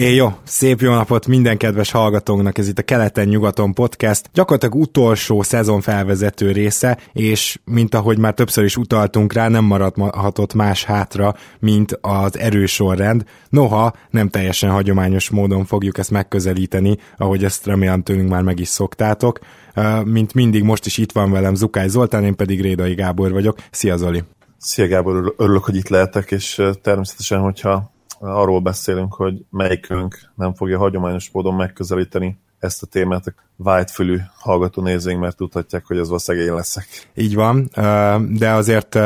É, 0.00 0.14
jó, 0.14 0.28
szép 0.44 0.80
jó 0.80 0.94
napot 0.94 1.26
minden 1.26 1.56
kedves 1.56 1.90
hallgatónknak, 1.90 2.58
ez 2.58 2.68
itt 2.68 2.78
a 2.78 2.82
Keleten-nyugaton 2.82 3.74
podcast, 3.74 4.30
gyakorlatilag 4.32 4.74
utolsó 4.74 5.42
szezon 5.42 5.80
felvezető 5.80 6.52
része, 6.52 6.98
és 7.12 7.58
mint 7.64 7.94
ahogy 7.94 8.18
már 8.18 8.34
többször 8.34 8.64
is 8.64 8.76
utaltunk 8.76 9.32
rá, 9.32 9.48
nem 9.48 9.64
maradhatott 9.64 10.54
más 10.54 10.84
hátra, 10.84 11.34
mint 11.58 11.98
az 12.00 12.38
erősorrend. 12.38 13.24
Noha 13.48 13.92
nem 14.10 14.28
teljesen 14.28 14.70
hagyományos 14.70 15.30
módon 15.30 15.64
fogjuk 15.64 15.98
ezt 15.98 16.10
megközelíteni, 16.10 16.96
ahogy 17.16 17.44
ezt 17.44 17.66
remélem 17.66 18.02
tőlünk 18.02 18.28
már 18.28 18.42
meg 18.42 18.60
is 18.60 18.68
szoktátok. 18.68 19.38
Mint 20.04 20.34
mindig 20.34 20.62
most 20.62 20.86
is 20.86 20.98
itt 20.98 21.12
van 21.12 21.30
velem 21.30 21.54
Zukály 21.54 21.88
Zoltán, 21.88 22.24
én 22.24 22.36
pedig 22.36 22.60
Rédai 22.60 22.94
Gábor 22.94 23.32
vagyok. 23.32 23.58
Szia 23.70 23.96
Zoli! 23.96 24.24
Szia 24.58 24.86
Gábor, 24.88 25.34
örülök, 25.36 25.64
hogy 25.64 25.76
itt 25.76 25.88
lehetek, 25.88 26.30
és 26.30 26.62
természetesen, 26.82 27.40
hogyha 27.40 27.98
arról 28.20 28.60
beszélünk, 28.60 29.14
hogy 29.14 29.44
melyikünk 29.50 30.18
nem 30.34 30.54
fogja 30.54 30.78
hagyományos 30.78 31.30
módon 31.30 31.54
megközelíteni 31.54 32.38
ezt 32.58 32.82
a 32.82 32.86
témát. 32.86 33.26
a 33.26 33.34
vágyfülű 33.62 34.16
hallgató 34.38 34.82
nézőink, 34.82 35.20
mert 35.20 35.36
tudhatják, 35.36 35.86
hogy 35.86 35.98
az 35.98 36.06
valószínűleg 36.06 36.46
én 36.46 36.54
leszek. 36.54 36.86
Így 37.14 37.34
van, 37.34 37.70
de 38.28 38.50
azért 38.50 38.98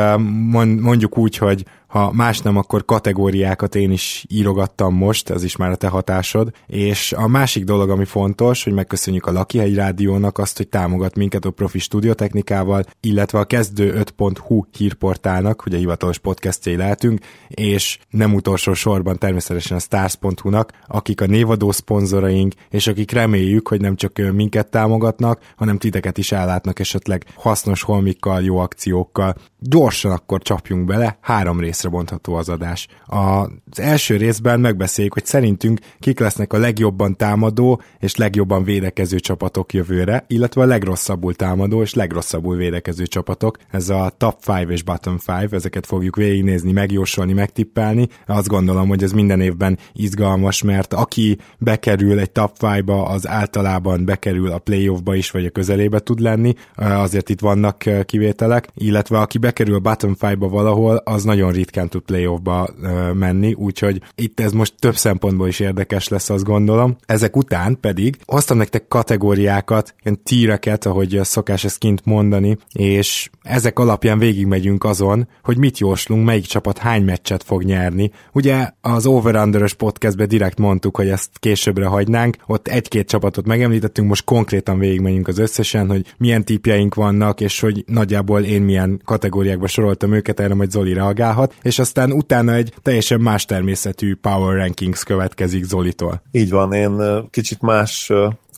mondjuk 0.81 1.17
úgy, 1.17 1.37
hogy 1.37 1.65
ha 1.87 2.11
más 2.11 2.39
nem, 2.39 2.57
akkor 2.57 2.85
kategóriákat 2.85 3.75
én 3.75 3.91
is 3.91 4.25
írogattam 4.29 4.95
most, 4.95 5.29
ez 5.29 5.43
is 5.43 5.55
már 5.55 5.71
a 5.71 5.75
te 5.75 5.87
hatásod, 5.87 6.51
és 6.67 7.13
a 7.13 7.27
másik 7.27 7.63
dolog, 7.63 7.89
ami 7.89 8.05
fontos, 8.05 8.63
hogy 8.63 8.73
megköszönjük 8.73 9.25
a 9.25 9.31
Lakihegy 9.31 9.75
Rádiónak 9.75 10.37
azt, 10.37 10.57
hogy 10.57 10.67
támogat 10.67 11.15
minket 11.15 11.45
a 11.45 11.51
profi 11.51 11.79
stúdiótechnikával, 11.79 12.83
illetve 12.99 13.39
a 13.39 13.45
kezdő 13.45 14.03
5.hu 14.17 14.63
hírportálnak, 14.77 15.65
ugye 15.65 15.77
hivatalos 15.77 16.17
podcastjai 16.17 16.75
lehetünk, 16.75 17.19
és 17.47 17.99
nem 18.09 18.33
utolsó 18.33 18.73
sorban 18.73 19.17
természetesen 19.17 19.77
a 19.77 19.79
stars.hu-nak, 19.79 20.71
akik 20.87 21.21
a 21.21 21.25
névadó 21.25 21.71
szponzoraink, 21.71 22.53
és 22.69 22.87
akik 22.87 23.11
reméljük, 23.11 23.67
hogy 23.67 23.81
nem 23.81 23.95
csak 23.95 24.13
minket 24.45 24.69
támogatnak, 24.69 25.39
hanem 25.55 25.77
titeket 25.77 26.17
is 26.17 26.31
ellátnak 26.31 26.79
esetleg 26.79 27.25
hasznos 27.35 27.81
holmikkal, 27.81 28.41
jó 28.41 28.57
akciókkal. 28.57 29.35
Gyorsan 29.69 30.11
akkor 30.11 30.41
csapjunk 30.41 30.85
bele, 30.85 31.17
három 31.21 31.59
rész 31.59 31.75
részre 31.75 31.89
bontható 31.89 32.33
az 32.33 32.49
adás. 32.49 32.87
Az 33.05 33.79
első 33.79 34.17
részben 34.17 34.59
megbeszéljük, 34.59 35.13
hogy 35.13 35.25
szerintünk 35.25 35.79
kik 35.99 36.19
lesznek 36.19 36.53
a 36.53 36.57
legjobban 36.57 37.15
támadó 37.15 37.81
és 37.99 38.15
legjobban 38.15 38.63
védekező 38.63 39.19
csapatok 39.19 39.73
jövőre, 39.73 40.23
illetve 40.27 40.61
a 40.61 40.65
legrosszabbul 40.65 41.33
támadó 41.33 41.81
és 41.81 41.93
legrosszabbul 41.93 42.55
védekező 42.55 43.05
csapatok. 43.05 43.57
Ez 43.71 43.89
a 43.89 44.11
top 44.17 44.39
5 44.47 44.69
és 44.69 44.83
bottom 44.83 45.17
5, 45.41 45.53
ezeket 45.53 45.85
fogjuk 45.85 46.15
végignézni, 46.15 46.71
megjósolni, 46.71 47.33
megtippelni. 47.33 48.07
Azt 48.27 48.47
gondolom, 48.47 48.87
hogy 48.87 49.03
ez 49.03 49.11
minden 49.11 49.41
évben 49.41 49.77
izgalmas, 49.93 50.61
mert 50.61 50.93
aki 50.93 51.37
bekerül 51.57 52.19
egy 52.19 52.31
top 52.31 52.55
5-ba, 52.59 53.07
az 53.07 53.27
általában 53.27 54.05
bekerül 54.05 54.51
a 54.51 54.57
playoffba 54.57 55.15
is, 55.15 55.31
vagy 55.31 55.45
a 55.45 55.49
közelébe 55.49 55.99
tud 55.99 56.19
lenni, 56.19 56.53
azért 56.75 57.29
itt 57.29 57.39
vannak 57.39 57.83
kivételek, 58.05 58.67
illetve 58.73 59.19
aki 59.19 59.37
bekerül 59.37 59.53
a 59.59 59.79
bottom 59.79 60.15
5-ba 60.19 60.47
valahol, 60.49 60.95
az 60.95 61.23
nagyon 61.23 61.51
ritkán 61.51 61.89
tud 61.89 62.01
playoffba 62.01 62.69
menni, 63.13 63.53
úgyhogy 63.53 64.01
itt 64.15 64.39
ez 64.39 64.51
most 64.51 64.73
több 64.79 64.95
szempontból 64.95 65.47
is 65.47 65.59
érdekes 65.59 66.07
lesz, 66.07 66.29
azt 66.29 66.43
gondolom. 66.43 66.95
Ezek 67.05 67.35
után 67.35 67.77
pedig 67.81 68.17
hoztam 68.25 68.57
nektek 68.57 68.87
kategóriákat, 68.87 69.95
ilyen 70.03 70.23
tíreket, 70.23 70.85
ahogy 70.85 71.19
szokás 71.23 71.63
ezt 71.63 71.77
kint 71.77 72.05
mondani, 72.05 72.57
és 72.73 73.29
ezek 73.41 73.79
alapján 73.79 74.19
végigmegyünk 74.19 74.83
azon, 74.83 75.27
hogy 75.43 75.57
mit 75.57 75.79
jóslunk, 75.79 76.25
melyik 76.25 76.45
csapat 76.45 76.77
hány 76.77 77.03
meccset 77.03 77.43
fog 77.43 77.63
nyerni. 77.63 78.11
Ugye 78.33 78.69
az 78.81 79.05
over 79.05 79.35
under 79.35 79.73
podcastben 79.73 80.27
direkt 80.27 80.57
mondtuk, 80.57 80.95
hogy 80.95 81.09
ezt 81.09 81.29
későbbre 81.39 81.85
hagynánk, 81.85 82.35
ott 82.47 82.67
egy-két 82.67 83.07
csapatot 83.07 83.45
megemlítettünk, 83.45 84.07
most 84.07 84.23
konkrétan 84.23 84.79
végigmegyünk 84.79 85.27
az 85.27 85.37
összesen, 85.37 85.87
hogy 85.87 86.13
milyen 86.17 86.45
típjeink 86.45 86.95
vannak, 86.95 87.41
és 87.41 87.59
hogy 87.59 87.83
nagyjából 87.87 88.41
én 88.41 88.61
milyen 88.61 89.01
kategóriákba 89.45 89.67
soroltam 89.67 90.13
őket, 90.13 90.39
erre 90.39 90.53
majd 90.53 90.71
Zoli 90.71 90.93
reagálhat, 90.93 91.55
és 91.61 91.79
aztán 91.79 92.11
utána 92.11 92.53
egy 92.53 92.73
teljesen 92.81 93.21
más 93.21 93.45
természetű 93.45 94.15
Power 94.15 94.57
Rankings 94.57 95.03
következik 95.03 95.63
Zolitól. 95.63 96.21
Így 96.31 96.49
van, 96.49 96.73
én 96.73 97.23
kicsit 97.29 97.61
más 97.61 98.11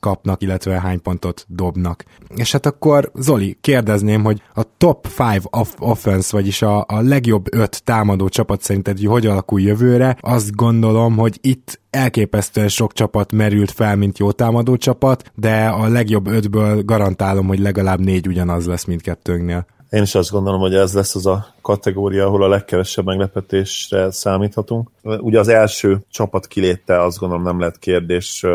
kapnak, 0.00 0.42
illetve 0.42 0.80
hány 0.80 1.02
pontot 1.02 1.46
dobnak. 1.48 2.04
És 2.36 2.52
hát 2.52 2.66
akkor 2.66 3.10
Zoli, 3.14 3.58
kérdezném, 3.60 4.24
hogy 4.24 4.42
a 4.54 4.62
top 4.76 5.08
5 5.18 5.42
off- 5.50 5.80
offense, 5.80 6.36
vagyis 6.36 6.62
a, 6.62 6.84
a 6.88 7.00
legjobb 7.00 7.54
5 7.54 7.84
támadó 7.84 8.28
csapat 8.28 8.62
szerinted 8.62 8.98
hogy 9.04 9.26
alakul 9.26 9.60
jövőre, 9.60 10.16
azt 10.20 10.54
gondolom, 10.54 11.16
hogy 11.16 11.38
itt 11.40 11.80
elképesztően 11.90 12.68
sok 12.68 12.92
csapat 12.92 13.32
merült 13.32 13.70
fel, 13.70 13.96
mint 13.96 14.18
jó 14.18 14.32
támadó 14.32 14.76
csapat, 14.76 15.30
de 15.34 15.66
a 15.66 15.88
legjobb 15.88 16.26
ötből 16.26 16.82
garantálom, 16.82 17.46
hogy 17.46 17.58
legalább 17.58 18.00
négy 18.00 18.26
ugyanaz 18.26 18.66
lesz 18.66 18.84
mindkettőnknél. 18.84 19.66
Én 19.90 20.02
is 20.02 20.14
azt 20.14 20.30
gondolom, 20.30 20.60
hogy 20.60 20.74
ez 20.74 20.94
lesz 20.94 21.14
az 21.14 21.26
a 21.26 21.46
kategória, 21.60 22.26
ahol 22.26 22.42
a 22.42 22.48
legkevesebb 22.48 23.04
meglepetésre 23.04 24.10
számíthatunk. 24.10 24.90
Ugye 25.02 25.38
az 25.38 25.48
első 25.48 25.98
csapat 26.10 26.46
kiléte 26.46 27.02
azt 27.02 27.18
gondolom 27.18 27.44
nem 27.44 27.60
lett 27.60 27.78
kérdés, 27.78 28.46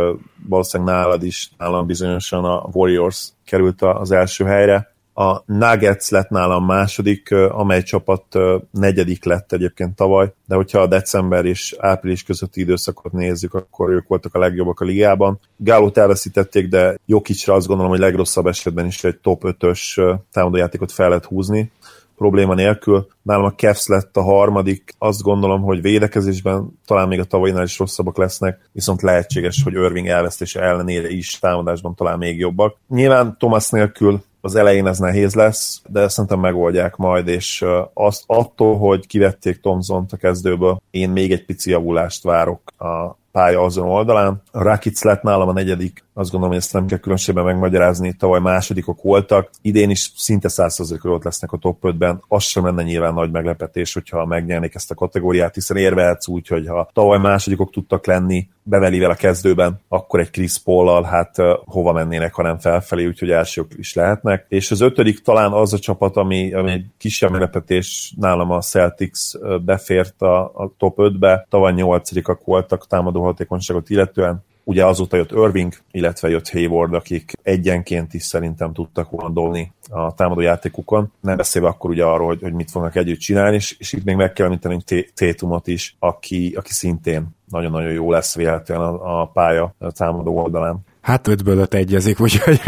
valószínűleg 0.48 0.96
nálad 0.96 1.24
is, 1.24 1.52
nálam 1.58 1.86
bizonyosan 1.86 2.46
a 2.46 2.70
Warriors 2.72 3.30
került 3.46 3.82
az 3.82 4.12
első 4.12 4.46
helyre 4.46 4.93
a 5.14 5.42
Nuggets 5.46 6.10
lett 6.10 6.30
nálam 6.30 6.66
második, 6.66 7.32
amely 7.32 7.84
csapat 7.84 8.26
negyedik 8.72 9.24
lett 9.24 9.52
egyébként 9.52 9.96
tavaly, 9.96 10.34
de 10.48 10.56
hogyha 10.56 10.80
a 10.80 10.88
december 10.88 11.46
és 11.46 11.76
április 11.80 12.24
közötti 12.24 12.60
időszakot 12.60 13.12
nézzük, 13.12 13.54
akkor 13.54 13.90
ők 13.90 14.08
voltak 14.08 14.36
a 14.36 14.40
legjobbak 14.40 14.80
a 14.80 14.86
ligában. 14.86 15.40
Gálót 15.58 15.98
elveszítették, 15.98 16.68
de 16.68 16.98
Jokicsra 17.06 17.54
azt 17.54 17.68
gondolom, 17.68 17.92
hogy 17.92 18.02
legrosszabb 18.02 18.48
esetben 18.48 18.86
is 18.86 19.04
egy 19.04 19.18
top 19.18 19.42
5-ös 19.46 20.18
támadójátékot 20.32 20.92
fel 20.92 21.08
lehet 21.08 21.26
húzni 21.26 21.72
probléma 22.18 22.54
nélkül. 22.54 23.08
Nálam 23.22 23.46
a 23.46 23.54
Cavs 23.54 23.88
lett 23.88 24.18
a 24.18 24.22
harmadik, 24.22 24.94
azt 24.98 25.22
gondolom, 25.22 25.62
hogy 25.62 25.82
védekezésben 25.82 26.80
talán 26.86 27.08
még 27.08 27.20
a 27.20 27.24
tavalyinál 27.24 27.64
is 27.64 27.80
rosszabbak 27.80 28.18
lesznek, 28.18 28.70
viszont 28.72 29.02
lehetséges, 29.02 29.64
hogy 29.64 29.74
Irving 29.74 30.08
elvesztése 30.08 30.62
ellenére 30.62 31.10
is 31.10 31.40
támadásban 31.40 31.96
talán 31.96 32.18
még 32.18 32.40
jobbak. 32.40 32.78
Nyilván 32.88 33.36
Thomas 33.38 33.70
nélkül 33.70 34.24
az 34.46 34.56
elején 34.56 34.88
ez 34.88 34.98
nehéz 34.98 35.34
lesz, 35.34 35.82
de 35.88 36.08
szerintem 36.08 36.40
megoldják 36.40 36.96
majd, 36.96 37.28
és 37.28 37.66
azt 37.94 38.24
attól, 38.26 38.78
hogy 38.78 39.08
kivették 39.08 39.62
Thompson 39.62 40.06
a 40.12 40.16
kezdőből, 40.18 40.82
én 40.92 41.10
még 41.10 41.32
egy 41.32 41.46
pici 41.46 41.70
javulást 41.70 42.24
várok 42.24 42.62
a 42.78 43.18
pálya 43.32 43.62
azon 43.62 43.88
oldalán. 43.88 44.42
A 44.52 44.64
Rakic 44.64 45.04
lett 45.04 45.22
nálam 45.22 45.48
a 45.48 45.54
negyedik, 45.54 46.03
azt 46.14 46.32
gondolom, 46.32 46.56
hogy 46.56 46.64
ezt 46.64 46.74
nem 46.74 46.86
kell 46.86 46.98
különösebben 46.98 47.44
megmagyarázni, 47.44 48.14
tavaly 48.14 48.40
másodikok 48.40 49.02
voltak, 49.02 49.50
idén 49.62 49.90
is 49.90 50.12
szinte 50.16 50.50
100%-ról 50.52 51.14
ott 51.14 51.24
lesznek 51.24 51.52
a 51.52 51.58
top 51.58 51.78
5-ben, 51.82 52.24
az 52.28 52.44
sem 52.44 52.66
lenne 52.66 52.84
nyilván 52.84 53.14
nagy 53.14 53.32
meglepetés, 53.32 53.94
hogyha 53.94 54.26
megnyernék 54.26 54.76
ezt 54.76 54.92
a 54.92 54.96
kategóriát, 54.96 55.54
hiszen 55.54 55.78
érvehetsz 55.78 56.28
úgy, 56.28 56.48
hogy 56.48 56.68
ha 56.68 56.90
tavaly 56.94 57.20
másodikok 57.20 57.72
tudtak 57.72 58.06
lenni, 58.06 58.48
bevelivel 58.64 59.10
a 59.10 59.16
kezdőben, 59.16 59.80
akkor 59.88 60.20
egy 60.20 60.30
Chris 60.30 60.58
Paul-al, 60.58 61.04
hát 61.04 61.36
hova 61.66 61.92
mennének, 61.92 62.34
hanem 62.34 62.58
felfelé, 62.58 63.06
úgyhogy 63.06 63.32
elsők 63.32 63.72
is 63.78 63.94
lehetnek. 63.94 64.46
És 64.50 64.72
az 64.72 64.82
ötödik 64.82 65.22
talán 65.22 65.52
az 65.52 65.74
a 65.74 65.80
csapat, 65.80 66.18
ami, 66.18 66.54
ami 66.54 66.72
egy 66.72 66.86
kisebb 66.98 67.32
meglepetés, 67.32 68.14
nálam 68.18 68.52
a 68.52 68.62
Celtics 68.62 69.38
befért 69.66 70.22
a, 70.22 70.44
a 70.44 70.74
top 70.78 70.96
5-be, 70.98 71.46
tavaly 71.50 71.74
nyolcadikak 71.74 72.46
voltak 72.46 72.88
támadó 72.88 73.24
hatékonyságot 73.24 73.90
illetően, 73.90 74.44
Ugye 74.64 74.86
azóta 74.86 75.18
jött 75.18 75.32
Irving, 75.32 75.74
illetve 75.92 76.30
jött 76.30 76.50
Hayward, 76.50 76.94
akik 76.94 77.32
egyenként 77.42 78.14
is 78.14 78.24
szerintem 78.24 78.74
tudtak 78.74 79.10
volna 79.10 79.34
dolni 79.34 79.72
a 79.90 80.14
támadó 80.14 80.42
játékukon. 80.42 81.12
Nem 81.22 81.38
beszélve 81.38 81.68
akkor 81.68 81.90
ugye 81.90 82.04
arról, 82.04 82.28
hogy, 82.28 82.42
hogy 82.42 82.54
mit 82.54 82.72
fognak 82.72 82.96
együtt 82.96 83.20
csinálni, 83.20 83.56
és, 83.56 83.76
és 83.80 83.94
itt 83.94 84.04
még 84.04 84.16
meg 84.16 84.34
kell 84.34 84.46
említeni 84.46 84.84
Tétumot 85.14 85.68
is, 85.68 85.96
aki, 86.00 86.54
aki 86.58 86.72
szintén 86.72 87.28
nagyon-nagyon 87.50 87.92
jó 87.92 88.12
lesz 88.12 88.36
véletlenül 88.36 88.86
a, 88.86 89.22
a 89.22 89.26
pálya 89.26 89.74
a 89.80 89.92
támadó 89.92 90.38
oldalán. 90.38 90.80
Hát 91.02 91.28
ötből 91.28 91.58
öt 91.58 91.74
egyezik, 91.74 92.20
úgyhogy 92.26 92.62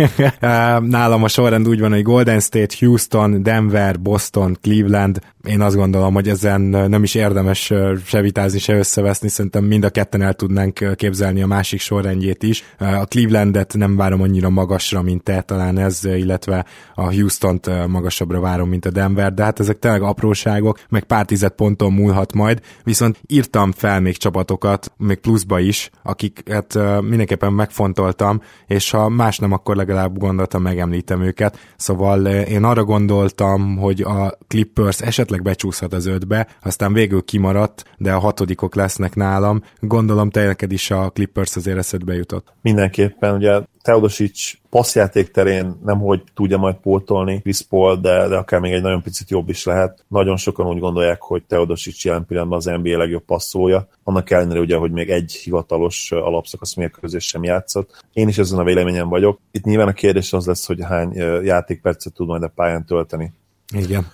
nálam 0.79 1.23
a 1.23 1.27
sorrend 1.27 1.67
úgy 1.67 1.79
van, 1.79 1.91
hogy 1.91 2.03
Golden 2.03 2.39
State, 2.39 2.75
Houston, 2.79 3.43
Denver, 3.43 3.99
Boston, 3.99 4.57
Cleveland. 4.61 5.19
Én 5.47 5.61
azt 5.61 5.75
gondolom, 5.75 6.13
hogy 6.13 6.29
ezen 6.29 6.61
nem 6.61 7.03
is 7.03 7.15
érdemes 7.15 7.73
se 8.05 8.21
vitázni, 8.21 8.59
se 8.59 8.73
összeveszni, 8.73 9.29
szerintem 9.29 9.63
mind 9.63 9.83
a 9.83 9.89
ketten 9.89 10.21
el 10.21 10.33
tudnánk 10.33 10.95
képzelni 10.95 11.41
a 11.41 11.47
másik 11.47 11.79
sorrendjét 11.79 12.43
is. 12.43 12.63
A 12.77 13.05
Clevelandet 13.05 13.73
nem 13.73 13.95
várom 13.95 14.21
annyira 14.21 14.49
magasra, 14.49 15.01
mint 15.01 15.23
te, 15.23 15.41
talán 15.41 15.77
ez, 15.77 15.99
illetve 16.03 16.65
a 16.95 17.13
Houston-t 17.13 17.87
magasabbra 17.87 18.39
várom, 18.39 18.69
mint 18.69 18.85
a 18.85 18.89
Denver, 18.89 19.33
de 19.33 19.43
hát 19.43 19.59
ezek 19.59 19.79
tényleg 19.79 20.01
apróságok, 20.01 20.79
meg 20.89 21.03
pár 21.03 21.25
tized 21.25 21.51
ponton 21.51 21.93
múlhat 21.93 22.33
majd, 22.33 22.61
viszont 22.83 23.19
írtam 23.27 23.71
fel 23.71 24.01
még 24.01 24.17
csapatokat, 24.17 24.91
még 24.97 25.17
pluszba 25.17 25.59
is, 25.59 25.89
akiket 26.03 26.79
mindenképpen 27.01 27.53
megfontoltam, 27.53 28.41
és 28.67 28.89
ha 28.91 29.09
más 29.09 29.37
nem, 29.37 29.51
akkor 29.51 29.75
legalább 29.75 30.17
gondoltam, 30.17 30.61
megemlítem 30.61 31.21
őket. 31.21 31.59
Szóval 31.77 32.25
én 32.27 32.63
arra 32.63 32.83
gondoltam, 32.83 33.77
hogy 33.77 34.01
a 34.01 34.37
Clippers 34.47 35.01
esetleg 35.01 35.34
becsúszhat 35.41 35.93
az 35.93 36.05
ötbe, 36.05 36.47
aztán 36.61 36.93
végül 36.93 37.23
kimaradt, 37.23 37.83
de 37.97 38.13
a 38.13 38.19
hatodikok 38.19 38.75
lesznek 38.75 39.15
nálam. 39.15 39.63
Gondolom 39.79 40.29
te 40.29 40.45
neked 40.45 40.71
is 40.71 40.91
a 40.91 41.09
Clippers 41.09 41.55
azért 41.55 41.77
eszedbe 41.77 42.13
jutott. 42.13 42.53
Mindenképpen, 42.61 43.35
ugye 43.35 43.61
Teodosic 43.85 44.51
passzjáték 44.69 45.31
terén 45.31 45.79
nem 45.83 45.99
hogy 45.99 46.23
tudja 46.33 46.57
majd 46.57 46.75
pótolni 46.75 47.41
Chris 47.41 47.61
Paul, 47.61 47.95
de, 47.95 48.27
de 48.27 48.35
akár 48.35 48.59
még 48.59 48.73
egy 48.73 48.81
nagyon 48.81 49.01
picit 49.01 49.29
jobb 49.29 49.49
is 49.49 49.65
lehet. 49.65 50.05
Nagyon 50.07 50.37
sokan 50.37 50.67
úgy 50.67 50.79
gondolják, 50.79 51.21
hogy 51.21 51.43
Teodosic 51.43 52.05
jelen 52.05 52.25
pillanatban 52.25 52.57
az 52.57 52.65
NBA 52.65 52.97
legjobb 52.97 53.23
passzolja. 53.23 53.87
Annak 54.03 54.29
ellenére 54.29 54.59
ugye, 54.59 54.75
hogy 54.75 54.91
még 54.91 55.09
egy 55.09 55.31
hivatalos 55.31 56.11
alapszakasz 56.11 56.75
mérkőzés 56.75 57.25
sem 57.25 57.43
játszott. 57.43 58.05
Én 58.13 58.27
is 58.27 58.37
ezen 58.37 58.59
a 58.59 58.63
véleményen 58.63 59.09
vagyok. 59.09 59.39
Itt 59.51 59.63
nyilván 59.63 59.87
a 59.87 59.93
kérdés 59.93 60.33
az 60.33 60.45
lesz, 60.45 60.65
hogy 60.65 60.83
hány 60.83 61.13
játékpercet 61.43 62.13
tud 62.13 62.27
majd 62.27 62.43
a 62.43 62.51
pályán 62.55 62.85
tölteni. 62.85 63.33
Igen 63.77 64.05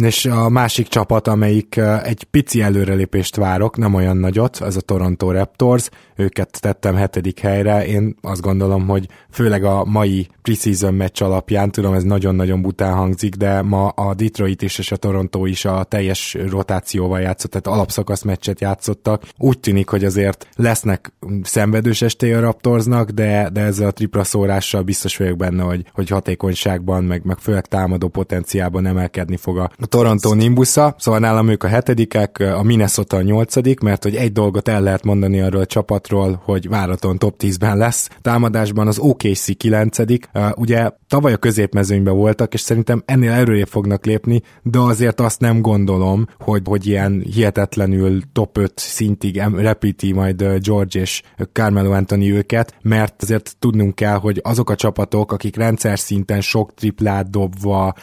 és 0.00 0.24
a 0.24 0.48
másik 0.48 0.88
csapat, 0.88 1.28
amelyik 1.28 1.76
egy 2.02 2.24
pici 2.24 2.62
előrelépést 2.62 3.36
várok, 3.36 3.76
nem 3.76 3.94
olyan 3.94 4.16
nagyot, 4.16 4.60
ez 4.60 4.76
a 4.76 4.80
Toronto 4.80 5.30
Raptors, 5.30 5.88
őket 6.16 6.60
tettem 6.60 6.94
hetedik 6.94 7.40
helyre, 7.40 7.86
én 7.86 8.16
azt 8.20 8.40
gondolom, 8.40 8.86
hogy 8.86 9.08
főleg 9.30 9.64
a 9.64 9.84
mai 9.84 10.28
preseason 10.42 10.94
meccs 10.94 11.22
alapján, 11.22 11.70
tudom 11.70 11.94
ez 11.94 12.02
nagyon-nagyon 12.02 12.62
bután 12.62 12.94
hangzik, 12.94 13.34
de 13.34 13.62
ma 13.62 13.88
a 13.88 14.14
Detroit 14.14 14.62
is 14.62 14.78
és 14.78 14.92
a 14.92 14.96
Toronto 14.96 15.46
is 15.46 15.64
a 15.64 15.84
teljes 15.84 16.36
rotációval 16.50 17.20
játszott, 17.20 17.50
tehát 17.50 17.66
alapszakasz 17.66 18.22
meccset 18.22 18.60
játszottak. 18.60 19.22
Úgy 19.36 19.60
tűnik, 19.60 19.88
hogy 19.88 20.04
azért 20.04 20.48
lesznek 20.56 21.12
szenvedős 21.42 22.02
estély 22.02 22.32
a 22.32 22.40
Raptorsnak, 22.40 23.10
de, 23.10 23.48
de 23.52 23.60
ezzel 23.60 23.88
a 23.88 23.90
tripla 23.90 24.24
szórással 24.24 24.82
biztos 24.82 25.16
vagyok 25.16 25.36
benne, 25.36 25.62
hogy, 25.62 25.84
hogy 25.92 26.08
hatékonyságban, 26.08 27.04
meg, 27.04 27.24
meg 27.24 27.38
főleg 27.38 27.66
támadó 27.66 28.08
potenciálban 28.08 28.86
emelkedni 28.86 29.36
fog 29.36 29.47
a 29.56 29.86
Toronto 29.86 30.34
Nimbusza, 30.34 30.94
szóval 30.98 31.20
nálam 31.20 31.48
ők 31.48 31.62
a 31.62 31.68
hetedikek, 31.68 32.38
a 32.56 32.62
Minnesota 32.62 33.16
a 33.16 33.22
nyolcadik, 33.22 33.80
mert 33.80 34.02
hogy 34.02 34.14
egy 34.14 34.32
dolgot 34.32 34.68
el 34.68 34.82
lehet 34.82 35.04
mondani 35.04 35.40
arról 35.40 35.60
a 35.60 35.66
csapatról, 35.66 36.40
hogy 36.44 36.68
váraton 36.68 37.18
top 37.18 37.34
10-ben 37.38 37.76
lesz. 37.76 38.08
Támadásban 38.22 38.86
az 38.86 38.98
OKC 38.98 39.56
kilencedik, 39.56 40.30
ugye 40.54 40.90
tavaly 41.08 41.32
a 41.32 41.36
középmezőnyben 41.36 42.14
voltak, 42.14 42.54
és 42.54 42.60
szerintem 42.60 43.02
ennél 43.04 43.30
erőre 43.30 43.64
fognak 43.64 44.04
lépni, 44.04 44.42
de 44.62 44.78
azért 44.78 45.20
azt 45.20 45.40
nem 45.40 45.60
gondolom, 45.60 46.26
hogy, 46.38 46.62
hogy 46.64 46.86
ilyen 46.86 47.24
hihetetlenül 47.32 48.20
top 48.32 48.58
5 48.58 48.72
szintig 48.76 49.42
repíti 49.56 50.12
majd 50.12 50.44
George 50.62 51.00
és 51.00 51.22
Carmelo 51.52 51.90
Anthony 51.90 52.26
őket, 52.26 52.74
mert 52.82 53.22
azért 53.22 53.56
tudnunk 53.58 53.94
kell, 53.94 54.16
hogy 54.16 54.40
azok 54.42 54.70
a 54.70 54.74
csapatok, 54.74 55.32
akik 55.32 55.56
rendszer 55.56 55.98
szinten 55.98 56.40
sok 56.40 56.74
triplát 56.74 57.30
dobva, 57.30 57.94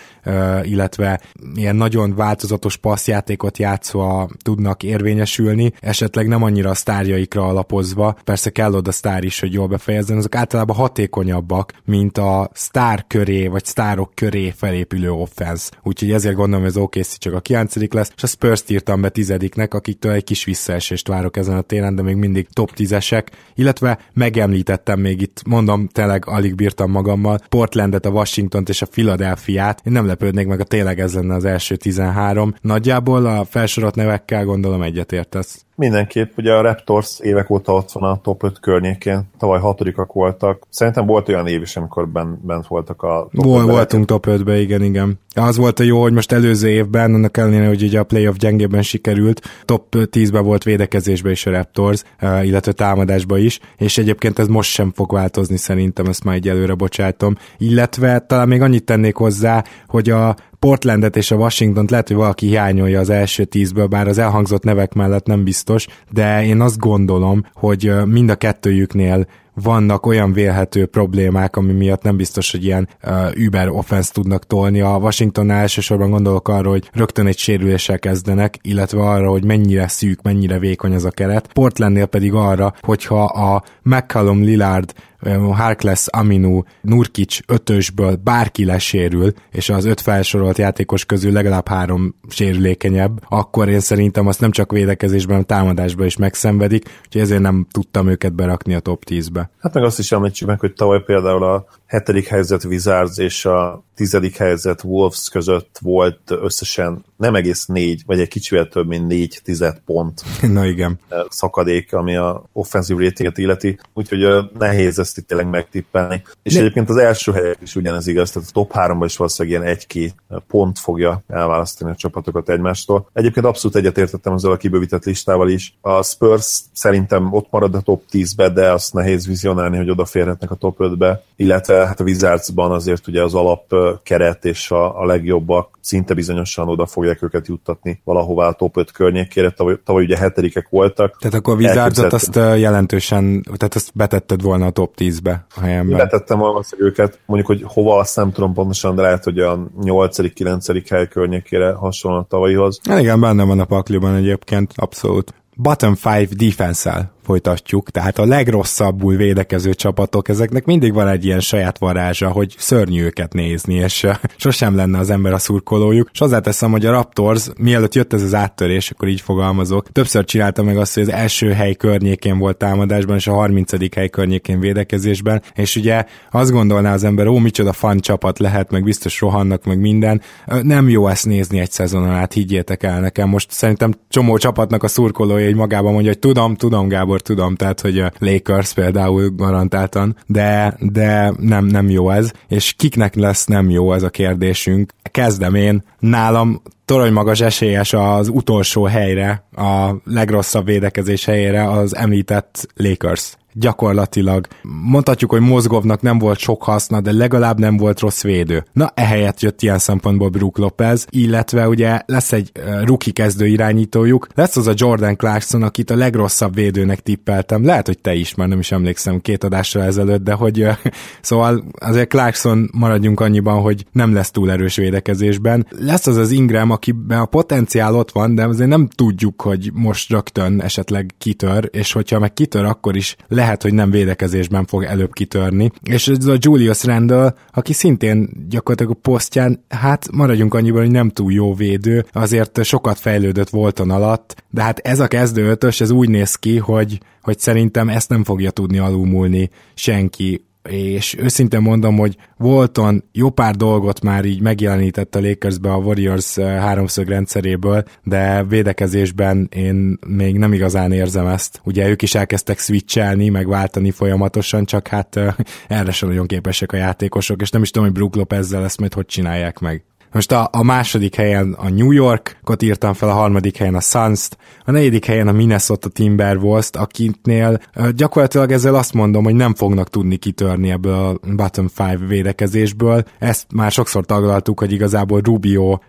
illetve 0.64 1.22
ilyen 1.56 1.76
nagyon 1.76 2.16
változatos 2.16 2.78
passzjátékot 2.78 3.58
játszva 3.58 4.30
tudnak 4.44 4.84
érvényesülni, 4.84 5.74
esetleg 5.80 6.28
nem 6.28 6.44
annyira 6.44 6.70
a 6.70 6.74
sztárjaikra 6.74 7.48
alapozva, 7.48 8.16
persze 8.24 8.50
kell 8.50 8.74
oda 8.74 8.92
sztár 8.92 9.24
is, 9.24 9.40
hogy 9.40 9.54
jól 9.54 9.68
befejezzen, 9.68 10.18
azok 10.18 10.36
általában 10.36 10.76
hatékonyabbak, 10.76 11.74
mint 11.86 12.18
a 12.18 12.50
sztár 12.54 13.06
köré, 13.08 13.48
vagy 13.48 13.66
sztárok 13.66 14.12
köré 14.16 14.54
felépülő 14.56 15.12
offense. 15.12 15.72
Úgyhogy 15.84 16.12
ezért 16.12 16.36
gondolom, 16.36 16.62
hogy 16.62 16.70
az 16.76 16.82
OKC 16.82 17.18
csak 17.18 17.34
a 17.34 17.40
9 17.40 17.94
lesz, 17.94 18.12
és 18.16 18.24
a 18.24 18.28
spurs 18.28 18.64
írtam 18.68 19.02
be 19.02 19.10
tizediknek, 19.10 19.74
akiktől 19.74 20.12
egy 20.12 20.24
kis 20.24 20.44
visszaesést 20.44 21.08
várok 21.08 21.38
ezen 21.38 21.58
a 21.58 21.62
téren, 21.62 21.96
de 21.96 22.02
még 22.02 22.16
mindig 22.16 22.48
top 22.54 22.74
tízesek, 22.74 23.32
illetve 23.56 24.00
megemlítettem 24.14 25.00
még 25.00 25.22
itt, 25.22 25.42
mondom, 25.48 25.88
tényleg 25.88 26.28
alig 26.28 26.56
bírtam 26.56 26.92
magammal, 26.92 27.40
Portlandet, 27.50 28.06
a 28.06 28.10
Washingtont 28.10 28.70
és 28.70 28.82
a 28.82 28.86
Philadelphia-t. 28.86 29.82
Én 29.84 29.94
nem 29.94 30.06
lepődnék 30.06 30.48
meg, 30.48 30.60
a 30.60 30.64
tényleg 30.64 31.00
ez 31.00 31.15
lenne 31.16 31.36
az 31.36 31.46
első 31.46 31.76
13. 31.76 32.56
Nagyjából 32.62 33.26
a 33.26 33.46
felsorolt 33.46 33.96
nevekkel 33.96 34.46
gondolom 34.46 34.82
egyetértesz. 34.82 35.66
Mindenképp, 35.78 36.38
ugye 36.38 36.54
a 36.54 36.62
Raptors 36.62 37.20
évek 37.20 37.50
óta 37.50 37.74
ott 37.74 37.92
van 37.92 38.12
a 38.12 38.22
top 38.22 38.44
5 38.44 38.60
környékén, 38.60 39.30
tavaly 39.38 39.60
hatodikak 39.60 40.14
voltak. 40.14 40.64
Szerintem 40.70 41.06
volt 41.06 41.30
olyan 41.30 41.48
év 41.48 41.62
is, 41.62 41.76
amikor 41.76 42.08
ben, 42.08 42.40
bent 42.44 42.68
voltak 42.68 43.02
a 43.02 43.28
top 43.34 43.46
Vol, 43.46 43.66
Voltunk 43.66 44.06
top 44.06 44.26
5-be, 44.30 44.60
igen, 44.60 44.84
igen. 44.84 45.20
Az 45.34 45.58
volt 45.58 45.80
a 45.80 45.84
jó, 45.84 46.02
hogy 46.02 46.14
most 46.14 46.32
előző 46.32 46.70
évben, 46.70 47.14
annak 47.14 47.38
ellenére, 47.38 47.68
hogy 47.68 47.84
ugye 47.84 48.00
a 48.00 48.04
playoff 48.04 48.36
gyengében 48.36 48.82
sikerült, 48.82 49.42
top 49.66 49.96
10-ben 49.96 50.44
volt 50.44 50.64
védekezésbe 50.64 51.32
is 51.32 51.46
a 51.46 51.52
Raptors, 51.52 52.04
eh, 52.18 52.48
illetve 52.48 52.72
támadásba 52.72 53.38
is, 53.38 53.60
és 53.78 53.98
egyébként 53.98 54.40
ez 54.40 54.48
most 54.48 54.72
sem 54.72 54.92
fog 54.92 55.14
változni 55.14 55.58
szerintem, 55.58 56.06
ezt 56.06 56.24
már 56.24 56.36
egy 56.36 56.48
előre 56.48 56.74
bocsátom. 56.74 57.36
Illetve 57.58 58.20
talán 58.20 58.48
még 58.48 58.62
annyit 58.62 58.86
tennék 58.86 59.16
hozzá, 59.16 59.64
hogy 59.88 60.10
a 60.10 60.36
Portlandet 60.66 61.16
és 61.16 61.32
a 61.32 61.36
Washington 61.36 61.86
lehet, 61.90 62.08
hogy 62.08 62.18
valaki 62.18 62.48
hiányolja 62.48 63.00
az 63.00 63.10
első 63.10 63.44
tízből, 63.44 63.88
bár 63.88 64.08
az 64.08 64.18
elhangzott 64.18 64.64
nevek 64.64 64.94
mellett 64.94 65.26
nem 65.26 65.44
biztos, 65.44 65.88
de 66.12 66.46
én 66.46 66.62
azt 66.62 66.78
gondolom, 66.78 67.46
hogy 67.54 67.92
mind 68.06 68.30
a 68.30 68.36
kettőjüknél 68.36 69.28
vannak 69.54 70.06
olyan 70.06 70.34
vélhető 70.34 70.86
problémák, 70.86 71.56
ami 71.56 71.74
miatt 71.74 72.02
nem 72.02 72.18
biztos, 72.18 72.52
hogy 72.52 72.64
ilyen 72.64 72.90
uh, 73.04 73.46
Uber 73.46 73.70
offense 73.70 74.12
tudnak 74.14 74.48
tolni. 74.48 74.82
A 74.82 74.98
Washingtonnál 74.98 75.62
elsősorban 75.62 76.10
gondolok 76.10 76.48
arra, 76.48 76.70
hogy 76.70 76.90
rögtön 76.94 77.28
egy 77.28 77.38
sérüléssel 77.38 78.00
kezdenek, 78.00 78.58
illetve 78.62 79.02
arra, 79.02 79.30
hogy 79.30 79.44
mennyire 79.44 79.88
szűk, 79.88 80.22
mennyire 80.22 80.60
vékony 80.60 80.94
az 80.94 81.06
a 81.06 81.12
keret. 81.12 81.50
Portlandnél 81.54 82.06
pedig 82.06 82.34
arra, 82.34 82.74
hogyha 82.80 83.24
a 83.24 83.64
McCallum 83.82 84.44
Lillard 84.44 84.94
Harkless, 85.34 86.08
Aminu, 86.08 86.62
Nurkic 86.82 87.40
ötösből 87.48 88.16
bárki 88.16 88.66
lesérül, 88.66 89.34
és 89.52 89.70
az 89.70 89.86
öt 89.86 90.02
felsorolt 90.02 90.58
játékos 90.58 91.06
közül 91.06 91.32
legalább 91.32 91.68
három 91.68 92.16
sérülékenyebb, 92.30 93.22
akkor 93.30 93.70
én 93.70 93.80
szerintem 93.80 94.28
azt 94.28 94.40
nem 94.40 94.52
csak 94.52 94.72
védekezésben, 94.72 95.46
támadásban 95.46 96.06
is 96.06 96.18
megszenvedik, 96.18 96.90
úgyhogy 97.06 97.22
ezért 97.22 97.42
nem 97.42 97.68
tudtam 97.72 98.08
őket 98.08 98.34
berakni 98.34 98.74
a 98.74 98.80
top 98.80 99.04
10-be. 99.10 99.50
Hát 99.60 99.74
meg 99.74 99.84
azt 99.84 100.00
is 100.00 100.12
említsük 100.12 100.48
meg, 100.48 100.60
hogy 100.60 100.74
tavaly 100.74 101.04
például 101.06 101.44
a 101.44 101.66
hetedik 101.86 102.28
helyzet 102.28 102.64
Wizards 102.64 103.18
és 103.18 103.46
a 103.46 103.84
tizedik 103.96 104.38
helyzet 104.38 104.84
Wolves 104.84 105.30
között 105.32 105.78
volt 105.82 106.20
összesen 106.26 107.06
nem 107.18 107.36
egész 107.36 107.66
négy, 107.66 108.04
vagy 108.06 108.20
egy 108.20 108.28
kicsivel 108.28 108.68
több, 108.68 108.88
mint 108.88 109.08
négy 109.08 109.40
tized 109.44 109.82
pont 109.86 110.22
Na 110.42 110.66
igen. 110.66 111.00
szakadék, 111.30 111.94
ami 111.94 112.16
a 112.16 112.44
offensive 112.54 113.04
ratinget 113.04 113.38
illeti, 113.38 113.80
úgyhogy 113.94 114.50
nehéz 114.58 115.00
ezt 115.00 115.18
itt 115.18 115.28
tényleg 115.28 115.50
megtippelni. 115.50 116.24
És 116.44 116.54
De... 116.54 116.60
egyébként 116.60 116.90
az 116.90 116.98
első 116.98 117.32
helyek 117.32 117.58
is 117.62 117.76
ugyanez 117.76 118.08
igaz, 118.08 118.32
tehát 118.32 118.50
a 118.50 118.52
top 118.52 118.74
3 118.74 119.04
is 119.04 119.18
valószínűleg 119.18 119.60
ilyen 119.60 119.72
egy-két 119.76 120.16
pont 120.48 120.80
fogja 120.80 121.24
elválasztani 121.28 121.92
a 121.92 121.96
csapatokat 121.96 122.50
egymástól. 122.50 123.10
Egyébként 123.14 123.46
abszolút 123.46 123.78
egyetértettem 123.78 124.34
azzal 124.34 124.52
a 124.52 124.58
kibővített 124.58 125.06
listával 125.06 125.50
is. 125.50 125.78
A 125.82 126.04
Spurs 126.04 126.62
szerintem 126.74 127.34
ott 127.34 127.48
marad 127.50 127.76
a 127.76 127.82
top 127.82 128.04
10-be, 128.12 128.50
de 128.50 128.72
azt 128.72 128.94
nehéz 128.94 129.28
vizionálni, 129.28 129.78
hogy 129.78 129.90
odaférhetnek 129.90 130.52
a 130.52 130.56
top 130.56 130.76
5-be, 130.80 131.24
illetve 131.36 131.75
hát 131.84 132.00
a 132.00 132.04
Wizardsban 132.04 132.72
azért 132.72 133.08
ugye 133.08 133.24
az 133.24 133.34
alap 133.34 133.74
keret 134.04 134.46
és 134.46 134.72
a, 134.72 135.00
a 135.02 135.06
legjobbak 135.06 135.78
szinte 135.82 136.14
bizonyosan 136.14 136.68
oda 136.68 136.86
fogják 136.86 137.22
őket 137.22 137.48
juttatni 137.48 138.02
valahová 138.04 138.48
a 138.48 138.54
top 138.54 138.78
5 138.78 138.92
környékére. 138.92 139.50
Tavaly, 139.50 139.78
tavaly 139.84 140.04
ugye 140.04 140.18
hetedikek 140.18 140.68
voltak. 140.70 141.18
Tehát 141.18 141.38
akkor 141.38 141.54
a 141.54 141.58
Wizardsot 141.58 142.14
azt 142.14 142.36
jelentősen, 142.36 143.42
tehát 143.44 143.76
azt 143.76 143.92
betetted 143.94 144.42
volna 144.42 144.66
a 144.66 144.70
top 144.70 144.94
10-be 144.98 145.46
a 145.56 145.60
helyemben. 145.60 145.98
Betettem 145.98 146.38
volna 146.38 146.62
őket, 146.78 147.20
mondjuk, 147.26 147.50
hogy 147.50 147.64
hova 147.74 147.98
azt 147.98 148.16
nem 148.16 148.32
tudom 148.32 148.54
pontosan, 148.54 148.96
de 148.96 149.02
lehet, 149.02 149.24
hogy 149.24 149.40
a 149.40 149.60
8.-9. 149.82 150.86
hely 150.90 151.08
környékére 151.08 151.72
hasonló 151.72 152.18
a 152.18 152.26
tavalyihoz. 152.30 152.80
Hát 152.90 153.00
igen, 153.00 153.20
benne 153.20 153.44
van 153.44 153.60
a 153.60 153.66
pakliban 153.66 154.16
egyébként, 154.16 154.74
abszolút. 154.76 155.34
Bottom 155.56 155.96
5 156.04 156.36
defense 156.36 157.14
folytatjuk, 157.26 157.90
tehát 157.90 158.20
a 158.20 158.26
legrosszabbul 158.26 159.16
védekező 159.16 159.74
csapatok, 159.74 160.30
ezeknek 160.30 160.66
mindig 160.66 160.94
van 160.94 161.08
egy 161.08 161.26
ilyen 161.26 161.40
saját 161.40 161.78
varázsa, 161.78 162.30
hogy 162.30 162.56
szörnyű 162.58 163.04
őket 163.04 163.34
nézni, 163.34 163.74
és 163.74 164.08
sosem 164.38 164.76
lenne 164.76 165.00
az 165.00 165.10
ember 165.10 165.34
a 165.34 165.38
szurkolójuk, 165.38 166.10
és 166.14 166.20
hozzáteszem, 166.20 166.72
hogy 166.72 166.86
a 166.86 166.92
Raptors, 166.92 167.48
mielőtt 167.58 167.96
jött 167.96 168.14
ez 168.14 168.22
az 168.22 168.34
áttörés, 168.34 168.92
akkor 168.92 169.08
így 169.08 169.22
fogalmazok, 169.22 169.92
többször 169.92 170.26
csinálta 170.26 170.64
meg 170.64 170.78
azt, 170.78 170.94
hogy 170.94 171.04
az 171.04 171.10
első 171.10 171.52
hely 171.52 171.74
környékén 171.74 172.38
volt 172.38 172.58
támadásban, 172.58 173.16
és 173.16 173.28
a 173.28 173.34
30. 173.34 173.96
hely 173.96 174.10
környékén 174.10 174.60
védekezésben, 174.60 175.42
és 175.56 175.76
ugye 175.76 176.06
azt 176.32 176.52
gondolná 176.52 176.94
az 176.94 177.04
ember, 177.04 177.28
ó, 177.28 177.38
micsoda 177.38 177.74
fan 177.74 178.00
csapat 178.00 178.40
lehet, 178.40 178.72
meg 178.72 178.84
biztos 178.84 179.22
rohannak, 179.22 179.64
meg 179.64 179.80
minden. 179.80 180.22
Nem 180.62 180.90
jó 180.90 181.08
ezt 181.08 181.26
nézni 181.26 181.60
egy 181.60 181.72
szezonon 181.72 182.10
át, 182.10 182.34
higgyétek 182.34 182.84
el 182.84 183.00
nekem. 183.00 183.30
Most 183.30 183.52
szerintem 183.52 183.94
csomó 184.10 184.38
csapatnak 184.38 184.84
a 184.84 184.88
szurkolója 184.88 185.46
egy 185.46 185.56
magában 185.56 185.92
mondja, 185.92 186.12
hogy 186.12 186.20
tudom, 186.20 186.56
tudom, 186.56 186.88
Gábor, 186.88 187.15
akkor 187.16 187.28
tudom, 187.36 187.56
tehát, 187.56 187.82
hogy 187.82 188.00
a 188.00 188.12
Lakers 188.20 188.74
például 188.74 189.30
garantáltan, 189.30 190.16
de, 190.26 190.76
de 190.80 191.34
nem, 191.40 191.66
nem 191.66 191.90
jó 191.90 192.10
ez, 192.10 192.32
és 192.48 192.74
kiknek 192.78 193.16
lesz 193.16 193.46
nem 193.46 193.70
jó 193.70 193.94
ez 193.94 194.04
a 194.04 194.10
kérdésünk. 194.10 194.94
Kezdem 195.02 195.56
én, 195.56 195.84
nálam 196.00 196.62
torony 196.86 197.12
magas 197.12 197.42
esélyes 197.42 197.94
az 197.94 198.28
utolsó 198.28 198.84
helyre, 198.84 199.44
a 199.56 199.92
legrosszabb 200.04 200.66
védekezés 200.66 201.26
helyére 201.26 201.70
az 201.70 201.96
említett 201.96 202.68
Lakers 202.76 203.38
gyakorlatilag 203.56 204.48
mondhatjuk, 204.82 205.32
hogy 205.32 205.42
Mozgovnak 205.42 206.02
nem 206.02 206.20
volt 206.20 206.40
sok 206.40 206.64
haszna, 206.64 207.02
de 207.02 207.12
legalább 207.12 207.60
nem 207.60 207.78
volt 207.78 208.00
rossz 208.00 208.22
védő. 208.22 208.66
Na, 208.74 208.92
ehelyett 208.94 209.40
jött 209.40 209.62
ilyen 209.62 209.80
szempontból 209.80 210.30
Brook 210.30 210.58
Lopez, 210.58 211.08
illetve 211.10 211.68
ugye 211.68 212.02
lesz 212.06 212.32
egy 212.32 212.52
rookie 212.84 213.14
kezdő 213.14 213.48
irányítójuk, 213.48 214.28
lesz 214.36 214.58
az 214.58 214.68
a 214.68 214.74
Jordan 214.76 215.18
Clarkson, 215.18 215.64
akit 215.64 215.90
a 215.90 215.96
legrosszabb 215.96 216.54
védőnek 216.54 217.00
tippeltem. 217.00 217.66
Lehet, 217.66 217.86
hogy 217.86 218.00
te 218.00 218.14
is, 218.14 218.36
már 218.36 218.48
nem 218.48 218.60
is 218.60 218.72
emlékszem 218.72 219.22
két 219.22 219.44
adásra 219.44 219.84
ezelőtt, 219.84 220.24
de 220.24 220.34
hogy 220.34 220.68
szóval 221.22 221.64
azért 221.80 222.10
Clarkson 222.10 222.70
maradjunk 222.74 223.20
annyiban, 223.20 223.62
hogy 223.62 223.86
nem 223.92 224.14
lesz 224.14 224.32
túl 224.32 224.52
erős 224.52 224.76
védekezésben. 224.76 225.68
Lesz 225.70 226.08
az 226.08 226.18
az 226.18 226.32
Ingram, 226.32 226.72
akiben 226.76 227.20
a 227.20 227.26
potenciál 227.26 227.96
ott 227.96 228.12
van, 228.12 228.36
de 228.36 228.46
azért 228.46 228.70
nem 228.70 228.88
tudjuk, 228.88 229.42
hogy 229.42 229.70
most 229.74 230.10
rögtön 230.10 230.62
esetleg 230.62 231.14
kitör, 231.18 231.70
és 231.72 231.92
hogyha 231.92 232.20
meg 232.20 232.34
kitör, 232.34 232.66
akkor 232.66 232.96
is 232.96 233.16
lehet 233.28 233.62
hogy 233.62 233.74
nem 233.74 233.92
védekezésben 233.92 234.66
fog 234.66 234.84
előbb 234.84 235.14
kitörni. 235.14 235.72
És 235.84 236.08
ez 236.08 236.26
a 236.26 236.38
Julius 236.40 236.84
Randall, 236.84 237.36
aki 237.54 237.74
szintén 237.74 238.30
gyakorlatilag 238.50 238.92
a 238.92 239.00
posztján, 239.02 239.64
hát 239.70 240.12
maradjunk 240.12 240.54
annyiban, 240.54 240.82
hogy 240.82 240.92
nem 240.92 241.10
túl 241.10 241.32
jó 241.32 241.54
védő, 241.54 242.06
azért 242.12 242.64
sokat 242.64 243.00
fejlődött 243.00 243.50
Volton 243.50 243.90
alatt, 243.90 244.44
de 244.50 244.62
hát 244.62 244.80
ez 244.80 245.00
a 245.00 245.08
kezdő 245.08 245.50
ötös, 245.50 245.82
ez 245.82 245.92
úgy 245.92 246.10
néz 246.10 246.36
ki, 246.36 246.58
hogy, 246.58 247.00
hogy 247.22 247.40
szerintem 247.40 247.90
ezt 247.90 248.10
nem 248.10 248.24
fogja 248.24 248.52
tudni 248.52 248.78
alulmúlni 248.78 249.50
senki 249.74 250.46
és 250.70 251.16
őszintén 251.20 251.62
mondom, 251.62 251.98
hogy 251.98 252.18
Volton 252.38 253.04
jó 253.12 253.30
pár 253.30 253.56
dolgot 253.56 254.02
már 254.02 254.26
így 254.26 254.42
megjelenített 254.42 255.16
a 255.16 255.22
Lakersbe 255.22 255.72
a 255.72 255.78
Warriors 255.78 256.38
eh, 256.38 256.60
háromszög 256.60 257.08
rendszeréből, 257.08 257.84
de 258.04 258.44
védekezésben 258.44 259.50
én 259.52 259.98
még 260.08 260.38
nem 260.38 260.54
igazán 260.54 260.92
érzem 260.92 261.28
ezt. 261.28 261.62
Ugye 261.64 261.90
ők 261.90 262.02
is 262.02 262.16
elkezdtek 262.16 262.60
switchelni, 262.60 263.30
meg 263.30 263.48
váltani 263.48 263.92
folyamatosan, 263.92 264.66
csak 264.66 264.88
hát 264.88 265.16
eh, 265.16 265.36
erre 265.68 265.92
sem 265.92 266.10
nagyon 266.10 266.28
képesek 266.28 266.72
a 266.72 266.78
játékosok, 266.78 267.42
és 267.42 267.50
nem 267.50 267.62
is 267.62 267.70
tudom, 267.70 267.88
hogy 267.88 267.98
Brook 267.98 268.16
Lopezzel 268.16 268.64
ezt 268.64 268.80
majd 268.80 268.94
hogy 268.94 269.06
csinálják 269.06 269.60
meg. 269.60 269.84
Most 270.16 270.32
a, 270.32 270.50
a 270.52 270.64
második 270.64 271.16
helyen 271.16 271.54
a 271.54 271.70
New 271.70 271.92
Yorkot 271.92 272.62
írtam 272.62 272.94
fel, 272.94 273.10
a 273.10 273.14
harmadik 273.14 273.58
helyen 273.58 273.76
a 273.76 273.80
Suns-t, 273.80 274.38
a 274.66 274.72
negyedik 274.72 275.06
helyen 275.06 275.28
a 275.28 275.32
Minnesota 275.32 275.90
Timberwolves-t, 275.90 276.76
akiknél 276.76 277.60
gyakorlatilag 277.96 278.52
ezzel 278.52 278.76
azt 278.76 278.94
mondom, 278.94 279.24
hogy 279.24 279.36
nem 279.36 279.54
fognak 279.54 279.90
tudni 279.90 280.16
kitörni 280.16 280.72
ebből 280.72 280.94
a 280.94 281.34
bottom 281.36 281.68
five 281.68 282.00
védekezésből. 282.08 283.04
Ezt 283.20 283.46
már 283.54 283.72
sokszor 283.72 284.06
taglaltuk, 284.06 284.60
hogy 284.60 284.72
igazából 284.72 285.22
Rubio 285.22 285.80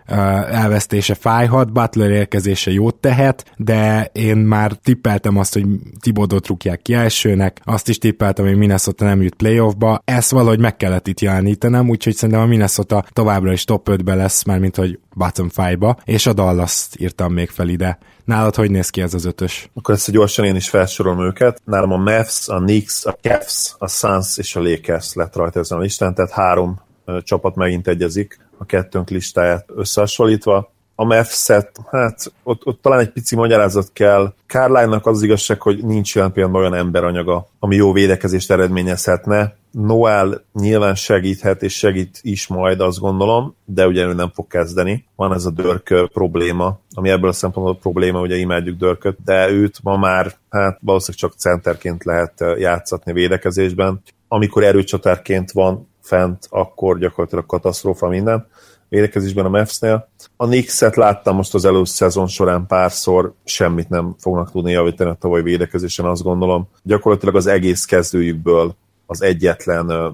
elvesztése 0.51 1.13
fájhat, 1.13 1.71
Butler 1.73 2.09
érkezése 2.09 2.71
jót 2.71 2.95
tehet, 2.95 3.53
de 3.57 4.09
én 4.13 4.37
már 4.37 4.71
tippeltem 4.71 5.37
azt, 5.37 5.53
hogy 5.53 5.65
Tibodot 6.01 6.47
rúgják 6.47 6.81
ki 6.81 6.93
elsőnek, 6.93 7.61
azt 7.63 7.89
is 7.89 7.97
tippeltem, 7.97 8.45
hogy 8.45 8.57
Minnesota 8.57 9.05
nem 9.05 9.21
jut 9.21 9.35
playoffba, 9.35 10.01
ezt 10.05 10.31
valahogy 10.31 10.59
meg 10.59 10.77
kellett 10.77 11.07
itt 11.07 11.19
jelenítenem, 11.19 11.89
úgyhogy 11.89 12.15
szerintem 12.15 12.43
a 12.43 12.47
Minnesota 12.47 13.05
továbbra 13.13 13.51
is 13.51 13.63
top 13.63 13.89
5-be 13.91 14.15
lesz, 14.17 14.43
már 14.43 14.59
mint 14.59 14.75
hogy 14.75 14.99
bottom 15.15 15.49
five-ba, 15.49 15.97
és 16.03 16.25
a 16.25 16.33
dallas 16.33 16.87
írtam 16.97 17.33
még 17.33 17.49
fel 17.49 17.67
ide. 17.67 17.97
Nálad 18.25 18.55
hogy 18.55 18.71
néz 18.71 18.89
ki 18.89 19.01
ez 19.01 19.13
az 19.13 19.25
ötös? 19.25 19.69
Akkor 19.73 19.95
ezt 19.95 20.11
gyorsan 20.11 20.45
én 20.45 20.55
is 20.55 20.69
felsorolom 20.69 21.21
őket. 21.21 21.61
Nálam 21.65 21.91
a 21.91 21.97
Mavs, 21.97 22.47
a 22.47 22.57
Knicks, 22.57 23.05
a 23.05 23.17
Cavs, 23.21 23.75
a 23.77 23.87
Suns 23.87 24.37
és 24.37 24.55
a 24.55 24.61
Lakers 24.61 25.13
lett 25.13 25.35
rajta 25.35 25.59
ezen 25.59 25.77
a 25.77 25.81
listán, 25.81 26.13
tehát 26.13 26.31
három 26.31 26.81
csapat 27.21 27.55
megint 27.55 27.87
egyezik 27.87 28.39
a 28.57 28.65
kettőnk 28.65 29.09
listáját 29.09 29.65
összehasonlítva 29.75 30.71
a 30.99 31.03
Mavs-et, 31.03 31.79
hát 31.91 32.33
ott, 32.43 32.65
ott 32.65 32.81
talán 32.81 32.99
egy 32.99 33.11
pici 33.11 33.35
magyarázat 33.35 33.89
kell. 33.93 34.33
Kárlánynak 34.45 35.05
az, 35.05 35.15
az 35.15 35.23
igazság, 35.23 35.61
hogy 35.61 35.83
nincs 35.83 36.15
olyan 36.15 36.31
pillanatban 36.31 36.61
olyan 36.61 36.75
emberanyaga, 36.85 37.47
ami 37.59 37.75
jó 37.75 37.91
védekezést 37.91 38.51
eredményezhetne. 38.51 39.55
Noel 39.71 40.43
nyilván 40.53 40.95
segíthet, 40.95 41.63
és 41.63 41.77
segít 41.77 42.19
is 42.21 42.47
majd, 42.47 42.79
azt 42.79 42.99
gondolom, 42.99 43.55
de 43.65 43.87
ugye 43.87 44.05
ő 44.05 44.13
nem 44.13 44.31
fog 44.33 44.47
kezdeni. 44.47 45.05
Van 45.15 45.33
ez 45.33 45.45
a 45.45 45.51
Dörk 45.51 46.09
probléma, 46.13 46.79
ami 46.93 47.09
ebből 47.09 47.29
a 47.29 47.33
szempontból 47.33 47.77
probléma, 47.77 48.21
ugye 48.21 48.35
imádjuk 48.35 48.77
Dörköt, 48.77 49.17
de 49.25 49.49
őt 49.49 49.79
ma 49.83 49.97
már 49.97 50.33
hát 50.49 50.77
valószínűleg 50.81 51.19
csak 51.19 51.39
centerként 51.39 52.03
lehet 52.03 52.33
játszatni 52.57 53.13
védekezésben. 53.13 54.01
Amikor 54.27 54.63
erőcsatárként 54.63 55.51
van 55.51 55.87
fent, 56.01 56.47
akkor 56.49 56.99
gyakorlatilag 56.99 57.45
katasztrófa 57.45 58.07
minden 58.07 58.47
védekezésben 58.89 59.45
a 59.45 59.49
Mavs-nél. 59.49 60.09
A 60.35 60.45
Knicks-et 60.45 60.95
láttam 60.95 61.35
most 61.35 61.53
az 61.53 61.65
előző 61.65 61.83
szezon 61.83 62.27
során 62.27 62.65
párszor, 62.67 63.33
semmit 63.43 63.89
nem 63.89 64.15
fognak 64.19 64.51
tudni 64.51 64.71
javítani 64.71 65.09
a 65.09 65.17
tavaly 65.19 65.41
védekezésen, 65.41 66.05
azt 66.05 66.23
gondolom. 66.23 66.67
Gyakorlatilag 66.83 67.35
az 67.35 67.47
egész 67.47 67.85
kezdőjükből 67.85 68.75
az 69.05 69.21
egyetlen 69.21 69.85
uh, 69.91 70.13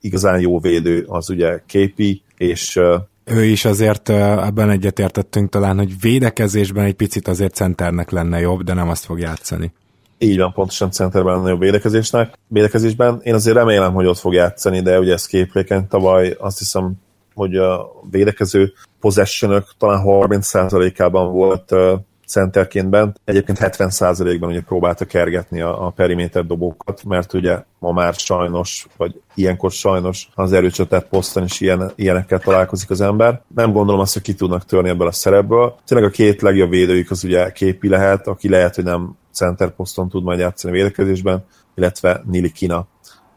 igazán 0.00 0.40
jó 0.40 0.60
védő 0.60 1.04
az 1.08 1.30
ugye 1.30 1.58
KP, 1.58 2.02
és 2.36 2.76
uh, 2.76 2.94
ő 3.24 3.44
is 3.44 3.64
azért 3.64 4.08
ebben 4.08 4.70
egyetértettünk 4.70 5.50
talán, 5.50 5.76
hogy 5.76 6.00
védekezésben 6.00 6.84
egy 6.84 6.94
picit 6.94 7.28
azért 7.28 7.54
centernek 7.54 8.10
lenne 8.10 8.40
jobb, 8.40 8.62
de 8.62 8.74
nem 8.74 8.88
azt 8.88 9.04
fog 9.04 9.18
játszani. 9.18 9.72
Így 10.18 10.38
van, 10.38 10.52
pontosan 10.52 10.90
centerben 10.90 11.36
lenne 11.36 11.48
jobb 11.48 11.60
védekezésnek. 11.60 12.38
Védekezésben 12.48 13.20
én 13.22 13.34
azért 13.34 13.56
remélem, 13.56 13.92
hogy 13.92 14.06
ott 14.06 14.18
fog 14.18 14.32
játszani, 14.32 14.80
de 14.80 14.98
ugye 14.98 15.12
ez 15.12 15.26
képléken 15.26 15.88
tavaly 15.88 16.36
azt 16.38 16.58
hiszem 16.58 16.92
hogy 17.36 17.56
a 17.56 17.90
védekező 18.10 18.72
possession 19.00 19.64
talán 19.78 20.02
30%-ában 20.04 21.32
volt 21.32 21.72
centerként 22.26 22.88
bent, 22.88 23.20
egyébként 23.24 23.58
70%-ban 23.60 24.48
ugye 24.48 24.60
próbálta 24.60 25.04
kergetni 25.04 25.60
a, 25.60 25.86
a 25.86 25.90
periméter 25.90 26.46
dobókat, 26.46 27.04
mert 27.04 27.32
ugye 27.32 27.62
ma 27.78 27.92
már 27.92 28.14
sajnos, 28.14 28.86
vagy 28.96 29.20
ilyenkor 29.34 29.70
sajnos 29.70 30.28
az 30.34 30.52
erőcsatát 30.52 31.08
poszton 31.08 31.44
is 31.44 31.60
ilyen, 31.60 31.92
ilyenekkel 31.94 32.38
találkozik 32.38 32.90
az 32.90 33.00
ember. 33.00 33.42
Nem 33.54 33.72
gondolom 33.72 34.00
azt, 34.00 34.12
hogy 34.12 34.22
ki 34.22 34.34
tudnak 34.34 34.64
törni 34.64 34.88
ebből 34.88 35.06
a 35.06 35.12
szerepből. 35.12 35.76
Tényleg 35.84 36.08
a 36.08 36.12
két 36.12 36.42
legjobb 36.42 36.70
védőjük 36.70 37.10
az 37.10 37.24
ugye 37.24 37.52
képi 37.52 37.88
lehet, 37.88 38.26
aki 38.26 38.48
lehet, 38.48 38.74
hogy 38.74 38.84
nem 38.84 39.16
center 39.32 39.70
poszton 39.70 40.08
tud 40.08 40.22
majd 40.22 40.38
játszani 40.38 40.72
védekezésben, 40.72 41.44
illetve 41.74 42.22
Nili 42.26 42.52
Kina, 42.52 42.86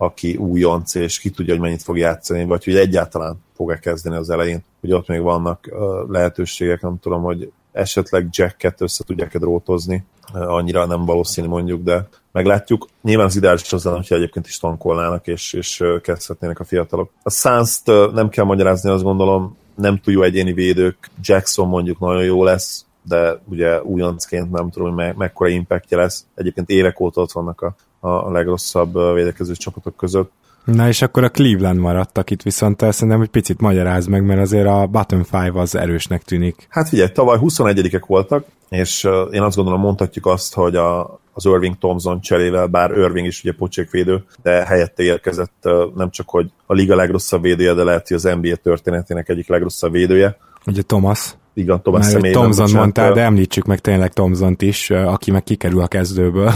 aki 0.02 0.36
újonc, 0.36 0.96
és 0.96 1.20
ki 1.20 1.30
tudja, 1.30 1.54
hogy 1.54 1.62
mennyit 1.62 1.84
fog 1.84 1.98
játszani, 1.98 2.46
vagy 2.46 2.64
hogy 2.64 2.76
egyáltalán 2.76 3.44
fog-e 3.56 3.80
kezdeni 3.80 4.16
az 4.16 4.30
elején. 4.30 4.64
Ugye 4.82 4.96
ott 4.96 5.08
még 5.08 5.22
vannak 5.22 5.70
lehetőségek, 6.08 6.82
nem 6.82 7.00
tudom, 7.00 7.22
hogy 7.22 7.52
esetleg 7.72 8.28
Jacket 8.32 8.82
össze 8.82 9.04
tudják-e 9.04 9.40
drótozni, 9.40 10.04
annyira 10.34 10.86
nem 10.86 11.06
valószínű 11.06 11.48
mondjuk, 11.48 11.84
de 11.84 12.08
meglátjuk. 12.32 12.88
Nyilván 13.02 13.26
az 13.26 13.36
ideális 13.36 13.74
az 13.74 13.84
lenne, 13.84 13.98
hogyha 13.98 14.16
egyébként 14.16 14.48
is 14.48 14.58
tankolnának, 14.58 15.28
és, 15.28 15.54
és 15.54 15.84
kezdhetnének 16.02 16.60
a 16.60 16.64
fiatalok. 16.64 17.12
A 17.24 17.30
suns 17.30 17.82
nem 18.14 18.30
kell 18.30 18.46
magyarázni, 18.46 18.90
azt 18.90 19.04
gondolom, 19.04 19.58
nem 19.76 20.00
túl 20.00 20.14
jó 20.14 20.22
egyéni 20.22 20.54
védők. 20.54 21.10
Jackson 21.22 21.68
mondjuk 21.68 22.00
nagyon 22.00 22.24
jó 22.24 22.44
lesz, 22.44 22.86
de 23.04 23.42
ugye 23.46 23.82
újoncként 23.82 24.52
nem 24.52 24.70
tudom, 24.70 24.88
hogy 24.88 24.98
me- 24.98 25.18
mekkora 25.18 25.50
impactja 25.50 25.98
lesz. 25.98 26.26
Egyébként 26.36 26.70
évek 26.70 27.00
óta 27.00 27.22
ott 27.22 27.32
vannak 27.32 27.62
a, 27.62 27.76
a 28.00 28.32
legrosszabb 28.32 29.14
védekező 29.14 29.54
csapatok 29.54 29.96
között. 29.96 30.32
Na 30.66 30.88
és 30.88 31.02
akkor 31.02 31.24
a 31.24 31.30
Cleveland 31.30 31.80
maradtak 31.80 32.30
itt 32.30 32.42
viszont 32.42 32.80
szerintem 32.80 33.22
egy 33.22 33.30
picit 33.30 33.60
magyaráz 33.62 34.06
meg, 34.06 34.26
mert 34.26 34.42
azért 34.42 34.68
a 34.68 34.88
bottom 34.88 35.24
five 35.24 35.60
az 35.60 35.76
erősnek 35.76 36.24
tűnik. 36.24 36.68
Hát 36.70 36.90
figyelj, 36.90 37.10
tavaly 37.10 37.38
21-ek 37.42 38.04
voltak, 38.08 38.46
és 38.70 39.08
én 39.32 39.42
azt 39.42 39.56
gondolom 39.56 39.82
mondhatjuk 39.82 40.26
azt, 40.26 40.54
hogy 40.54 40.76
a, 40.76 41.20
az 41.34 41.46
Irving 41.46 41.78
Thompson 41.78 42.22
cserével, 42.22 42.68
bár 42.68 42.92
Irving 42.92 43.28
is 43.28 43.44
ugye 43.44 43.54
pocsékvédő, 43.54 44.24
de 44.42 44.66
helyette 44.66 45.04
érkezett 45.04 45.70
nem 45.96 46.10
csak, 46.10 46.30
hogy 46.30 46.52
a 46.66 46.74
liga 46.74 46.96
legrosszabb 46.96 47.42
védője, 47.42 47.74
de 47.74 47.84
lehet, 47.84 48.08
hogy 48.08 48.18
az 48.18 48.24
NBA 48.24 48.56
történetének 48.56 49.30
egyik 49.30 49.48
legrosszabb 49.48 49.92
védője. 49.92 50.38
Ugye 50.66 50.82
Thomas. 50.82 51.34
Igen, 51.54 51.82
Thomas 51.82 52.06
személyében. 52.06 52.52
Thompson 52.52 52.80
mondtál, 52.80 53.14
de 53.14 53.22
említsük 53.22 53.66
meg 53.66 53.80
tényleg 53.80 54.14
Thompson-t 54.14 54.62
is, 54.62 54.90
aki 54.90 55.32
meg 55.32 55.44
kikerül 55.44 55.82
a 55.82 55.88
kezdőből. 55.88 56.52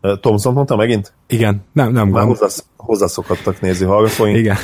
Thompson 0.00 0.52
mondta 0.52 0.76
megint? 0.76 1.12
Igen, 1.26 1.64
nem, 1.72 1.92
nem 1.92 2.08
Már 2.08 2.26
hozzász, 2.26 2.64
hozzászokhattak 2.76 3.60
néző 3.60 3.86
hallgatóink. 3.86 4.36
Igen. 4.36 4.56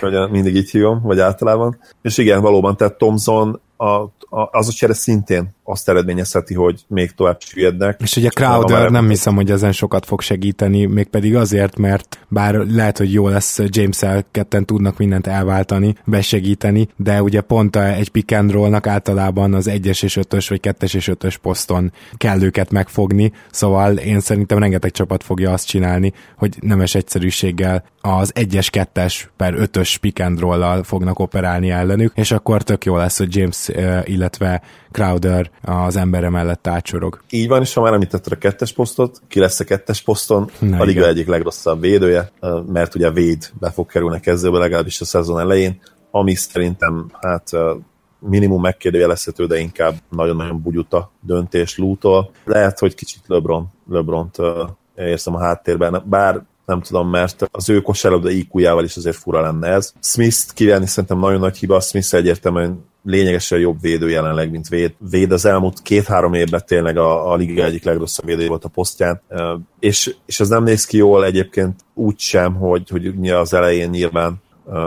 Hogy 0.00 0.30
mindig 0.30 0.56
így 0.56 0.70
hívom, 0.70 1.00
vagy 1.02 1.20
általában. 1.20 1.78
És 2.02 2.18
igen, 2.18 2.40
valóban, 2.40 2.76
tehát 2.76 2.98
Thompson 2.98 3.60
a, 3.76 3.84
a, 3.84 4.10
az 4.50 4.68
a 4.68 4.72
csere 4.72 4.94
szintén 4.94 5.56
azt 5.68 5.88
eredményezheti, 5.88 6.54
hogy 6.54 6.80
még 6.86 7.10
tovább 7.10 7.40
süllyednek. 7.40 8.00
És 8.02 8.16
ugye 8.16 8.28
Crowder 8.28 8.90
nem 8.90 9.08
hiszem, 9.08 9.34
hogy 9.34 9.50
ezen 9.50 9.72
sokat 9.72 10.06
fog 10.06 10.20
segíteni, 10.20 10.84
mégpedig 10.84 11.36
azért, 11.36 11.76
mert 11.78 12.18
bár 12.28 12.54
lehet, 12.54 12.98
hogy 12.98 13.12
jó 13.12 13.28
lesz 13.28 13.58
James-el 13.66 14.24
ketten 14.30 14.64
tudnak 14.64 14.98
mindent 14.98 15.26
elváltani, 15.26 15.94
besegíteni, 16.04 16.88
de 16.96 17.22
ugye 17.22 17.40
pont 17.40 17.76
egy 17.76 18.08
pick 18.08 18.32
and 18.32 18.50
roll-nak 18.50 18.86
általában 18.86 19.54
az 19.54 19.70
1-es 19.70 20.02
és 20.02 20.18
5-ös 20.20 20.46
vagy 20.48 20.60
2-es 20.62 20.94
és 20.94 21.10
5-ös 21.12 21.36
poszton 21.42 21.92
kell 22.16 22.42
őket 22.42 22.70
megfogni, 22.70 23.32
szóval 23.50 23.96
én 23.96 24.20
szerintem 24.20 24.58
rengeteg 24.58 24.90
csapat 24.90 25.22
fogja 25.22 25.52
azt 25.52 25.66
csinálni, 25.66 26.12
hogy 26.36 26.56
nemes 26.60 26.94
egyszerűséggel 26.94 27.84
az 28.00 28.32
1-es, 28.34 28.86
2-es 28.94 29.22
per 29.36 29.54
5-ös 29.56 29.96
pick 30.00 30.20
and 30.20 30.40
roll-al 30.40 30.82
fognak 30.82 31.18
operálni 31.18 31.70
ellenük, 31.70 32.12
és 32.14 32.30
akkor 32.30 32.62
tök 32.62 32.84
jó 32.84 32.96
lesz, 32.96 33.18
hogy 33.18 33.36
James, 33.36 33.68
illetve 34.04 34.62
Crowder 34.90 35.50
az 35.62 35.96
embere 35.96 36.28
mellett 36.28 36.66
átsorog. 36.66 37.20
Így 37.30 37.48
van, 37.48 37.60
és 37.60 37.74
ha 37.74 37.80
már 37.80 37.92
említetted 37.92 38.32
a 38.32 38.36
kettes 38.36 38.72
posztot, 38.72 39.20
ki 39.28 39.40
lesz 39.40 39.60
a 39.60 39.64
kettes 39.64 40.02
poszton, 40.02 40.50
Na, 40.58 40.78
a 40.78 40.84
liga 40.84 41.00
igen. 41.00 41.10
egyik 41.10 41.26
legrosszabb 41.26 41.80
védője, 41.80 42.30
mert 42.66 42.94
ugye 42.94 43.10
Véd 43.10 43.50
be 43.60 43.70
fog 43.70 43.86
kerülni 43.86 44.16
a 44.16 44.20
kezdőbe 44.20 44.58
legalábbis 44.58 45.00
a 45.00 45.04
szezon 45.04 45.40
elején, 45.40 45.80
ami 46.10 46.34
szerintem 46.34 47.10
hát 47.20 47.50
minimum 48.20 48.60
megkérdőjelezhető, 48.60 49.46
de 49.46 49.58
inkább 49.58 49.94
nagyon-nagyon 50.10 50.62
bugyuta 50.62 51.10
döntés 51.20 51.78
lútól. 51.78 52.30
Lehet, 52.44 52.78
hogy 52.78 52.94
kicsit 52.94 53.22
LeBron, 53.26 53.66
LeBron-t 53.90 54.36
érzem 54.96 55.34
a 55.34 55.40
háttérben, 55.40 56.02
bár 56.06 56.42
nem 56.66 56.80
tudom, 56.80 57.08
mert 57.10 57.48
az 57.52 57.68
ő 57.68 57.80
kosárlabda 57.80 58.30
IQ-jával 58.30 58.84
is 58.84 58.96
azért 58.96 59.16
fura 59.16 59.40
lenne 59.40 59.68
ez. 59.68 59.92
Smith-t 60.00 60.52
kivenni 60.52 60.86
szerintem 60.86 61.18
nagyon 61.18 61.40
nagy 61.40 61.58
hiba, 61.58 61.80
Smith 61.80 62.14
egyértelműen 62.14 62.84
lényegesen 63.08 63.58
jobb 63.58 63.80
védő 63.80 64.10
jelenleg, 64.10 64.50
mint 64.50 64.68
véd. 64.68 64.92
Véd 65.10 65.32
az 65.32 65.44
elmúlt 65.44 65.82
két-három 65.82 66.34
évben 66.34 66.62
tényleg 66.66 66.96
a, 66.96 67.32
a 67.32 67.36
liga 67.36 67.64
egyik 67.64 67.84
legrosszabb 67.84 68.26
védő 68.26 68.46
volt 68.46 68.64
a 68.64 68.68
posztján, 68.68 69.20
és, 69.80 70.14
és 70.26 70.40
ez 70.40 70.48
nem 70.48 70.62
néz 70.62 70.84
ki 70.84 70.96
jól 70.96 71.24
egyébként 71.24 71.80
úgy 71.94 72.18
sem, 72.18 72.54
hogy, 72.54 72.88
hogy 72.88 73.30
az 73.30 73.54
elején 73.54 73.90
nyilván 73.90 74.40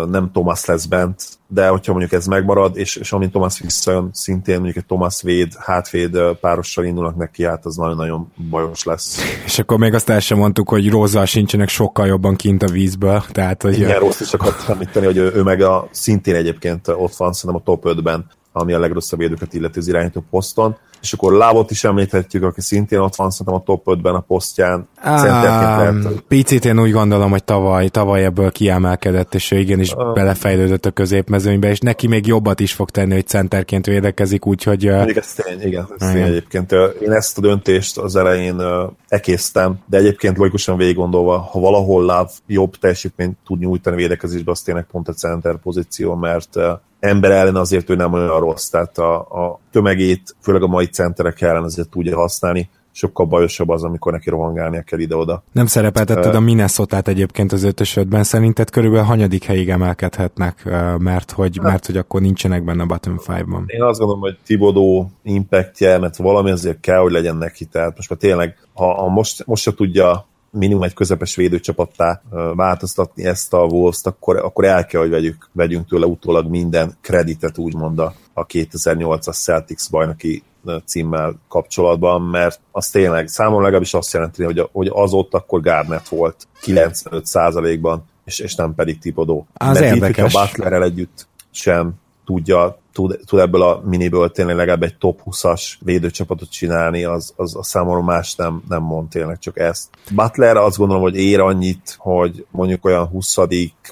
nem 0.10 0.32
Thomas 0.32 0.65
lesz 0.65 0.86
bent, 0.86 1.24
de 1.48 1.67
hogyha 1.67 1.91
mondjuk 1.91 2.13
ez 2.13 2.26
megmarad, 2.26 2.78
és, 2.78 2.96
és 2.96 3.12
amint 3.12 3.32
Thomas 3.32 3.60
visszajön, 3.60 4.10
szintén 4.13 4.56
mondjuk 4.56 4.78
egy 4.78 4.86
Thomas 4.86 5.22
véd, 5.22 5.54
hátvéd 5.60 6.17
párossal 6.39 6.86
indulnak 6.86 7.15
neki, 7.15 7.44
hát 7.46 7.65
az 7.65 7.76
nagyon-nagyon 7.76 8.32
bajos 8.50 8.84
lesz. 8.84 9.20
És 9.46 9.60
akkor 9.60 9.78
még 9.78 9.94
azt 9.94 10.10
el 10.10 10.20
sem 10.20 10.38
mondtuk, 10.38 10.70
hogy 10.70 10.89
Rózzal 10.89 11.26
sincsenek 11.26 11.70
sokkal 11.70 12.08
jobban 12.08 12.36
kint 12.36 12.63
a 12.63 12.67
vízből, 12.67 13.24
tehát 13.32 13.62
hogy... 13.62 13.80
Igen, 13.80 14.00
rossz 14.00 14.20
is 14.20 14.34
akartam 14.34 14.74
említeni, 14.74 15.06
hogy 15.06 15.17
ő, 15.17 15.32
ő 15.36 15.44
meg 15.44 15.62
a, 15.62 15.88
szintén 15.91 16.36
egyébként 16.36 16.88
ott 16.88 17.15
van, 17.15 17.34
szerintem 17.34 17.62
a 17.62 17.63
top 17.63 17.84
5-ben, 17.88 18.26
ami 18.52 18.74
a 18.74 18.80
legrosszabb 18.80 19.20
védőket 19.20 19.54
illeti 19.54 19.80
az 19.80 19.88
irányító 19.88 20.24
poszton 20.30 20.78
és 21.02 21.14
akkor 21.14 21.34
Lábot 21.34 21.72
is 21.72 21.84
említhetjük, 21.84 22.44
aki 22.44 22.62
szintén 22.62 23.00
ott 23.00 23.16
van 23.16 23.30
szerintem 23.30 23.56
a 23.56 23.64
top 23.64 23.82
5-ben 23.86 24.16
a 24.16 24.20
posztján. 24.20 24.88
Á, 24.96 25.94
picit 26.28 26.66
én 26.66 26.80
úgy 26.80 26.92
gondolom, 26.92 27.32
hogy 27.32 27.44
tavaly, 27.44 27.88
tavaly 27.88 28.24
ebből 28.24 28.52
kiemelkedett, 28.52 29.36
és 29.36 29.52
ő 29.52 29.58
igenis 29.58 29.94
uh, 29.94 30.14
belefejlődött 30.14 30.86
a 30.86 30.92
középmezőnybe, 30.92 31.70
és 31.70 31.80
neki 31.80 32.08
még 32.08 32.28
jobbat 32.28 32.60
is 32.60 32.74
fog 32.74 32.90
tenni, 32.90 33.14
hogy 33.14 33.28
centerként 33.28 33.86
védekezik, 33.86 34.46
úgyhogy... 34.46 34.92
Még 35.06 35.18
ez 35.18 35.34
tény, 35.34 35.62
igen, 35.62 35.88
ez 35.98 36.12
tény 36.12 36.22
egyébként. 36.22 36.72
Én 37.02 37.12
ezt 37.12 37.38
a 37.38 37.42
döntést 37.42 37.98
az 37.98 38.16
elején 38.16 38.62
ekésztem, 39.08 39.80
de 39.86 39.98
egyébként 39.98 40.38
logikusan 40.38 40.78
végig 40.78 40.96
gondolva, 40.96 41.38
ha 41.38 41.60
valahol 41.60 42.06
Láv 42.06 42.30
jobb 42.48 42.76
teljesítményt 42.76 43.38
tud 43.46 43.60
nyújtani 43.60 43.96
védekezésbe, 43.96 44.52
az 44.52 44.62
tényleg 44.62 44.86
pont 44.92 45.08
a 45.08 45.14
center 45.14 45.58
pozíció, 45.58 46.16
mert 46.16 46.58
ember 47.02 47.32
ellen 47.32 47.56
azért 47.56 47.90
ő 47.90 47.96
nem 47.96 48.14
olyan 48.14 48.40
rossz, 48.40 48.68
tehát 48.68 48.98
a, 48.98 49.16
a 49.16 49.60
tömegét, 49.71 50.36
főleg 50.41 50.62
a 50.62 50.67
mai 50.67 50.86
centerek 50.86 51.41
ellen 51.41 51.63
azért 51.63 51.89
tudja 51.89 52.17
használni. 52.17 52.69
sokkal 52.91 53.25
bajosabb 53.25 53.69
az, 53.69 53.84
amikor 53.84 54.12
neki 54.12 54.29
rohangálnia 54.29 54.81
kell 54.81 54.99
ide-oda. 54.99 55.43
Nem 55.51 55.65
szerepeltetted 55.65 56.31
uh, 56.31 56.36
a 56.36 56.39
minnesota 56.39 57.01
egyébként 57.03 57.51
az 57.51 57.63
ötösödben, 57.63 58.23
szerinted 58.23 58.69
körülbelül 58.69 59.05
hanyadik 59.05 59.43
helyig 59.43 59.69
emelkedhetnek, 59.69 60.69
mert 60.97 61.31
hogy, 61.31 61.57
hát, 61.57 61.65
mert 61.65 61.86
hogy 61.86 61.97
akkor 61.97 62.21
nincsenek 62.21 62.63
benne 62.63 62.84
a 62.84 62.86
bottom 62.86 63.17
five-ban? 63.17 63.63
Én 63.67 63.84
azt 63.84 63.99
gondolom, 63.99 64.21
hogy 64.21 64.38
Tibodó 64.45 65.12
impactje, 65.23 65.97
mert 65.97 66.15
valami 66.17 66.51
azért 66.51 66.79
kell, 66.79 66.99
hogy 66.99 67.12
legyen 67.12 67.36
neki, 67.36 67.65
tehát 67.65 67.95
most 67.95 68.10
már 68.10 68.19
tényleg, 68.19 68.57
ha, 68.73 68.93
ha 68.93 69.07
most, 69.10 69.45
most 69.45 69.63
se 69.63 69.73
tudja 69.73 70.29
minimum 70.52 70.84
egy 70.84 70.94
közepes 70.94 71.36
védőcsapattá 71.36 72.22
változtatni 72.56 73.26
ezt 73.26 73.54
a 73.54 73.58
wolves 73.58 74.00
akkor, 74.04 74.38
akkor 74.38 74.66
el 74.66 74.86
kell, 74.86 75.02
hogy 75.02 75.10
vegyük, 75.10 75.50
vegyünk 75.52 75.88
tőle 75.88 76.06
utólag 76.06 76.50
minden 76.50 76.98
kreditet, 77.02 77.58
úgymond 77.58 78.00
a, 78.00 78.14
a 78.34 78.46
2008-as 78.46 79.42
Celtics 79.42 79.90
bajnoki 79.90 80.44
címmel 80.86 81.40
kapcsolatban, 81.48 82.22
mert 82.22 82.60
az 82.72 82.90
tényleg 82.90 83.28
számomra 83.28 83.64
legalábbis 83.64 83.94
azt 83.94 84.14
jelenti, 84.14 84.44
hogy, 84.44 84.70
hogy 84.72 84.90
az 84.94 85.14
ott 85.14 85.34
akkor 85.34 85.62
Garnett 85.62 86.08
volt 86.08 86.48
95%-ban, 86.64 88.04
és, 88.26 88.40
és 88.40 88.56
nem 88.56 88.76
pedig 88.76 89.00
Tipodó. 89.00 89.48
Az 89.54 89.80
mert 89.80 89.94
érdekes. 89.94 90.34
Itt, 90.34 90.40
a 90.40 90.46
Butlerrel 90.46 90.84
együtt 90.84 91.28
sem 91.52 91.94
tudja 92.26 92.81
tud, 92.93 93.19
tud 93.25 93.39
ebből 93.39 93.62
a 93.62 93.82
miniből 93.86 94.32
tényleg 94.32 94.56
legalább 94.56 94.84
egy 94.84 94.97
top 94.97 95.21
20-as 95.25 95.73
védőcsapatot 95.80 96.51
csinálni, 96.51 97.04
az, 97.04 97.34
az 97.36 97.56
a 97.56 97.63
számomra 97.63 98.01
más 98.01 98.36
nem, 98.36 98.63
nem 98.69 98.82
mond 98.82 99.10
tényleg, 99.10 99.39
csak 99.39 99.60
ezt. 99.60 99.89
Butler 100.12 100.58
azt 100.58 100.77
gondolom, 100.77 101.01
hogy 101.01 101.15
ér 101.15 101.39
annyit, 101.39 101.95
hogy 101.97 102.45
mondjuk 102.51 102.86
olyan 102.86 103.08
20 103.08 103.36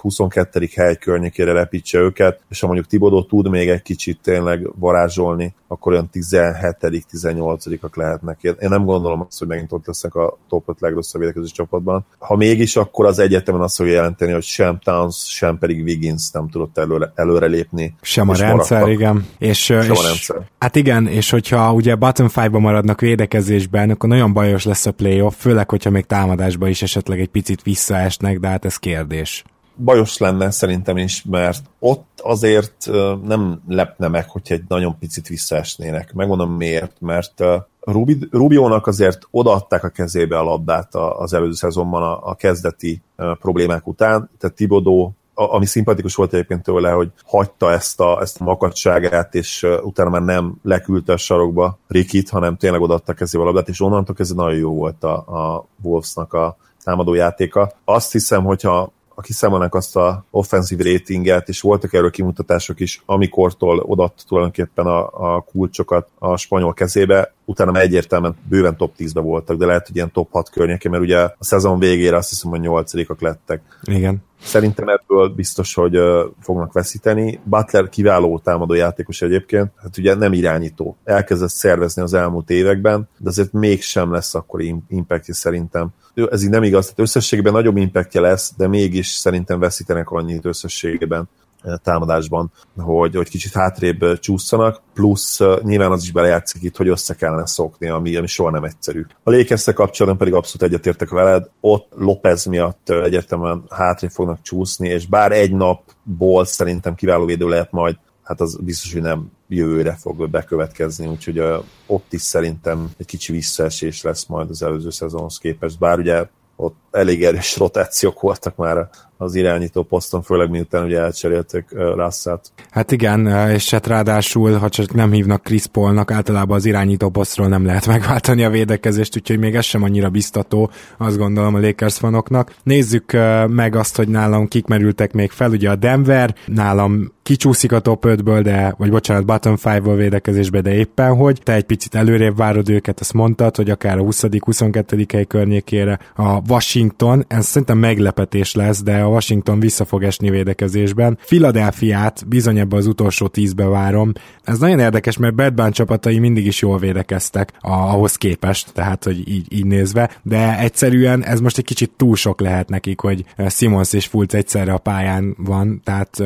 22. 0.01 0.69
hely 0.75 0.97
környékére 0.97 1.51
repítse 1.51 1.97
őket, 1.97 2.39
és 2.49 2.59
ha 2.59 2.65
mondjuk 2.65 2.88
Tibodó 2.88 3.23
tud 3.23 3.49
még 3.49 3.69
egy 3.69 3.81
kicsit 3.81 4.19
tényleg 4.21 4.69
varázsolni, 4.75 5.53
akkor 5.67 5.91
olyan 5.91 6.09
17 6.09 7.05
18-ak 7.12 7.95
lehetnek. 7.95 8.39
Én 8.41 8.69
nem 8.69 8.85
gondolom 8.85 9.21
azt, 9.21 9.39
hogy 9.39 9.47
megint 9.47 9.71
ott 9.71 9.85
lesznek 9.85 10.15
a 10.15 10.38
top 10.49 10.69
5 10.69 10.79
legrosszabb 10.79 11.21
védekező 11.21 11.45
csapatban. 11.45 12.05
Ha 12.19 12.35
mégis, 12.35 12.75
akkor 12.75 13.05
az 13.05 13.19
egyetemen 13.19 13.62
azt 13.62 13.75
fogja 13.75 13.93
jelenteni, 13.93 14.31
hogy 14.31 14.43
sem 14.43 14.79
Towns, 14.79 15.15
sem 15.15 15.57
pedig 15.57 15.83
Wiggins 15.83 16.31
nem 16.31 16.49
tudott 16.49 16.77
előre, 16.77 17.12
előre 17.15 17.45
lépni. 17.45 17.95
Sem 18.01 18.29
a 18.29 18.35
rendszer, 18.35 18.88
igen. 18.89 19.25
És, 19.38 19.69
és, 19.69 19.88
rendszer. 19.88 20.49
Hát 20.60 20.75
igen, 20.75 21.08
és 21.08 21.30
hogyha 21.30 21.73
ugye 21.73 21.95
bottom 21.95 22.28
5-ba 22.30 22.60
maradnak 22.60 23.02
védekezésben, 23.02 23.89
akkor 23.89 24.10
nagyon 24.10 24.34
bajos 24.34 24.65
lesz 24.65 24.86
a 24.86 24.91
playoff, 24.91 25.36
főleg, 25.38 25.69
hogyha 25.69 25.89
még 25.89 26.06
támadásba 26.06 26.67
is 26.67 26.82
esetleg 26.82 27.19
egy 27.19 27.30
picit 27.30 27.62
visszaesnek, 27.62 28.39
de 28.39 28.47
hát 28.47 28.65
ez 28.65 28.78
kérdés 28.78 29.43
bajos 29.84 30.17
lenne 30.17 30.52
szerintem 30.52 30.97
is, 30.97 31.23
mert 31.30 31.62
ott 31.80 32.08
azért 32.23 32.89
nem 33.23 33.62
lepne 33.67 34.08
meg, 34.08 34.30
hogyha 34.30 34.54
egy 34.54 34.63
nagyon 34.67 34.97
picit 34.99 35.28
visszaesnének. 35.28 36.13
Megmondom 36.13 36.52
miért, 36.52 36.95
mert 36.99 37.43
Rubi, 37.80 38.17
Rubiónak 38.32 38.88
azért 38.88 39.28
odaadták 39.32 39.84
a 39.84 39.89
kezébe 39.89 40.38
a 40.38 40.43
labdát 40.43 40.95
az 40.95 41.34
előző 41.34 41.54
szezonban 41.54 42.19
a 42.21 42.36
kezdeti 42.36 43.02
problémák 43.15 43.88
után, 43.88 44.30
tehát 44.38 44.56
Tibodó 44.56 45.13
ami 45.39 45.65
szimpatikus 45.65 46.15
volt 46.15 46.34
egyébként 46.34 46.63
tőle, 46.63 46.91
hogy 46.91 47.12
hagyta 47.25 47.71
ezt 47.71 47.99
a, 47.99 48.21
ezt 48.21 48.41
a 48.41 48.43
makadságát, 48.43 49.36
és 49.36 49.67
utána 49.82 50.10
már 50.10 50.21
nem 50.21 50.56
leküldte 50.63 51.13
a 51.13 51.17
sarokba 51.17 51.78
Rikit, 51.88 52.30
hanem 52.30 52.58
tényleg 52.58 52.82
odaadta 52.82 53.13
kezébe 53.13 53.43
a 53.43 53.45
labdát, 53.45 53.69
és 53.69 53.82
onnantól 53.82 54.15
ez 54.19 54.30
nagyon 54.30 54.60
jó 54.60 54.73
volt 54.73 55.04
a, 55.04 55.15
a 55.15 55.65
Wolvesnak 55.82 56.34
a 56.34 56.58
támadó 56.84 57.13
játéka. 57.13 57.71
Azt 57.86 58.12
hiszem, 58.12 58.43
hogyha 58.43 58.91
ha 59.19 59.25
kiszámolnánk 59.25 59.75
azt 59.75 59.95
a 59.95 60.23
offenzív 60.32 60.80
ratinget, 60.80 61.49
és 61.49 61.62
voltak 61.62 61.93
erről 61.93 62.10
kimutatások 62.10 62.80
is, 62.80 63.02
amikortól 63.06 63.80
odaadta 63.80 64.23
tulajdonképpen 64.28 64.86
a, 64.86 65.36
a 65.36 65.41
kulcsokat 65.41 66.08
a 66.19 66.38
spanyol 66.38 66.73
kezébe, 66.73 67.34
utána 67.45 67.80
egyértelműen 67.80 68.36
bőven 68.49 68.78
top 68.78 68.93
10-be 68.97 69.21
voltak, 69.21 69.58
de 69.58 69.65
lehet, 69.65 69.88
hogy 69.88 69.95
ilyen 69.95 70.12
top 70.12 70.32
6 70.32 70.49
környéke, 70.49 70.89
mert 70.89 71.04
ugye 71.04 71.17
a 71.17 71.36
szezon 71.39 71.80
végére 71.80 72.15
azt 72.15 72.30
hiszem, 72.30 72.49
hogy 72.49 72.60
8 72.60 72.93
lettek. 73.19 73.62
Igen. 73.84 74.23
Szerintem 74.43 74.88
ebből 74.88 75.30
biztos, 75.30 75.73
hogy 75.73 75.97
fognak 76.41 76.73
veszíteni. 76.73 77.39
Butler 77.43 77.89
kiváló 77.89 78.39
támadó 78.43 78.73
játékos 78.73 79.21
egyébként, 79.21 79.71
hát 79.82 79.97
ugye 79.97 80.15
nem 80.15 80.34
irányító. 80.34 80.97
Elkezdett 81.04 81.49
szervezni 81.49 82.02
az 82.02 82.13
elmúlt 82.13 82.49
években, 82.49 83.10
de 83.17 83.30
azért 83.30 83.52
mégsem 83.52 84.12
lesz 84.12 84.36
akkor 84.36 84.62
impactja 84.88 85.34
szerintem. 85.34 85.89
Ez 86.30 86.43
így 86.43 86.49
nem 86.49 86.63
igaz, 86.63 86.84
tehát 86.84 86.99
összességében 86.99 87.54
nagyobb 87.54 87.78
impactja 87.78 88.21
lesz, 88.21 88.54
de 88.58 88.67
mégis 88.67 89.08
szerintem 89.08 89.60
veszítenek 89.60 90.10
annyit 90.10 90.45
összességében 90.45 91.30
támadásban, 91.77 92.51
hogy, 92.77 93.15
hogy 93.15 93.29
kicsit 93.29 93.53
hátrébb 93.53 94.19
csúszanak, 94.19 94.82
plusz 94.93 95.39
nyilván 95.62 95.91
az 95.91 96.03
is 96.03 96.12
belejátszik 96.12 96.63
itt, 96.63 96.77
hogy 96.77 96.88
össze 96.88 97.13
kellene 97.13 97.47
szokni, 97.47 97.89
ami, 97.89 98.15
ami 98.15 98.27
soha 98.27 98.49
nem 98.49 98.63
egyszerű. 98.63 99.05
A 99.23 99.32
lakers 99.32 99.63
kapcsolatban 99.73 100.17
pedig 100.17 100.34
abszolút 100.34 100.73
egyetértek 100.73 101.10
veled, 101.10 101.49
ott 101.62 101.91
Lopez 101.95 102.45
miatt 102.45 102.89
egyértelműen 102.89 103.63
hátrébb 103.69 104.12
fognak 104.12 104.41
csúszni, 104.41 104.88
és 104.88 105.08
bár 105.08 105.32
egy 105.32 105.51
napból 105.51 106.45
szerintem 106.45 106.95
kiváló 106.95 107.25
védő 107.25 107.47
lehet 107.47 107.71
majd, 107.71 107.97
hát 108.23 108.41
az 108.41 108.58
biztos, 108.62 108.93
hogy 108.93 109.01
nem 109.01 109.32
jövőre 109.47 109.95
fog 109.99 110.29
bekövetkezni, 110.29 111.08
úgyhogy 111.08 111.39
ott 111.88 112.13
is 112.13 112.21
szerintem 112.21 112.89
egy 112.97 113.05
kicsi 113.05 113.32
visszaesés 113.32 114.01
lesz 114.01 114.25
majd 114.25 114.49
az 114.49 114.63
előző 114.63 114.89
szezonhoz 114.89 115.38
képest, 115.38 115.79
bár 115.79 115.99
ugye 115.99 116.27
ott 116.55 116.75
elég 116.91 117.23
erős 117.23 117.58
rotációk 117.58 118.21
voltak 118.21 118.55
már 118.55 118.89
az 119.21 119.36
irányító 119.36 119.84
poszton, 119.84 120.21
főleg 120.21 120.49
miután 120.49 120.86
ugye 120.86 120.99
elcserélték 120.99 121.65
russell 121.71 122.39
Hát 122.69 122.91
igen, 122.91 123.27
és 123.49 123.69
hát 123.69 123.88
ráadásul, 123.88 124.53
ha 124.53 124.69
csak 124.69 124.93
nem 124.93 125.12
hívnak 125.12 125.43
Chris 125.43 125.65
Paulnak, 125.65 126.12
általában 126.12 126.58
az 126.58 126.65
irányító 126.65 127.10
posztról 127.10 127.47
nem 127.47 127.65
lehet 127.65 127.88
megváltani 127.93 128.43
a 128.43 128.49
védekezést, 128.49 129.15
úgyhogy 129.15 129.39
még 129.39 129.55
ez 129.55 129.65
sem 129.65 129.84
annyira 129.84 130.10
biztató, 130.10 130.71
azt 130.97 131.17
gondolom 131.17 131.55
a 131.55 131.60
Lakers 131.60 131.97
fanoknak. 131.97 132.55
Nézzük 132.63 133.12
meg 133.47 133.75
azt, 133.75 133.95
hogy 133.95 134.08
nálam 134.08 134.47
kik 134.47 134.65
merültek 134.65 135.13
még 135.13 135.32
fel, 135.32 135.49
ugye 135.49 135.69
a 135.69 135.75
Denver, 135.75 136.36
nálam 136.45 137.12
kicsúszik 137.29 137.71
a 137.71 137.79
top 137.79 138.05
5-ből, 138.08 138.39
de, 138.43 138.73
vagy 138.77 138.89
bocsánat, 138.89 139.25
bottom 139.25 139.55
5-ból 139.63 139.93
védekezésbe, 139.95 140.62
de 140.62 140.73
éppen 140.73 141.15
hogy. 141.15 141.41
Te 141.43 141.53
egy 141.53 141.63
picit 141.63 141.95
előrébb 141.95 142.38
várod 142.38 142.69
őket, 142.69 142.99
azt 142.99 143.13
mondtad, 143.13 143.55
hogy 143.55 143.69
akár 143.69 143.97
a 143.97 144.01
20.-22. 144.01 145.05
hely 145.12 145.25
környékére 145.25 145.99
a 146.15 146.41
Washington, 146.47 147.25
ez 147.27 147.45
szerintem 147.45 147.77
meglepetés 147.77 148.53
lesz, 148.53 148.84
de 148.84 149.05
a 149.10 149.13
Washington 149.13 149.60
vissza 149.60 149.86
fog 149.86 150.04
esni 150.04 150.30
védekezésben. 150.30 151.17
Philadelphiát 151.26 152.28
bizony 152.28 152.60
ebbe 152.60 152.76
az 152.76 152.88
utolsó 152.88 153.28
tízbe 153.28 153.65
várom. 153.65 154.12
Ez 154.43 154.60
nagyon 154.60 154.80
érdekes, 154.80 155.17
mert 155.17 155.36
Bad 155.36 155.72
csapatai 155.72 156.19
mindig 156.19 156.45
is 156.45 156.62
jól 156.62 156.78
védekeztek 156.80 157.54
ahhoz 157.60 158.15
képest, 158.15 158.74
tehát 158.74 159.04
hogy 159.04 159.30
így, 159.30 159.54
így 159.54 159.65
nézve, 159.65 160.10
de 160.24 160.60
egyszerűen 160.60 161.24
ez 161.24 161.39
most 161.39 161.58
egy 161.58 161.65
kicsit 161.65 161.91
túl 161.98 162.15
sok 162.15 162.41
lehet 162.41 162.69
nekik, 162.69 163.00
hogy 163.00 163.26
Simons 163.48 163.93
és 163.93 164.06
Fulc 164.06 164.34
egyszerre 164.34 164.74
a 164.74 164.78
pályán 164.78 165.36
van, 165.38 165.82
tehát 165.84 166.24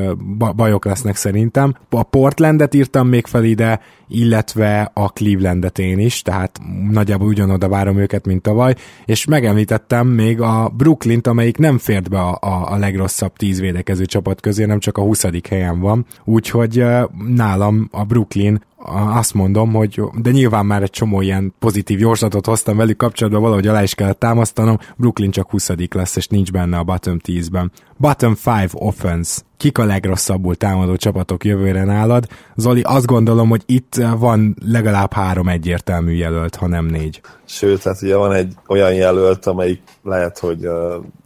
bajok 0.56 0.86
lesznek 0.86 1.16
szerintem. 1.16 1.76
A 1.90 2.04
Portlandet 2.04 2.74
írtam 2.74 3.08
még 3.08 3.26
fel 3.26 3.44
ide, 3.44 3.80
illetve 4.08 4.92
a 4.94 5.10
Clevelandet 5.10 5.80
én 5.80 6.00
is, 6.00 6.22
tehát 6.22 6.60
nagyjából 6.92 7.28
ugyanoda 7.28 7.70
várom 7.70 7.98
őket, 7.98 8.26
mint 8.26 8.42
tavaly, 8.42 8.76
és 9.06 9.26
megemlítettem 9.26 10.08
még 10.08 10.42
a 10.42 10.72
Brooklyn-t, 10.78 11.28
amelyik 11.28 11.58
nem 11.58 11.78
fért 11.78 12.10
be 12.10 12.20
a, 12.20 12.38
a, 12.42 12.73
a 12.74 12.78
legrosszabb 12.78 13.34
tíz 13.36 13.60
védekező 13.60 14.06
csapat 14.06 14.40
közé, 14.40 14.66
nem 14.66 14.80
csak 14.80 14.98
a 14.98 15.02
20. 15.02 15.26
helyen 15.50 15.80
van, 15.80 16.06
úgyhogy 16.24 16.86
nálam 17.28 17.88
a 17.92 18.04
Brooklyn 18.04 18.62
azt 18.92 19.34
mondom, 19.34 19.74
hogy 19.74 20.02
de 20.16 20.32
nyilván 20.32 20.66
már 20.66 20.82
egy 20.82 20.90
csomó 20.90 21.22
ilyen 21.22 21.54
pozitív 21.60 22.00
jóslatot 22.00 22.46
hoztam 22.46 22.78
velük 22.78 22.98
kapcsolatban, 22.98 23.42
valahogy 23.42 23.68
alá 23.68 23.84
is 23.84 23.96
kellett 23.96 24.20
támasztanom, 24.20 24.78
Brooklyn 24.98 25.32
csak 25.32 25.50
20 25.50 25.70
lesz, 25.92 26.16
és 26.16 26.28
nincs 26.28 26.52
benne 26.52 26.78
a 26.78 26.84
bottom 26.84 27.18
10-ben. 27.24 27.72
Bottom 27.98 28.36
5 28.62 28.70
offense. 28.74 29.42
Kik 29.58 29.78
a 29.78 29.86
legrosszabbul 29.86 30.56
támadó 30.56 30.96
csapatok 30.96 31.46
jövőre 31.46 31.84
nálad? 31.84 32.28
Zoli, 32.56 32.82
azt 32.82 33.06
gondolom, 33.06 33.50
hogy 33.50 33.64
itt 33.66 33.96
van 34.18 34.56
legalább 34.66 35.14
három 35.14 35.48
egyértelmű 35.48 36.12
jelölt, 36.12 36.56
ha 36.56 36.68
nem 36.68 36.86
négy. 36.86 37.22
Sőt, 37.46 37.84
hát 37.84 38.02
ugye 38.02 38.16
van 38.16 38.32
egy 38.32 38.54
olyan 38.68 38.94
jelölt, 38.94 39.46
amelyik 39.46 39.82
lehet, 40.04 40.40
hogy 40.40 40.70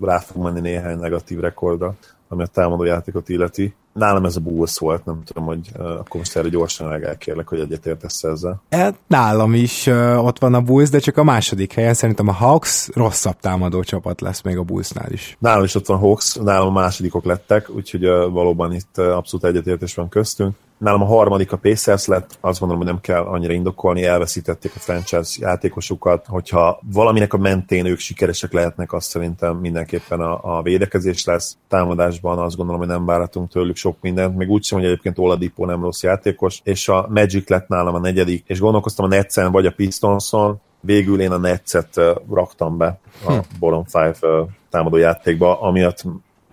rá 0.02 0.20
fog 0.20 0.43
menni 0.43 0.60
néhány 0.60 0.98
negatív 0.98 1.39
rekordra, 1.39 1.96
ami 2.27 2.43
a 2.43 2.47
támadó 2.47 2.83
játékot 2.83 3.29
illeti 3.29 3.75
nálam 3.97 4.25
ez 4.25 4.35
a 4.35 4.39
Bulls 4.39 4.77
volt, 4.77 5.05
nem 5.05 5.21
tudom, 5.25 5.45
hogy 5.45 5.69
uh, 5.77 5.85
akkor 5.85 6.19
most 6.19 6.35
erre 6.35 6.49
gyorsan 6.49 7.03
elkérlek, 7.03 7.47
hogy 7.47 7.59
egyetértesz 7.59 8.23
ezzel. 8.23 8.61
Hát 8.69 8.95
nálam 9.07 9.53
is 9.53 9.87
uh, 9.87 10.25
ott 10.25 10.39
van 10.39 10.53
a 10.53 10.61
Bulls, 10.61 10.89
de 10.89 10.99
csak 10.99 11.17
a 11.17 11.23
második 11.23 11.73
helyen 11.73 11.93
szerintem 11.93 12.27
a 12.27 12.31
Hawks 12.31 12.89
rosszabb 12.93 13.39
támadó 13.39 13.83
csapat 13.83 14.21
lesz 14.21 14.41
még 14.41 14.57
a 14.57 14.63
Bullsnál 14.63 15.11
is. 15.11 15.37
Nálam 15.39 15.63
is 15.63 15.75
ott 15.75 15.85
van 15.85 15.97
Hawks, 15.97 16.35
nálam 16.35 16.67
a 16.67 16.79
másodikok 16.79 17.25
lettek, 17.25 17.69
úgyhogy 17.69 18.05
uh, 18.05 18.31
valóban 18.31 18.73
itt 18.73 18.95
uh, 18.97 19.15
abszolút 19.15 19.45
egyetértés 19.45 19.95
van 19.95 20.09
köztünk. 20.09 20.55
Nálam 20.77 21.01
a 21.01 21.05
harmadik 21.05 21.51
a 21.51 21.57
Pacers 21.57 22.05
lett, 22.05 22.37
azt 22.41 22.59
gondolom, 22.59 22.83
hogy 22.83 22.91
nem 22.91 23.01
kell 23.01 23.21
annyira 23.21 23.53
indokolni, 23.53 24.03
elveszítették 24.03 24.71
a 24.75 24.79
franchise 24.79 25.45
játékosukat, 25.45 26.25
hogyha 26.25 26.79
valaminek 26.93 27.33
a 27.33 27.37
mentén 27.37 27.85
ők 27.85 27.99
sikeresek 27.99 28.53
lehetnek, 28.53 28.93
azt 28.93 29.09
szerintem 29.09 29.55
mindenképpen 29.55 30.19
a, 30.19 30.57
a 30.57 30.61
védekezés 30.61 31.25
lesz. 31.25 31.57
Támadásban 31.67 32.39
azt 32.39 32.55
gondolom, 32.55 32.81
hogy 32.81 32.89
nem 32.89 33.05
várhatunk 33.05 33.49
tőlük 33.49 33.75
sok 33.75 33.97
mindent, 34.01 34.37
még 34.37 34.49
úgy 34.49 34.63
sem, 34.63 34.77
hogy 34.77 34.87
egyébként 34.87 35.17
Oladipo 35.17 35.65
nem 35.65 35.81
rossz 35.81 36.03
játékos, 36.03 36.59
és 36.63 36.89
a 36.89 37.07
Magic 37.09 37.49
lett 37.49 37.67
nálam 37.67 37.95
a 37.95 37.99
negyedik, 37.99 38.43
és 38.47 38.59
gondolkoztam 38.59 39.05
a 39.05 39.09
Netsen 39.09 39.51
vagy 39.51 39.65
a 39.65 39.71
Pistonson, 39.71 40.59
végül 40.79 41.21
én 41.21 41.31
a 41.31 41.37
Netszet 41.37 42.01
raktam 42.31 42.77
be 42.77 42.99
a 43.25 43.31
hm. 43.31 43.39
Boron 43.59 43.85
5 43.93 44.17
támadó 44.69 44.97
játékba, 44.97 45.61
amiatt 45.61 46.03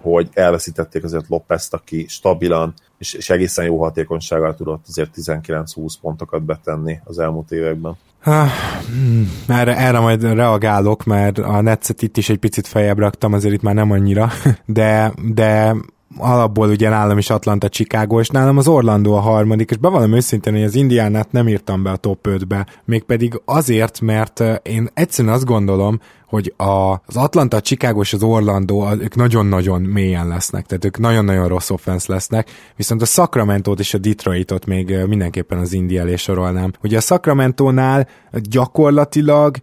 hogy 0.04 0.28
elveszítették 0.32 1.04
azért 1.04 1.28
Lopez-t, 1.28 1.74
aki 1.74 2.06
stabilan 2.08 2.74
és, 3.04 3.12
és 3.12 3.30
egészen 3.30 3.64
jó 3.64 3.82
hatékonysággal 3.82 4.54
tudott 4.54 4.84
azért 4.88 5.10
19-20 5.16 5.94
pontokat 6.00 6.42
betenni 6.42 7.00
az 7.04 7.18
elmúlt 7.18 7.50
években. 7.50 7.96
Hmm, 8.22 9.32
erre, 9.48 9.76
erre 9.76 9.98
majd 9.98 10.22
reagálok, 10.22 11.04
mert 11.04 11.38
a 11.38 11.60
Netszet 11.60 12.02
itt 12.02 12.16
is 12.16 12.28
egy 12.28 12.38
picit 12.38 12.66
fejebb 12.66 12.98
raktam, 12.98 13.32
azért 13.32 13.54
itt 13.54 13.62
már 13.62 13.74
nem 13.74 13.90
annyira, 13.90 14.30
de, 14.64 15.12
de 15.32 15.74
alapból 16.18 16.68
ugye 16.68 16.88
nálam 16.88 17.18
is 17.18 17.30
Atlanta, 17.30 17.68
Chicago, 17.68 18.20
és 18.20 18.28
nálam 18.28 18.58
az 18.58 18.68
Orlando 18.68 19.12
a 19.12 19.20
harmadik, 19.20 19.70
és 19.70 19.76
bevallom 19.76 20.12
őszintén, 20.12 20.52
hogy 20.52 20.62
az 20.62 20.74
Indiánát 20.74 21.32
nem 21.32 21.48
írtam 21.48 21.82
be 21.82 21.90
a 21.90 21.96
top 21.96 22.28
5-be, 22.28 22.66
mégpedig 22.84 23.40
azért, 23.44 24.00
mert 24.00 24.42
én 24.62 24.88
egyszerűen 24.94 25.34
azt 25.34 25.44
gondolom, 25.44 26.00
hogy 26.26 26.54
a, 26.56 26.90
az 26.90 27.16
Atlanta, 27.16 27.56
a 27.56 27.60
Chicago 27.60 28.00
és 28.00 28.12
az 28.12 28.22
Orlando, 28.22 28.88
ők 29.00 29.14
nagyon-nagyon 29.14 29.82
mélyen 29.82 30.28
lesznek, 30.28 30.66
tehát 30.66 30.84
ők 30.84 30.98
nagyon-nagyon 30.98 31.48
rossz 31.48 31.70
offense 31.70 32.12
lesznek, 32.12 32.50
viszont 32.76 33.02
a 33.02 33.04
Sacramento-t 33.04 33.80
és 33.80 33.94
a 33.94 33.98
Detroitot 33.98 34.66
még 34.66 34.96
mindenképpen 35.06 35.58
az 35.58 35.72
Indi 35.72 35.98
elé 35.98 36.16
sorolnám. 36.16 36.72
Ugye 36.82 36.96
a 36.96 37.00
Sacramento-nál 37.00 38.08
gyakorlatilag 38.32 39.56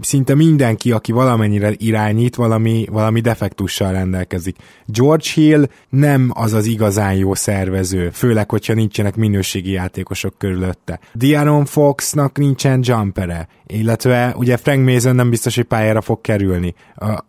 szinte 0.00 0.34
mindenki, 0.34 0.92
aki 0.92 1.12
valamennyire 1.12 1.72
irányít, 1.76 2.34
valami, 2.34 2.86
valami 2.90 3.20
defektussal 3.20 3.92
rendelkezik. 3.92 4.56
George 4.86 5.24
Hill 5.34 5.66
nem 5.88 6.30
az 6.34 6.52
az 6.52 6.66
igazán 6.66 7.14
jó 7.14 7.34
szervező, 7.34 8.10
főleg, 8.10 8.50
hogyha 8.50 8.74
nincsenek 8.74 9.16
minőségi 9.16 9.70
játékosok 9.70 10.38
körülötte. 10.38 11.00
Diaron 11.12 11.64
Foxnak 11.64 12.38
nincsen 12.38 12.80
jumpere, 12.82 13.48
illetve 13.66 14.34
ugye 14.36 14.56
Frank 14.56 14.88
Mason 14.88 15.14
nem 15.14 15.30
biztos, 15.30 15.54
hogy 15.54 15.64
pályára 15.64 16.00
fog 16.00 16.20
kerülni. 16.20 16.74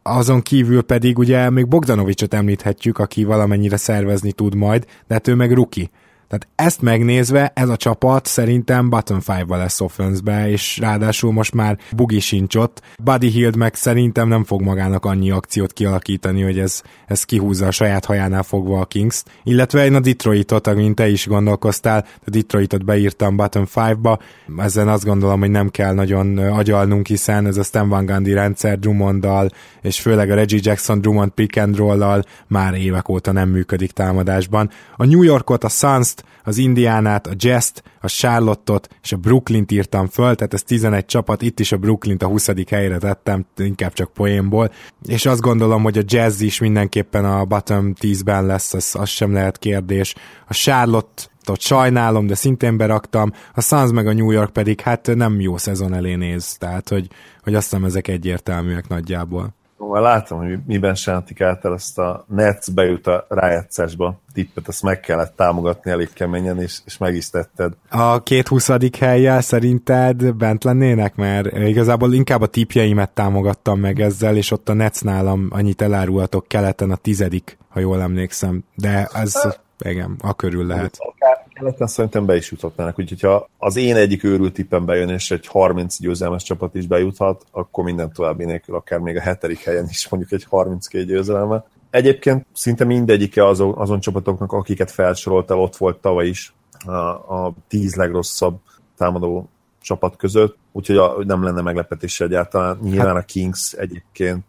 Azon 0.02 0.41
kívül 0.41 0.82
pedig 0.82 1.17
ugye 1.17 1.50
még 1.50 1.67
Bogdanovicsot 1.67 2.34
említhetjük, 2.34 2.98
aki 2.98 3.24
valamennyire 3.24 3.78
szervezni 3.78 4.32
tud 4.32 4.56
majd, 4.56 4.86
de 5.08 5.13
hát 5.13 5.28
ő 5.28 5.36
meg 5.36 5.52
rookie 5.52 5.89
tehát 6.38 6.69
ezt 6.69 6.82
megnézve 6.82 7.52
ez 7.56 7.69
a 7.69 7.76
csapat 7.76 8.26
szerintem 8.26 8.89
bottom 8.89 9.19
5-ba 9.28 9.58
lesz 9.58 9.82
offense 9.82 10.50
és 10.50 10.78
ráadásul 10.78 11.32
most 11.32 11.54
már 11.54 11.78
Bugi 11.95 12.19
sincs 12.19 12.56
ott. 12.56 12.82
Buddy 13.04 13.28
Hield 13.28 13.56
meg 13.56 13.76
szerintem 13.76 14.28
nem 14.28 14.43
fog 14.43 14.62
magának 14.62 15.06
annyi 15.06 15.32
akciót 15.32 15.74
kialakítani, 15.74 16.41
hogy 16.41 16.60
ez, 16.60 16.82
ez 17.08 17.24
kihúzza 17.24 17.67
a 17.67 17.71
saját 17.71 18.06
hajánál 18.06 18.43
fogva 18.43 18.80
a 18.80 18.86
Kings. 18.86 19.24
Illetve 19.43 19.86
én 19.86 19.95
a 19.95 20.00
Detroitot, 20.00 20.67
amint 20.67 20.95
te 20.95 21.10
is 21.10 21.28
gondolkoztál, 21.28 22.06
a 22.26 22.30
Detroitot 22.30 22.86
beírtam 22.86 23.36
bottom 23.36 23.65
5-ba, 23.76 24.19
ezen 24.58 24.88
azt 24.88 25.06
gondolom, 25.06 25.39
hogy 25.39 25.52
nem 25.52 25.69
kell 25.69 25.93
nagyon 25.93 26.38
agyalnunk, 26.38 27.08
hiszen 27.08 27.48
ez 27.48 27.58
a 27.58 27.63
Stan 27.63 27.89
Van 27.89 28.06
Gundy 28.06 28.34
rendszer 28.34 28.80
Drummonddal, 28.80 29.50
és 29.82 30.00
főleg 30.00 30.32
a 30.32 30.36
Reggie 30.36 30.60
Jackson 30.62 31.02
Drummond 31.02 31.32
pick 31.32 31.58
and 31.58 31.76
roll 31.76 32.24
már 32.48 32.74
évek 32.74 33.10
óta 33.10 33.32
nem 33.32 33.50
működik 33.50 33.91
támadásban. 33.91 34.69
A 34.95 35.06
New 35.06 35.21
Yorkot, 35.21 35.63
a 35.63 35.69
Suns 35.69 36.13
az 36.44 36.58
Indiánát, 36.58 37.28
a 37.28 37.34
Jazz-t, 37.36 37.84
a 38.02 38.08
Charlotte-ot 38.08 38.88
és 39.04 39.12
a 39.12 39.18
Brooklyn-t 39.18 39.72
írtam 39.72 40.08
föl, 40.08 40.36
tehát 40.36 40.54
ez 40.54 40.64
11 40.64 41.06
csapat, 41.06 41.42
itt 41.42 41.60
is 41.60 41.72
a 41.72 41.78
Brooklyn-t 41.78 42.24
a 42.24 42.28
20. 42.28 42.50
helyre 42.70 42.98
tettem, 42.98 43.46
inkább 43.58 43.94
csak 43.94 44.14
poénból, 44.14 44.72
és 45.08 45.26
azt 45.26 45.42
gondolom, 45.42 45.84
hogy 45.84 45.98
a 45.98 46.04
Jazz 46.06 46.42
is 46.42 46.60
mindenképpen 46.60 47.26
a 47.26 47.46
bottom 47.46 47.94
10-ben 48.02 48.46
lesz, 48.46 48.74
az, 48.74 48.96
az 49.00 49.10
sem 49.10 49.34
lehet 49.34 49.58
kérdés. 49.58 50.16
A 50.48 50.54
Charlotte 50.54 51.24
ott 51.50 51.62
sajnálom, 51.62 52.28
de 52.28 52.36
szintén 52.36 52.78
beraktam, 52.78 53.32
a 53.54 53.62
Suns 53.62 53.92
meg 53.92 54.08
a 54.08 54.14
New 54.14 54.32
York 54.32 54.54
pedig 54.54 54.82
hát 54.82 55.16
nem 55.16 55.40
jó 55.40 55.58
szezon 55.58 55.94
elé 55.94 56.16
néz, 56.16 56.58
tehát 56.58 56.90
hogy, 56.90 57.08
hogy 57.42 57.56
azt 57.56 57.70
hiszem 57.70 57.86
ezek 57.86 58.08
egyértelműek 58.08 58.88
nagyjából. 58.88 59.54
Már 59.91 60.02
látom, 60.02 60.39
hogy 60.39 60.60
miben 60.65 60.95
sántik 60.95 61.41
át 61.41 61.65
el 61.65 61.74
ezt 61.74 62.00
a 62.00 62.26
Nets 62.28 62.71
bejut 62.71 63.08
a 63.08 63.26
rájátszásba 63.30 64.19
tippet, 64.34 64.67
ezt 64.67 64.84
meg 64.84 65.00
kellett 65.00 65.36
támogatni 65.36 65.91
elég 65.91 66.13
keményen, 66.13 66.62
és, 66.62 66.80
és 66.86 66.98
meg 66.98 67.15
is 67.15 67.30
tetted. 67.30 67.74
A 67.89 68.24
két 68.24 68.48
huszadik 68.48 68.95
helyjel 68.95 69.41
szerinted 69.41 70.34
bent 70.34 70.63
lennének? 70.63 71.15
Mert 71.15 71.58
igazából 71.58 72.13
inkább 72.13 72.41
a 72.41 72.48
tippjeimet 72.48 73.10
támogattam 73.10 73.80
meg 73.80 74.00
ezzel, 74.00 74.36
és 74.36 74.52
ott 74.52 74.69
a 74.69 74.74
Nets 74.74 75.02
nálam 75.02 75.48
annyit 75.50 75.82
elárulhatok 75.82 76.48
keleten 76.48 76.91
a 76.91 76.95
tizedik, 76.95 77.58
ha 77.69 77.80
jól 77.80 78.02
emlékszem. 78.02 78.63
De 78.76 79.10
ez, 79.13 79.34
igen, 79.80 80.15
a 80.19 80.34
körül 80.34 80.65
lehet. 80.65 80.98
Akár 80.98 81.45
keleten 81.56 81.88
szerintem 81.88 82.26
be 82.26 82.36
is 82.36 82.52
juthatnának, 82.52 83.00
úgyhogy 83.00 83.22
ha 83.22 83.50
az 83.58 83.76
én 83.76 83.96
egyik 83.96 84.24
őrült 84.24 84.54
tippem 84.54 84.86
bejön, 84.86 85.10
és 85.10 85.32
egy 85.32 85.48
30 85.48 86.00
győzelmes 86.00 86.44
csapat 86.44 86.76
is 86.76 86.88
bejuthat, 86.88 87.46
akkor 87.52 87.84
minden 87.84 88.12
további 88.13 88.46
nélkül, 88.46 88.76
akár 88.76 89.00
még 89.00 89.15
a 89.18 89.22
hetedik 89.22 89.60
helyen 89.60 89.86
is 89.89 90.10
mondjuk 90.10 90.32
egy 90.32 90.46
32 90.50 91.06
győzelme. 91.06 91.63
Egyébként 91.89 92.46
szinte 92.54 92.84
mindegyike 92.84 93.48
azon, 93.48 93.74
azon 93.74 94.00
csapatoknak, 94.00 94.52
akiket 94.52 94.91
felsoroltál, 94.91 95.60
ott 95.60 95.76
volt 95.76 95.98
tavaly 95.98 96.28
is 96.28 96.54
a, 96.86 96.91
a 97.36 97.54
tíz 97.68 97.96
legrosszabb 97.96 98.60
támadó 98.98 99.50
csapat 99.82 100.15
között, 100.15 100.58
úgyhogy 100.72 100.98
a, 100.98 101.15
nem 101.26 101.44
lenne 101.44 101.62
meglepetés 101.62 102.20
egyáltalán. 102.20 102.80
Nyilván 102.82 103.08
hát- 103.08 103.24
a 103.24 103.26
Kings 103.26 103.74
egyébként 103.74 104.46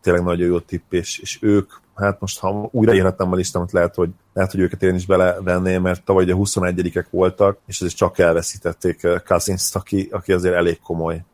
tényleg 0.00 0.22
nagyon 0.22 0.46
jó 0.46 0.58
tipp, 0.58 0.92
és, 0.92 1.18
és 1.18 1.38
ők 1.40 1.72
hát 1.94 2.20
most 2.20 2.38
ha 2.38 2.68
újraírhatnám 2.72 3.32
a 3.32 3.36
listámat, 3.36 3.72
lehet, 3.72 3.94
hogy, 3.94 4.10
lehet, 4.32 4.50
hogy 4.50 4.60
őket 4.60 4.82
én 4.82 4.94
is 4.94 5.06
belevenném, 5.06 5.82
mert 5.82 6.04
tavaly 6.04 6.30
a 6.30 6.36
21-ek 6.36 7.04
voltak, 7.10 7.58
és 7.66 7.80
ezért 7.80 7.96
csak 7.96 8.18
elveszítették 8.18 9.06
Cousins, 9.26 9.74
aki, 9.74 10.08
aki 10.12 10.32
azért 10.32 10.54
elég 10.54 10.80
komoly 10.80 11.24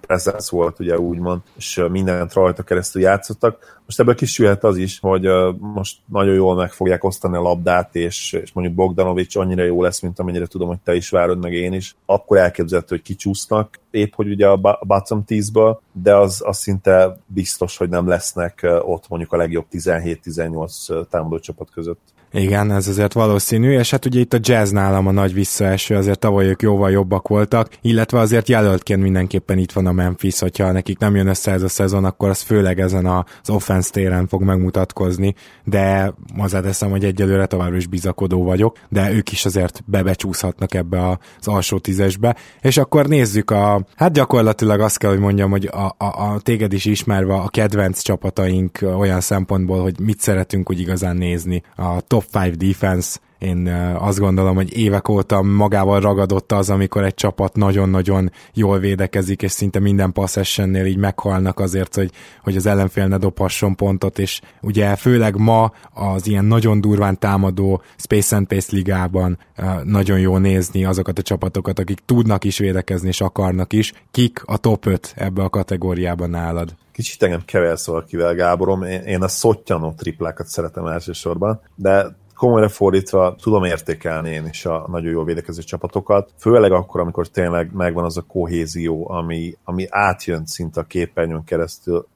presence 0.00 0.56
volt, 0.56 0.78
ugye 0.78 0.98
úgymond, 0.98 1.40
és 1.56 1.84
mindent 1.90 2.32
rajta 2.32 2.62
keresztül 2.62 3.02
játszottak. 3.02 3.77
Most 3.88 4.00
ebből 4.00 4.14
kisülhet 4.14 4.64
az 4.64 4.76
is, 4.76 4.98
hogy 5.00 5.28
most 5.58 5.96
nagyon 6.06 6.34
jól 6.34 6.54
meg 6.54 6.72
fogják 6.72 7.04
osztani 7.04 7.36
a 7.36 7.40
labdát, 7.40 7.94
és, 7.94 8.32
és 8.32 8.52
mondjuk 8.52 8.76
Bogdanovics 8.76 9.36
annyira 9.36 9.62
jó 9.62 9.82
lesz, 9.82 10.00
mint 10.00 10.18
amennyire 10.18 10.46
tudom, 10.46 10.68
hogy 10.68 10.78
te 10.84 10.94
is 10.94 11.10
várod, 11.10 11.38
meg 11.38 11.52
én 11.52 11.72
is. 11.72 11.96
Akkor 12.06 12.36
elképzelhető, 12.36 12.94
hogy 12.94 13.04
kicsúsznak, 13.04 13.80
épp 13.90 14.14
hogy 14.14 14.30
ugye 14.30 14.46
a 14.46 14.78
bottom 14.86 15.24
10-ből, 15.26 15.78
de 15.92 16.16
az, 16.16 16.42
az 16.44 16.58
szinte 16.58 17.18
biztos, 17.26 17.76
hogy 17.76 17.88
nem 17.88 18.08
lesznek 18.08 18.66
ott 18.80 19.08
mondjuk 19.08 19.32
a 19.32 19.36
legjobb 19.36 19.66
17-18 19.72 21.08
támadó 21.08 21.38
csapat 21.38 21.70
között. 21.70 22.00
Igen, 22.32 22.70
ez 22.70 22.88
azért 22.88 23.12
valószínű, 23.12 23.78
és 23.78 23.90
hát 23.90 24.04
ugye 24.04 24.20
itt 24.20 24.32
a 24.32 24.38
jazz 24.40 24.70
nálam 24.70 25.06
a 25.06 25.10
nagy 25.10 25.34
visszaeső, 25.34 25.96
azért 25.96 26.18
tavaly 26.18 26.46
ők 26.46 26.62
jóval 26.62 26.90
jobbak 26.90 27.28
voltak, 27.28 27.70
illetve 27.80 28.18
azért 28.18 28.48
jelöltként 28.48 29.02
mindenképpen 29.02 29.58
itt 29.58 29.72
van 29.72 29.86
a 29.86 29.92
Memphis, 29.92 30.38
hogyha 30.38 30.72
nekik 30.72 30.98
nem 30.98 31.16
jön 31.16 31.26
össze 31.26 31.52
ez 31.52 31.62
a 31.62 31.68
szezon, 31.68 32.04
akkor 32.04 32.28
az 32.28 32.40
főleg 32.40 32.80
ezen 32.80 33.06
az 33.06 33.50
offense 33.50 33.77
téren 33.86 34.26
fog 34.26 34.42
megmutatkozni, 34.42 35.34
de 35.64 36.14
hozzáteszem, 36.36 36.90
hogy 36.90 37.04
egyelőre 37.04 37.46
továbbra 37.46 37.76
is 37.76 37.86
bizakodó 37.86 38.44
vagyok, 38.44 38.78
de 38.88 39.12
ők 39.12 39.32
is 39.32 39.44
azért 39.44 39.82
bebecsúszhatnak 39.86 40.74
ebbe 40.74 41.08
az 41.08 41.48
alsó 41.48 41.78
tízesbe, 41.78 42.36
és 42.60 42.76
akkor 42.76 43.06
nézzük 43.06 43.50
a, 43.50 43.84
hát 43.96 44.12
gyakorlatilag 44.12 44.80
azt 44.80 44.98
kell, 44.98 45.10
hogy 45.10 45.18
mondjam, 45.18 45.50
hogy 45.50 45.66
a, 45.72 45.94
a, 45.98 46.04
a 46.04 46.40
téged 46.40 46.72
is 46.72 46.84
ismerve 46.84 47.34
a 47.34 47.48
kedvenc 47.48 48.00
csapataink 48.00 48.78
olyan 48.96 49.20
szempontból, 49.20 49.82
hogy 49.82 50.00
mit 50.00 50.20
szeretünk 50.20 50.70
úgy 50.70 50.80
igazán 50.80 51.16
nézni. 51.16 51.62
A 51.76 52.00
top 52.00 52.24
5 52.32 52.56
defense, 52.56 53.18
én 53.38 53.66
azt 53.98 54.18
gondolom, 54.18 54.54
hogy 54.54 54.76
évek 54.76 55.08
óta 55.08 55.42
magával 55.42 56.00
ragadott 56.00 56.52
az, 56.52 56.70
amikor 56.70 57.04
egy 57.04 57.14
csapat 57.14 57.56
nagyon-nagyon 57.56 58.32
jól 58.54 58.78
védekezik, 58.78 59.42
és 59.42 59.52
szinte 59.52 59.78
minden 59.78 60.12
passzessennél 60.12 60.84
így 60.84 60.96
meghalnak 60.96 61.60
azért, 61.60 61.94
hogy, 61.94 62.10
hogy 62.42 62.56
az 62.56 62.66
ellenfél 62.66 63.06
ne 63.06 63.16
dobhasson 63.16 63.74
pontot, 63.74 64.18
és 64.18 64.40
ugye 64.62 64.96
főleg 64.96 65.36
ma 65.36 65.72
az 65.92 66.26
ilyen 66.26 66.44
nagyon 66.44 66.80
durván 66.80 67.18
támadó 67.18 67.82
Space 67.96 68.36
and 68.36 68.46
Pace 68.46 68.76
ligában 68.76 69.38
nagyon 69.84 70.18
jó 70.18 70.36
nézni 70.36 70.84
azokat 70.84 71.18
a 71.18 71.22
csapatokat, 71.22 71.78
akik 71.78 71.98
tudnak 72.04 72.44
is 72.44 72.58
védekezni, 72.58 73.08
és 73.08 73.20
akarnak 73.20 73.72
is. 73.72 73.92
Kik 74.10 74.42
a 74.44 74.56
top 74.56 74.86
5 74.86 75.12
ebbe 75.16 75.42
a 75.42 75.48
kategóriában 75.48 76.30
nálad? 76.30 76.74
kicsit 76.92 77.22
engem 77.22 77.42
kever 77.44 77.78
szól 77.78 78.04
kivel, 78.04 78.34
Gáborom. 78.34 78.82
Én 78.82 79.22
a 79.22 79.28
szottyanó 79.28 79.92
triplákat 79.96 80.46
szeretem 80.46 80.86
elsősorban, 80.86 81.60
de 81.74 82.16
komolyra 82.38 82.68
fordítva 82.68 83.34
tudom 83.42 83.64
értékelni 83.64 84.30
én 84.30 84.46
is 84.46 84.64
a 84.66 84.86
nagyon 84.88 85.10
jól 85.10 85.24
védekező 85.24 85.62
csapatokat, 85.62 86.30
főleg 86.38 86.72
akkor, 86.72 87.00
amikor 87.00 87.26
tényleg 87.26 87.72
megvan 87.72 88.04
az 88.04 88.16
a 88.16 88.22
kohézió, 88.22 89.10
ami, 89.10 89.56
ami 89.64 89.86
átjön 89.90 90.46
szinte 90.46 90.80
a 90.80 90.84
képernyőn 90.84 91.44
keresztül. 91.44 92.06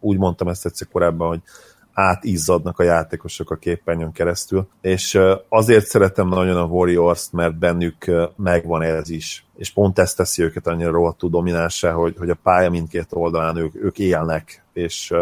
Úgy 0.00 0.18
mondtam 0.18 0.48
ezt 0.48 0.66
egyszer 0.66 0.88
korábban, 0.92 1.28
hogy 1.28 1.40
átizzadnak 1.92 2.78
a 2.78 2.82
játékosok 2.82 3.50
a 3.50 3.56
képernyőn 3.56 4.12
keresztül, 4.12 4.68
és 4.80 5.20
azért 5.48 5.86
szeretem 5.86 6.28
nagyon 6.28 6.56
a 6.56 6.64
Warriors-t, 6.64 7.32
mert 7.32 7.58
bennük 7.58 8.10
megvan 8.36 8.82
ez 8.82 9.10
is, 9.10 9.46
és 9.56 9.72
pont 9.72 9.98
ezt 9.98 10.16
teszi 10.16 10.42
őket 10.42 10.66
annyira 10.66 10.90
rohadtul 10.90 11.30
dominánsá, 11.30 11.92
hogy, 11.92 12.14
hogy 12.18 12.30
a 12.30 12.38
pálya 12.42 12.70
mindkét 12.70 13.06
oldalán 13.10 13.56
ők, 13.56 13.74
ők 13.74 13.98
élnek, 13.98 14.64
és 14.72 15.14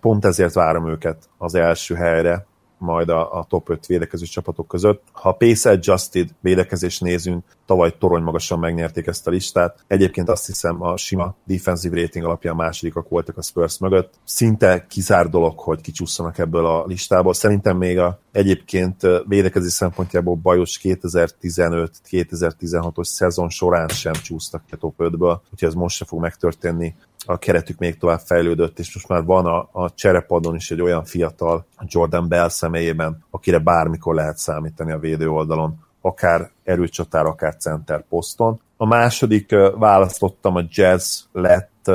pont 0.00 0.24
ezért 0.24 0.54
várom 0.54 0.88
őket 0.88 1.28
az 1.38 1.54
első 1.54 1.94
helyre, 1.94 2.46
majd 2.78 3.08
a, 3.08 3.38
a 3.38 3.44
top 3.44 3.70
5 3.70 3.86
védekező 3.86 4.24
csapatok 4.24 4.68
között. 4.68 5.02
Ha 5.12 5.32
pace 5.32 5.70
adjusted 5.70 6.28
védekezés 6.40 6.98
nézünk, 6.98 7.44
tavaly 7.66 7.94
torony 7.98 8.22
magasan 8.22 8.58
megnyerték 8.58 9.06
ezt 9.06 9.26
a 9.26 9.30
listát. 9.30 9.84
Egyébként 9.86 10.28
azt 10.28 10.46
hiszem 10.46 10.82
a 10.82 10.96
sima 10.96 11.34
defensive 11.44 12.00
rating 12.00 12.24
alapján 12.24 12.56
másodikak 12.56 13.08
voltak 13.08 13.36
a 13.36 13.42
Spurs 13.42 13.78
mögött. 13.78 14.14
Szinte 14.24 14.86
kizár 14.88 15.28
dolog, 15.28 15.58
hogy 15.58 15.80
kicsúszanak 15.80 16.38
ebből 16.38 16.66
a 16.66 16.84
listából. 16.86 17.34
Szerintem 17.34 17.76
még 17.76 17.98
a 17.98 18.18
egyébként 18.32 19.06
védekezés 19.26 19.72
szempontjából 19.72 20.34
bajos 20.34 20.80
2015-2016-os 20.82 23.04
szezon 23.04 23.48
során 23.48 23.88
sem 23.88 24.12
csúsztak 24.12 24.62
a 24.70 24.76
top 24.76 24.94
5-ből, 24.98 25.38
úgyhogy 25.52 25.68
ez 25.68 25.74
most 25.74 25.96
se 25.96 26.04
fog 26.04 26.20
megtörténni 26.20 26.94
a 27.26 27.38
keretük 27.38 27.78
még 27.78 27.98
tovább 27.98 28.20
fejlődött, 28.20 28.78
és 28.78 28.94
most 28.94 29.08
már 29.08 29.24
van 29.24 29.46
a, 29.46 29.68
a 29.72 29.94
cserepadon 29.94 30.54
is 30.54 30.70
egy 30.70 30.80
olyan 30.80 31.04
fiatal 31.04 31.66
Jordan 31.86 32.28
Bell 32.28 32.48
személyében, 32.48 33.24
akire 33.30 33.58
bármikor 33.58 34.14
lehet 34.14 34.38
számítani 34.38 34.92
a 34.92 34.98
védő 34.98 35.28
oldalon, 35.28 35.84
akár 36.04 36.50
erőcsatár, 36.64 37.26
akár 37.26 37.56
center 37.56 38.04
poszton. 38.08 38.60
A 38.76 38.86
második 38.86 39.54
választottam 39.74 40.56
a 40.56 40.62
jazz 40.68 41.20
lett, 41.32 41.90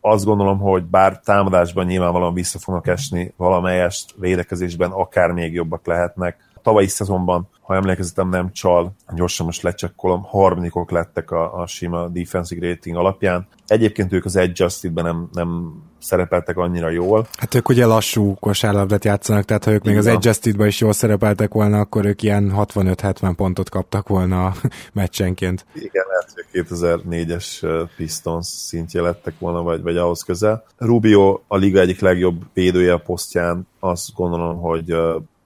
azt 0.00 0.24
gondolom, 0.24 0.58
hogy 0.58 0.84
bár 0.84 1.20
támadásban 1.20 1.86
nyilvánvalóan 1.86 2.34
vissza 2.34 2.58
fognak 2.58 2.86
esni 2.86 3.32
valamelyest, 3.36 4.14
védekezésben 4.16 4.90
akár 4.90 5.30
még 5.30 5.52
jobbak 5.52 5.86
lehetnek, 5.86 6.50
tavalyi 6.62 6.86
szezonban, 6.86 7.48
ha 7.60 7.74
emlékezetem 7.74 8.28
nem 8.28 8.52
csal, 8.52 8.94
gyorsan 9.14 9.46
most 9.46 9.62
lecsekkolom, 9.62 10.22
harmadikok 10.22 10.90
lettek 10.90 11.30
a, 11.30 11.60
a 11.60 11.66
sima 11.66 12.08
defensive 12.08 12.68
rating 12.68 12.96
alapján. 12.96 13.46
Egyébként 13.66 14.12
ők 14.12 14.24
az 14.24 14.36
Adjusted-ben 14.36 15.04
nem, 15.04 15.28
nem 15.32 15.72
szerepeltek 15.98 16.56
annyira 16.56 16.90
jól. 16.90 17.26
Hát 17.38 17.54
ők 17.54 17.68
ugye 17.68 17.86
lassú 17.86 18.34
kosárlabdát 18.40 19.04
játszanak, 19.04 19.44
tehát 19.44 19.64
ha 19.64 19.70
ők 19.70 19.84
még 19.84 19.94
Igen. 19.94 20.06
az 20.06 20.14
Adjusted-ben 20.14 20.66
is 20.66 20.80
jól 20.80 20.92
szerepeltek 20.92 21.52
volna, 21.52 21.78
akkor 21.78 22.04
ők 22.04 22.22
ilyen 22.22 22.52
65-70 22.56 23.32
pontot 23.36 23.68
kaptak 23.68 24.08
volna 24.08 24.44
a 24.44 24.54
meccsenként. 24.92 25.66
Igen, 25.74 26.04
lehet, 26.08 26.32
hogy 26.34 26.64
2004-es 26.68 27.86
Pistons 27.96 28.46
szintje 28.46 29.00
lettek 29.00 29.34
volna, 29.38 29.62
vagy, 29.62 29.82
vagy 29.82 29.96
ahhoz 29.96 30.22
közel. 30.22 30.64
Rubio 30.76 31.40
a 31.46 31.56
liga 31.56 31.80
egyik 31.80 32.00
legjobb 32.00 32.42
védője 32.52 32.92
a 32.92 32.98
posztján, 32.98 33.66
azt 33.80 34.14
gondolom, 34.14 34.60
hogy 34.60 34.94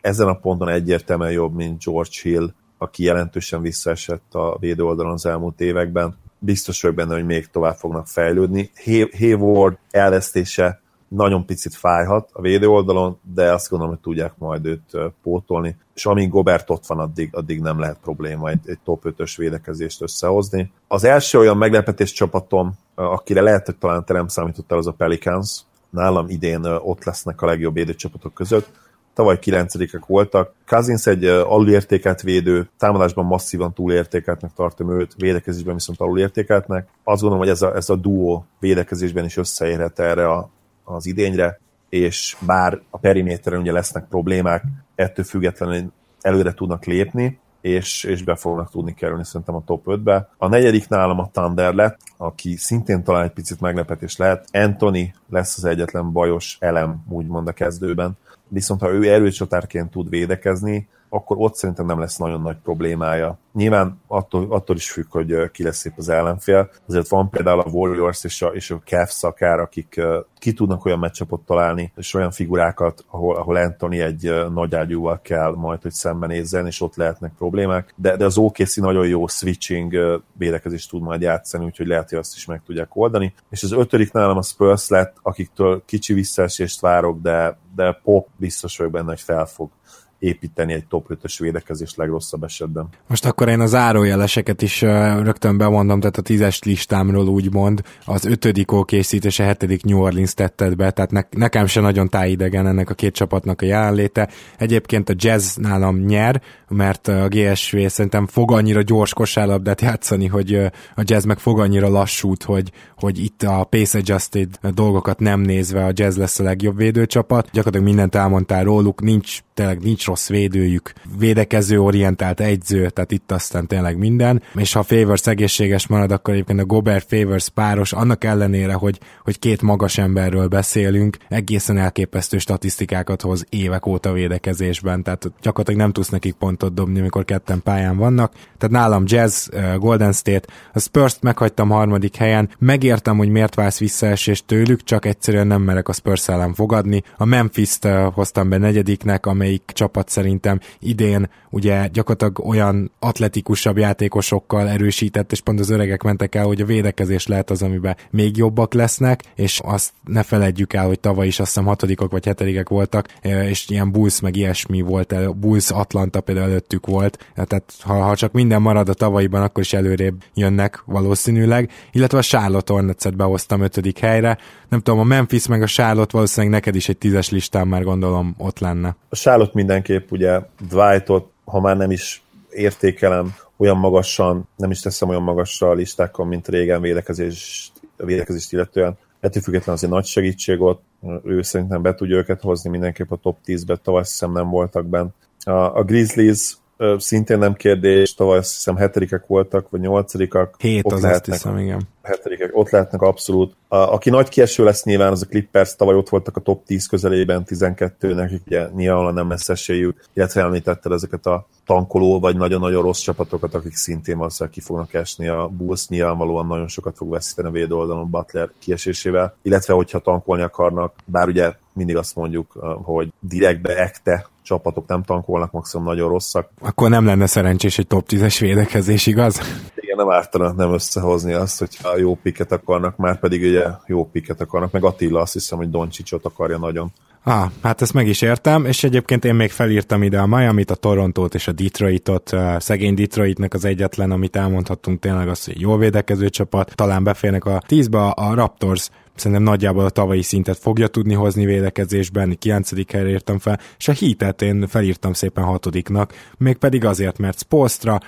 ezen 0.06 0.28
a 0.28 0.34
ponton 0.34 0.68
egyértelműen 0.68 1.32
jobb, 1.32 1.54
mint 1.54 1.84
George 1.84 2.18
Hill, 2.22 2.52
aki 2.78 3.02
jelentősen 3.04 3.60
visszaesett 3.60 4.34
a 4.34 4.56
védő 4.60 4.84
oldalon 4.84 5.12
az 5.12 5.26
elmúlt 5.26 5.60
években. 5.60 6.16
Biztos 6.38 6.82
vagyok 6.82 6.96
benne, 6.96 7.14
hogy 7.14 7.24
még 7.24 7.46
tovább 7.46 7.76
fognak 7.76 8.06
fejlődni. 8.06 8.70
Hayward 9.18 9.78
elvesztése 9.90 10.80
nagyon 11.08 11.46
picit 11.46 11.74
fájhat 11.74 12.30
a 12.32 12.40
védő 12.40 12.68
oldalon, 12.68 13.18
de 13.34 13.52
azt 13.52 13.68
gondolom, 13.68 13.94
hogy 13.94 14.02
tudják 14.02 14.32
majd 14.38 14.66
őt 14.66 14.96
pótolni, 15.22 15.76
és 15.94 16.06
amíg 16.06 16.28
Gobert 16.28 16.70
ott 16.70 16.86
van, 16.86 16.98
addig, 16.98 17.28
addig 17.32 17.60
nem 17.60 17.78
lehet 17.78 17.98
probléma 18.02 18.48
egy, 18.48 18.60
egy 18.64 18.78
top 18.84 19.02
5-ös 19.04 19.34
védekezést 19.36 20.02
összehozni. 20.02 20.72
Az 20.88 21.04
első 21.04 21.38
olyan 21.38 21.56
meglepetés 21.56 22.12
csapatom, 22.12 22.72
akire 22.94 23.40
lehet, 23.40 23.66
hogy 23.66 23.76
talán 23.76 24.04
te 24.04 24.12
nem 24.12 24.28
számítottál, 24.28 24.78
az 24.78 24.86
a 24.86 24.92
Pelicans. 24.92 25.60
Nálam 25.90 26.28
idén 26.28 26.64
ott 26.64 27.04
lesznek 27.04 27.42
a 27.42 27.46
legjobb 27.46 27.74
védőcsapatok 27.74 28.34
között 28.34 28.84
tavaly 29.16 29.38
kilencedikek 29.38 30.06
voltak. 30.06 30.52
Cousins 30.66 31.06
egy 31.06 31.24
alulértékelt 31.24 32.22
védő, 32.22 32.68
támadásban 32.78 33.24
masszívan 33.24 33.72
túlértékeltnek 33.72 34.52
tartom 34.52 35.00
őt, 35.00 35.14
védekezésben 35.16 35.74
viszont 35.74 36.00
alulértékeltnek. 36.00 36.88
Azt 37.04 37.20
gondolom, 37.20 37.38
hogy 37.38 37.54
ez 37.54 37.62
a, 37.62 37.74
ez 37.74 37.90
a 37.90 37.96
duo 37.96 38.42
védekezésben 38.60 39.24
is 39.24 39.36
összeérhet 39.36 39.98
erre 39.98 40.28
a, 40.28 40.50
az 40.84 41.06
idényre, 41.06 41.60
és 41.88 42.36
bár 42.46 42.80
a 42.90 42.98
periméteren 42.98 43.60
ugye 43.60 43.72
lesznek 43.72 44.04
problémák, 44.08 44.64
ettől 44.94 45.24
függetlenül 45.24 45.92
előre 46.20 46.52
tudnak 46.52 46.84
lépni, 46.84 47.38
és, 47.60 48.04
és 48.04 48.22
be 48.22 48.36
fognak 48.36 48.70
tudni 48.70 48.94
kerülni 48.94 49.24
szerintem 49.24 49.54
a 49.54 49.64
top 49.64 49.82
5-be. 49.86 50.28
A 50.36 50.48
negyedik 50.48 50.88
nálam 50.88 51.18
a 51.18 51.30
Thunder 51.32 51.74
lett, 51.74 51.98
aki 52.16 52.56
szintén 52.56 53.04
talán 53.04 53.24
egy 53.24 53.32
picit 53.32 53.60
meglepetés 53.60 54.16
lehet. 54.16 54.48
Anthony 54.52 55.14
lesz 55.30 55.56
az 55.56 55.64
egyetlen 55.64 56.12
bajos 56.12 56.56
elem, 56.60 57.04
úgymond 57.08 57.48
a 57.48 57.52
kezdőben 57.52 58.16
viszont 58.48 58.80
ha 58.80 58.92
ő 58.92 59.12
erőcsatárként 59.12 59.90
tud 59.90 60.08
védekezni, 60.08 60.88
akkor 61.08 61.36
ott 61.38 61.54
szerintem 61.54 61.86
nem 61.86 61.98
lesz 61.98 62.16
nagyon 62.16 62.40
nagy 62.40 62.56
problémája. 62.62 63.38
Nyilván 63.52 64.00
attól, 64.06 64.46
attól 64.50 64.76
is 64.76 64.90
függ, 64.90 65.10
hogy 65.10 65.50
ki 65.50 65.62
lesz 65.62 65.76
szép 65.76 65.92
az 65.96 66.08
ellenfél. 66.08 66.70
Azért 66.88 67.08
van 67.08 67.30
például 67.30 67.60
a 67.60 67.68
Warriors 67.70 68.24
és 68.24 68.42
a, 68.42 68.46
és 68.46 68.70
a 68.70 68.80
Cavs 68.84 69.22
akár, 69.22 69.58
akik 69.58 70.00
ki 70.38 70.52
tudnak 70.52 70.84
olyan 70.84 70.98
meccsapot 70.98 71.40
találni, 71.40 71.92
és 71.96 72.14
olyan 72.14 72.30
figurákat, 72.30 73.04
ahol, 73.10 73.36
ahol 73.36 73.56
Anthony 73.56 74.00
egy 74.00 74.34
nagy 74.52 74.74
ágyúval 74.74 75.20
kell 75.22 75.54
majd, 75.54 75.82
hogy 75.82 75.92
szembenézzen, 75.92 76.66
és 76.66 76.80
ott 76.80 76.96
lehetnek 76.96 77.32
problémák. 77.38 77.94
De, 77.96 78.16
de 78.16 78.24
az 78.24 78.38
OKC 78.38 78.76
nagyon 78.76 79.06
jó 79.06 79.26
switching 79.26 80.22
védekezést 80.32 80.90
tud 80.90 81.02
majd 81.02 81.20
játszani, 81.20 81.64
úgyhogy 81.64 81.86
lehet, 81.86 82.08
hogy 82.08 82.18
azt 82.18 82.36
is 82.36 82.46
meg 82.46 82.62
tudják 82.66 82.96
oldani. 82.96 83.34
És 83.50 83.62
az 83.62 83.72
ötödik 83.72 84.12
nálam 84.12 84.36
a 84.36 84.42
Spurs 84.42 84.88
lett, 84.88 85.16
akiktől 85.22 85.82
kicsi 85.86 86.12
visszaesést 86.12 86.80
várok, 86.80 87.20
de, 87.20 87.58
de 87.76 87.92
Pop 88.02 88.28
biztos 88.36 88.76
vagyok 88.76 88.92
benne, 88.92 89.08
hogy 89.08 89.20
fel 89.20 89.46
fog 89.46 89.70
építeni 90.18 90.72
egy 90.72 90.86
top 90.86 91.06
5-ös 91.08 91.36
védekezés 91.38 91.94
legrosszabb 91.94 92.42
esetben. 92.42 92.88
Most 93.06 93.24
akkor 93.24 93.48
én 93.48 93.60
az 93.60 93.74
árójeleseket 93.74 94.62
is 94.62 94.80
rögtön 94.80 95.58
bemondom, 95.58 96.00
tehát 96.00 96.16
a 96.16 96.22
tízes 96.22 96.62
listámról 96.62 97.28
úgymond 97.28 97.82
az 98.04 98.24
ötödik 98.24 98.72
okc 98.72 99.12
és 99.12 99.38
a 99.38 99.42
hetedik 99.42 99.84
New 99.84 100.00
Orleans 100.00 100.34
tetted 100.34 100.76
be, 100.76 100.90
tehát 100.90 101.10
ne, 101.10 101.22
nekem 101.30 101.66
se 101.66 101.80
nagyon 101.80 102.08
tájidegen 102.08 102.66
ennek 102.66 102.90
a 102.90 102.94
két 102.94 103.14
csapatnak 103.14 103.62
a 103.62 103.66
jelenléte. 103.66 104.28
Egyébként 104.58 105.08
a 105.08 105.14
jazz 105.16 105.56
nálam 105.56 105.98
nyer, 105.98 106.42
mert 106.68 107.08
a 107.08 107.28
GSV 107.28 107.76
szerintem 107.86 108.26
fog 108.26 108.52
annyira 108.52 108.82
gyors 108.82 109.14
kosárlabdát 109.14 109.80
játszani, 109.80 110.26
hogy 110.26 110.54
a 110.94 111.02
jazz 111.02 111.24
meg 111.24 111.38
fog 111.38 111.60
annyira 111.60 111.88
lassút, 111.88 112.42
hogy, 112.42 112.72
hogy 112.96 113.18
itt 113.24 113.42
a 113.42 113.64
pace 113.64 113.98
adjusted 113.98 114.58
dolgokat 114.74 115.18
nem 115.18 115.40
nézve 115.40 115.84
a 115.84 115.92
jazz 115.92 116.16
lesz 116.16 116.38
a 116.38 116.42
legjobb 116.42 116.76
védőcsapat. 116.76 117.44
Gyakorlatilag 117.52 117.86
mindent 117.86 118.14
elmondtál 118.14 118.64
róluk, 118.64 119.02
nincs 119.02 119.38
tényleg 119.54 119.82
nincs 119.82 120.06
rossz 120.06 120.15
védőjük, 120.26 120.92
védekező 121.18 121.80
orientált 121.80 122.40
egyző, 122.40 122.90
tehát 122.90 123.12
itt 123.12 123.32
aztán 123.32 123.66
tényleg 123.66 123.98
minden, 123.98 124.42
és 124.54 124.72
ha 124.72 124.82
Favors 124.82 125.26
egészséges 125.26 125.86
marad, 125.86 126.10
akkor 126.10 126.34
egyébként 126.34 126.60
a 126.60 126.64
Gobert 126.64 127.08
Favors 127.08 127.48
páros, 127.48 127.92
annak 127.92 128.24
ellenére, 128.24 128.72
hogy, 128.72 129.00
hogy 129.24 129.38
két 129.38 129.62
magas 129.62 129.98
emberről 129.98 130.48
beszélünk, 130.48 131.16
egészen 131.28 131.78
elképesztő 131.78 132.38
statisztikákat 132.38 133.22
hoz 133.22 133.44
évek 133.48 133.86
óta 133.86 134.12
védekezésben, 134.12 135.02
tehát 135.02 135.32
gyakorlatilag 135.42 135.80
nem 135.80 135.92
tudsz 135.92 136.08
nekik 136.08 136.34
pontot 136.34 136.74
dobni, 136.74 137.00
amikor 137.00 137.24
ketten 137.24 137.62
pályán 137.62 137.96
vannak. 137.96 138.32
Tehát 138.32 138.76
nálam 138.76 139.02
Jazz, 139.06 139.48
Golden 139.78 140.12
State, 140.12 140.48
a 140.72 140.78
Spurs-t 140.78 141.22
meghagytam 141.22 141.68
harmadik 141.68 142.16
helyen, 142.16 142.48
megértem, 142.58 143.16
hogy 143.16 143.28
miért 143.28 143.54
válsz 143.54 143.78
visszaesést 143.78 144.44
tőlük, 144.46 144.84
csak 144.84 145.04
egyszerűen 145.04 145.46
nem 145.46 145.62
merek 145.62 145.88
a 145.88 145.92
Spurs 145.92 146.28
ellen 146.28 146.54
fogadni. 146.54 147.02
A 147.16 147.24
Memphis-t 147.24 147.88
hoztam 148.12 148.48
be 148.48 148.58
negyediknek, 148.58 149.26
amelyik 149.26 149.62
csapat 149.66 149.95
szerintem 150.04 150.60
idén 150.78 151.30
ugye 151.50 151.86
gyakorlatilag 151.92 152.48
olyan 152.48 152.90
atletikusabb 152.98 153.78
játékosokkal 153.78 154.68
erősített, 154.68 155.32
és 155.32 155.40
pont 155.40 155.60
az 155.60 155.70
öregek 155.70 156.02
mentek 156.02 156.34
el, 156.34 156.44
hogy 156.44 156.60
a 156.60 156.64
védekezés 156.64 157.26
lehet 157.26 157.50
az, 157.50 157.62
amiben 157.62 157.96
még 158.10 158.36
jobbak 158.36 158.74
lesznek, 158.74 159.22
és 159.34 159.60
azt 159.64 159.92
ne 160.04 160.22
feledjük 160.22 160.72
el, 160.72 160.86
hogy 160.86 161.00
tavaly 161.00 161.26
is 161.26 161.40
azt 161.40 161.48
hiszem 161.48 161.64
hatodikok 161.68 162.10
vagy 162.10 162.24
hetedikek 162.24 162.68
voltak, 162.68 163.08
és 163.22 163.68
ilyen 163.68 163.92
Bulls 163.92 164.20
meg 164.20 164.36
ilyesmi 164.36 164.80
volt, 164.80 165.12
el, 165.12 165.28
Bulls 165.28 165.70
Atlanta 165.70 166.20
például 166.20 166.50
előttük 166.50 166.86
volt, 166.86 167.32
tehát 167.34 167.72
ha, 167.80 168.02
ha 168.02 168.16
csak 168.16 168.32
minden 168.32 168.62
marad 168.62 168.88
a 168.88 168.94
tavalyiban, 168.94 169.42
akkor 169.42 169.62
is 169.62 169.72
előrébb 169.72 170.22
jönnek 170.34 170.82
valószínűleg, 170.86 171.70
illetve 171.92 172.18
a 172.18 172.22
Charlotte 172.22 172.72
Hornets-et 172.72 173.16
behoztam 173.16 173.60
ötödik 173.60 173.98
helyre, 173.98 174.38
nem 174.68 174.80
tudom, 174.80 175.00
a 175.00 175.04
Memphis 175.04 175.46
meg 175.46 175.62
a 175.62 175.66
Charlotte 175.66 176.12
valószínűleg 176.12 176.54
neked 176.54 176.74
is 176.74 176.88
egy 176.88 176.98
tízes 176.98 177.30
listán 177.30 177.68
már 177.68 177.82
gondolom 177.82 178.34
ott 178.38 178.58
lenne. 178.58 178.96
A 179.08 179.16
Charlotte 179.16 179.52
mindenképp 179.54 180.10
ugye 180.10 180.40
Dwightot 180.68 181.34
ha 181.46 181.60
már 181.60 181.76
nem 181.76 181.90
is 181.90 182.22
értékelem 182.50 183.34
olyan 183.56 183.76
magasan, 183.76 184.48
nem 184.56 184.70
is 184.70 184.80
teszem 184.80 185.08
olyan 185.08 185.22
magasra 185.22 185.68
a 185.68 185.74
listákon, 185.74 186.26
mint 186.26 186.48
régen 186.48 186.80
védekezést, 186.80 187.72
védekezést 187.96 188.52
illetően. 188.52 188.98
Ettől 189.20 189.42
függetlenül 189.42 189.74
azért 189.74 189.92
nagy 189.92 190.04
segítség 190.04 190.60
ott, 190.60 190.82
ő 191.24 191.42
szerintem 191.42 191.82
be 191.82 191.94
tudja 191.94 192.16
őket 192.16 192.40
hozni 192.40 192.70
mindenképp 192.70 193.10
a 193.10 193.16
top 193.16 193.38
10-be, 193.46 193.76
tavaly 193.76 194.02
hiszem 194.02 194.32
nem 194.32 194.48
voltak 194.48 194.86
benne. 194.86 195.08
A, 195.44 195.50
a 195.50 195.84
Grizzlies 195.84 196.56
szintén 196.98 197.38
nem 197.38 197.54
kérdés, 197.54 198.14
tavaly 198.14 198.38
azt 198.38 198.54
hiszem 198.54 198.76
hetedikek 198.76 199.26
voltak, 199.26 199.70
vagy 199.70 199.80
nyolcadikak. 199.80 200.54
Hét 200.58 200.84
ott 200.84 200.92
az 200.92 201.02
lehetnek, 201.02 201.34
azt 201.34 201.42
hiszem, 201.42 201.58
igen. 201.58 201.80
Hetedikek, 202.02 202.50
ott 202.52 202.70
lehetnek 202.70 203.02
abszolút. 203.02 203.54
A, 203.68 203.76
aki 203.76 204.10
nagy 204.10 204.28
kieső 204.28 204.64
lesz 204.64 204.84
nyilván, 204.84 205.12
az 205.12 205.22
a 205.22 205.26
Clippers, 205.26 205.76
tavaly 205.76 205.94
ott 205.94 206.08
voltak 206.08 206.36
a 206.36 206.40
top 206.40 206.64
10 206.64 206.86
közelében, 206.86 207.44
12 207.44 208.14
nekik 208.14 208.42
ugye 208.46 208.68
nyilván 208.74 209.14
nem 209.14 209.28
lesz 209.28 209.48
esélyük, 209.48 210.04
illetve 210.12 210.42
említetted 210.42 210.92
ezeket 210.92 211.26
a 211.26 211.46
tankoló, 211.66 212.20
vagy 212.20 212.36
nagyon-nagyon 212.36 212.82
rossz 212.82 213.00
csapatokat, 213.00 213.54
akik 213.54 213.74
szintén 213.74 214.16
valószínűleg 214.16 214.54
ki 214.54 214.60
fognak 214.60 214.94
esni. 214.94 215.28
A 215.28 215.48
Bulls 215.48 215.88
nyilvánvalóan 215.88 216.46
nagyon 216.46 216.68
sokat 216.68 216.96
fog 216.96 217.10
veszíteni 217.10 217.48
a 217.48 217.50
védő 217.50 217.74
oldalon 217.74 218.10
Butler 218.10 218.50
kiesésével, 218.58 219.36
illetve 219.42 219.74
hogyha 219.74 219.98
tankolni 219.98 220.42
akarnak, 220.42 220.94
bár 221.04 221.28
ugye 221.28 221.52
mindig 221.72 221.96
azt 221.96 222.14
mondjuk, 222.14 222.52
hogy 222.82 223.12
direktbe 223.20 223.76
ekte 223.76 224.26
csapatok 224.46 224.86
nem 224.86 225.02
tankolnak, 225.02 225.52
maximum 225.52 225.86
nagyon 225.86 226.08
rosszak. 226.08 226.50
Akkor 226.60 226.90
nem 226.90 227.04
lenne 227.04 227.26
szerencsés 227.26 227.78
egy 227.78 227.86
top 227.86 228.06
10-es 228.08 228.36
védekezés, 228.40 229.06
igaz? 229.06 229.40
Igen, 229.76 229.96
nem 229.96 230.10
ártana 230.10 230.52
nem 230.52 230.72
összehozni 230.72 231.32
azt, 231.32 231.58
hogyha 231.58 231.98
jó 231.98 232.14
piket 232.14 232.52
akarnak, 232.52 232.96
már 232.96 233.18
pedig 233.18 233.42
ugye 233.42 233.64
jó 233.86 234.04
piket 234.04 234.40
akarnak, 234.40 234.72
meg 234.72 234.84
Attila 234.84 235.20
azt 235.20 235.32
hiszem, 235.32 235.58
hogy 235.58 235.70
Doncsicsot 235.70 236.24
akarja 236.24 236.58
nagyon. 236.58 236.92
Ah, 237.28 237.50
hát 237.62 237.82
ezt 237.82 237.92
meg 237.92 238.06
is 238.06 238.22
értem, 238.22 238.64
és 238.64 238.84
egyébként 238.84 239.24
én 239.24 239.34
még 239.34 239.50
felírtam 239.50 240.02
ide 240.02 240.18
a 240.18 240.26
Miami-t, 240.26 240.70
a 240.70 240.74
Torontót 240.74 241.34
és 241.34 241.48
a 241.48 241.52
Detroitot. 241.52 242.36
Szegény 242.58 242.94
Detroitnek 242.94 243.54
az 243.54 243.64
egyetlen, 243.64 244.10
amit 244.10 244.36
elmondhattunk 244.36 244.98
tényleg 244.98 245.28
az, 245.28 245.44
hogy 245.44 245.60
jó 245.60 245.76
védekező 245.76 246.28
csapat, 246.28 246.74
talán 246.74 247.04
beférnek 247.04 247.44
a 247.44 247.62
tízbe, 247.66 247.98
a 247.98 248.34
Raptors 248.34 248.88
szerintem 249.18 249.46
nagyjából 249.46 249.84
a 249.84 249.90
tavalyi 249.90 250.22
szintet 250.22 250.58
fogja 250.58 250.86
tudni 250.86 251.14
hozni 251.14 251.44
védekezésben, 251.44 252.36
9. 252.38 252.92
helyre 252.92 253.08
írtam 253.08 253.38
fel, 253.38 253.60
és 253.78 253.88
a 253.88 253.92
hitet 253.92 254.42
én 254.42 254.66
felírtam 254.66 255.12
szépen 255.12 255.44
hatodiknak, 255.44 256.12
mégpedig 256.38 256.84
azért, 256.84 257.18
mert 257.18 257.38
Spolstra 257.38 258.00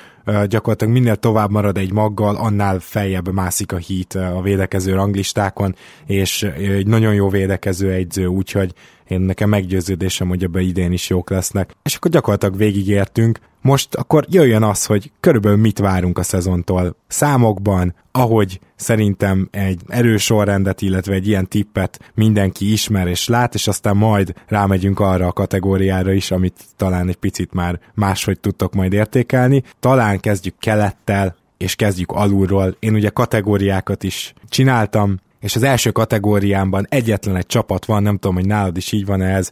gyakorlatilag 0.46 0.92
minél 0.92 1.16
tovább 1.16 1.50
marad 1.50 1.78
egy 1.78 1.92
maggal, 1.92 2.36
annál 2.36 2.78
feljebb 2.78 3.32
mászik 3.32 3.72
a 3.72 3.76
hit 3.76 4.14
a 4.14 4.40
védekező 4.42 4.94
ranglistákon, 4.94 5.74
és 6.06 6.42
egy 6.42 6.86
nagyon 6.86 7.14
jó 7.14 7.28
védekező 7.28 7.90
egyző, 7.92 8.26
úgyhogy 8.26 8.72
én 9.08 9.20
nekem 9.20 9.48
meggyőződésem, 9.48 10.28
hogy 10.28 10.42
ebbe 10.42 10.60
idén 10.60 10.92
is 10.92 11.08
jók 11.08 11.30
lesznek. 11.30 11.76
És 11.82 11.94
akkor 11.94 12.10
gyakorlatilag 12.10 12.56
végigértünk. 12.56 13.38
Most 13.62 13.94
akkor 13.94 14.24
jöjjön 14.28 14.62
az, 14.62 14.84
hogy 14.84 15.12
körülbelül 15.20 15.58
mit 15.58 15.78
várunk 15.78 16.18
a 16.18 16.22
szezontól. 16.22 16.96
Számokban, 17.06 17.94
ahogy 18.12 18.60
szerintem 18.76 19.48
egy 19.50 19.80
erős 19.86 20.24
sorrendet, 20.24 20.82
illetve 20.82 21.14
egy 21.14 21.26
ilyen 21.28 21.48
tippet 21.48 22.10
mindenki 22.14 22.72
ismer 22.72 23.06
és 23.06 23.28
lát, 23.28 23.54
és 23.54 23.68
aztán 23.68 23.96
majd 23.96 24.34
rámegyünk 24.46 25.00
arra 25.00 25.26
a 25.26 25.32
kategóriára 25.32 26.12
is, 26.12 26.30
amit 26.30 26.64
talán 26.76 27.08
egy 27.08 27.16
picit 27.16 27.52
már 27.52 27.80
máshogy 27.94 28.40
tudtok 28.40 28.74
majd 28.74 28.92
értékelni. 28.92 29.62
Talán 29.80 30.20
kezdjük 30.20 30.58
kelettel, 30.58 31.36
és 31.56 31.74
kezdjük 31.74 32.10
alulról. 32.10 32.76
Én 32.78 32.94
ugye 32.94 33.08
kategóriákat 33.08 34.02
is 34.02 34.34
csináltam, 34.48 35.18
és 35.40 35.56
az 35.56 35.62
első 35.62 35.90
kategóriámban 35.90 36.86
egyetlen 36.88 37.36
egy 37.36 37.46
csapat 37.46 37.84
van, 37.84 38.02
nem 38.02 38.18
tudom, 38.18 38.36
hogy 38.36 38.46
nálad 38.46 38.76
is 38.76 38.92
így 38.92 39.06
van 39.06 39.22
ez, 39.22 39.50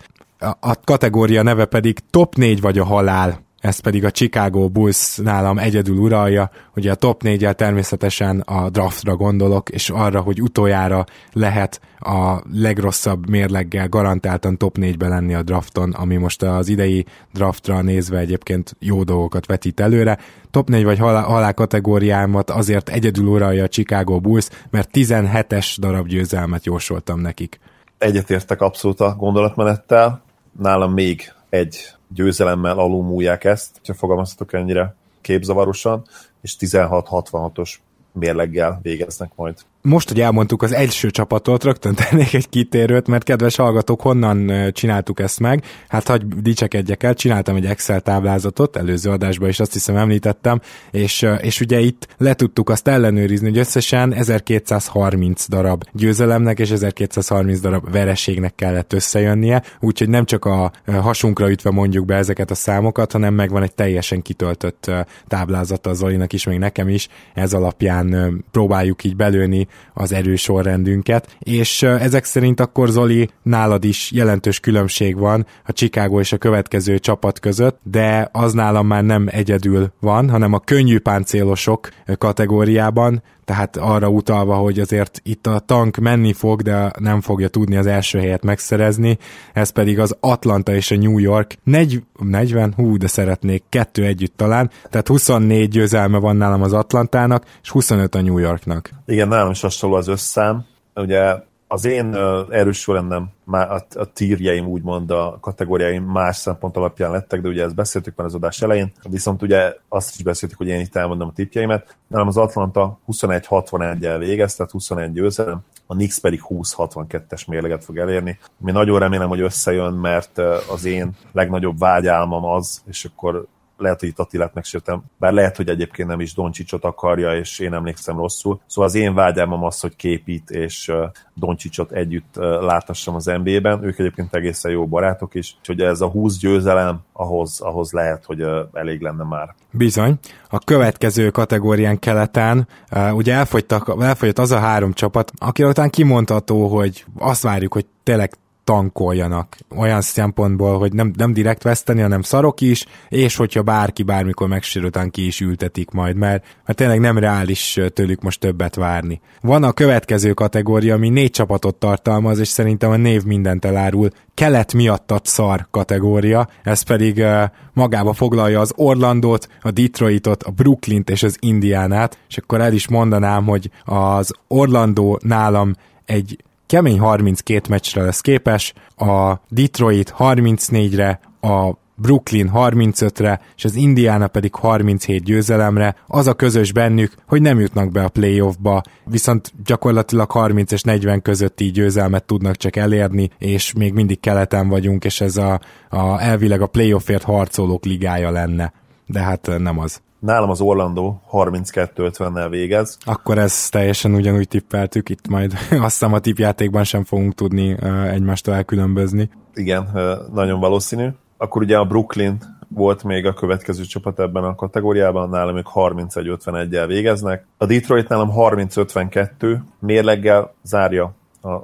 a, 0.60 0.74
kategória 0.84 1.42
neve 1.42 1.64
pedig 1.64 1.98
top 2.10 2.34
4 2.34 2.60
vagy 2.60 2.78
a 2.78 2.84
halál 2.84 3.45
ezt 3.66 3.80
pedig 3.80 4.04
a 4.04 4.10
Chicago 4.10 4.68
Bulls 4.68 5.16
nálam 5.16 5.58
egyedül 5.58 5.96
uralja, 5.96 6.50
ugye 6.76 6.90
a 6.90 6.94
top 6.94 7.22
4 7.22 7.48
természetesen 7.54 8.40
a 8.40 8.70
draftra 8.70 9.16
gondolok, 9.16 9.68
és 9.68 9.90
arra, 9.90 10.20
hogy 10.20 10.42
utoljára 10.42 11.04
lehet 11.32 11.80
a 11.98 12.42
legrosszabb 12.52 13.28
mérleggel 13.28 13.88
garantáltan 13.88 14.56
top 14.58 14.76
4-ben 14.80 15.08
lenni 15.08 15.34
a 15.34 15.42
drafton, 15.42 15.90
ami 15.90 16.16
most 16.16 16.42
az 16.42 16.68
idei 16.68 17.06
draftra 17.32 17.82
nézve 17.82 18.18
egyébként 18.18 18.76
jó 18.78 19.02
dolgokat 19.02 19.46
vetít 19.46 19.80
előre. 19.80 20.18
Top 20.50 20.68
4 20.68 20.84
vagy 20.84 20.98
halál, 20.98 21.22
halál 21.22 21.54
kategóriámat 21.54 22.50
azért 22.50 22.88
egyedül 22.88 23.26
uralja 23.26 23.64
a 23.64 23.68
Chicago 23.68 24.20
Bulls, 24.20 24.48
mert 24.70 24.88
17-es 24.92 25.76
darab 25.78 26.06
győzelmet 26.06 26.64
jósoltam 26.64 27.20
nekik. 27.20 27.60
Egyetértek 27.98 28.60
abszolút 28.60 29.00
a 29.00 29.14
gondolatmenettel, 29.18 30.22
nálam 30.58 30.92
még 30.92 31.32
egy 31.48 31.95
győzelemmel 32.08 32.78
alulmúlják 32.78 33.44
ezt, 33.44 33.80
ha 33.86 33.94
fogalmazhatok 33.94 34.52
ennyire 34.52 34.94
képzavarosan, 35.20 36.04
és 36.40 36.56
16-66-os 36.58 37.74
mérleggel 38.12 38.78
végeznek 38.82 39.30
majd 39.34 39.58
most, 39.86 40.08
hogy 40.08 40.20
elmondtuk 40.20 40.62
az 40.62 40.72
első 40.72 41.10
csapatot, 41.10 41.64
rögtön 41.64 41.94
tennék 41.94 42.34
egy 42.34 42.48
kitérőt, 42.48 43.06
mert 43.06 43.24
kedves 43.24 43.56
hallgatók, 43.56 44.00
honnan 44.00 44.72
csináltuk 44.72 45.20
ezt 45.20 45.40
meg? 45.40 45.64
Hát, 45.88 46.08
hogy 46.08 46.26
dicsekedjek 46.26 47.02
el, 47.02 47.14
csináltam 47.14 47.56
egy 47.56 47.66
Excel 47.66 48.00
táblázatot, 48.00 48.76
előző 48.76 49.10
adásban 49.10 49.48
is 49.48 49.60
azt 49.60 49.72
hiszem 49.72 49.96
említettem, 49.96 50.60
és, 50.90 51.26
és 51.40 51.60
ugye 51.60 51.80
itt 51.80 52.06
le 52.18 52.34
tudtuk 52.34 52.70
azt 52.70 52.88
ellenőrizni, 52.88 53.48
hogy 53.48 53.58
összesen 53.58 54.12
1230 54.14 55.48
darab 55.48 55.84
győzelemnek 55.92 56.58
és 56.58 56.70
1230 56.70 57.60
darab 57.60 57.90
vereségnek 57.90 58.54
kellett 58.54 58.92
összejönnie, 58.92 59.62
úgyhogy 59.80 60.08
nem 60.08 60.24
csak 60.24 60.44
a 60.44 60.72
hasunkra 60.86 61.50
ütve 61.50 61.70
mondjuk 61.70 62.04
be 62.06 62.14
ezeket 62.14 62.50
a 62.50 62.54
számokat, 62.54 63.12
hanem 63.12 63.34
megvan 63.34 63.62
egy 63.62 63.74
teljesen 63.74 64.22
kitöltött 64.22 64.90
táblázata 65.26 65.90
az 65.90 65.96
Zolinak 65.96 66.32
is, 66.32 66.46
még 66.46 66.58
nekem 66.58 66.88
is, 66.88 67.08
ez 67.34 67.52
alapján 67.52 68.34
próbáljuk 68.50 69.04
így 69.04 69.16
belőni 69.16 69.66
az 69.94 70.12
erős 70.12 70.42
sorrendünket, 70.42 71.36
és 71.38 71.82
ezek 71.82 72.24
szerint 72.24 72.60
akkor 72.60 72.88
Zoli, 72.88 73.28
nálad 73.42 73.84
is 73.84 74.10
jelentős 74.12 74.60
különbség 74.60 75.16
van 75.16 75.46
a 75.64 75.72
Chicago 75.72 76.20
és 76.20 76.32
a 76.32 76.38
következő 76.38 76.98
csapat 76.98 77.40
között, 77.40 77.80
de 77.82 78.28
az 78.32 78.52
nálam 78.52 78.86
már 78.86 79.04
nem 79.04 79.28
egyedül 79.30 79.92
van, 80.00 80.30
hanem 80.30 80.52
a 80.52 80.58
könnyű 80.58 80.98
páncélosok 80.98 81.88
kategóriában, 82.18 83.22
tehát 83.46 83.76
arra 83.76 84.08
utalva, 84.08 84.54
hogy 84.54 84.78
azért 84.78 85.20
itt 85.22 85.46
a 85.46 85.58
tank 85.58 85.96
menni 85.96 86.32
fog, 86.32 86.62
de 86.62 86.92
nem 86.98 87.20
fogja 87.20 87.48
tudni 87.48 87.76
az 87.76 87.86
első 87.86 88.18
helyet 88.18 88.44
megszerezni, 88.44 89.18
ez 89.52 89.70
pedig 89.70 89.98
az 89.98 90.16
Atlanta 90.20 90.74
és 90.74 90.90
a 90.90 90.96
New 90.96 91.18
York. 91.18 91.56
40, 91.64 92.72
hú, 92.76 92.96
de 92.96 93.06
szeretnék, 93.06 93.64
kettő 93.68 94.04
együtt 94.04 94.36
talán, 94.36 94.70
tehát 94.90 95.08
24 95.08 95.68
győzelme 95.68 96.18
van 96.18 96.36
nálam 96.36 96.62
az 96.62 96.72
Atlantának, 96.72 97.44
és 97.62 97.70
25 97.70 98.14
a 98.14 98.22
New 98.22 98.38
Yorknak. 98.38 98.90
Igen, 99.06 99.28
nálam 99.28 99.50
is 99.50 99.60
hasonló 99.60 99.96
az 99.96 100.08
összám, 100.08 100.64
ugye 100.94 101.34
az 101.68 101.84
én 101.84 102.14
erős 102.50 102.78
sorrendem, 102.78 103.28
a, 103.50 103.82
a 103.94 104.12
tírjeim 104.12 104.66
úgymond 104.66 105.10
a 105.10 105.38
kategóriáim 105.40 106.04
más 106.04 106.36
szempont 106.36 106.76
alapján 106.76 107.10
lettek, 107.10 107.40
de 107.40 107.48
ugye 107.48 107.64
ezt 107.64 107.74
beszéltük 107.74 108.16
már 108.16 108.26
az 108.26 108.34
adás 108.34 108.62
elején, 108.62 108.92
viszont 109.08 109.42
ugye 109.42 109.74
azt 109.88 110.14
is 110.16 110.22
beszéltük, 110.22 110.58
hogy 110.58 110.66
én 110.66 110.80
itt 110.80 110.96
elmondom 110.96 111.28
a 111.28 111.32
tippjeimet. 111.32 111.96
Nálam 112.06 112.28
az 112.28 112.36
Atlanta 112.36 112.98
21-61-el 113.08 114.16
végez, 114.18 114.54
tehát 114.54 114.72
21 114.72 115.12
győzelem, 115.12 115.58
a 115.86 115.94
Nix 115.94 116.18
pedig 116.18 116.42
20-62-es 116.48 117.48
mérleget 117.48 117.84
fog 117.84 117.98
elérni. 117.98 118.38
Mi 118.56 118.72
nagyon 118.72 118.98
remélem, 118.98 119.28
hogy 119.28 119.40
összejön, 119.40 119.92
mert 119.92 120.38
az 120.70 120.84
én 120.84 121.10
legnagyobb 121.32 121.78
vágyálmam 121.78 122.44
az, 122.44 122.82
és 122.86 123.04
akkor 123.04 123.46
lehet, 123.76 124.00
hogy 124.00 124.08
itt 124.08 124.18
Attilát 124.18 124.54
megsértem, 124.54 125.02
bár 125.18 125.32
lehet, 125.32 125.56
hogy 125.56 125.68
egyébként 125.68 126.08
nem 126.08 126.20
is 126.20 126.34
Doncsicsot 126.34 126.84
akarja, 126.84 127.36
és 127.36 127.58
én 127.58 127.74
emlékszem 127.74 128.16
rosszul. 128.16 128.60
Szóval 128.66 128.90
az 128.90 128.94
én 128.94 129.14
vágyámom 129.14 129.64
az, 129.64 129.80
hogy 129.80 129.96
képít 129.96 130.50
és 130.50 130.92
Doncsicsot 131.34 131.92
együtt 131.92 132.34
látassam 132.60 133.14
az 133.14 133.24
NBA-ben. 133.24 133.84
Ők 133.84 133.98
egyébként 133.98 134.34
egészen 134.34 134.70
jó 134.70 134.86
barátok 134.86 135.34
is, 135.34 135.56
úgyhogy 135.58 135.80
ez 135.80 136.00
a 136.00 136.08
20 136.08 136.38
győzelem, 136.38 137.00
ahhoz, 137.12 137.60
ahhoz 137.60 137.92
lehet, 137.92 138.24
hogy 138.24 138.44
elég 138.72 139.00
lenne 139.00 139.24
már. 139.24 139.54
Bizony. 139.70 140.18
A 140.48 140.58
következő 140.58 141.30
kategórián 141.30 141.98
keleten 141.98 142.68
ugye 143.12 143.34
elfogytak, 143.34 143.94
elfogyott 144.00 144.38
az 144.38 144.50
a 144.50 144.58
három 144.58 144.92
csapat, 144.92 145.32
aki 145.38 145.64
után 145.64 145.90
kimondható, 145.90 146.66
hogy 146.68 147.04
azt 147.18 147.42
várjuk, 147.42 147.72
hogy 147.72 147.86
tényleg 148.02 148.32
tankoljanak 148.66 149.56
olyan 149.76 150.00
szempontból, 150.00 150.78
hogy 150.78 150.92
nem, 150.92 151.12
nem 151.16 151.32
direkt 151.32 151.62
veszteni, 151.62 152.00
hanem 152.00 152.22
szarok 152.22 152.60
is, 152.60 152.84
és 153.08 153.36
hogyha 153.36 153.62
bárki 153.62 154.02
bármikor 154.02 154.48
megsérül, 154.48 154.88
után 154.88 155.10
ki 155.10 155.26
is 155.26 155.40
ültetik 155.40 155.90
majd, 155.90 156.16
mert, 156.16 156.44
mert 156.64 156.78
tényleg 156.78 157.00
nem 157.00 157.18
reális 157.18 157.80
tőlük 157.92 158.22
most 158.22 158.40
többet 158.40 158.74
várni. 158.74 159.20
Van 159.40 159.62
a 159.62 159.72
következő 159.72 160.32
kategória, 160.32 160.94
ami 160.94 161.08
négy 161.08 161.30
csapatot 161.30 161.74
tartalmaz, 161.74 162.38
és 162.38 162.48
szerintem 162.48 162.90
a 162.90 162.96
név 162.96 163.22
mindent 163.22 163.64
elárul. 163.64 164.08
Kelet 164.34 164.72
miattat 164.72 165.26
szar 165.26 165.66
kategória, 165.70 166.48
ez 166.62 166.82
pedig 166.82 167.16
uh, 167.16 167.42
magába 167.72 168.12
foglalja 168.12 168.60
az 168.60 168.72
Orlandot, 168.76 169.48
a 169.60 169.70
Detroitot, 169.70 170.42
a 170.42 170.50
Brooklynt 170.50 171.10
és 171.10 171.22
az 171.22 171.36
Indiánát, 171.40 172.18
és 172.28 172.36
akkor 172.36 172.60
el 172.60 172.72
is 172.72 172.88
mondanám, 172.88 173.44
hogy 173.44 173.70
az 173.84 174.32
Orlando 174.48 175.16
nálam 175.20 175.74
egy 176.04 176.44
kemény 176.66 176.98
32 176.98 177.68
meccsre 177.68 178.02
lesz 178.02 178.20
képes, 178.20 178.72
a 178.96 179.34
Detroit 179.48 180.14
34-re, 180.18 181.20
a 181.40 181.84
Brooklyn 181.98 182.50
35-re, 182.54 183.40
és 183.56 183.64
az 183.64 183.74
Indiana 183.74 184.28
pedig 184.28 184.54
37 184.54 185.22
győzelemre. 185.22 185.96
Az 186.06 186.26
a 186.26 186.34
közös 186.34 186.72
bennük, 186.72 187.14
hogy 187.26 187.42
nem 187.42 187.60
jutnak 187.60 187.92
be 187.92 188.04
a 188.04 188.08
playoffba, 188.08 188.82
viszont 189.04 189.52
gyakorlatilag 189.64 190.30
30 190.30 190.72
és 190.72 190.82
40 190.82 191.22
közötti 191.22 191.64
győzelmet 191.70 192.24
tudnak 192.24 192.56
csak 192.56 192.76
elérni, 192.76 193.30
és 193.38 193.72
még 193.72 193.92
mindig 193.92 194.20
keleten 194.20 194.68
vagyunk, 194.68 195.04
és 195.04 195.20
ez 195.20 195.36
a, 195.36 195.60
a 195.88 196.22
elvileg 196.22 196.60
a 196.60 196.66
playoffért 196.66 197.22
harcolók 197.22 197.84
ligája 197.84 198.30
lenne. 198.30 198.72
De 199.06 199.20
hát 199.20 199.50
nem 199.58 199.78
az. 199.78 200.00
Nálam 200.18 200.50
az 200.50 200.60
Orlando 200.60 201.14
32-50-nel 201.32 202.46
végez. 202.50 202.98
Akkor 203.04 203.38
ez 203.38 203.68
teljesen 203.68 204.14
ugyanúgy 204.14 204.48
tippeltük, 204.48 205.08
itt 205.08 205.28
majd 205.28 205.52
azt 205.70 205.98
hiszem 205.98 206.12
a 206.12 206.18
tippjátékban 206.18 206.84
sem 206.84 207.04
fogunk 207.04 207.34
tudni 207.34 207.76
egymástól 208.10 208.54
elkülönbözni. 208.54 209.30
Igen, 209.54 209.88
nagyon 210.32 210.60
valószínű. 210.60 211.08
Akkor 211.36 211.62
ugye 211.62 211.76
a 211.76 211.84
Brooklyn 211.84 212.38
volt 212.68 213.04
még 213.04 213.26
a 213.26 213.34
következő 213.34 213.82
csapat 213.82 214.20
ebben 214.20 214.44
a 214.44 214.54
kategóriában, 214.54 215.28
nálam 215.28 215.56
ők 215.56 215.66
31-51-el 215.74 216.84
végeznek. 216.86 217.46
A 217.56 217.66
Detroit 217.66 218.08
nálam 218.08 218.32
30-52 218.36 219.58
mérleggel 219.78 220.54
zárja 220.62 221.14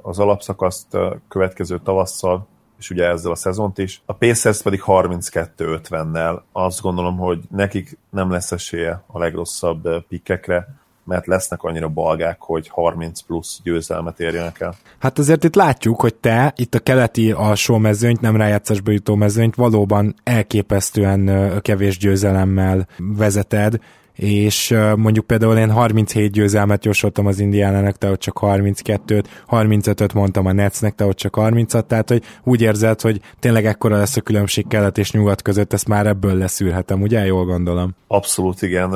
az 0.01 0.19
alapszakaszt 0.19 0.97
következő 1.27 1.79
tavasszal, 1.83 2.47
és 2.83 2.89
ugye 2.89 3.07
ezzel 3.07 3.31
a 3.31 3.35
szezont 3.35 3.77
is. 3.77 4.01
A 4.05 4.13
Pacers 4.13 4.61
pedig 4.61 4.83
32-50-nel. 4.85 6.41
Azt 6.51 6.81
gondolom, 6.81 7.17
hogy 7.17 7.39
nekik 7.49 7.97
nem 8.09 8.31
lesz 8.31 8.51
esélye 8.51 9.03
a 9.07 9.19
legrosszabb 9.19 10.05
pikkekre, 10.07 10.67
mert 11.05 11.27
lesznek 11.27 11.63
annyira 11.63 11.87
balgák, 11.87 12.41
hogy 12.41 12.67
30 12.67 13.21
plusz 13.21 13.59
győzelmet 13.63 14.19
érjenek 14.19 14.59
el. 14.59 14.75
Hát 14.99 15.19
azért 15.19 15.43
itt 15.43 15.55
látjuk, 15.55 16.01
hogy 16.01 16.15
te 16.15 16.53
itt 16.55 16.75
a 16.75 16.79
keleti 16.79 17.31
alsó 17.31 17.77
mezőnyt, 17.77 18.21
nem 18.21 18.35
rájátszásba 18.35 18.91
jutó 18.91 19.15
mezőnyt 19.15 19.55
valóban 19.55 20.15
elképesztően 20.23 21.51
kevés 21.61 21.97
győzelemmel 21.97 22.87
vezeted, 22.97 23.79
és 24.15 24.75
mondjuk 24.95 25.27
például 25.27 25.57
én 25.57 25.71
37 25.71 26.31
győzelmet 26.31 26.85
jósoltam 26.85 27.25
az 27.25 27.39
Indiánának, 27.39 27.97
te 27.97 28.11
ott 28.11 28.19
csak 28.19 28.39
32-t, 28.41 29.23
35-öt 29.49 30.13
mondtam 30.13 30.45
a 30.45 30.51
Netsnek, 30.51 30.95
te 30.95 31.05
ott 31.05 31.17
csak 31.17 31.35
30-at, 31.37 31.85
tehát 31.87 32.09
hogy 32.09 32.23
úgy 32.43 32.61
érzed, 32.61 33.01
hogy 33.01 33.21
tényleg 33.39 33.65
ekkora 33.65 33.97
lesz 33.97 34.17
a 34.17 34.21
különbség 34.21 34.67
kelet 34.67 34.97
és 34.97 35.11
nyugat 35.11 35.41
között, 35.41 35.73
ezt 35.73 35.87
már 35.87 36.07
ebből 36.07 36.37
leszűrhetem, 36.37 37.01
ugye? 37.01 37.25
Jól 37.25 37.45
gondolom. 37.45 37.95
Abszolút 38.07 38.61
igen, 38.61 38.91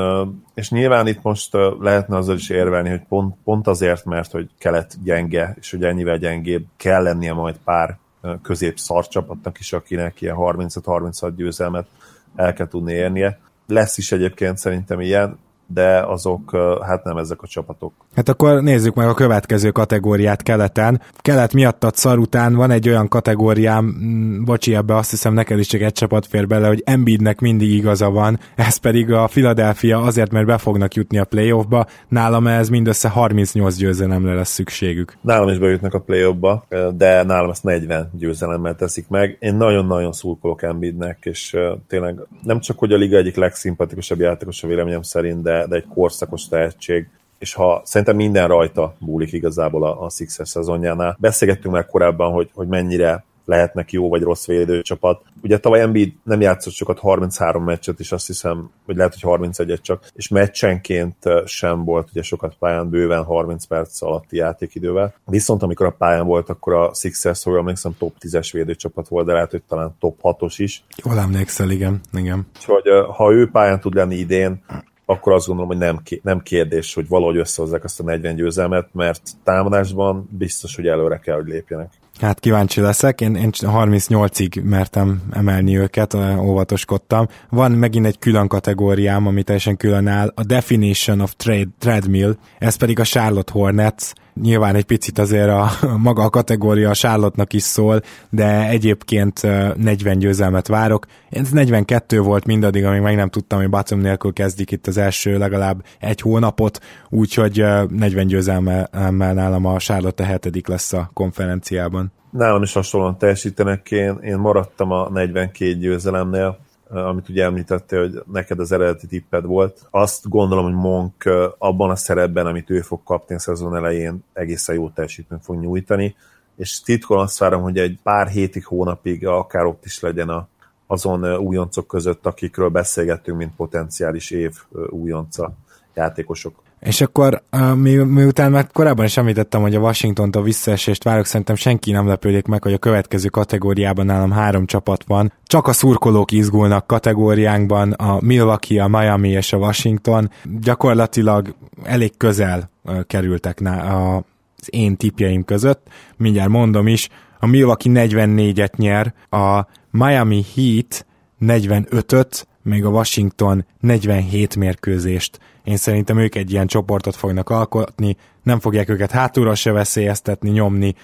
és 0.54 0.70
nyilván 0.70 1.08
itt 1.08 1.22
most 1.22 1.58
lehetne 1.80 2.18
azzal 2.18 2.36
is 2.36 2.50
érvelni, 2.50 2.90
hogy 2.90 3.02
pont, 3.10 3.36
pont 3.44 3.68
azért, 3.68 4.06
mert 4.06 4.32
hogy 4.32 4.50
kelet 4.60 5.04
gyenge, 5.04 5.56
és 5.60 5.72
hogy 5.72 5.84
ennyivel 5.84 6.18
gyengébb 6.18 6.66
kell 6.78 7.04
lennie 7.04 7.34
majd 7.34 7.56
pár 7.64 7.98
közép 8.42 8.78
szarcsapatnak 8.78 9.60
is, 9.60 9.74
akinek 9.74 10.22
ilyen 10.22 10.36
35-36 10.40 11.34
győzelmet 11.36 11.88
el 12.36 12.54
kell 12.54 12.68
tudni 12.68 12.94
érnie 12.94 13.40
lesz 13.68 13.98
is 13.98 14.12
egyébként 14.12 14.58
szerintem 14.58 15.00
ilyen, 15.02 15.40
de 15.68 16.00
azok 16.00 16.58
hát 16.82 17.04
nem 17.04 17.18
ezek 17.18 17.42
a 17.42 17.48
csapatok. 17.48 17.94
Hát 18.16 18.30
akkor 18.30 18.62
nézzük 18.62 18.96
meg 18.96 19.08
a 19.08 19.14
következő 19.14 19.72
kategóriát 19.72 20.44
keleten. 20.44 21.02
Kelet 21.18 21.54
miatt 21.54 21.86
szar 21.94 22.18
után 22.18 22.56
van 22.56 22.72
egy 22.72 22.90
olyan 22.90 23.08
kategóriám, 23.08 23.86
mm, 23.86 24.44
bocsi, 24.44 24.76
ebbe 24.76 24.96
azt 24.96 25.10
hiszem 25.10 25.34
neked 25.34 25.60
is 25.60 25.68
csak 25.68 25.82
egy 25.82 25.94
csapat 25.94 26.26
fér 26.26 26.48
bele, 26.48 26.68
hogy 26.68 26.82
Embiidnek 26.86 27.40
mindig 27.40 27.70
igaza 27.72 28.10
van, 28.10 28.40
ez 28.56 28.78
pedig 28.78 29.12
a 29.12 29.26
Philadelphia 29.26 30.02
azért, 30.02 30.32
mert 30.32 30.46
be 30.46 30.58
fognak 30.58 30.94
jutni 30.94 31.18
a 31.18 31.26
playoffba, 31.26 31.86
nálam 32.08 32.48
ez 32.48 32.70
mindössze 32.70 33.10
38 33.10 33.76
győzelemre 33.76 34.34
lesz 34.34 34.50
szükségük. 34.50 35.18
Nálam 35.22 35.48
is 35.48 35.58
bejutnak 35.58 35.94
a 35.94 36.00
playoffba, 36.00 36.66
de 36.98 37.24
nálam 37.24 37.50
ezt 37.50 37.64
40 37.64 38.10
győzelemmel 38.14 38.76
teszik 38.76 39.08
meg. 39.08 39.38
Én 39.40 39.56
nagyon-nagyon 39.56 40.12
szurkolok 40.12 40.62
Embiidnek, 40.62 41.18
és 41.22 41.58
tényleg 41.88 42.16
nem 42.44 42.60
csak, 42.60 42.80
hogy 42.80 42.92
a 42.92 42.98
liga 42.98 43.18
egyik 43.18 43.36
legszimpatikusabb 43.36 44.20
játékos 44.20 44.64
a 44.64 44.68
véleményem 44.68 45.02
szerint, 45.02 45.42
de 45.42 45.57
de, 45.66 45.76
egy 45.76 45.88
korszakos 45.94 46.48
tehetség, 46.48 47.10
és 47.38 47.54
ha 47.54 47.82
szerintem 47.86 48.16
minden 48.16 48.48
rajta 48.48 48.96
múlik 49.00 49.34
igazából 49.34 49.84
a, 49.84 50.04
a 50.04 50.10
Sixers 50.10 50.50
szezonjánál. 50.50 51.18
Beszélgettünk 51.20 51.74
már 51.74 51.86
korábban, 51.86 52.32
hogy, 52.32 52.50
hogy 52.54 52.68
mennyire 52.68 53.26
lehetnek 53.48 53.92
jó 53.92 54.10
vagy 54.10 54.22
rossz 54.22 54.46
védőcsapat. 54.46 55.22
Ugye 55.42 55.58
tavaly 55.58 55.82
Embiid 55.82 56.14
nem 56.24 56.42
játszott 56.42 56.74
sokat 56.74 57.00
33 57.00 57.64
meccset, 57.64 58.00
és 58.00 58.12
azt 58.12 58.28
hiszem, 58.28 58.70
hogy 58.86 58.96
lehet, 58.96 59.16
hogy 59.20 59.40
31-et 59.40 59.82
csak, 59.82 60.10
és 60.14 60.28
meccsenként 60.28 61.16
sem 61.46 61.84
volt 61.84 62.10
ugye 62.12 62.22
sokat 62.22 62.56
pályán, 62.60 62.90
bőven 62.90 63.24
30 63.24 63.66
perc 63.66 64.02
alatti 64.02 64.36
játékidővel. 64.38 65.14
Viszont 65.26 65.64
amikor 65.64 65.86
a 65.86 65.96
pályán 65.98 66.26
volt, 66.26 66.50
akkor 66.50 66.74
a 66.74 66.94
Sixers, 66.94 67.44
hogy 67.44 67.56
emlékszem, 67.56 67.96
top 67.98 68.14
10-es 68.20 68.50
védőcsapat 68.52 69.08
volt, 69.08 69.26
de 69.26 69.34
lehet, 69.34 69.52
hogy 69.52 69.64
talán 69.68 69.96
top 70.00 70.20
6-os 70.22 70.54
is. 70.58 70.84
Jól 71.04 71.20
emlékszel, 71.20 71.70
igen. 71.70 72.02
igen. 72.14 72.48
Úgyhogy 72.56 72.84
ha 73.16 73.32
ő 73.32 73.50
pályán 73.50 73.80
tud 73.80 73.94
lenni 73.94 74.16
idén, 74.16 74.64
akkor 75.10 75.34
azt 75.34 75.48
gondolom, 75.48 75.70
hogy 75.70 75.80
nem, 75.80 76.02
nem 76.22 76.40
kérdés, 76.40 76.94
hogy 76.94 77.08
valahogy 77.08 77.38
összehozzák 77.38 77.84
azt 77.84 78.00
a 78.00 78.04
40 78.04 78.36
győzelmet, 78.36 78.90
mert 78.94 79.22
támadásban 79.44 80.30
biztos, 80.32 80.76
hogy 80.76 80.88
előre 80.88 81.18
kell, 81.18 81.36
hogy 81.36 81.48
lépjenek. 81.48 81.92
Hát 82.20 82.40
kíváncsi 82.40 82.82
leszek, 82.82 83.22
én, 83.22 83.36
én 83.36 83.50
38-ig 83.54 84.64
mertem 84.64 85.22
emelni 85.32 85.78
őket, 85.78 86.14
óvatoskodtam. 86.40 87.28
Van 87.50 87.72
megint 87.72 88.06
egy 88.06 88.20
külön 88.20 88.48
kategóriám, 88.48 89.28
ami 89.28 89.44
teljesen 89.44 89.78
külön 89.78 90.08
áll, 90.08 90.32
a 90.36 90.44
Definition 90.44 91.20
of 91.20 91.34
Trade, 91.36 91.70
Treadmill, 91.80 92.38
ez 92.60 92.76
pedig 92.76 93.00
a 93.00 93.04
Charlotte 93.04 93.52
Hornets, 93.52 94.14
nyilván 94.42 94.76
egy 94.76 94.86
picit 94.86 95.20
azért 95.20 95.50
a, 95.50 95.70
maga 95.98 96.24
a 96.24 96.30
kategória 96.30 96.90
a 96.90 96.94
Charlotte-nak 96.94 97.54
is 97.54 97.64
szól, 97.64 98.02
de 98.30 98.68
egyébként 98.68 99.42
40 99.76 100.20
győzelmet 100.20 100.68
várok. 100.68 101.06
Ez 101.30 101.50
42 101.50 102.20
volt 102.22 102.46
mindaddig, 102.46 102.86
amíg 102.86 103.02
meg 103.02 103.16
nem 103.16 103.30
tudtam, 103.30 103.60
hogy 103.60 103.70
Batum 103.70 104.00
nélkül 104.00 104.34
kezdik 104.34 104.72
itt 104.72 104.88
az 104.88 104.98
első 104.98 105.38
legalább 105.38 105.84
egy 106.00 106.22
hónapot, 106.22 106.80
úgyhogy 107.10 107.66
40 107.90 108.28
győzelmmel 108.28 108.90
nálam 109.34 109.66
a 109.66 109.78
Charlotte 109.78 110.24
a 110.24 110.26
hetedik 110.26 110.68
lesz 110.68 110.94
a 110.94 111.10
konferenciában. 111.14 112.12
Nálam 112.32 112.62
is 112.62 112.74
hasonlóan 112.74 113.18
teljesítenek, 113.18 113.92
én, 113.92 114.18
én 114.24 114.38
maradtam 114.38 114.92
a 114.92 115.10
42 115.10 115.78
győzelemnél, 115.78 116.58
amit 116.90 117.30
ugye 117.30 117.44
említettél, 117.44 118.00
hogy 118.00 118.24
neked 118.32 118.60
az 118.60 118.72
eredeti 118.72 119.08
tipped 119.08 119.46
volt. 119.46 119.88
Azt 119.90 120.30
gondolom, 120.30 120.64
hogy 120.64 120.74
Monk 120.74 121.24
abban 121.58 121.90
a 121.90 121.96
szerepben, 121.96 122.46
amit 122.46 122.70
ő 122.70 122.82
fog 122.82 123.04
kapni 123.04 123.36
a 123.36 123.40
szezon 123.40 123.76
elején, 123.76 124.24
egészen 124.34 124.76
jó 124.76 124.90
teljesítményt 124.90 125.44
fog 125.44 125.60
nyújtani, 125.60 126.16
és 126.56 126.82
titkon 126.82 127.20
azt 127.20 127.38
várom, 127.38 127.62
hogy 127.62 127.78
egy 127.78 128.00
pár 128.04 128.28
hétig, 128.28 128.66
hónapig 128.66 129.28
akár 129.28 129.66
ott 129.66 129.86
is 129.86 130.00
legyen 130.00 130.30
a, 130.30 130.48
azon 130.88 131.38
újoncok 131.38 131.88
között, 131.88 132.26
akikről 132.26 132.70
beszélgettünk, 132.70 133.38
mint 133.38 133.56
potenciális 133.56 134.32
év 134.32 134.54
újonca 134.90 135.52
játékosok. 135.94 136.66
És 136.80 137.02
akkor 137.02 137.44
mi, 137.76 137.96
miután 137.96 138.52
már 138.52 138.68
korábban 138.74 139.06
is 139.06 139.18
említettem, 139.18 139.62
hogy 139.62 139.76
a 139.76 139.80
Washington-tól 139.80 140.44
visszaesést 140.44 141.04
várok, 141.04 141.26
szerintem 141.26 141.56
senki 141.56 141.92
nem 141.92 142.08
lepődik 142.08 142.46
meg, 142.46 142.64
hogy 142.64 142.74
a 142.74 142.78
következő 142.78 143.28
kategóriában 143.28 144.06
nálam 144.06 144.32
három 144.32 144.66
csapat 144.66 145.04
van. 145.08 145.34
Csak 145.44 145.68
a 145.68 145.74
szurkolók 145.74 146.32
izgulnak 146.32 146.88
kategóriánkban, 146.88 147.92
a 147.92 148.18
Milwaukee, 148.22 148.84
a 148.84 148.88
Miami 148.88 149.30
és 149.30 149.54
a 149.54 149.58
Washington. 149.58 150.32
Gyakorlatilag 150.62 151.56
elég 151.84 152.18
közel 152.18 152.70
kerültek 153.08 153.62
az 153.90 154.68
én 154.70 154.98
tipjeim 154.98 155.46
között. 155.46 155.88
Mindjárt 156.18 156.50
mondom 156.50 156.88
is, 156.88 157.10
a 157.40 157.46
Milwaukee 157.46 158.08
44-et 158.08 158.76
nyer, 158.76 159.14
a 159.30 159.68
Miami 159.92 160.46
Heat 160.56 161.06
45-öt, 161.42 162.48
még 162.62 162.86
a 162.86 162.90
Washington 162.90 163.66
47 163.80 164.56
mérkőzést. 164.56 165.40
Én 165.68 165.78
szerintem 165.78 166.18
ők 166.18 166.36
egy 166.36 166.52
ilyen 166.52 166.68
csoportot 166.68 167.16
fognak 167.16 167.50
alkotni, 167.50 168.18
nem 168.44 168.60
fogják 168.60 168.90
őket 168.90 169.12
hátulra 169.12 169.56
se 169.56 169.72
veszélyeztetni, 169.72 170.50
nyomni, 170.50 170.96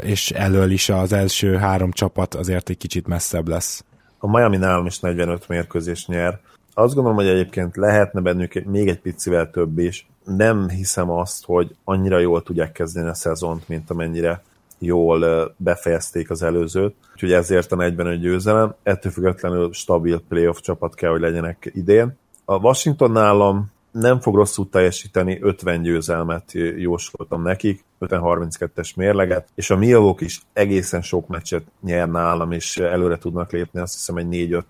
és 0.00 0.30
elől 0.30 0.70
is 0.70 0.88
az 0.88 1.12
első 1.12 1.56
három 1.56 1.92
csapat 1.92 2.34
azért 2.34 2.68
egy 2.68 2.76
kicsit 2.76 3.06
messzebb 3.06 3.48
lesz. 3.48 3.84
A 4.18 4.30
Miami 4.30 4.56
nálam 4.56 4.86
is 4.86 4.98
45 5.00 5.48
mérkőzés 5.48 6.06
nyer. 6.06 6.40
Azt 6.74 6.94
gondolom, 6.94 7.18
hogy 7.18 7.26
egyébként 7.26 7.76
lehetne 7.76 8.20
bennük 8.20 8.64
még 8.64 8.88
egy 8.88 9.00
picivel 9.00 9.50
több 9.50 9.78
is. 9.78 10.08
Nem 10.24 10.68
hiszem 10.68 11.10
azt, 11.10 11.44
hogy 11.44 11.74
annyira 11.84 12.18
jól 12.18 12.42
tudják 12.42 12.72
kezdeni 12.72 13.08
a 13.08 13.14
szezont, 13.14 13.68
mint 13.68 13.90
amennyire 13.90 14.42
jól 14.78 15.54
befejezték 15.56 16.30
az 16.30 16.42
előzőt, 16.42 16.94
úgyhogy 17.12 17.32
ezért 17.32 17.72
a 17.72 17.76
45 17.76 18.20
győzelem, 18.20 18.74
ettől 18.82 19.12
függetlenül 19.12 19.72
stabil 19.72 20.22
playoff 20.28 20.60
csapat 20.60 20.94
kell, 20.94 21.10
hogy 21.10 21.20
legyenek 21.20 21.70
idén. 21.74 22.16
A 22.44 22.56
Washington 22.56 23.10
nálam 23.10 23.76
nem 23.98 24.20
fog 24.20 24.34
rosszul 24.34 24.68
teljesíteni, 24.68 25.38
50 25.40 25.82
győzelmet 25.82 26.52
jósoltam 26.76 27.42
nekik, 27.42 27.84
50-32-es 28.00 28.96
mérleget, 28.96 29.48
és 29.54 29.70
a 29.70 29.76
Milwaukee 29.76 30.26
is 30.26 30.40
egészen 30.52 31.02
sok 31.02 31.26
meccset 31.26 31.62
nyer 31.80 32.08
nálam, 32.08 32.52
és 32.52 32.76
előre 32.76 33.18
tudnak 33.18 33.52
lépni, 33.52 33.80
azt 33.80 33.94
hiszem 33.94 34.16
egy 34.16 34.26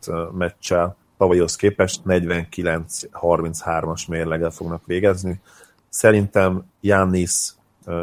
4-5 0.07 0.33
meccsel. 0.33 0.97
Tavalyhoz 1.19 1.57
képest 1.57 2.01
49-33-as 2.07 4.09
mérleggel 4.09 4.51
fognak 4.51 4.87
végezni. 4.87 5.41
Szerintem 5.89 6.65
Jannis 6.81 7.57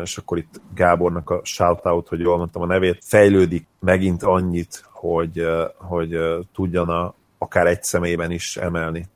és 0.04 0.18
akkor 0.18 0.38
itt 0.38 0.62
Gábornak 0.76 1.30
a 1.30 1.42
shoutout, 1.44 2.08
hogy 2.08 2.20
jól 2.20 2.38
mondtam 2.38 2.62
a 2.62 2.66
nevét, 2.66 3.04
fejlődik 3.04 3.68
megint 3.80 4.24
annyit, 4.24 4.84
hogy, 4.92 5.46
hogy 5.76 6.18
tudjon 6.54 6.90
a, 6.90 7.14
akár 7.38 7.68
egy 7.68 7.84
személyben 7.84 8.32
is 8.32 8.58
emelni 8.58 9.08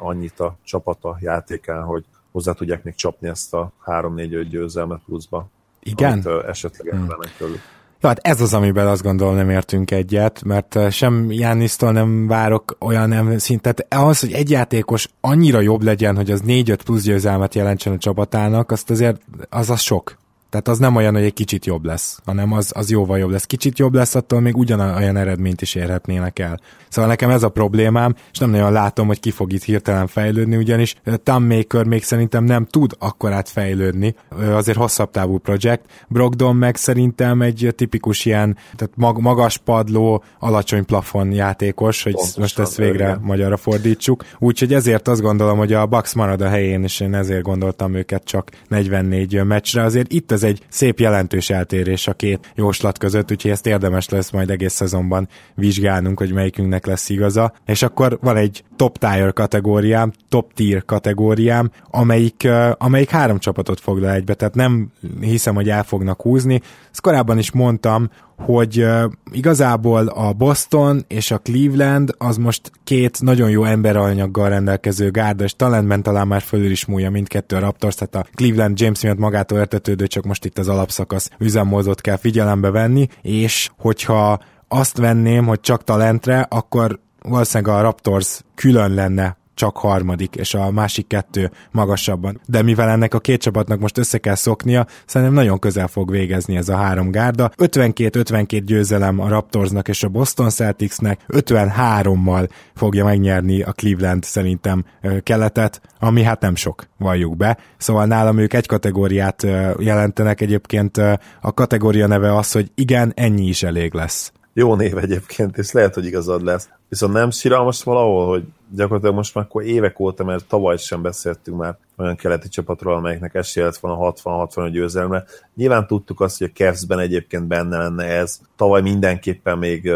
annyit 0.00 0.40
a 0.40 0.56
csapata 0.62 1.16
játékán, 1.20 1.82
hogy 1.82 2.04
hozzá 2.32 2.52
tudják 2.52 2.84
még 2.84 2.94
csapni 2.94 3.28
ezt 3.28 3.54
a 3.54 3.72
3-4-5 3.86 4.46
győzelmet 4.50 5.00
pluszba. 5.06 5.48
Igen? 5.82 6.12
Amit 6.24 6.44
esetleg 6.44 6.94
hmm. 6.94 7.08
tőlük. 7.38 7.60
Ja, 8.00 8.08
hát 8.08 8.18
ez 8.22 8.40
az, 8.40 8.54
amiben 8.54 8.86
azt 8.86 9.02
gondolom 9.02 9.34
nem 9.34 9.50
értünk 9.50 9.90
egyet, 9.90 10.44
mert 10.44 10.90
sem 10.90 11.32
Jánisztól 11.32 11.92
nem 11.92 12.26
várok 12.26 12.76
olyan 12.80 13.08
nem 13.08 13.38
szintet. 13.38 13.86
Az, 13.94 14.20
hogy 14.20 14.32
egy 14.32 14.50
játékos 14.50 15.08
annyira 15.20 15.60
jobb 15.60 15.82
legyen, 15.82 16.16
hogy 16.16 16.30
az 16.30 16.42
4-5 16.46 16.78
plusz 16.84 17.02
győzelmet 17.02 17.54
jelentsen 17.54 17.92
a 17.92 17.98
csapatának, 17.98 18.70
azt 18.70 18.90
azért 18.90 19.20
az 19.48 19.70
az 19.70 19.80
sok. 19.80 20.16
Tehát 20.56 20.70
az 20.70 20.78
nem 20.78 20.96
olyan, 20.96 21.14
hogy 21.14 21.24
egy 21.24 21.32
kicsit 21.32 21.66
jobb 21.66 21.84
lesz, 21.84 22.20
hanem 22.24 22.52
az, 22.52 22.72
az 22.74 22.90
jóval 22.90 23.18
jobb 23.18 23.30
lesz. 23.30 23.44
Kicsit 23.44 23.78
jobb 23.78 23.94
lesz, 23.94 24.14
attól 24.14 24.40
még 24.40 24.56
ugyanolyan 24.56 25.16
eredményt 25.16 25.62
is 25.62 25.74
érhetnének 25.74 26.38
el. 26.38 26.60
Szóval 26.88 27.10
nekem 27.10 27.30
ez 27.30 27.42
a 27.42 27.48
problémám, 27.48 28.14
és 28.32 28.38
nem 28.38 28.50
nagyon 28.50 28.72
látom, 28.72 29.06
hogy 29.06 29.20
ki 29.20 29.30
fog 29.30 29.52
itt 29.52 29.62
hirtelen 29.62 30.06
fejlődni, 30.06 30.56
ugyanis 30.56 30.94
Tom 31.22 31.44
Maker 31.44 31.84
még 31.84 32.04
szerintem 32.04 32.44
nem 32.44 32.64
tud 32.64 32.92
akkorát 32.98 33.48
fejlődni, 33.48 34.14
azért 34.50 34.78
hosszabb 34.78 35.10
távú 35.10 35.38
projekt. 35.38 35.84
Brogdon 36.08 36.56
meg 36.56 36.76
szerintem 36.76 37.42
egy 37.42 37.72
tipikus 37.76 38.24
ilyen, 38.24 38.56
tehát 38.76 38.92
mag, 38.96 39.20
magas 39.20 39.56
padló, 39.58 40.24
alacsony 40.38 40.84
plafon 40.84 41.32
játékos, 41.32 42.02
hogy 42.02 42.12
Pontosan, 42.12 42.42
most 42.42 42.58
ezt 42.58 42.76
végre 42.76 43.04
igen. 43.04 43.20
magyarra 43.22 43.56
fordítsuk. 43.56 44.24
Úgyhogy 44.38 44.74
ezért 44.74 45.08
azt 45.08 45.20
gondolom, 45.20 45.58
hogy 45.58 45.72
a 45.72 45.86
Bucks 45.86 46.14
marad 46.14 46.40
a 46.40 46.48
helyén, 46.48 46.82
és 46.82 47.00
én 47.00 47.14
ezért 47.14 47.42
gondoltam 47.42 47.94
őket 47.94 48.24
csak 48.24 48.50
44 48.68 49.44
meccsre. 49.44 49.82
Azért 49.82 50.12
itt 50.12 50.32
ez 50.32 50.42
egy 50.46 50.64
szép 50.68 50.98
jelentős 50.98 51.50
eltérés 51.50 52.06
a 52.06 52.12
két 52.12 52.52
jóslat 52.54 52.98
között, 52.98 53.30
úgyhogy 53.30 53.50
ezt 53.50 53.66
érdemes 53.66 54.08
lesz 54.08 54.30
majd 54.30 54.50
egész 54.50 54.72
szezonban 54.72 55.28
vizsgálnunk, 55.54 56.18
hogy 56.18 56.32
melyikünknek 56.32 56.86
lesz 56.86 57.08
igaza. 57.08 57.52
És 57.66 57.82
akkor 57.82 58.18
van 58.20 58.36
egy 58.36 58.64
top 58.76 58.98
tier 58.98 59.32
kategóriám, 59.32 60.12
top 60.28 60.52
tier 60.52 60.84
kategóriám, 60.84 61.70
amelyik, 61.90 62.48
amelyik 62.78 63.10
három 63.10 63.38
csapatot 63.38 63.80
foglal 63.80 64.10
egybe, 64.10 64.34
tehát 64.34 64.54
nem 64.54 64.92
hiszem, 65.20 65.54
hogy 65.54 65.68
el 65.68 65.82
fognak 65.82 66.22
húzni. 66.22 66.60
Ezt 66.90 67.00
korábban 67.00 67.38
is 67.38 67.50
mondtam, 67.50 68.10
hogy 68.36 68.86
igazából 69.32 70.06
a 70.06 70.32
Boston 70.32 71.04
és 71.08 71.30
a 71.30 71.38
Cleveland 71.38 72.14
az 72.18 72.36
most 72.36 72.70
két 72.84 73.22
nagyon 73.22 73.50
jó 73.50 73.64
emberanyaggal 73.64 74.48
rendelkező 74.48 75.10
gárda, 75.10 75.44
és 75.44 75.54
talentben 75.56 76.02
talán 76.02 76.26
már 76.26 76.42
fölül 76.42 76.70
is 76.70 76.84
múlja 76.84 77.10
mindkettő 77.10 77.56
a 77.56 77.60
Raptors, 77.60 77.94
tehát 77.94 78.14
a 78.14 78.30
Cleveland 78.34 78.80
James 78.80 79.02
miatt 79.02 79.18
magától 79.18 79.58
értetődő, 79.58 80.06
csak 80.06 80.24
most 80.24 80.44
itt 80.44 80.58
az 80.58 80.68
alapszakasz 80.68 81.30
üzemmódot 81.38 82.00
kell 82.00 82.16
figyelembe 82.16 82.70
venni, 82.70 83.06
és 83.22 83.70
hogyha 83.78 84.40
azt 84.68 84.96
venném, 84.96 85.46
hogy 85.46 85.60
csak 85.60 85.84
talentre, 85.84 86.46
akkor 86.50 86.98
valószínűleg 87.22 87.76
a 87.76 87.80
Raptors 87.80 88.40
külön 88.54 88.94
lenne 88.94 89.36
csak 89.56 89.76
harmadik, 89.76 90.34
és 90.34 90.54
a 90.54 90.70
másik 90.70 91.06
kettő 91.06 91.50
magasabban. 91.70 92.40
De 92.46 92.62
mivel 92.62 92.88
ennek 92.88 93.14
a 93.14 93.20
két 93.20 93.40
csapatnak 93.40 93.78
most 93.78 93.98
össze 93.98 94.18
kell 94.18 94.34
szoknia, 94.34 94.86
szerintem 95.06 95.36
nagyon 95.36 95.58
közel 95.58 95.88
fog 95.88 96.10
végezni 96.10 96.56
ez 96.56 96.68
a 96.68 96.76
három 96.76 97.10
gárda. 97.10 97.50
52-52 97.56 98.62
győzelem 98.66 99.20
a 99.20 99.28
Raptorsnak 99.28 99.88
és 99.88 100.02
a 100.02 100.08
Boston 100.08 100.50
Celticsnek, 100.50 101.20
53-mal 101.28 102.48
fogja 102.74 103.04
megnyerni 103.04 103.62
a 103.62 103.72
Cleveland 103.72 104.24
szerintem 104.24 104.84
keletet, 105.22 105.80
ami 105.98 106.22
hát 106.22 106.40
nem 106.40 106.54
sok, 106.54 106.86
valljuk 106.98 107.36
be. 107.36 107.58
Szóval 107.76 108.06
nálam 108.06 108.38
ők 108.38 108.52
egy 108.52 108.66
kategóriát 108.66 109.42
jelentenek, 109.78 110.40
egyébként 110.40 110.96
a 111.40 111.54
kategória 111.54 112.06
neve 112.06 112.36
az, 112.36 112.52
hogy 112.52 112.70
igen, 112.74 113.12
ennyi 113.14 113.46
is 113.46 113.62
elég 113.62 113.94
lesz. 113.94 114.32
Jó 114.52 114.74
név 114.74 114.98
egyébként, 114.98 115.58
és 115.58 115.72
lehet, 115.72 115.94
hogy 115.94 116.06
igazad 116.06 116.44
lesz. 116.44 116.68
Viszont 116.88 117.12
nem 117.12 117.30
síralmas 117.30 117.82
valahol, 117.82 118.28
hogy 118.28 118.44
gyakorlatilag 118.70 119.14
most 119.14 119.34
már 119.34 119.44
akkor 119.44 119.62
évek 119.62 120.00
óta, 120.00 120.24
mert 120.24 120.46
tavaly 120.46 120.76
sem 120.76 121.02
beszéltünk 121.02 121.58
már 121.58 121.76
olyan 121.96 122.16
keleti 122.16 122.48
csapatról, 122.48 122.94
amelyeknek 122.94 123.34
esélye 123.34 123.66
lett 123.66 123.76
volna 123.76 124.12
60-65 124.22 124.68
győzelme. 124.72 125.24
Nyilván 125.54 125.86
tudtuk 125.86 126.20
azt, 126.20 126.38
hogy 126.38 126.50
a 126.54 126.56
Cavs-ben 126.56 126.98
egyébként 126.98 127.46
benne 127.46 127.78
lenne 127.78 128.04
ez. 128.04 128.40
Tavaly 128.56 128.82
mindenképpen 128.82 129.58
még 129.58 129.90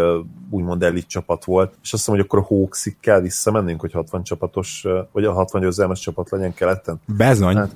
úgymond 0.51 0.82
elit 0.82 1.07
csapat 1.07 1.45
volt, 1.45 1.74
és 1.82 1.93
azt 1.93 2.07
mondom, 2.07 2.26
hogy 2.26 2.38
akkor 2.38 2.51
a 2.51 2.55
hawks 2.57 2.97
kell 3.01 3.20
visszamennünk, 3.20 3.80
hogy 3.80 3.93
60 3.93 4.22
csapatos, 4.22 4.86
vagy 5.12 5.24
a 5.24 5.32
60 5.32 5.61
győzelmes 5.61 6.01
csapat 6.01 6.30
legyen 6.30 6.55
keleten. 6.55 7.01
Bezony. 7.16 7.57
Hát, 7.57 7.70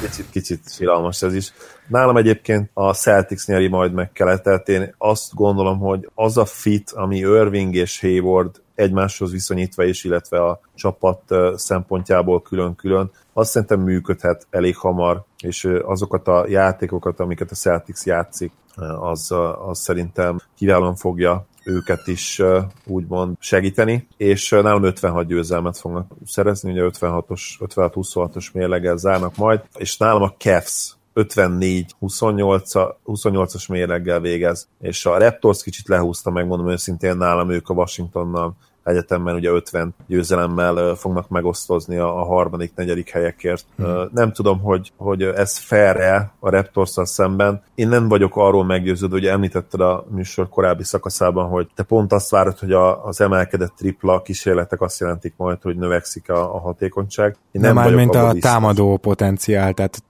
kicsit, 0.00 0.30
kicsit 0.30 0.72
síralmas 0.72 1.22
ez 1.22 1.34
is. 1.34 1.52
Nálam 1.88 2.16
egyébként 2.16 2.70
a 2.72 2.94
Celtics 2.94 3.46
nyeri 3.46 3.68
majd 3.68 3.92
meg 3.92 4.12
keletet. 4.12 4.68
Én 4.68 4.94
azt 4.98 5.34
gondolom, 5.34 5.78
hogy 5.78 6.10
az 6.14 6.36
a 6.36 6.44
fit, 6.44 6.90
ami 6.90 7.16
Irving 7.16 7.74
és 7.74 8.00
Hayward 8.00 8.60
egymáshoz 8.74 9.30
viszonyítva 9.30 9.84
is, 9.84 10.04
illetve 10.04 10.44
a 10.44 10.60
csapat 10.74 11.22
szempontjából 11.54 12.42
külön-külön, 12.42 13.10
azt 13.32 13.50
szerintem 13.50 13.80
működhet 13.80 14.46
elég 14.50 14.76
hamar, 14.76 15.24
és 15.42 15.68
azokat 15.82 16.28
a 16.28 16.46
játékokat, 16.48 17.20
amiket 17.20 17.50
a 17.50 17.54
Celtics 17.54 18.04
játszik, 18.04 18.52
az, 19.00 19.34
az 19.66 19.78
szerintem 19.78 20.38
kiválóan 20.56 20.96
fogja 20.96 21.46
őket 21.66 22.06
is 22.06 22.42
úgymond 22.86 23.36
segíteni, 23.38 24.06
és 24.16 24.50
nálam 24.50 24.82
56 24.82 25.26
győzelmet 25.26 25.78
fognak 25.78 26.12
szerezni, 26.26 26.70
ugye 26.70 26.82
56-os, 26.82 27.40
56-26-os 27.58 28.52
mérleggel 28.52 28.96
zárnak 28.96 29.36
majd, 29.36 29.60
és 29.74 29.96
nálam 29.96 30.22
a 30.22 30.34
Cavs 30.38 30.94
54-28-as 31.14 33.68
mérleggel 33.68 34.20
végez, 34.20 34.68
és 34.80 35.06
a 35.06 35.18
Raptors 35.18 35.62
kicsit 35.62 35.88
lehúzta, 35.88 36.30
megmondom 36.30 36.70
őszintén, 36.70 37.16
nálam 37.16 37.50
ők 37.50 37.68
a 37.68 37.74
Washingtonnal 37.74 38.56
egyetemben 38.86 39.34
ugye 39.34 39.50
50 39.50 39.94
győzelemmel 40.06 40.94
fognak 40.94 41.28
megosztozni 41.28 41.96
a, 41.96 42.06
harmadik, 42.06 42.72
negyedik 42.74 43.10
helyekért. 43.10 43.64
Hmm. 43.76 44.08
Nem 44.12 44.32
tudom, 44.32 44.60
hogy, 44.60 44.92
hogy 44.96 45.22
ez 45.22 45.58
fair-e 45.58 46.32
a 46.40 46.50
raptors 46.50 46.90
szemben. 47.02 47.62
Én 47.74 47.88
nem 47.88 48.08
vagyok 48.08 48.36
arról 48.36 48.64
meggyőződő, 48.64 49.12
hogy 49.12 49.26
említetted 49.26 49.80
a 49.80 50.04
műsor 50.10 50.48
korábbi 50.48 50.84
szakaszában, 50.84 51.48
hogy 51.48 51.68
te 51.74 51.82
pont 51.82 52.12
azt 52.12 52.30
várod, 52.30 52.58
hogy 52.58 52.72
a, 52.72 53.04
az 53.04 53.20
emelkedett 53.20 53.72
tripla 53.76 54.22
kísérletek 54.22 54.80
azt 54.80 55.00
jelentik 55.00 55.34
majd, 55.36 55.62
hogy 55.62 55.76
növekszik 55.76 56.30
a, 56.30 56.54
a 56.54 56.58
hatékonyság. 56.58 57.36
Én 57.52 57.60
nem, 57.60 57.74
nem 57.74 57.84
már 57.84 57.94
mint 57.94 58.14
a 58.14 58.32
biztos. 58.32 58.50
támadó 58.50 58.96
potenciál, 58.96 59.72
tehát 59.72 60.02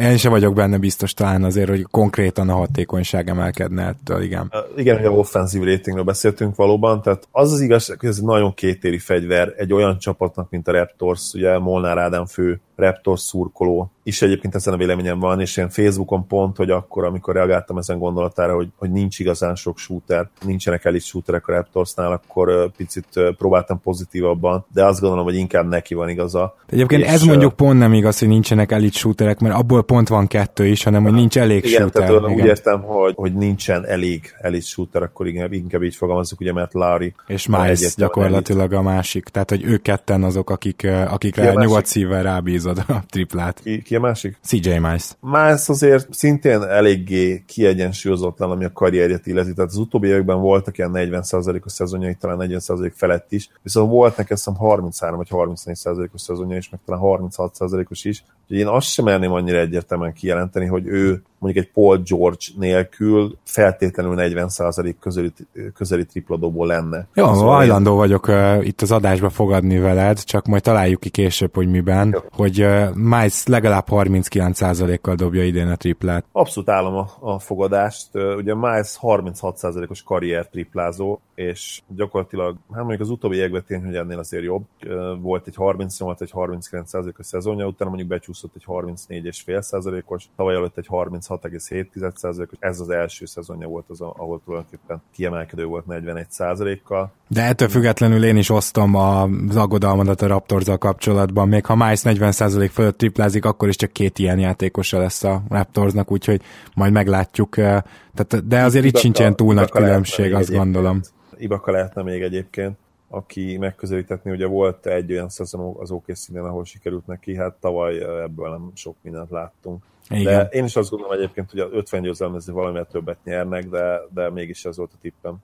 én 0.00 0.16
sem 0.16 0.30
vagyok 0.30 0.54
benne 0.54 0.78
biztos 0.78 1.14
talán 1.14 1.44
azért, 1.44 1.68
hogy 1.68 1.82
konkrétan 1.82 2.48
a 2.48 2.54
hatékonyság 2.54 3.28
emelkedne 3.28 3.86
ettől, 3.86 4.22
igen. 4.22 4.52
Igen, 4.76 4.96
hogy 4.96 5.06
a 5.06 5.10
offenzív 5.10 5.62
ratingről 5.62 6.04
beszéltünk 6.04 6.56
valóban, 6.56 7.02
tehát 7.02 7.28
az 7.30 7.52
az 7.52 7.60
igazság, 7.60 8.00
hogy 8.00 8.08
ez 8.08 8.16
egy 8.18 8.24
nagyon 8.24 8.54
kétéri 8.54 8.98
fegyver 8.98 9.54
egy 9.56 9.72
olyan 9.72 9.98
csapatnak, 9.98 10.50
mint 10.50 10.68
a 10.68 10.72
Raptors, 10.72 11.32
ugye 11.34 11.58
Molnár 11.58 11.98
Ádám 11.98 12.26
fő 12.26 12.60
Raptors 12.76 13.20
szurkoló 13.20 13.90
is 14.02 14.22
egyébként 14.22 14.54
ezen 14.54 14.74
a 14.74 14.76
véleményem 14.76 15.18
van, 15.18 15.40
és 15.40 15.56
én 15.56 15.68
Facebookon 15.68 16.26
pont, 16.26 16.56
hogy 16.56 16.70
akkor, 16.70 17.04
amikor 17.04 17.34
reagáltam 17.34 17.78
ezen 17.78 17.98
gondolatára, 17.98 18.54
hogy, 18.54 18.68
hogy 18.76 18.90
nincs 18.90 19.18
igazán 19.18 19.54
sok 19.54 19.78
shooter, 19.78 20.28
nincsenek 20.44 20.84
elit 20.84 21.02
shooterek 21.02 21.48
a 21.48 21.52
Raptorsnál, 21.52 22.12
akkor 22.12 22.70
picit 22.76 23.06
próbáltam 23.38 23.80
pozitívabban, 23.80 24.66
de 24.72 24.84
azt 24.84 25.00
gondolom, 25.00 25.24
hogy 25.24 25.34
inkább 25.34 25.68
neki 25.68 25.94
van 25.94 26.08
igaza. 26.08 26.54
Egyébként 26.66 27.02
és 27.02 27.08
ez 27.08 27.22
mondjuk 27.22 27.56
pont 27.56 27.78
nem 27.78 27.92
igaz, 27.92 28.18
hogy 28.18 28.28
nincsenek 28.28 28.72
elit 28.72 28.92
shooterek, 28.92 29.40
mert 29.40 29.54
abból 29.60 29.82
pont 29.82 30.08
van 30.08 30.26
kettő 30.26 30.66
is, 30.66 30.82
hanem 30.82 31.02
hogy 31.02 31.12
nincs 31.12 31.38
elég 31.38 31.64
igen, 31.64 31.80
shooter. 31.80 32.06
Tehát 32.06 32.22
igen. 32.22 32.32
úgy 32.32 32.44
értem, 32.44 32.82
hogy, 32.82 33.14
hogy 33.16 33.34
nincsen 33.34 33.86
elég 33.86 34.34
elit 34.40 34.64
shooter, 34.64 35.02
akkor 35.02 35.26
inkább, 35.26 35.52
inkább 35.52 35.82
így 35.82 35.94
fogalmazunk, 35.94 36.40
ugye, 36.40 36.52
mert 36.52 36.74
Larry 36.74 37.14
és 37.26 37.46
Miles 37.46 37.94
gyakorlatilag 37.94 38.72
elit. 38.72 38.86
a 38.86 38.90
másik. 38.90 39.24
Tehát, 39.24 39.50
hogy 39.50 39.64
ők 39.64 39.82
ketten 39.82 40.22
azok, 40.22 40.50
akik, 40.50 40.86
akikre 41.08 41.52
nyugodt 41.52 41.86
szívvel 41.86 42.22
rábízod 42.22 42.84
a 42.88 43.02
triplát. 43.10 43.60
Ki, 43.62 43.82
ki 43.82 43.96
a 43.96 44.00
másik? 44.00 44.36
CJ 44.42 44.68
Miles. 44.68 45.16
Miles 45.20 45.68
azért 45.68 46.14
szintén 46.14 46.62
eléggé 46.62 47.42
kiegyensúlyozottan, 47.46 48.50
ami 48.50 48.64
a 48.64 48.72
karrierjet 48.72 49.26
illeti. 49.26 49.52
Tehát 49.54 49.70
az 49.70 49.76
utóbbi 49.76 50.08
években 50.08 50.40
voltak 50.40 50.78
ilyen 50.78 50.90
40%-os 50.94 51.72
szezonjai, 51.72 52.14
talán 52.14 52.48
40% 52.50 52.92
felett 52.94 53.32
is, 53.32 53.50
viszont 53.62 53.90
volt 53.90 54.24
azt 54.28 54.48
33 54.56 55.16
vagy 55.16 55.28
34%-os 55.30 56.20
szezonja 56.20 56.56
is, 56.56 56.70
meg 56.70 56.80
talán 56.86 57.00
36%-os 57.04 58.04
is. 58.04 58.24
Úgyhogy 58.42 58.58
én 58.58 58.66
azt 58.66 58.86
sem 58.86 59.04
merném 59.04 59.32
annyira 59.32 59.49
egyértelműen 59.58 60.12
kijelenteni, 60.12 60.66
hogy 60.66 60.86
ő 60.86 61.22
mondjuk 61.40 61.64
egy 61.64 61.72
Paul 61.72 62.02
George 62.04 62.44
nélkül 62.58 63.38
feltétlenül 63.44 64.14
40% 64.18 64.94
közeli, 65.00 65.32
közeli 65.74 66.06
tripladóból 66.06 66.66
lenne. 66.66 67.06
Jó, 67.14 67.34
szóval 67.34 67.54
hajlandó 67.54 67.90
én... 67.90 67.96
vagyok 67.96 68.28
uh, 68.28 68.66
itt 68.66 68.80
az 68.80 68.92
adásba 68.92 69.30
fogadni 69.30 69.78
veled, 69.78 70.24
csak 70.24 70.46
majd 70.46 70.62
találjuk 70.62 71.00
ki 71.00 71.08
később, 71.08 71.54
hogy 71.54 71.70
miben, 71.70 72.10
Jó. 72.12 72.18
hogy 72.32 72.62
uh, 72.62 72.94
Miles 72.94 73.46
legalább 73.46 73.86
39%-kal 73.90 75.14
dobja 75.14 75.44
idén 75.44 75.68
a 75.68 75.76
triplát. 75.76 76.24
Abszolút 76.32 76.68
állom 76.68 76.94
a, 76.94 77.08
a 77.20 77.38
fogadást. 77.38 78.08
Uh, 78.12 78.36
ugye 78.36 78.54
Miles 78.54 78.98
36%-os 79.02 80.02
karrier 80.02 80.48
triplázó, 80.48 81.18
és 81.34 81.80
gyakorlatilag, 81.96 82.56
hát 82.70 82.80
mondjuk 82.80 83.00
az 83.00 83.10
utóbbi 83.10 83.36
években 83.36 83.64
tény, 83.66 83.84
hogy 83.84 83.94
ennél 83.94 84.18
azért 84.18 84.44
jobb. 84.44 84.64
Uh, 84.86 85.20
volt 85.20 85.46
egy 85.46 85.54
38, 85.54 86.20
egy 86.20 86.30
39%-os 86.34 87.26
szezonja, 87.26 87.66
utána 87.66 87.90
mondjuk 87.90 88.10
becsúszott 88.10 88.54
egy 88.54 88.64
34,5%-os, 88.66 90.24
tavaly 90.36 90.54
előtt 90.54 90.78
egy 90.78 90.86
30 90.86 91.29
36,7%-os, 91.30 92.58
ez 92.58 92.80
az 92.80 92.90
első 92.90 93.26
szezonja 93.26 93.68
volt 93.68 93.84
az, 93.88 94.00
ahol 94.00 94.40
tulajdonképpen 94.44 95.02
kiemelkedő 95.12 95.64
volt 95.64 95.84
41%-kal. 95.88 97.12
De 97.28 97.42
ettől 97.42 97.68
függetlenül 97.68 98.24
én 98.24 98.36
is 98.36 98.50
osztom 98.50 98.94
az 98.94 99.56
aggodalmadat 99.56 100.22
a 100.22 100.26
raptors 100.26 100.66
kapcsolatban, 100.78 101.48
még 101.48 101.66
ha 101.66 101.74
Miles 101.74 102.00
40% 102.04 102.70
fölött 102.72 102.98
triplázik, 102.98 103.44
akkor 103.44 103.68
is 103.68 103.76
csak 103.76 103.92
két 103.92 104.18
ilyen 104.18 104.38
játékosa 104.38 104.98
lesz 104.98 105.24
a 105.24 105.42
Raptorsnak, 105.48 106.10
úgyhogy 106.10 106.40
majd 106.74 106.92
meglátjuk. 106.92 107.56
Eh, 107.56 107.82
tehát, 108.14 108.46
de 108.46 108.62
azért 108.62 108.84
itt, 108.84 108.94
itt 108.94 109.00
sincsen 109.00 109.36
túl 109.36 109.54
nagy 109.54 109.70
különbség, 109.70 110.34
azt 110.34 110.50
gondolom. 110.50 111.00
Ibaka 111.36 111.70
lehetne 111.70 112.02
még 112.02 112.22
egyébként 112.22 112.76
aki 113.10 113.56
megközelíthetni, 113.56 114.30
ugye 114.30 114.46
volt 114.46 114.86
egy 114.86 115.12
olyan 115.12 115.28
szezon 115.28 115.76
az 115.78 115.90
okc 115.90 116.36
ahol 116.36 116.64
sikerült 116.64 117.06
neki, 117.06 117.36
hát 117.36 117.54
tavaly 117.60 118.22
ebből 118.22 118.50
nem 118.50 118.70
sok 118.74 118.96
mindent 119.02 119.30
láttunk. 119.30 119.84
Igen. 120.10 120.24
De 120.24 120.48
én 120.50 120.64
is 120.64 120.76
azt 120.76 120.90
gondolom 120.90 121.14
egyébként, 121.18 121.50
hogy 121.50 121.60
a 121.60 121.68
50 121.72 122.02
győzelmezni 122.02 122.52
valamivel 122.52 122.86
többet 122.90 123.18
nyernek, 123.24 123.68
de, 123.68 124.00
de 124.14 124.30
mégis 124.30 124.64
ez 124.64 124.76
volt 124.76 124.90
a 124.94 124.98
tippem. 125.02 125.36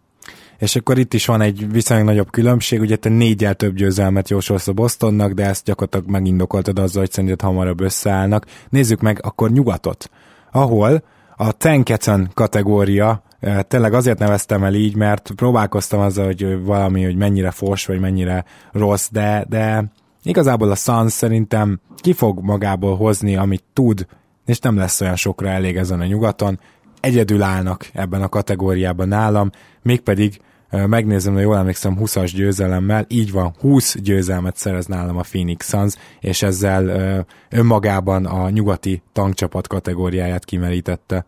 És 0.59 0.77
akkor 0.77 0.99
itt 0.99 1.15
is 1.15 1.27
van 1.27 1.41
egy 1.41 1.73
viszonylag 1.73 2.07
nagyobb 2.07 2.31
különbség, 2.31 2.81
ugye 2.81 2.97
te 2.97 3.09
négyel 3.09 3.55
több 3.55 3.75
győzelmet 3.75 4.29
jósolsz 4.29 4.69
a 4.69 4.73
Bostonnak, 4.73 5.33
de 5.33 5.45
ezt 5.45 5.65
gyakorlatilag 5.65 6.11
megindokoltad 6.11 6.79
azzal, 6.79 7.01
hogy 7.01 7.11
szerinted 7.11 7.41
hamarabb 7.41 7.81
összeállnak. 7.81 8.47
Nézzük 8.69 9.01
meg 9.01 9.19
akkor 9.23 9.51
nyugatot, 9.51 10.11
ahol 10.53 11.03
a 11.37 11.53
Tenkecen 11.53 12.31
kategória 12.35 13.23
tényleg 13.69 13.95
azért 13.95 14.19
neveztem 14.19 14.65
el 14.65 14.75
így, 14.75 14.97
mert 14.97 15.31
próbálkoztam 15.37 16.01
azzal, 16.01 16.25
hogy 16.25 16.65
valami, 16.65 17.05
hogy 17.05 17.17
mennyire 17.17 17.51
fos, 17.51 17.87
vagy 17.87 18.01
mennyire 18.01 18.45
rossz, 18.73 19.09
de, 19.11 19.45
de 19.49 19.85
igazából 20.23 20.71
a 20.71 20.75
Suns 20.75 21.13
szerintem 21.13 21.81
ki 21.97 22.13
fog 22.13 22.41
magából 22.41 22.97
hozni, 22.97 23.37
amit 23.37 23.65
tud, 23.73 24.07
és 24.47 24.59
nem 24.59 24.77
lesz 24.77 25.01
olyan 25.01 25.17
sokra 25.17 25.49
elég 25.49 25.77
ezen 25.77 26.01
a 26.01 26.07
nyugaton. 26.07 26.61
Egyedül 27.01 27.43
állnak 27.43 27.91
ebben 27.93 28.23
a 28.23 28.29
kategóriában 28.29 29.09
nálam, 29.09 29.51
mégpedig 29.83 30.41
megnézem, 30.71 31.33
hogy 31.33 31.43
jól 31.43 31.57
emlékszem 31.57 31.97
20-as 32.01 32.31
győzelemmel, 32.35 33.05
így 33.09 33.33
van, 33.33 33.55
20 33.61 33.99
győzelmet 34.01 34.57
szerez 34.57 34.87
nálam 34.87 35.17
a 35.17 35.23
Phoenix 35.23 35.69
Suns, 35.69 35.95
és 36.21 36.43
ezzel 36.43 37.27
önmagában 37.51 38.27
a 38.27 38.51
nyugati 38.51 39.03
tankcsapat 39.13 39.67
kategóriáját 39.67 40.45
kimerítette. 40.45 41.25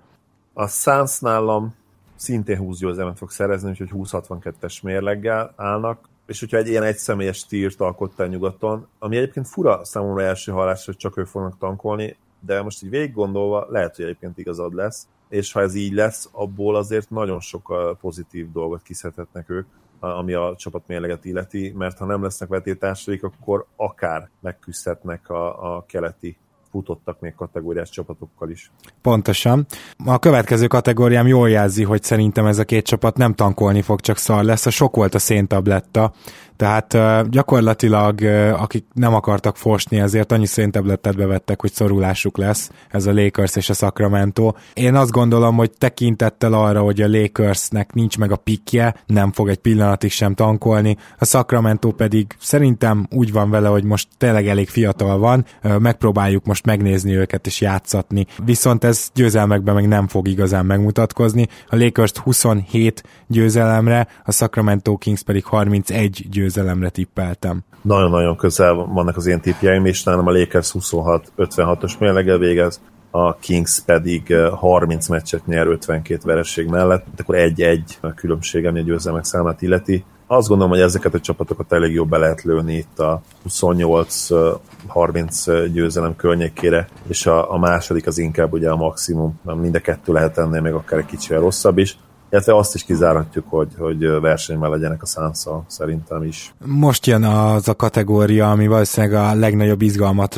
A 0.52 0.66
Suns 0.66 1.18
nálam 1.18 1.74
szintén 2.16 2.56
20 2.56 2.78
győzelmet 2.78 3.18
fog 3.18 3.30
szerezni, 3.30 3.70
úgyhogy 3.70 3.90
20-62-es 3.94 4.82
mérleggel 4.82 5.52
állnak, 5.56 6.08
és 6.26 6.40
hogyha 6.40 6.56
egy 6.56 6.68
ilyen 6.68 6.82
egyszemélyes 6.82 7.46
tírt 7.46 7.80
alkotta 7.80 8.26
nyugaton, 8.26 8.86
ami 8.98 9.16
egyébként 9.16 9.48
fura 9.48 9.84
számomra 9.84 10.22
első 10.22 10.52
hallás, 10.52 10.84
hogy 10.84 10.96
csak 10.96 11.16
ők 11.16 11.26
fognak 11.26 11.58
tankolni, 11.58 12.16
de 12.40 12.62
most 12.62 12.82
így 12.82 12.90
végig 12.90 13.14
gondolva 13.14 13.66
lehet, 13.70 13.96
hogy 13.96 14.04
egyébként 14.04 14.38
igazad 14.38 14.74
lesz, 14.74 15.06
és 15.28 15.52
ha 15.52 15.60
ez 15.60 15.74
így 15.74 15.92
lesz, 15.92 16.28
abból 16.32 16.76
azért 16.76 17.10
nagyon 17.10 17.40
sok 17.40 17.96
pozitív 18.00 18.52
dolgot 18.52 18.82
kiszedhetnek 18.82 19.50
ők, 19.50 19.66
ami 20.00 20.32
a 20.32 20.54
csapat 20.56 20.82
mérleget 20.86 21.24
illeti, 21.24 21.74
mert 21.76 21.98
ha 21.98 22.04
nem 22.04 22.22
lesznek 22.22 22.48
vetétársaik, 22.48 23.22
akkor 23.22 23.66
akár 23.76 24.28
megküzdhetnek 24.40 25.30
a, 25.30 25.76
a 25.76 25.84
keleti 25.86 26.36
futottak 26.70 27.20
még 27.20 27.34
kategóriás 27.34 27.90
csapatokkal 27.90 28.50
is. 28.50 28.70
Pontosan. 29.02 29.66
A 30.04 30.18
következő 30.18 30.66
kategóriám 30.66 31.26
jól 31.26 31.50
jelzi, 31.50 31.84
hogy 31.84 32.02
szerintem 32.02 32.46
ez 32.46 32.58
a 32.58 32.64
két 32.64 32.84
csapat 32.84 33.16
nem 33.16 33.34
tankolni 33.34 33.82
fog, 33.82 34.00
csak 34.00 34.16
szar 34.16 34.44
lesz. 34.44 34.66
A 34.66 34.70
sok 34.70 34.96
volt 34.96 35.14
a 35.14 35.18
széntabletta, 35.18 36.12
tehát 36.58 36.96
gyakorlatilag 37.30 38.22
akik 38.52 38.84
nem 38.92 39.14
akartak 39.14 39.56
fosni, 39.56 40.00
ezért 40.00 40.32
annyi 40.32 40.46
széntablettet 40.46 41.16
bevettek, 41.16 41.60
hogy 41.60 41.72
szorulásuk 41.72 42.36
lesz, 42.38 42.70
ez 42.90 43.06
a 43.06 43.12
Lakers 43.12 43.56
és 43.56 43.70
a 43.70 43.74
Sacramento. 43.74 44.52
Én 44.72 44.94
azt 44.94 45.10
gondolom, 45.10 45.56
hogy 45.56 45.70
tekintettel 45.78 46.52
arra, 46.52 46.80
hogy 46.80 47.00
a 47.00 47.08
Lakersnek 47.08 47.92
nincs 47.92 48.18
meg 48.18 48.32
a 48.32 48.36
pikje, 48.36 48.94
nem 49.06 49.32
fog 49.32 49.48
egy 49.48 49.58
pillanatig 49.58 50.10
sem 50.10 50.34
tankolni, 50.34 50.96
a 51.18 51.24
Sacramento 51.24 51.90
pedig 51.90 52.36
szerintem 52.40 53.06
úgy 53.10 53.32
van 53.32 53.50
vele, 53.50 53.68
hogy 53.68 53.84
most 53.84 54.08
tényleg 54.16 54.48
elég 54.48 54.68
fiatal 54.68 55.18
van, 55.18 55.44
megpróbáljuk 55.78 56.44
most 56.44 56.66
megnézni 56.66 57.16
őket 57.16 57.46
és 57.46 57.60
játszatni, 57.60 58.26
viszont 58.44 58.84
ez 58.84 59.08
győzelmekben 59.14 59.74
meg 59.74 59.88
nem 59.88 60.08
fog 60.08 60.28
igazán 60.28 60.66
megmutatkozni. 60.66 61.46
A 61.66 61.76
Lakers 61.76 62.12
27 62.22 63.02
győzelemre, 63.26 64.08
a 64.24 64.32
Sacramento 64.32 64.96
Kings 64.96 65.22
pedig 65.22 65.44
31 65.44 66.10
győzelemre 66.10 66.46
győzelemre 66.48 66.88
tippeltem. 66.88 67.60
Nagyon-nagyon 67.82 68.36
közel 68.36 68.74
vannak 68.74 69.16
az 69.16 69.26
én 69.26 69.40
tippjeim, 69.40 69.86
és 69.86 70.02
nálam 70.02 70.26
a 70.26 70.30
Lakers 70.30 70.74
26-56-os 70.78 71.98
mérlege 71.98 72.36
végez, 72.36 72.80
a 73.10 73.36
Kings 73.36 73.80
pedig 73.80 74.36
30 74.36 75.04
eh, 75.04 75.16
meccset 75.16 75.46
nyer 75.46 75.66
52 75.66 76.20
vereség 76.24 76.66
mellett, 76.66 77.04
de 77.04 77.22
akkor 77.22 77.34
egy-egy 77.34 77.98
a 78.00 78.14
különbség, 78.14 78.66
ami 78.66 78.80
a 78.80 78.82
győzelmek 78.82 79.24
számát 79.24 79.62
illeti. 79.62 80.04
Azt 80.26 80.48
gondolom, 80.48 80.72
hogy 80.72 80.82
ezeket 80.82 81.14
a 81.14 81.20
csapatokat 81.20 81.72
elég 81.72 81.92
jobb 81.92 82.08
be 82.08 82.18
lehet 82.18 82.42
lőni 82.42 82.74
itt 82.74 82.98
a 82.98 83.22
28-30 83.48 85.48
eh, 85.48 85.64
győzelem 85.72 86.16
környékére, 86.16 86.88
és 87.06 87.26
a, 87.26 87.52
a 87.52 87.58
második 87.58 88.06
az 88.06 88.18
inkább 88.18 88.52
ugye 88.52 88.70
a 88.70 88.76
maximum, 88.76 89.40
mind 89.42 89.74
a 89.74 89.80
kettő 89.80 90.12
lehet 90.12 90.38
ennél 90.38 90.60
még 90.60 90.72
akár 90.72 90.98
egy 90.98 91.06
kicsivel 91.06 91.40
rosszabb 91.40 91.78
is 91.78 91.98
illetve 92.30 92.56
azt 92.56 92.74
is 92.74 92.84
kizárhatjuk, 92.84 93.44
hogy, 93.48 93.68
hogy 93.78 94.20
versenyben 94.20 94.70
legyenek 94.70 95.02
a 95.02 95.06
szánszal, 95.06 95.64
szerintem 95.66 96.22
is. 96.22 96.54
Most 96.64 97.06
jön 97.06 97.24
az 97.24 97.68
a 97.68 97.74
kategória, 97.74 98.50
ami 98.50 98.66
valószínűleg 98.66 99.22
a 99.22 99.34
legnagyobb 99.34 99.82
izgalmat 99.82 100.34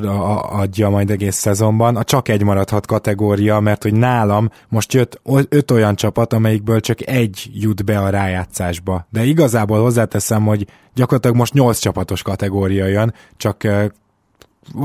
adja 0.50 0.88
majd 0.88 1.10
egész 1.10 1.36
szezonban. 1.36 1.96
A 1.96 2.04
csak 2.04 2.28
egy 2.28 2.42
maradhat 2.42 2.86
kategória, 2.86 3.60
mert 3.60 3.82
hogy 3.82 3.94
nálam 3.94 4.50
most 4.68 4.92
jött 4.92 5.20
öt 5.48 5.70
olyan 5.70 5.94
csapat, 5.94 6.32
amelyikből 6.32 6.80
csak 6.80 7.06
egy 7.06 7.50
jut 7.52 7.84
be 7.84 7.98
a 7.98 8.08
rájátszásba. 8.08 9.06
De 9.10 9.24
igazából 9.24 9.80
hozzáteszem, 9.80 10.44
hogy 10.44 10.66
gyakorlatilag 10.94 11.36
most 11.36 11.52
nyolc 11.52 11.78
csapatos 11.78 12.22
kategória 12.22 12.86
jön, 12.86 13.14
csak 13.36 13.66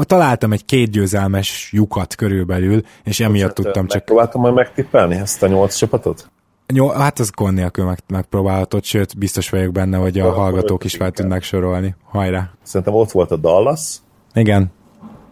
találtam 0.01 0.51
egy 0.51 0.65
két 0.65 0.89
győzelmes 0.89 1.69
lyukat 1.71 2.15
körülbelül, 2.15 2.81
és 3.03 3.19
emiatt 3.19 3.45
hát, 3.45 3.55
tudtam 3.55 3.87
csak... 3.87 4.05
Próbáltam 4.05 4.41
majd 4.41 4.53
megtippelni 4.53 5.15
ezt 5.15 5.43
a 5.43 5.47
nyolc 5.47 5.75
csapatot? 5.75 6.29
Jó, 6.73 6.89
hát 6.89 7.19
az 7.19 7.31
gond 7.31 7.53
nélkül 7.53 7.85
meg, 7.85 7.99
megpróbálhatod, 8.07 8.83
sőt, 8.83 9.17
biztos 9.17 9.49
vagyok 9.49 9.71
benne, 9.71 9.97
hogy 9.97 10.19
a 10.19 10.31
hallgatók 10.31 10.83
is 10.83 10.95
fel 10.95 11.11
tudnak 11.11 11.41
sorolni. 11.41 11.95
Hajrá! 12.03 12.49
Szerintem 12.63 12.93
ott 12.93 13.11
volt 13.11 13.31
a 13.31 13.35
Dallas. 13.35 13.97
Igen. 14.33 14.71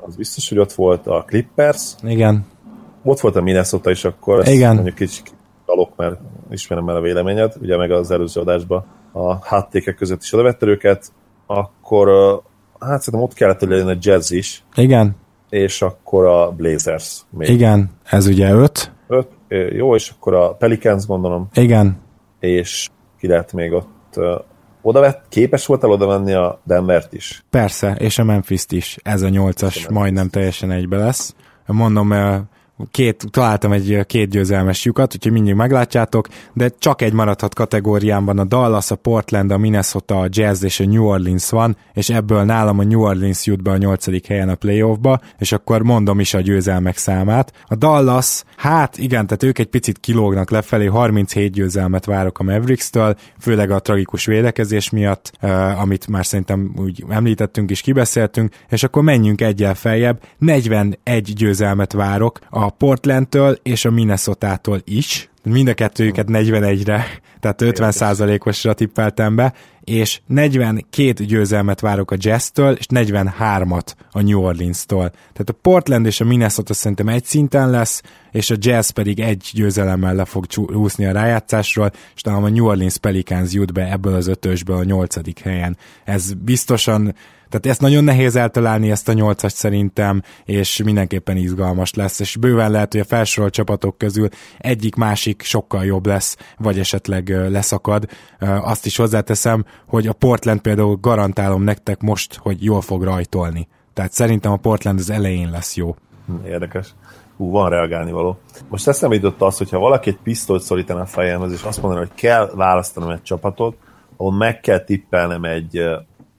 Az 0.05 0.15
biztos, 0.15 0.49
hogy 0.49 0.57
ott 0.57 0.71
volt 0.73 1.07
a 1.07 1.23
Clippers. 1.27 1.95
Igen. 2.01 2.45
Ott 3.03 3.19
volt 3.19 3.35
a 3.35 3.41
Minnesota 3.41 3.91
is 3.91 4.05
akkor. 4.05 4.39
Ezt 4.39 4.51
Igen. 4.51 4.73
Mondjuk 4.73 4.95
kicsit 4.95 5.35
dalok, 5.65 5.95
mert 5.95 6.19
ismerem 6.51 6.89
el 6.89 6.95
a 6.95 7.01
véleményed, 7.01 7.53
ugye 7.61 7.77
meg 7.77 7.91
az 7.91 8.11
előző 8.11 8.41
adásban 8.41 8.85
a 9.11 9.45
háttékek 9.45 9.95
között 9.95 10.21
is 10.21 10.33
odavette 10.33 10.65
őket, 10.65 11.11
akkor 11.45 12.07
hát 12.79 13.01
szerintem 13.01 13.21
ott 13.21 13.33
kellett, 13.33 13.59
hogy 13.59 13.69
legyen 13.69 13.87
a 13.87 13.97
Jazz 13.99 14.31
is. 14.31 14.63
Igen. 14.75 15.15
És 15.49 15.81
akkor 15.81 16.25
a 16.25 16.51
Blazers. 16.51 17.21
Még. 17.29 17.49
Igen, 17.49 17.89
ez 18.03 18.27
ugye 18.27 18.51
öt. 18.51 18.91
Öt, 19.07 19.27
jó, 19.71 19.95
és 19.95 20.09
akkor 20.09 20.33
a 20.33 20.53
Pelicans 20.53 21.05
gondolom. 21.05 21.47
Igen. 21.53 21.97
És 22.39 22.89
ki 23.19 23.27
lehet 23.27 23.53
még 23.53 23.71
ott 23.71 24.19
oda 24.81 24.99
vett, 24.99 25.25
képes 25.29 25.65
voltál 25.65 25.91
oda 25.91 26.05
venni 26.05 26.33
a 26.33 26.61
Denvert 26.63 27.13
is? 27.13 27.43
Persze, 27.49 27.95
és 27.99 28.19
a 28.19 28.23
Memphis-t 28.23 28.71
is. 28.71 28.97
Ez 29.03 29.21
a 29.21 29.29
nyolcas 29.29 29.87
majdnem 29.89 30.29
teljesen 30.29 30.71
egybe 30.71 30.97
lesz. 30.97 31.35
Mondom, 31.65 32.13
két, 32.91 33.25
találtam 33.31 33.71
egy 33.71 34.05
két 34.05 34.29
győzelmes 34.29 34.85
lyukat, 34.85 35.13
úgyhogy 35.15 35.31
mindig 35.31 35.53
meglátjátok, 35.53 36.27
de 36.53 36.69
csak 36.79 37.01
egy 37.01 37.13
maradhat 37.13 37.55
kategóriámban 37.55 38.39
a 38.39 38.43
Dallas, 38.43 38.91
a 38.91 38.95
Portland, 38.95 39.51
a 39.51 39.57
Minnesota, 39.57 40.19
a 40.19 40.27
Jazz 40.29 40.63
és 40.63 40.79
a 40.79 40.85
New 40.85 41.05
Orleans 41.05 41.49
van, 41.49 41.77
és 41.93 42.09
ebből 42.09 42.43
nálam 42.43 42.79
a 42.79 42.83
New 42.83 43.01
Orleans 43.01 43.45
jut 43.45 43.63
be 43.63 43.71
a 43.71 43.77
nyolcadik 43.77 44.27
helyen 44.27 44.49
a 44.49 44.55
playoffba, 44.55 45.19
és 45.37 45.51
akkor 45.51 45.81
mondom 45.81 46.19
is 46.19 46.33
a 46.33 46.39
győzelmek 46.39 46.97
számát. 46.97 47.53
A 47.65 47.75
Dallas, 47.75 48.43
hát 48.57 48.97
igen, 48.97 49.27
tehát 49.27 49.43
ők 49.43 49.59
egy 49.59 49.67
picit 49.67 49.99
kilógnak 49.99 50.49
lefelé, 50.49 50.85
37 50.85 51.51
győzelmet 51.51 52.05
várok 52.05 52.39
a 52.39 52.43
Mavericks-től, 52.43 53.15
főleg 53.39 53.71
a 53.71 53.79
tragikus 53.79 54.25
védekezés 54.25 54.89
miatt, 54.89 55.31
amit 55.79 56.07
már 56.07 56.25
szerintem 56.25 56.73
úgy 56.77 57.03
említettünk 57.09 57.69
és 57.69 57.81
kibeszéltünk, 57.81 58.55
és 58.69 58.83
akkor 58.83 59.03
menjünk 59.03 59.41
egyel 59.41 59.75
feljebb, 59.75 60.21
41 60.37 61.33
győzelmet 61.33 61.93
várok 61.93 62.39
a 62.49 62.62
Portlandtől 62.69 63.59
és 63.63 63.85
a 63.85 63.91
Minnesota-tól 63.91 64.81
is, 64.83 65.29
mind 65.43 65.67
a 65.67 65.73
kettőjüket 65.73 66.27
41-re, 66.29 67.05
tehát 67.39 67.61
50%-osra 67.61 68.73
tippeltem 68.73 69.35
be, 69.35 69.53
és 69.83 70.21
42 70.25 71.25
győzelmet 71.25 71.79
várok 71.79 72.11
a 72.11 72.15
Jazz-től, 72.19 72.73
és 72.73 72.85
43-at 72.89 73.93
a 74.11 74.21
New 74.21 74.39
Orleans-tól. 74.39 75.09
Tehát 75.09 75.49
a 75.49 75.53
Portland 75.61 76.05
és 76.05 76.21
a 76.21 76.25
Minnesota 76.25 76.73
szerintem 76.73 77.07
egy 77.07 77.25
szinten 77.25 77.69
lesz, 77.69 78.01
és 78.31 78.49
a 78.49 78.55
Jazz 78.57 78.89
pedig 78.89 79.19
egy 79.19 79.49
győzelemmel 79.53 80.15
le 80.15 80.25
fog 80.25 80.45
húzni 80.53 81.05
a 81.05 81.11
rájátszásról, 81.11 81.91
és 82.15 82.21
talán 82.21 82.43
a 82.43 82.49
New 82.49 82.65
Orleans 82.65 82.97
Pelicans 82.97 83.53
jut 83.53 83.73
be 83.73 83.91
ebből 83.91 84.13
az 84.13 84.27
ötösből 84.27 84.77
a 84.77 84.83
nyolcadik 84.83 85.39
helyen. 85.39 85.77
Ez 86.03 86.33
biztosan 86.33 87.15
tehát 87.53 87.67
ezt 87.67 87.81
nagyon 87.81 88.03
nehéz 88.03 88.35
eltalálni 88.35 88.91
ezt 88.91 89.09
a 89.09 89.13
nyolcas 89.13 89.51
szerintem, 89.51 90.21
és 90.45 90.81
mindenképpen 90.83 91.37
izgalmas 91.37 91.93
lesz, 91.93 92.19
és 92.19 92.35
bőven 92.35 92.71
lehet, 92.71 92.91
hogy 92.91 93.01
a 93.01 93.05
felsorolt 93.05 93.53
csapatok 93.53 93.97
közül 93.97 94.27
egyik 94.57 94.95
másik 94.95 95.41
sokkal 95.41 95.85
jobb 95.85 96.05
lesz, 96.05 96.37
vagy 96.57 96.79
esetleg 96.79 97.29
leszakad. 97.29 98.05
Azt 98.39 98.85
is 98.85 98.97
hozzáteszem, 98.97 99.65
hogy 99.87 100.07
a 100.07 100.13
Portland 100.13 100.61
például 100.61 100.95
garantálom 101.01 101.63
nektek 101.63 102.01
most, 102.01 102.35
hogy 102.35 102.63
jól 102.63 102.81
fog 102.81 103.03
rajtolni. 103.03 103.67
Tehát 103.93 104.11
szerintem 104.11 104.51
a 104.51 104.57
Portland 104.57 104.99
az 104.99 105.09
elején 105.09 105.49
lesz 105.49 105.75
jó. 105.75 105.95
Érdekes. 106.45 106.87
Hú, 107.37 107.49
van 107.49 107.69
reagálni 107.69 108.11
való. 108.11 108.39
Most 108.69 108.87
eszembe 108.87 109.15
jutott 109.15 109.41
az, 109.41 109.57
hogyha 109.57 109.79
valaki 109.79 110.09
egy 110.09 110.19
pisztolyt 110.23 110.61
szorítana 110.61 111.01
a 111.01 111.05
fejemhez, 111.05 111.51
és 111.51 111.63
azt 111.63 111.81
mondaná, 111.81 112.03
hogy 112.05 112.15
kell 112.15 112.51
választanom 112.55 113.09
egy 113.09 113.21
csapatot, 113.21 113.77
ahol 114.17 114.33
meg 114.33 114.59
kell 114.59 114.79
tippelnem 114.79 115.43
egy 115.43 115.81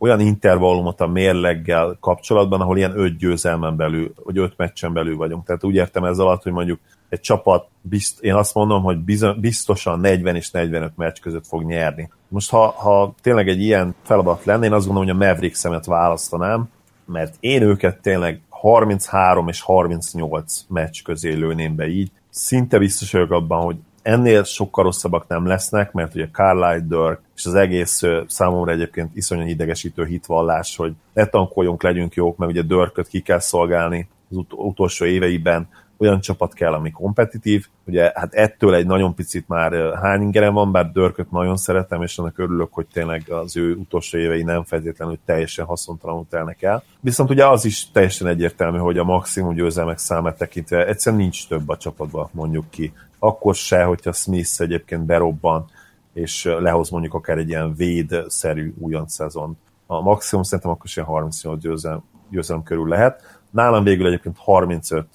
olyan 0.05 0.20
intervallumot 0.20 1.00
a 1.00 1.07
mérleggel 1.07 1.96
kapcsolatban, 2.00 2.61
ahol 2.61 2.76
ilyen 2.76 2.98
öt 2.98 3.16
győzelmen 3.16 3.76
belül, 3.76 4.12
vagy 4.24 4.38
öt 4.38 4.55
meccsen 4.57 4.92
belül 4.92 5.16
vagyunk. 5.16 5.44
Tehát 5.44 5.64
úgy 5.64 5.74
értem 5.74 6.05
ez 6.05 6.18
alatt, 6.18 6.42
hogy 6.42 6.52
mondjuk 6.52 6.80
egy 7.09 7.20
csapat, 7.20 7.68
bizt, 7.80 8.22
én 8.22 8.34
azt 8.34 8.55
mondom, 8.55 8.82
hogy 8.82 8.98
biztosan 9.40 10.00
40 10.00 10.36
és 10.36 10.50
45 10.50 10.92
meccs 10.96 11.20
között 11.20 11.46
fog 11.46 11.62
nyerni. 11.64 12.11
Most 12.28 12.50
ha, 12.50 12.66
ha 12.66 13.14
tényleg 13.22 13.48
egy 13.48 13.61
ilyen 13.61 13.94
feladat 14.02 14.44
lenne, 14.44 14.66
én 14.66 14.72
azt 14.72 14.86
gondolom, 14.86 15.09
hogy 15.09 15.22
a 15.22 15.26
Mavericks-emet 15.26 15.86
választanám, 15.86 16.68
mert 17.07 17.36
én 17.40 17.62
őket 17.62 18.00
tényleg 18.00 18.40
33 18.48 19.48
és 19.48 19.61
38 19.61 20.64
meccs 20.68 21.02
közé 21.02 21.32
lőném 21.32 21.76
be 21.76 21.86
így. 21.86 22.11
Szinte 22.30 22.78
biztos 22.78 23.12
vagyok 23.12 23.30
abban, 23.30 23.62
hogy 23.62 23.76
ennél 24.05 24.44
sokkal 24.44 24.84
rosszabbak 24.84 25.28
nem 25.28 25.46
lesznek, 25.46 25.92
mert 25.92 26.14
ugye 26.14 26.28
Carlisle, 26.32 26.80
Dirk 26.80 27.20
és 27.36 27.46
az 27.46 27.55
egész 27.55 28.02
számomra 28.26 28.72
egyébként 28.72 29.16
iszonyan 29.16 29.48
idegesítő 29.48 30.05
hitvallás, 30.05 30.76
hogy 30.76 30.92
ne 31.12 31.26
tankoljunk, 31.26 31.82
legyünk 31.82 32.14
jók, 32.14 32.36
mert 32.36 32.50
ugye 32.50 32.62
Dörköt 32.62 33.09
ki 33.09 33.20
kell 33.20 33.38
szolgálni 33.38 34.09
az 34.30 34.36
ut- 34.36 34.52
utolsó 34.52 35.05
éveiben, 35.05 35.68
olyan 35.96 36.20
csapat 36.20 36.52
kell, 36.52 36.72
ami 36.72 36.90
kompetitív. 36.90 37.66
Ugye 37.86 38.12
hát 38.14 38.34
ettől 38.34 38.74
egy 38.74 38.86
nagyon 38.86 39.14
picit 39.14 39.48
már 39.48 39.94
hányingeren 40.02 40.55
van, 40.55 40.72
bár 40.72 40.92
Dörköt 40.92 41.30
nagyon 41.30 41.57
szeretem, 41.57 42.02
és 42.02 42.18
annak 42.18 42.38
örülök, 42.38 42.72
hogy 42.72 42.86
tényleg 42.92 43.22
az 43.28 43.57
ő 43.57 43.74
utolsó 43.74 44.18
évei 44.18 44.42
nem 44.42 44.64
feltétlenül 44.64 45.18
teljesen 45.24 45.64
haszontalanul 45.64 46.26
telnek 46.30 46.62
el. 46.62 46.82
Viszont 47.00 47.30
ugye 47.30 47.46
az 47.46 47.64
is 47.64 47.90
teljesen 47.92 48.26
egyértelmű, 48.26 48.78
hogy 48.78 48.98
a 48.98 49.05
maximum 49.05 49.55
győzelmek 49.55 49.98
számát 49.98 50.38
tekintve 50.38 50.86
egyszerűen 50.86 51.22
nincs 51.22 51.48
több 51.48 51.68
a 51.68 51.76
csapatban, 51.76 52.28
mondjuk 52.32 52.70
ki. 52.70 52.92
Akkor 53.25 53.55
se, 53.55 53.83
hogyha 53.83 54.12
Smith 54.12 54.61
egyébként 54.61 55.03
berobban, 55.03 55.64
és 56.12 56.45
lehoz 56.59 56.91
mondjuk 56.91 57.14
akár 57.14 57.39
egy 57.39 57.49
ilyen 57.49 57.75
véd-szerű 57.75 58.75
újon 58.79 59.07
szezon. 59.07 59.59
A 59.87 60.01
maximum 60.01 60.45
szerintem 60.45 60.70
akkor 60.70 60.87
is 60.87 60.97
ilyen 60.97 61.09
38 61.09 61.61
győzelem, 61.61 62.03
győzelem 62.31 62.62
körül 62.62 62.89
lehet. 62.89 63.41
Nálam 63.51 63.85
végül 63.85 64.07
egyébként 64.07 64.37
35 64.39 65.07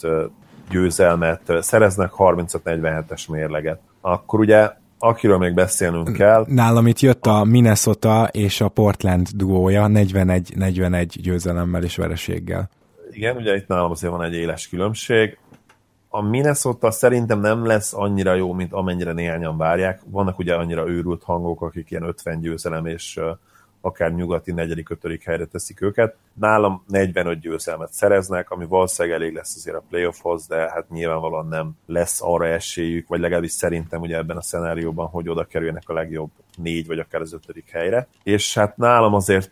győzelmet 0.69 1.41
szereznek, 1.59 2.11
35-47-es 2.17 3.29
mérleget. 3.29 3.79
Akkor 4.01 4.39
ugye 4.39 4.69
akiről 4.99 5.37
még 5.37 5.53
beszélnünk 5.53 6.13
kell. 6.13 6.45
Nálam 6.47 6.87
itt 6.87 6.99
jött 6.99 7.25
a 7.25 7.43
Minnesota 7.43 8.29
és 8.31 8.61
a 8.61 8.67
Portland 8.67 9.27
duója 9.35 9.87
41-41 9.89 11.05
győzelemmel 11.21 11.83
és 11.83 11.95
vereséggel. 11.95 12.69
Igen, 13.11 13.35
ugye 13.35 13.55
itt 13.55 13.67
nálam 13.67 13.91
azért 13.91 14.11
van 14.11 14.23
egy 14.23 14.33
éles 14.33 14.67
különbség. 14.67 15.37
A 16.11 16.21
Minnesota 16.21 16.91
szerintem 16.91 17.39
nem 17.39 17.65
lesz 17.65 17.93
annyira 17.93 18.33
jó, 18.33 18.53
mint 18.53 18.73
amennyire 18.73 19.11
néhányan 19.11 19.57
várják. 19.57 20.01
Vannak 20.05 20.39
ugye 20.39 20.55
annyira 20.55 20.89
őrült 20.89 21.23
hangok, 21.23 21.61
akik 21.61 21.91
ilyen 21.91 22.03
50 22.03 22.39
győzelem 22.39 22.85
és 22.85 23.19
akár 23.81 24.13
nyugati 24.13 24.51
negyedik, 24.51 24.89
ötödik 24.89 25.23
helyre 25.23 25.45
teszik 25.45 25.81
őket. 25.81 26.15
Nálam 26.33 26.83
45 26.87 27.39
győzelmet 27.39 27.93
szereznek, 27.93 28.51
ami 28.51 28.65
valószínűleg 28.65 29.17
elég 29.21 29.33
lesz 29.33 29.55
azért 29.55 29.75
a 29.75 29.83
playoffhoz, 29.89 30.47
de 30.47 30.55
hát 30.55 30.89
nyilvánvalóan 30.89 31.47
nem 31.47 31.71
lesz 31.85 32.21
arra 32.21 32.47
esélyük, 32.47 33.07
vagy 33.07 33.19
legalábbis 33.19 33.51
szerintem 33.51 34.01
ugye 34.01 34.17
ebben 34.17 34.37
a 34.37 34.41
szenárióban, 34.41 35.07
hogy 35.07 35.29
oda 35.29 35.43
kerüljenek 35.43 35.89
a 35.89 35.93
legjobb 35.93 36.29
négy, 36.55 36.87
vagy 36.87 36.99
akár 36.99 37.21
az 37.21 37.33
ötödik 37.33 37.69
helyre. 37.69 38.07
És 38.23 38.53
hát 38.53 38.77
nálam 38.77 39.13
azért 39.13 39.51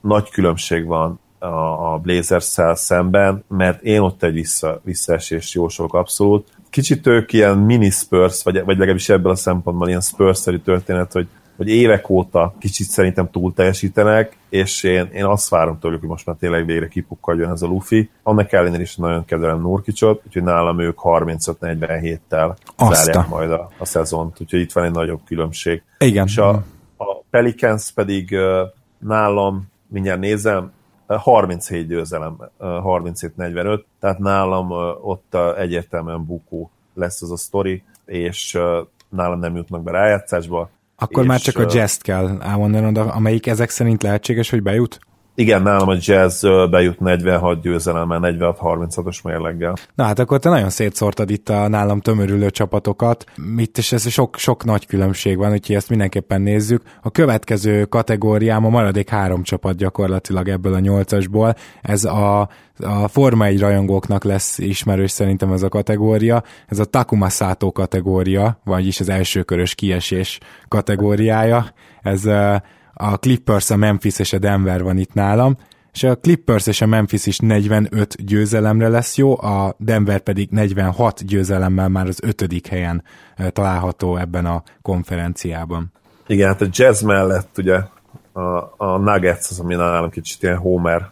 nagy 0.00 0.30
különbség 0.30 0.86
van 0.86 1.20
a, 1.42 1.92
a 1.92 1.98
Blazers-szel 1.98 2.74
szemben, 2.74 3.44
mert 3.48 3.82
én 3.82 4.00
ott 4.00 4.22
egy 4.22 4.32
vissza, 4.32 4.80
visszaesés 4.84 5.54
jósolok 5.54 5.94
abszolút. 5.94 6.48
Kicsit 6.70 7.06
ők 7.06 7.32
ilyen 7.32 7.58
mini 7.58 7.90
Spurs, 7.90 8.42
vagy, 8.42 8.64
vagy 8.64 8.76
legalábbis 8.76 9.08
ebből 9.08 9.32
a 9.32 9.36
szempontból 9.36 9.88
ilyen 9.88 10.00
Spurs-szerű 10.00 10.58
történet, 10.58 11.12
hogy 11.12 11.28
hogy 11.56 11.68
évek 11.68 12.08
óta 12.08 12.54
kicsit 12.58 12.86
szerintem 12.86 13.30
túl 13.30 13.52
teljesítenek, 13.54 14.36
és 14.48 14.82
én, 14.82 15.08
én 15.12 15.24
azt 15.24 15.48
várom 15.48 15.78
tőlük, 15.78 16.00
hogy 16.00 16.08
most 16.08 16.26
már 16.26 16.36
tényleg 16.36 16.66
végre 16.66 16.88
kipukkadjon 16.88 17.50
ez 17.50 17.62
a 17.62 17.66
Luffy. 17.66 18.10
Annak 18.22 18.52
ellenére 18.52 18.82
is 18.82 18.96
nagyon 18.96 19.24
kedvelem 19.24 19.60
Nurkicsot, 19.60 20.22
úgyhogy 20.26 20.42
nálam 20.42 20.80
ők 20.80 20.98
35-47-tel 21.02 22.56
zárják 22.90 23.28
majd 23.28 23.50
a, 23.50 23.70
a 23.78 23.84
szezont, 23.84 24.40
úgyhogy 24.40 24.60
itt 24.60 24.72
van 24.72 24.84
egy 24.84 24.92
nagyobb 24.92 25.20
különbség. 25.24 25.82
Igen. 25.98 26.26
És 26.26 26.38
a, 26.38 26.50
a 26.96 27.22
Pelicans 27.30 27.92
pedig 27.94 28.36
nálam, 28.98 29.70
mindjárt 29.88 30.20
nézem, 30.20 30.72
37 31.18 31.86
győzelem, 31.86 32.36
37-45, 32.60 33.82
tehát 34.00 34.18
nálam 34.18 34.70
ott 35.02 35.36
egyértelműen 35.56 36.24
bukó 36.24 36.70
lesz 36.94 37.22
az 37.22 37.30
a 37.30 37.36
sztori, 37.36 37.82
és 38.06 38.58
nálam 39.08 39.38
nem 39.38 39.56
jutnak 39.56 39.82
be 39.82 39.90
rájátszásba, 39.90 40.70
akkor 40.96 41.24
már 41.24 41.40
csak 41.40 41.58
a 41.58 41.66
jazz 41.70 41.96
kell 41.96 42.40
elmondanod, 42.40 42.96
amelyik 42.96 43.46
ezek 43.46 43.70
szerint 43.70 44.02
lehetséges, 44.02 44.50
hogy 44.50 44.62
bejut? 44.62 44.98
Igen, 45.34 45.62
nálam 45.62 45.88
a 45.88 45.96
jazz 45.98 46.44
bejut 46.70 47.00
46 47.00 47.60
győzelemmel, 47.60 48.20
46-36-os 48.22 49.22
mérleggel. 49.24 49.74
Na 49.94 50.04
hát 50.04 50.18
akkor 50.18 50.38
te 50.38 50.48
nagyon 50.48 50.70
szétszórtad 50.70 51.30
itt 51.30 51.48
a 51.48 51.68
nálam 51.68 52.00
tömörülő 52.00 52.50
csapatokat. 52.50 53.24
Itt 53.56 53.78
is 53.78 53.92
ez 53.92 54.08
sok, 54.08 54.36
sok 54.36 54.64
nagy 54.64 54.86
különbség 54.86 55.36
van, 55.36 55.52
úgyhogy 55.52 55.76
ezt 55.76 55.88
mindenképpen 55.88 56.40
nézzük. 56.40 56.82
A 57.02 57.10
következő 57.10 57.84
kategóriám 57.84 58.64
a 58.64 58.68
maradék 58.68 59.08
három 59.08 59.42
csapat 59.42 59.76
gyakorlatilag 59.76 60.48
ebből 60.48 60.74
a 60.74 60.78
nyolcasból. 60.78 61.54
Ez 61.82 62.04
a, 62.04 62.40
a 62.78 63.08
Forma 63.08 63.44
1 63.44 63.60
rajongóknak 63.60 64.24
lesz 64.24 64.58
ismerős 64.58 65.10
szerintem 65.10 65.52
ez 65.52 65.62
a 65.62 65.68
kategória. 65.68 66.42
Ez 66.66 66.78
a 66.78 66.84
Takuma 66.84 67.28
Sato 67.28 67.72
kategória, 67.72 68.60
vagyis 68.64 69.00
az 69.00 69.08
elsőkörös 69.08 69.74
kiesés 69.74 70.38
kategóriája. 70.68 71.66
Ez 72.02 72.24
a 72.94 73.16
Clippers, 73.16 73.70
a 73.70 73.76
Memphis 73.76 74.18
és 74.18 74.32
a 74.32 74.38
Denver 74.38 74.82
van 74.82 74.98
itt 74.98 75.14
nálam, 75.14 75.56
és 75.92 76.02
a 76.02 76.16
Clippers 76.16 76.66
és 76.66 76.80
a 76.80 76.86
Memphis 76.86 77.26
is 77.26 77.38
45 77.38 78.24
győzelemre 78.24 78.88
lesz 78.88 79.16
jó, 79.16 79.42
a 79.42 79.74
Denver 79.78 80.20
pedig 80.20 80.48
46 80.50 81.26
győzelemmel 81.26 81.88
már 81.88 82.06
az 82.06 82.18
ötödik 82.22 82.66
helyen 82.66 83.04
található 83.52 84.16
ebben 84.16 84.46
a 84.46 84.62
konferenciában. 84.82 85.92
Igen, 86.26 86.48
hát 86.48 86.60
a 86.60 86.66
Jazz 86.70 87.02
mellett 87.02 87.58
ugye 87.58 87.80
a, 88.32 88.40
a 88.76 88.98
Nuggets 88.98 89.50
az, 89.50 89.60
ami 89.60 89.74
nálam 89.74 90.10
kicsit 90.10 90.42
ilyen 90.42 90.56
Homer 90.56 91.10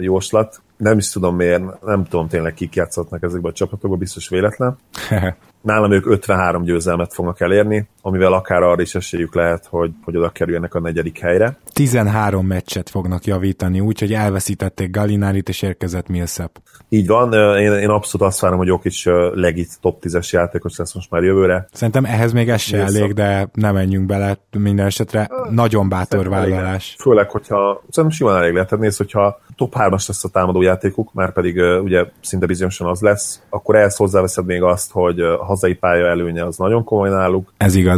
jóslat. 0.00 0.62
Nem 0.76 0.98
is 0.98 1.10
tudom 1.10 1.36
miért, 1.36 1.82
nem 1.82 2.04
tudom 2.04 2.28
tényleg 2.28 2.54
kik 2.54 2.74
játszhatnak 2.74 3.22
ezekben 3.22 3.50
a 3.50 3.54
csapatokban, 3.54 3.98
biztos 3.98 4.28
véletlen. 4.28 4.78
Nálam 5.60 5.92
ők 5.92 6.06
53 6.06 6.62
győzelmet 6.62 7.14
fognak 7.14 7.40
elérni, 7.40 7.88
amivel 8.06 8.32
akár 8.32 8.62
arra 8.62 8.82
is 8.82 8.94
esélyük 8.94 9.34
lehet, 9.34 9.66
hogy, 9.70 9.90
hogy 10.04 10.16
oda 10.16 10.28
kerüljenek 10.28 10.74
a 10.74 10.80
negyedik 10.80 11.18
helyre. 11.18 11.56
13 11.72 12.46
meccset 12.46 12.90
fognak 12.90 13.24
javítani, 13.24 13.80
úgyhogy 13.80 14.12
elveszítették 14.12 14.90
Galinárit 14.90 15.48
és 15.48 15.62
érkezett 15.62 16.08
Millsap. 16.08 16.58
Így 16.88 17.06
van, 17.06 17.32
én, 17.58 17.72
én 17.72 17.88
abszolút 17.88 18.26
azt 18.26 18.40
várom, 18.40 18.58
hogy 18.58 18.66
Jokic 18.66 19.04
legit 19.34 19.80
top 19.80 20.02
10-es 20.02 20.30
játékos 20.30 20.76
lesz 20.76 20.94
most 20.94 21.10
már 21.10 21.22
jövőre. 21.22 21.66
Szerintem 21.72 22.04
ehhez 22.04 22.32
még 22.32 22.48
ez 22.48 22.60
se 22.60 22.78
elég, 22.78 23.12
de 23.12 23.48
nem 23.52 23.74
menjünk 23.74 24.06
bele 24.06 24.38
minden 24.58 24.86
esetre. 24.86 25.30
Nagyon 25.50 25.88
bátor 25.88 26.28
vállalás. 26.28 26.62
Elég. 26.64 27.00
Főleg, 27.00 27.30
hogyha 27.30 27.82
szerintem 27.90 28.18
simán 28.18 28.36
elég 28.36 28.52
lehet. 28.52 28.78
nézd, 28.78 28.96
hogyha 28.96 29.40
top 29.56 29.74
3-as 29.78 30.08
lesz 30.08 30.24
a 30.24 30.28
támadó 30.28 30.62
játékuk, 30.62 31.12
már 31.12 31.32
pedig 31.32 31.56
ugye 31.82 32.04
szinte 32.20 32.46
bizonyosan 32.46 32.86
az 32.86 33.00
lesz, 33.00 33.42
akkor 33.48 33.76
ehhez 33.76 33.96
hozzáveszed 33.96 34.44
még 34.44 34.62
azt, 34.62 34.90
hogy 34.90 35.20
a 35.20 35.44
hazai 35.44 35.74
pálya 35.74 36.06
előnye 36.06 36.44
az 36.44 36.56
nagyon 36.56 36.84
komoly 36.84 37.08
náluk. 37.08 37.52
Ez 37.56 37.74
igaz. 37.74 37.93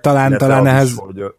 Talán, 0.00 0.38
talán 0.38 0.66
ehhez... 0.66 0.88
Is, 0.88 0.96
hogy 0.96 1.32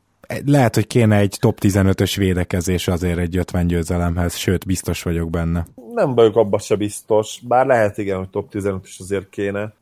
lehet, 0.45 0.75
hogy 0.75 0.87
kéne 0.87 1.17
egy 1.17 1.37
top 1.39 1.57
15-ös 1.61 2.13
védekezés 2.17 2.87
azért 2.87 3.17
egy 3.17 3.37
50 3.37 3.67
győzelemhez, 3.67 4.35
sőt, 4.35 4.65
biztos 4.65 5.03
vagyok 5.03 5.29
benne. 5.29 5.65
Nem 5.93 6.15
vagyok 6.15 6.35
abban 6.35 6.59
se 6.59 6.75
biztos, 6.75 7.39
bár 7.47 7.65
lehet 7.65 7.97
igen, 7.97 8.17
hogy 8.17 8.29
top 8.29 8.49
15 8.49 8.85
is 8.85 8.99
azért 8.99 9.29
kéne. 9.29 9.73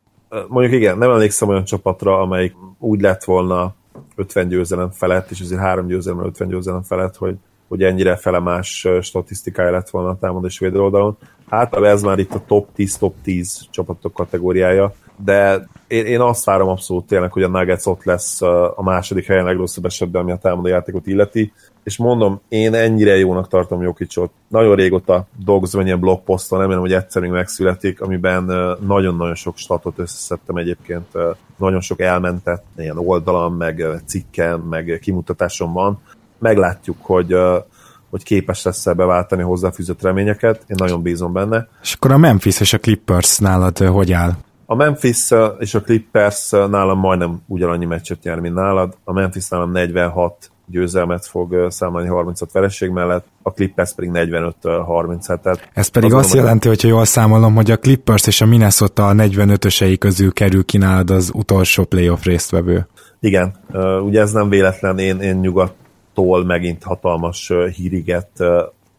Mondjuk 0.48 0.74
igen, 0.74 0.98
nem 0.98 1.12
emlékszem 1.12 1.48
olyan 1.48 1.64
csapatra, 1.64 2.20
amelyik 2.20 2.54
úgy 2.80 3.02
lett 3.02 3.24
volna 3.24 3.76
50 4.16 4.48
győzelem 4.48 4.92
felett, 4.92 5.32
és 5.32 5.42
azért 5.42 5.62
3 5.62 5.88
győzelem 5.88 6.26
50 6.26 6.48
győzelem 6.48 6.84
felett, 6.84 7.16
hogy, 7.16 7.36
hogy 7.68 7.84
ennyire 7.84 8.16
felemás 8.16 8.88
statisztikája 9.02 9.72
lett 9.72 9.90
volna 9.90 10.10
a 10.10 10.18
támadás 10.20 10.60
védő 10.60 10.80
oldalon. 10.80 11.18
Hát 11.50 11.76
ez 11.76 12.02
már 12.02 12.20
itt 12.20 12.34
a 12.34 12.44
top 12.48 12.68
10, 12.74 12.98
top 12.98 13.16
10 13.24 13.68
csapatok 13.72 14.14
kategóriája, 14.14 14.94
de 15.18 15.68
én, 15.88 16.06
én 16.06 16.20
azt 16.20 16.46
várom 16.46 16.68
abszolút 16.68 17.08
tényleg, 17.08 17.32
hogy 17.32 17.44
a 17.44 17.48
Nuggets 17.48 17.86
ott 17.86 18.04
lesz 18.04 18.42
a 18.76 18.82
második 18.84 19.26
helyen 19.26 19.46
legrosszabb 19.46 19.86
esetben, 19.86 20.22
ami 20.22 20.32
a 20.32 20.38
támadó 20.38 20.68
játékot 20.68 21.08
illeti, 21.08 21.54
és 21.84 21.98
mondom, 21.98 22.42
én 22.48 22.74
ennyire 22.74 23.18
jónak 23.18 23.48
tartom 23.48 23.82
Jokicsot. 23.82 24.32
Nagyon 24.48 24.76
régóta 24.76 25.28
dolgozom 25.46 25.86
ilyen 25.86 26.00
blogposzton, 26.00 26.60
remélem, 26.60 26.82
hogy 26.82 26.94
egyszer 26.94 27.22
még 27.22 27.32
megszületik, 27.32 28.02
amiben 28.02 28.44
nagyon-nagyon 28.86 29.36
sok 29.36 29.58
statot 29.58 30.00
összeszedtem 30.00 30.56
egyébként, 30.56 31.08
nagyon 31.58 31.82
sok 31.82 32.02
elmentett 32.02 32.66
ilyen 32.78 32.98
oldalam, 32.98 33.56
meg 33.56 33.86
cikkem, 34.06 34.60
meg 34.60 35.00
kimutatásom 35.02 35.74
van. 35.74 36.00
Meglátjuk, 36.40 36.98
hogy 37.02 37.36
hogy 38.10 38.24
képes 38.24 38.64
lesz-e 38.64 38.94
beváltani 38.94 39.42
hozzáfűzött 39.42 40.02
reményeket. 40.02 40.64
Én 40.68 40.76
nagyon 40.80 41.02
bízom 41.02 41.34
benne. 41.34 41.68
És 41.82 41.94
akkor 41.94 42.12
a 42.12 42.18
Memphis 42.18 42.60
és 42.60 42.74
a 42.74 42.78
Clippers 42.78 43.38
nálad 43.38 43.78
hogy 43.78 44.12
áll? 44.12 44.32
A 44.66 44.76
Memphis 44.76 45.32
és 45.60 45.74
a 45.74 45.82
Clippers 45.82 46.50
nálam 46.50 47.00
majdnem 47.00 47.42
ugyanannyi 47.48 47.86
meccset 47.86 48.24
nyer, 48.24 48.40
mint 48.40 48.56
nálad. 48.56 48.98
A 49.04 49.14
Memphis 49.14 49.48
nálam 49.48 49.72
46 49.72 50.52
győzelmet 50.68 51.26
fog 51.26 51.68
számolni 51.70 52.08
36 52.08 52.52
vereség 52.52 52.90
mellett, 52.90 53.26
a 53.42 53.52
Clippers 53.52 53.94
pedig 53.94 54.10
45-30. 54.14 55.40
Tehát 55.42 55.70
Ez 55.74 55.88
pedig 55.88 56.14
azt 56.14 56.28
mondom, 56.28 56.44
jelenti, 56.44 56.68
hogyha 56.68 56.88
jól 56.88 57.06
számolom, 57.06 57.56
hogy 57.56 57.72
a 57.72 57.78
Clippers 57.78 58.28
és 58.28 58.42
a 58.42 58.46
Minnesota 58.46 59.08
a 59.08 59.14
45-ösei 59.14 59.96
közül 60.00 60.34
kerül 60.34 60.66
ki 60.66 60.78
nálad 60.78 61.10
az 61.10 61.32
utolsó 61.34 61.84
playoff 61.84 62.24
résztvevő. 62.24 62.88
Igen, 63.20 63.56
ugye 64.06 64.22
ez 64.22 64.32
nem 64.32 64.50
véletlen, 64.50 65.00
én, 65.00 65.20
én 65.20 65.36
nyugattól 66.16 66.46
megint 66.46 66.84
hatalmas 66.84 67.52
híriget 67.76 68.44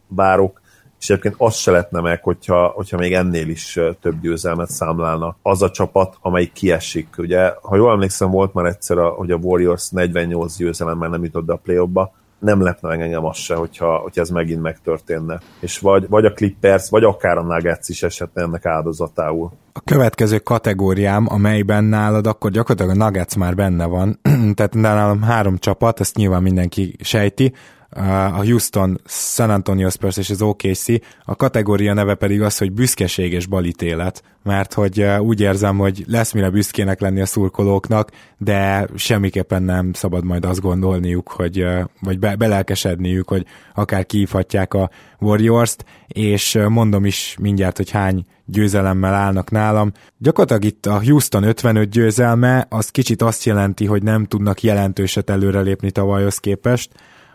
várok, 0.07 0.61
és 0.99 1.09
egyébként 1.09 1.35
azt 1.37 1.59
se 1.59 1.71
lehetne 1.71 2.01
meg, 2.01 2.23
hogyha, 2.23 2.67
hogyha 2.67 2.97
még 2.97 3.13
ennél 3.13 3.49
is 3.49 3.79
több 4.01 4.21
győzelmet 4.21 4.69
számlálna 4.69 5.35
az 5.41 5.61
a 5.61 5.71
csapat, 5.71 6.17
amelyik 6.21 6.51
kiesik. 6.51 7.07
Ugye, 7.17 7.53
ha 7.61 7.75
jól 7.75 7.91
emlékszem, 7.91 8.31
volt 8.31 8.53
már 8.53 8.65
egyszer, 8.65 8.97
hogy 8.97 9.31
a 9.31 9.35
Warriors 9.35 9.89
48 9.89 10.57
győzelemmel 10.57 11.09
nem 11.09 11.23
jutott 11.23 11.45
be 11.45 11.53
a 11.53 11.59
play 11.63 11.77
nem 12.39 12.61
lepne 12.61 12.89
meg 12.89 13.01
engem 13.01 13.25
az 13.25 13.37
se, 13.37 13.55
hogyha, 13.55 13.97
hogyha 13.97 14.21
ez 14.21 14.29
megint 14.29 14.61
megtörténne. 14.61 15.39
És 15.59 15.79
vagy, 15.79 16.07
vagy 16.07 16.25
a 16.25 16.33
Clippers, 16.33 16.89
vagy 16.89 17.03
akár 17.03 17.37
a 17.37 17.43
Nuggets 17.43 17.89
is 17.89 18.03
esetne 18.03 18.41
ennek 18.41 18.65
áldozatául. 18.65 19.51
A 19.73 19.79
következő 19.79 20.37
kategóriám, 20.39 21.25
amelyben 21.29 21.83
nálad 21.83 22.27
akkor 22.27 22.51
gyakorlatilag 22.51 23.01
a 23.01 23.05
Nuggets 23.05 23.35
már 23.35 23.55
benne 23.55 23.85
van, 23.85 24.19
tehát 24.55 24.73
nálam 24.73 25.21
három 25.21 25.57
csapat, 25.57 25.99
ezt 25.99 26.15
nyilván 26.15 26.41
mindenki 26.41 26.95
sejti, 26.99 27.53
a 27.89 28.43
Houston, 28.43 29.01
San 29.05 29.49
Antonio 29.49 29.89
Spurs 29.89 30.17
és 30.17 30.29
az 30.29 30.41
OKC, 30.41 30.85
a 31.25 31.35
kategória 31.35 31.93
neve 31.93 32.15
pedig 32.15 32.41
az, 32.41 32.57
hogy 32.57 32.71
büszkeség 32.71 33.33
és 33.33 33.45
balítélet, 33.45 34.23
mert 34.43 34.73
hogy 34.73 35.03
úgy 35.19 35.41
érzem, 35.41 35.77
hogy 35.77 36.03
lesz 36.07 36.31
mire 36.31 36.49
büszkének 36.49 36.99
lenni 37.01 37.21
a 37.21 37.25
szurkolóknak, 37.25 38.11
de 38.37 38.87
semmiképpen 38.95 39.63
nem 39.63 39.93
szabad 39.93 40.23
majd 40.23 40.45
azt 40.45 40.61
gondolniuk, 40.61 41.31
hogy, 41.31 41.67
vagy 42.01 42.19
be, 42.19 42.35
belelkesedniük, 42.35 43.27
hogy 43.29 43.45
akár 43.73 44.05
kiívhatják 44.05 44.73
a 44.73 44.89
Warriors-t, 45.19 45.85
és 46.07 46.59
mondom 46.67 47.05
is 47.05 47.35
mindjárt, 47.39 47.77
hogy 47.77 47.89
hány 47.89 48.25
győzelemmel 48.45 49.13
állnak 49.13 49.51
nálam. 49.51 49.91
Gyakorlatilag 50.17 50.63
itt 50.63 50.85
a 50.85 51.03
Houston 51.03 51.43
55 51.43 51.89
győzelme, 51.89 52.65
az 52.69 52.89
kicsit 52.89 53.21
azt 53.21 53.43
jelenti, 53.43 53.85
hogy 53.85 54.03
nem 54.03 54.25
tudnak 54.25 54.63
jelentőset 54.63 55.29
előrelépni 55.29 55.91
tavalyhoz 55.91 56.37
képest, 56.37 56.91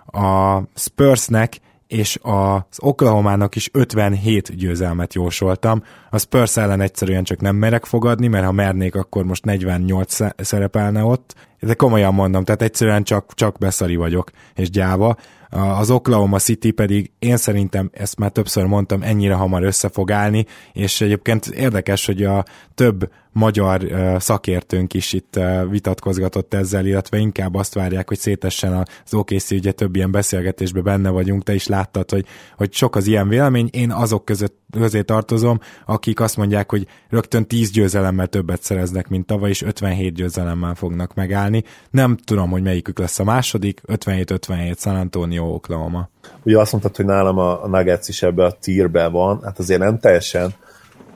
a 0.07 0.59
Spursnek 0.75 1.61
és 1.93 2.19
az 2.23 2.79
Oklahomának 2.79 3.57
is 3.57 3.69
57 3.73 4.57
győzelmet 4.57 5.15
jósoltam. 5.15 5.83
A 6.11 6.19
Spurs 6.19 6.57
ellen 6.57 6.81
egyszerűen 6.81 7.25
csak 7.25 7.41
nem 7.41 7.57
merek 7.57 7.85
fogadni, 7.85 8.27
mert 8.27 8.45
ha 8.45 8.53
mernék, 8.53 8.95
akkor 8.95 9.25
most 9.25 9.45
48 9.45 10.17
szerepelne 10.37 11.05
ott. 11.05 11.35
De 11.61 11.75
komolyan 11.75 12.15
mondom, 12.15 12.45
tehát 12.45 12.63
egyszerűen 12.63 13.03
csak, 13.03 13.35
csak 13.35 13.59
beszari 13.59 13.97
vagyok, 13.97 14.31
és 14.55 14.71
gyáva. 14.71 15.17
Az 15.51 15.91
Oklahoma 15.91 16.39
City 16.39 16.71
pedig 16.71 17.11
én 17.19 17.37
szerintem, 17.37 17.91
ezt 17.93 18.19
már 18.19 18.31
többször 18.31 18.65
mondtam, 18.65 19.03
ennyire 19.03 19.35
hamar 19.35 19.63
össze 19.63 19.89
fog 19.89 20.11
állni, 20.11 20.47
és 20.73 21.01
egyébként 21.01 21.47
érdekes, 21.47 22.07
hogy 22.07 22.23
a 22.23 22.45
több 22.75 23.11
magyar 23.33 23.87
szakértőnk 24.19 24.95
is 24.95 25.13
itt 25.13 25.41
vitatkozgatott 25.71 26.55
ezzel, 26.55 26.87
illetve 26.87 27.19
inkább 27.19 27.55
azt 27.55 27.75
várják, 27.75 28.09
hogy 28.09 28.19
szétessen 28.19 28.87
az 29.05 29.15
OKC, 29.15 29.51
ugye 29.51 29.73
több 29.73 29.97
ilyen 29.97 30.11
beszélgetésben 30.11 30.83
benne 30.83 31.11
vagyunk, 31.11 31.43
te 31.43 31.55
is 31.55 31.67
láttad, 31.67 32.11
hogy, 32.11 32.27
hogy 32.57 32.73
sok 32.73 32.97
az 32.97 33.07
ilyen 33.07 33.29
vélemény, 33.29 33.69
én 33.73 33.91
azok 33.91 34.25
között 34.25 34.61
közé 34.71 35.03
tartozom, 35.03 35.61
akik 35.87 36.21
azt 36.21 36.37
mondják, 36.37 36.71
hogy 36.71 36.87
rögtön 37.09 37.47
10 37.47 37.71
győzelemmel 37.71 38.27
többet 38.27 38.63
szereznek, 38.63 39.09
mint 39.09 39.27
tavaly, 39.27 39.51
és 39.51 39.63
57 39.63 40.15
győzelemmel 40.15 40.75
fognak 40.75 41.15
megállni. 41.15 41.63
Nem 41.91 42.17
tudom, 42.17 42.51
hogy 42.51 42.63
melyikük 42.63 42.99
lesz 42.99 43.19
a 43.19 43.25
második, 43.25 43.81
57-57 43.87 44.79
San 44.79 44.97
Antonio, 44.97 45.45
Oklahoma. 45.45 46.09
Ugye 46.43 46.59
azt 46.59 46.73
mondtad, 46.73 46.97
hogy 46.97 47.05
nálam 47.05 47.39
a 47.39 47.67
Nuggets 47.67 48.09
is 48.09 48.23
ebbe 48.23 48.45
a 48.45 48.53
tírbe 48.53 49.09
van, 49.09 49.41
hát 49.43 49.59
azért 49.59 49.81
nem 49.81 49.99
teljesen, 49.99 50.55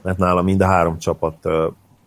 mert 0.02 0.18
nálam 0.18 0.44
mind 0.44 0.60
a 0.60 0.66
három 0.66 0.98
csapat 0.98 1.36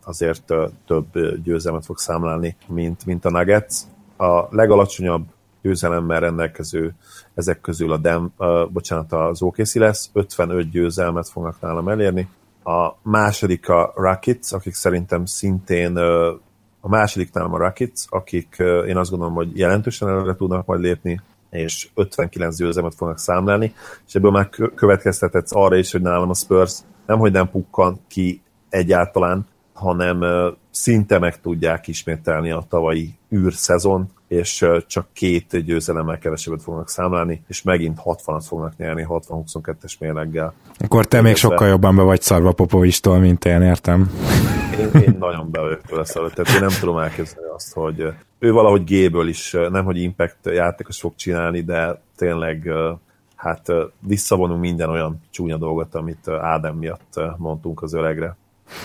azért 0.09 0.53
több 0.87 1.41
győzelmet 1.43 1.85
fog 1.85 1.97
számlálni, 1.97 2.55
mint, 2.67 3.05
mint 3.05 3.25
a 3.25 3.29
Nuggets. 3.29 3.75
A 4.17 4.55
legalacsonyabb 4.55 5.25
győzelemmel 5.61 6.19
rendelkező 6.19 6.93
ezek 7.35 7.61
közül 7.61 7.91
a 7.91 7.97
Dem, 7.97 8.33
uh, 8.37 8.69
bocsánat, 8.69 9.13
az 9.13 9.41
OKC 9.41 9.75
lesz, 9.75 10.09
55 10.13 10.69
győzelmet 10.69 11.29
fognak 11.29 11.61
nálam 11.61 11.87
elérni. 11.87 12.29
A 12.63 12.89
második 13.01 13.69
a 13.69 13.93
Rockets, 13.95 14.51
akik 14.51 14.73
szerintem 14.73 15.25
szintén 15.25 15.97
uh, 15.97 16.27
a 16.81 16.87
második 16.89 17.33
nálam 17.33 17.53
a 17.53 17.57
Rockets, 17.57 18.05
akik 18.09 18.55
uh, 18.59 18.87
én 18.87 18.97
azt 18.97 19.09
gondolom, 19.09 19.33
hogy 19.33 19.57
jelentősen 19.57 20.07
előre 20.07 20.35
tudnak 20.35 20.65
majd 20.65 20.81
lépni, 20.81 21.21
és 21.49 21.89
59 21.93 22.57
győzelmet 22.57 22.95
fognak 22.95 23.19
számlálni, 23.19 23.73
és 24.07 24.15
ebből 24.15 24.31
már 24.31 24.49
következtetett 24.75 25.47
arra 25.49 25.75
is, 25.75 25.91
hogy 25.91 26.01
nálam 26.01 26.29
a 26.29 26.33
Spurs 26.33 26.79
nem, 27.05 27.19
hogy 27.19 27.31
nem 27.31 27.49
pukkan 27.49 27.99
ki 28.07 28.41
egyáltalán, 28.69 29.47
hanem 29.79 30.23
szinte 30.71 31.19
meg 31.19 31.41
tudják 31.41 31.87
ismételni 31.87 32.51
a 32.51 32.65
tavalyi 32.69 33.13
űrszezon, 33.33 34.09
és 34.27 34.65
csak 34.87 35.07
két 35.13 35.65
győzelemmel 35.65 36.17
kevesebbet 36.17 36.61
fognak 36.61 36.89
számlálni, 36.89 37.43
és 37.47 37.61
megint 37.61 37.99
60-at 38.05 38.43
fognak 38.47 38.77
nyerni 38.77 39.05
60-22-es 39.09 39.99
mérleggel. 39.99 40.53
Akkor 40.77 41.05
te 41.05 41.21
még 41.21 41.35
sokkal 41.35 41.67
jobban 41.67 41.95
be 41.95 42.01
vagy 42.01 42.21
szarva 42.21 42.51
Popovistól, 42.51 43.19
mint 43.19 43.45
én, 43.45 43.61
értem. 43.61 44.11
Én, 44.79 45.01
én 45.01 45.15
nagyon 45.19 45.51
be 45.51 45.61
vagyok 45.61 45.81
tőle 45.81 46.05
szarva, 46.05 46.29
tehát 46.29 46.53
én 46.53 46.67
nem 46.67 46.79
tudom 46.79 46.97
elképzelni 46.97 47.49
azt, 47.49 47.73
hogy 47.73 48.13
ő 48.39 48.51
valahogy 48.51 48.83
G-ből 48.83 49.27
is, 49.27 49.55
nem 49.69 49.85
hogy 49.85 50.01
impact 50.01 50.37
játékos 50.43 50.99
fog 50.99 51.15
csinálni, 51.15 51.61
de 51.61 52.01
tényleg 52.15 52.69
hát 53.35 53.67
visszavonunk 53.99 54.61
minden 54.61 54.89
olyan 54.89 55.21
csúnya 55.29 55.57
dolgot, 55.57 55.95
amit 55.95 56.27
Ádám 56.27 56.75
miatt 56.75 57.19
mondtunk 57.37 57.81
az 57.81 57.93
öregre. 57.93 58.35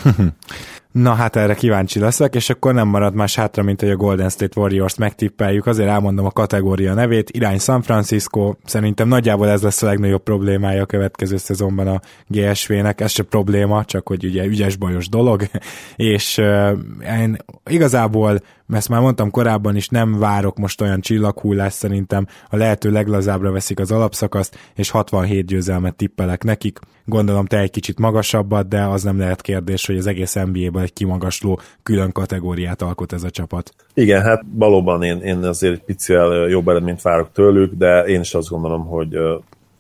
Na 0.95 1.14
hát 1.14 1.36
erre 1.36 1.55
kíváncsi 1.55 1.99
leszek, 1.99 2.34
és 2.34 2.51
akkor 2.51 2.74
nem 2.74 2.88
marad 2.88 3.14
más 3.14 3.34
hátra, 3.34 3.62
mint 3.62 3.80
hogy 3.80 3.90
a 3.90 3.97
Golden 3.97 4.28
State 4.28 4.61
Warriors 4.61 4.95
megtippeljük. 4.97 5.66
Azért 5.66 5.88
elmondom 5.88 6.24
a 6.24 6.30
kategória 6.30 6.95
nevét. 6.95 7.30
Irány 7.30 7.59
San 7.59 7.82
Francisco, 7.82 8.55
szerintem 8.64 9.09
nagyjából 9.09 9.49
ez 9.49 9.62
lesz 9.62 9.82
a 9.82 9.86
legnagyobb 9.86 10.22
problémája 10.22 10.82
a 10.82 10.86
következő 10.86 11.36
szezonban 11.36 11.86
a 11.86 12.01
GSV-nek. 12.26 13.01
Ez 13.01 13.11
se 13.11 13.22
probléma, 13.22 13.84
csak 13.84 14.09
hogy 14.09 14.24
ugye 14.24 14.45
ügyes 14.45 14.76
bajos 14.76 15.09
dolog. 15.09 15.42
és 15.97 16.38
én 17.20 17.36
igazából 17.70 18.40
ezt 18.73 18.89
már 18.89 19.01
mondtam 19.01 19.31
korábban 19.31 19.77
is, 19.77 19.89
nem 19.89 20.19
várok 20.19 20.59
most 20.59 20.81
olyan 20.81 21.01
csillaghullást, 21.01 21.77
szerintem 21.77 22.27
a 22.51 22.57
lehető 22.57 22.91
leglazábbra 22.91 23.53
veszik 23.53 23.81
az 23.81 23.91
alapszakaszt, 23.91 24.59
és 24.75 24.91
67 24.91 25.47
győzelmet 25.47 25.95
tippelek 25.95 26.45
nekik. 26.45 26.79
Gondolom 27.05 27.47
te 27.47 27.59
egy 27.59 27.71
kicsit 27.71 27.99
magasabbat, 27.99 28.69
de 28.69 28.83
az 28.83 29.03
nem 29.03 29.19
lehet 29.19 29.41
kérdés, 29.41 29.87
hogy 29.87 29.97
az 29.97 30.07
egész 30.07 30.35
NBA-ben 30.35 30.83
egy 30.83 30.93
kimagasló 30.93 31.61
külön 31.83 32.12
kategóriát 32.12 32.83
alkot 32.83 33.12
ez 33.12 33.23
a 33.23 33.31
csapat. 33.31 33.75
Igen, 33.95 34.23
hát 34.23 34.43
valóban 34.55 35.03
én, 35.03 35.21
én 35.21 35.37
azért 35.37 35.75
egy 35.75 35.83
picivel 35.83 36.49
jobb 36.49 36.69
eredményt 36.69 37.03
várok 37.03 37.33
tőlük, 37.33 37.75
de 37.75 38.05
én 38.05 38.21
is 38.21 38.35
azt 38.35 38.49
gondolom, 38.49 38.87
hogy 38.87 39.17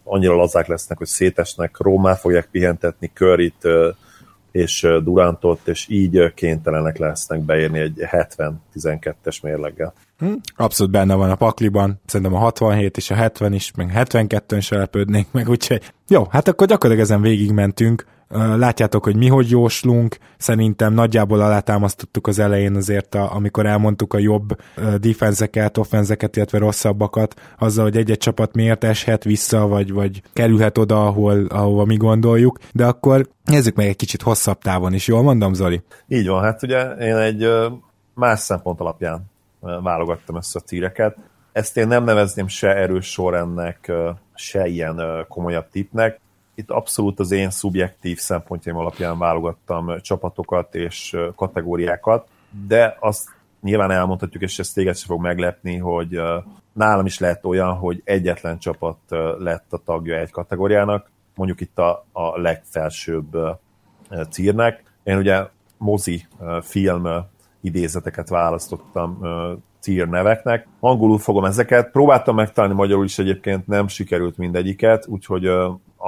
annyira 0.04 0.34
lazák 0.34 0.66
lesznek, 0.66 0.98
hogy 0.98 1.06
szétesnek, 1.06 1.76
Rómát 1.78 2.18
fogják 2.18 2.48
pihentetni, 2.50 3.10
Curryt, 3.14 3.68
és 4.54 4.86
Durantot, 5.02 5.68
és 5.68 5.86
így 5.88 6.34
kénytelenek 6.34 6.98
lesznek 6.98 7.40
beérni 7.40 7.78
egy 7.78 7.98
70-12-es 7.98 9.42
mérleggel. 9.42 9.92
Hm? 10.18 10.32
Abszolút 10.56 10.92
benne 10.92 11.14
van 11.14 11.30
a 11.30 11.34
pakliban, 11.34 12.00
szerintem 12.06 12.36
a 12.36 12.38
67 12.38 12.96
és 12.96 13.10
a 13.10 13.14
70 13.14 13.52
is, 13.52 13.72
meg 13.76 13.90
72-ön 13.94 14.60
se 14.60 14.76
lepődnénk 14.76 15.26
meg, 15.30 15.48
úgyhogy 15.48 15.92
jó, 16.08 16.26
hát 16.30 16.48
akkor 16.48 16.66
gyakorlatilag 16.66 17.10
ezen 17.10 17.20
végigmentünk, 17.20 18.06
látjátok, 18.56 19.04
hogy 19.04 19.16
mi 19.16 19.28
hogy 19.28 19.50
jóslunk, 19.50 20.16
szerintem 20.36 20.92
nagyjából 20.92 21.40
alátámasztottuk 21.40 22.26
az 22.26 22.38
elején 22.38 22.76
azért, 22.76 23.14
a, 23.14 23.34
amikor 23.34 23.66
elmondtuk 23.66 24.14
a 24.14 24.18
jobb 24.18 24.56
defenzeket, 25.00 25.78
offenzeket, 25.78 26.36
illetve 26.36 26.58
rosszabbakat, 26.58 27.34
azzal, 27.58 27.84
hogy 27.84 27.96
egy-egy 27.96 28.18
csapat 28.18 28.54
miért 28.54 28.84
eshet 28.84 29.24
vissza, 29.24 29.66
vagy, 29.66 29.92
vagy 29.92 30.22
kerülhet 30.32 30.78
oda, 30.78 31.06
ahol, 31.06 31.46
ahova 31.46 31.84
mi 31.84 31.96
gondoljuk, 31.96 32.58
de 32.72 32.86
akkor 32.86 33.28
nézzük 33.44 33.76
meg 33.76 33.86
egy 33.86 33.96
kicsit 33.96 34.22
hosszabb 34.22 34.58
távon 34.58 34.94
is, 34.94 35.06
jól 35.06 35.22
mondom, 35.22 35.54
Zoli? 35.54 35.82
Így 36.08 36.28
van, 36.28 36.42
hát 36.42 36.62
ugye 36.62 36.90
én 36.90 37.16
egy 37.16 37.48
más 38.14 38.40
szempont 38.40 38.80
alapján 38.80 39.24
válogattam 39.60 40.36
össze 40.36 40.58
a 40.62 40.66
tíreket. 40.66 41.16
Ezt 41.52 41.76
én 41.76 41.86
nem 41.86 42.04
nevezném 42.04 42.46
se 42.46 42.68
erős 42.68 43.06
sorrendnek, 43.06 43.92
se 44.34 44.66
ilyen 44.66 45.26
komolyabb 45.28 45.68
tipnek 45.68 46.20
itt 46.54 46.70
abszolút 46.70 47.20
az 47.20 47.30
én 47.30 47.50
szubjektív 47.50 48.18
szempontjaim 48.18 48.78
alapján 48.78 49.18
válogattam 49.18 50.00
csapatokat 50.00 50.74
és 50.74 51.16
kategóriákat, 51.36 52.28
de 52.66 52.96
azt 53.00 53.28
nyilván 53.60 53.90
elmondhatjuk, 53.90 54.42
és 54.42 54.58
ezt 54.58 54.74
téged 54.74 54.96
sem 54.96 55.06
fog 55.06 55.20
meglepni, 55.20 55.76
hogy 55.76 56.20
nálam 56.72 57.06
is 57.06 57.18
lehet 57.18 57.44
olyan, 57.44 57.74
hogy 57.74 58.02
egyetlen 58.04 58.58
csapat 58.58 58.98
lett 59.38 59.72
a 59.72 59.80
tagja 59.84 60.18
egy 60.18 60.30
kategóriának, 60.30 61.10
mondjuk 61.34 61.60
itt 61.60 61.78
a, 61.78 62.04
a 62.12 62.40
legfelsőbb 62.40 63.36
círnek. 64.30 64.82
Én 65.02 65.16
ugye 65.16 65.46
mozi 65.76 66.26
film 66.62 67.08
idézeteket 67.60 68.28
választottam 68.28 69.18
tier 69.80 70.08
neveknek. 70.08 70.66
Angolul 70.80 71.18
fogom 71.18 71.44
ezeket. 71.44 71.90
Próbáltam 71.90 72.34
megtalálni 72.34 72.76
magyarul 72.76 73.04
is 73.04 73.18
egyébként, 73.18 73.66
nem 73.66 73.88
sikerült 73.88 74.36
mindegyiket, 74.36 75.06
úgyhogy 75.06 75.50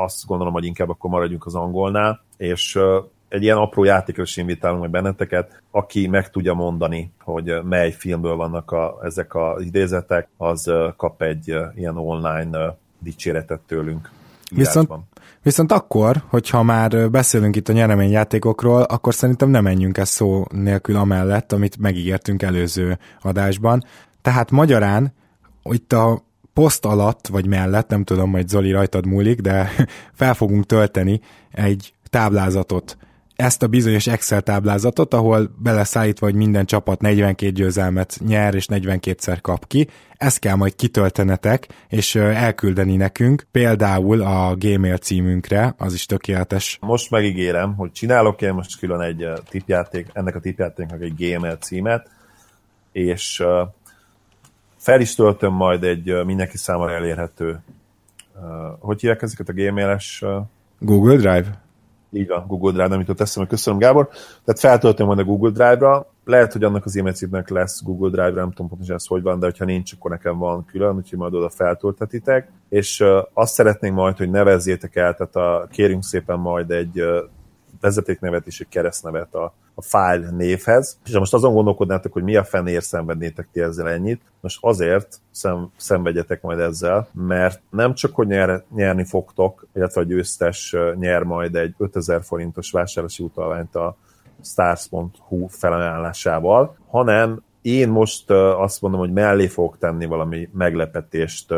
azt 0.04 0.26
gondolom, 0.26 0.52
hogy 0.52 0.64
inkább 0.64 0.88
akkor 0.88 1.10
maradjunk 1.10 1.46
az 1.46 1.54
angolnál, 1.54 2.20
és 2.36 2.78
egy 3.28 3.42
ilyen 3.42 3.56
apró 3.56 3.84
játékra 3.84 4.22
is 4.22 4.36
invitálunk 4.36 4.80
meg 4.80 4.90
benneteket, 4.90 5.62
aki 5.70 6.06
meg 6.06 6.30
tudja 6.30 6.54
mondani, 6.54 7.12
hogy 7.20 7.52
mely 7.62 7.92
filmből 7.92 8.36
vannak 8.36 8.70
a, 8.70 8.98
ezek 9.02 9.34
az 9.34 9.62
idézetek, 9.62 10.28
az 10.36 10.70
kap 10.96 11.22
egy 11.22 11.54
ilyen 11.74 11.96
online 11.96 12.76
dicséretet 12.98 13.60
tőlünk. 13.60 14.10
Viszont, 14.50 14.90
viszont 15.42 15.72
akkor, 15.72 16.22
hogyha 16.28 16.62
már 16.62 17.10
beszélünk 17.10 17.56
itt 17.56 17.68
a 17.68 17.72
nyereményjátékokról, 17.72 18.82
akkor 18.82 19.14
szerintem 19.14 19.48
nem 19.48 19.62
menjünk 19.62 19.98
ezt 19.98 20.12
szó 20.12 20.44
nélkül 20.50 20.96
amellett, 20.96 21.52
amit 21.52 21.78
megígértünk 21.78 22.42
előző 22.42 22.98
adásban. 23.20 23.84
Tehát 24.22 24.50
magyarán 24.50 25.12
itt 25.62 25.92
a 25.92 26.25
poszt 26.56 26.84
alatt, 26.84 27.26
vagy 27.26 27.46
mellett, 27.46 27.88
nem 27.88 28.04
tudom, 28.04 28.32
hogy 28.32 28.48
Zoli 28.48 28.70
rajtad 28.70 29.06
múlik, 29.06 29.40
de 29.40 29.70
fel 30.20 30.34
fogunk 30.34 30.66
tölteni 30.66 31.20
egy 31.52 31.92
táblázatot 32.10 32.96
ezt 33.36 33.62
a 33.62 33.66
bizonyos 33.66 34.06
Excel 34.06 34.40
táblázatot, 34.40 35.14
ahol 35.14 35.50
beleszállítva, 35.58 36.26
hogy 36.26 36.34
minden 36.34 36.66
csapat 36.66 37.00
42 37.00 37.52
győzelmet 37.52 38.18
nyer 38.26 38.54
és 38.54 38.66
42-szer 38.70 39.38
kap 39.42 39.66
ki. 39.66 39.88
Ezt 40.16 40.38
kell 40.38 40.54
majd 40.54 40.74
kitöltenetek, 40.74 41.66
és 41.88 42.14
elküldeni 42.14 42.96
nekünk, 42.96 43.46
például 43.50 44.22
a 44.22 44.54
Gmail 44.54 44.96
címünkre, 44.96 45.74
az 45.78 45.94
is 45.94 46.06
tökéletes. 46.06 46.78
Most 46.80 47.10
megígérem, 47.10 47.74
hogy 47.74 47.92
csinálok 47.92 48.42
én 48.42 48.52
most 48.52 48.78
külön 48.78 49.00
egy 49.00 49.26
tipjáték, 49.48 50.06
ennek 50.12 50.34
a 50.34 50.40
tipjátéknak 50.40 51.02
egy 51.02 51.14
Gmail 51.14 51.56
címet, 51.56 52.10
és 52.92 53.42
fel 54.86 55.00
is 55.00 55.14
töltöm 55.14 55.52
majd 55.52 55.84
egy 55.84 56.24
mindenki 56.24 56.56
számára 56.56 56.92
elérhető, 56.92 57.58
hogy 58.78 59.00
hívják 59.00 59.22
ezeket 59.22 59.48
a 59.48 59.52
Gmail-es... 59.52 60.24
Google 60.78 61.16
Drive? 61.16 61.64
Így 62.10 62.28
van, 62.28 62.44
Google 62.46 62.70
Drive 62.70 62.88
nem 62.88 62.98
jutott 62.98 63.20
eszembe, 63.20 63.48
köszönöm 63.48 63.78
Gábor. 63.78 64.08
Tehát 64.44 64.60
feltöltöm 64.60 65.06
majd 65.06 65.18
a 65.18 65.24
Google 65.24 65.50
Drive-ra, 65.50 66.12
lehet, 66.24 66.52
hogy 66.52 66.64
annak 66.64 66.84
az 66.84 66.96
e 66.96 67.12
címnek 67.12 67.48
lesz 67.48 67.82
Google 67.82 68.08
Drive-ra, 68.08 68.34
nem 68.34 68.50
tudom 68.50 68.68
pontosan 68.68 68.94
ez 68.94 69.06
hogy 69.06 69.22
van, 69.22 69.38
de 69.38 69.52
ha 69.58 69.64
nincs, 69.64 69.92
akkor 69.92 70.10
nekem 70.10 70.38
van 70.38 70.64
külön, 70.64 70.96
úgyhogy 70.96 71.18
majd 71.18 71.34
oda 71.34 71.48
feltöltetitek. 71.48 72.50
És 72.68 73.04
azt 73.32 73.54
szeretnénk 73.54 73.94
majd, 73.94 74.16
hogy 74.16 74.30
nevezzétek 74.30 74.96
el, 74.96 75.14
tehát 75.14 75.36
a, 75.36 75.66
kérünk 75.70 76.04
szépen 76.04 76.38
majd 76.38 76.70
egy 76.70 77.02
vezetéknevet 77.86 78.46
és 78.46 78.60
egy 78.60 78.68
keresztnevet 78.68 79.34
a, 79.34 79.54
a 79.74 79.82
file 79.82 80.30
névhez. 80.30 80.98
És 81.04 81.12
most 81.12 81.34
azon 81.34 81.54
gondolkodnátok, 81.54 82.12
hogy 82.12 82.22
mi 82.22 82.36
a 82.36 82.44
fenér 82.44 82.82
szenvednétek 82.82 83.48
ti 83.52 83.60
ezzel 83.60 83.88
ennyit. 83.88 84.20
Most 84.40 84.58
azért 84.60 85.20
szem, 85.30 85.70
szenvedjetek 85.76 86.42
majd 86.42 86.58
ezzel, 86.58 87.08
mert 87.12 87.60
nem 87.70 87.94
csak, 87.94 88.14
hogy 88.14 88.26
nyer, 88.26 88.64
nyerni 88.74 89.04
fogtok, 89.04 89.66
illetve 89.74 90.00
a 90.00 90.04
győztes 90.04 90.76
nyer 90.94 91.22
majd 91.22 91.54
egy 91.54 91.74
5000 91.78 92.22
forintos 92.22 92.70
vásárlási 92.70 93.22
utalványt 93.22 93.74
a 93.74 93.96
stars.hu 94.44 95.46
felajánlásával, 95.48 96.76
hanem 96.86 97.42
én 97.62 97.88
most 97.88 98.30
azt 98.30 98.80
mondom, 98.80 99.00
hogy 99.00 99.12
mellé 99.12 99.46
fogok 99.46 99.78
tenni 99.78 100.06
valami 100.06 100.48
meglepetést 100.52 101.54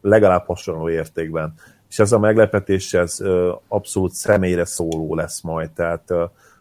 legalább 0.00 0.46
hasonló 0.46 0.88
értékben. 0.88 1.54
És 1.88 1.98
ez 1.98 2.12
a 2.12 2.18
meglepetés, 2.18 2.94
ez 2.94 3.18
abszolút 3.68 4.12
személyre 4.12 4.64
szóló 4.64 5.14
lesz 5.14 5.40
majd, 5.40 5.70
tehát 5.70 6.10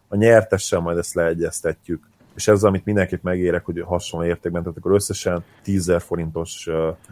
a 0.07 0.15
nyertessel 0.15 0.79
majd 0.79 0.97
ezt 0.97 1.13
leegyeztetjük 1.13 2.03
és 2.37 2.47
ez 2.47 2.63
amit 2.63 2.85
mindenképp 2.85 3.23
megérek, 3.23 3.65
hogy 3.65 3.83
hasonló 3.85 4.25
értékben, 4.25 4.61
tehát 4.61 4.77
akkor 4.77 4.91
összesen 4.91 5.43
10 5.63 5.91
forintos 5.99 6.67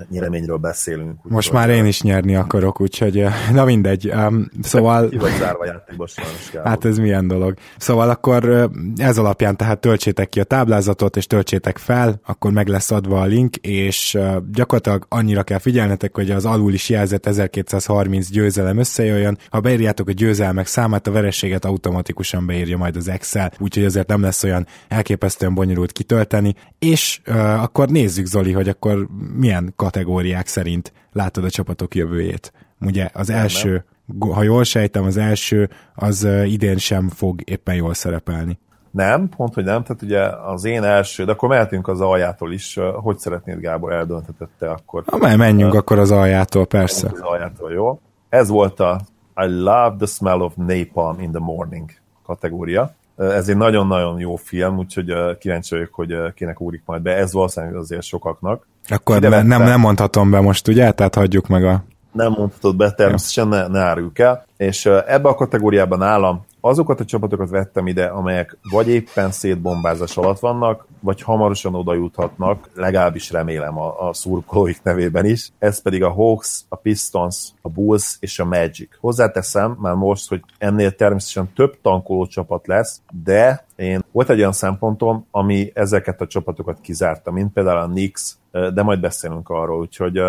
nyereményről 0.09 0.57
beszélünk. 0.57 1.25
Úgy 1.25 1.31
Most 1.31 1.51
már 1.51 1.69
én 1.69 1.85
is 1.85 2.01
nyerni 2.01 2.35
akarok, 2.35 2.81
úgyhogy 2.81 3.25
na 3.51 3.65
mindegy. 3.65 4.11
Um, 4.15 4.49
szóval... 4.61 5.09
Ki 5.09 5.17
vagy 5.17 5.31
zárva 5.39 5.65
játékban 5.65 6.07
sajnos 6.07 6.51
Hát 6.63 6.85
ez 6.85 6.97
milyen 6.97 7.27
dolog. 7.27 7.53
Szóval 7.77 8.09
akkor 8.09 8.69
ez 8.97 9.17
alapján 9.17 9.57
tehát 9.57 9.79
töltsétek 9.79 10.29
ki 10.29 10.39
a 10.39 10.43
táblázatot, 10.43 11.17
és 11.17 11.27
töltsétek 11.27 11.77
fel, 11.77 12.19
akkor 12.25 12.51
meg 12.51 12.67
lesz 12.67 12.91
adva 12.91 13.21
a 13.21 13.25
link, 13.25 13.55
és 13.55 14.17
gyakorlatilag 14.51 15.05
annyira 15.09 15.43
kell 15.43 15.59
figyelnetek, 15.59 16.15
hogy 16.15 16.31
az 16.31 16.45
alul 16.45 16.73
is 16.73 16.89
jelzett 16.89 17.25
1230 17.25 18.29
győzelem 18.29 18.77
összejöjjön. 18.77 19.37
Ha 19.49 19.59
beírjátok 19.59 20.07
a 20.07 20.11
győzelmek 20.11 20.67
számát, 20.67 21.07
a 21.07 21.11
verességet 21.11 21.65
automatikusan 21.65 22.45
beírja 22.45 22.77
majd 22.77 22.95
az 22.95 23.07
Excel, 23.07 23.51
úgyhogy 23.59 23.85
azért 23.85 24.07
nem 24.07 24.21
lesz 24.21 24.43
olyan 24.43 24.67
elképesztő 24.87 25.13
elképesztően 25.15 25.53
bonyolult 25.53 25.91
kitölteni, 25.91 26.53
és 26.79 27.21
uh, 27.27 27.63
akkor 27.63 27.89
nézzük 27.89 28.25
Zoli, 28.25 28.51
hogy 28.51 28.69
akkor 28.69 29.07
milyen 29.35 29.73
kategóriák 29.75 30.47
szerint 30.47 30.93
látod 31.11 31.43
a 31.43 31.49
csapatok 31.49 31.95
jövőjét. 31.95 32.53
Ugye 32.81 33.09
az 33.13 33.27
nem, 33.27 33.37
első, 33.37 33.85
nem. 34.19 34.31
ha 34.31 34.43
jól 34.43 34.63
sejtem, 34.63 35.03
az 35.03 35.17
első 35.17 35.69
az 35.95 36.23
uh, 36.23 36.51
idén 36.51 36.77
sem 36.77 37.09
fog 37.09 37.41
éppen 37.49 37.75
jól 37.75 37.93
szerepelni. 37.93 38.59
Nem, 38.91 39.29
pont, 39.29 39.53
hogy 39.53 39.63
nem, 39.63 39.83
tehát 39.83 40.01
ugye 40.01 40.21
az 40.25 40.65
én 40.65 40.83
első, 40.83 41.25
de 41.25 41.31
akkor 41.31 41.49
mehetünk 41.49 41.87
az 41.87 42.01
aljától 42.01 42.53
is, 42.53 42.79
hogy 43.01 43.17
szeretnéd 43.17 43.59
Gábor 43.59 43.91
eldöntetette 43.91 44.69
akkor? 44.69 45.03
Ha 45.05 45.35
menjünk 45.35 45.71
uh, 45.71 45.77
akkor 45.77 45.99
az 45.99 46.11
aljától, 46.11 46.65
persze. 46.65 47.09
Az 47.13 47.19
aljától, 47.19 47.71
jó. 47.71 47.99
Ez 48.29 48.49
volt 48.49 48.79
a 48.79 49.01
I 49.35 49.47
love 49.47 49.95
the 49.97 50.05
smell 50.05 50.41
of 50.41 50.53
napalm 50.55 51.19
in 51.19 51.31
the 51.31 51.39
morning 51.39 51.89
kategória. 52.25 52.95
Ez 53.17 53.49
egy 53.49 53.57
nagyon-nagyon 53.57 54.19
jó 54.19 54.35
film, 54.35 54.77
úgyhogy 54.77 55.13
kíváncsi 55.39 55.75
vagyok, 55.75 55.93
hogy 55.93 56.33
kinek 56.33 56.61
úrik 56.61 56.81
majd 56.85 57.01
be. 57.01 57.15
Ez 57.15 57.33
valószínűleg 57.33 57.75
azért 57.75 58.03
sokaknak. 58.03 58.67
Akkor 58.87 59.19
nem, 59.19 59.45
nem 59.45 59.79
mondhatom 59.79 60.31
be 60.31 60.39
most, 60.39 60.67
ugye? 60.67 60.91
Tehát 60.91 61.15
hagyjuk 61.15 61.47
meg 61.47 61.65
a... 61.65 61.83
Nem 62.11 62.33
mondhatod 62.37 62.75
be, 62.75 62.91
természetesen 62.91 63.47
ne, 63.47 63.67
ne 63.67 63.79
áruljuk 63.79 64.19
el. 64.19 64.45
És 64.57 64.85
ebbe 64.85 65.29
a 65.29 65.35
kategóriában 65.35 65.97
nálam 65.97 66.45
azokat 66.65 66.99
a 66.99 67.05
csapatokat 67.05 67.49
vettem 67.49 67.87
ide, 67.87 68.05
amelyek 68.05 68.57
vagy 68.71 68.87
éppen 68.87 69.31
szétbombázás 69.31 70.17
alatt 70.17 70.39
vannak, 70.39 70.87
vagy 70.99 71.21
hamarosan 71.21 71.75
oda 71.75 71.93
juthatnak, 71.93 72.69
legalábbis 72.73 73.31
remélem 73.31 73.77
a, 73.77 74.07
a 74.07 74.13
szurkolóik 74.13 74.83
nevében 74.83 75.25
is. 75.25 75.51
Ez 75.59 75.81
pedig 75.81 76.03
a 76.03 76.09
Hawks, 76.09 76.61
a 76.69 76.75
Pistons, 76.75 77.51
a 77.61 77.69
Bulls 77.69 78.17
és 78.19 78.39
a 78.39 78.45
Magic. 78.45 78.89
Hozzáteszem 78.99 79.77
már 79.79 79.93
most, 79.93 80.29
hogy 80.29 80.41
ennél 80.57 80.95
természetesen 80.95 81.53
több 81.55 81.77
tankoló 81.81 82.25
csapat 82.25 82.67
lesz, 82.67 83.01
de 83.23 83.65
én 83.75 84.03
volt 84.11 84.29
egy 84.29 84.39
olyan 84.39 84.51
szempontom, 84.51 85.25
ami 85.31 85.71
ezeket 85.73 86.21
a 86.21 86.27
csapatokat 86.27 86.81
kizárta, 86.81 87.31
mint 87.31 87.53
például 87.53 87.79
a 87.79 87.87
Knicks, 87.87 88.35
de 88.51 88.83
majd 88.83 88.99
beszélünk 88.99 89.49
arról, 89.49 89.79
úgyhogy 89.79 90.19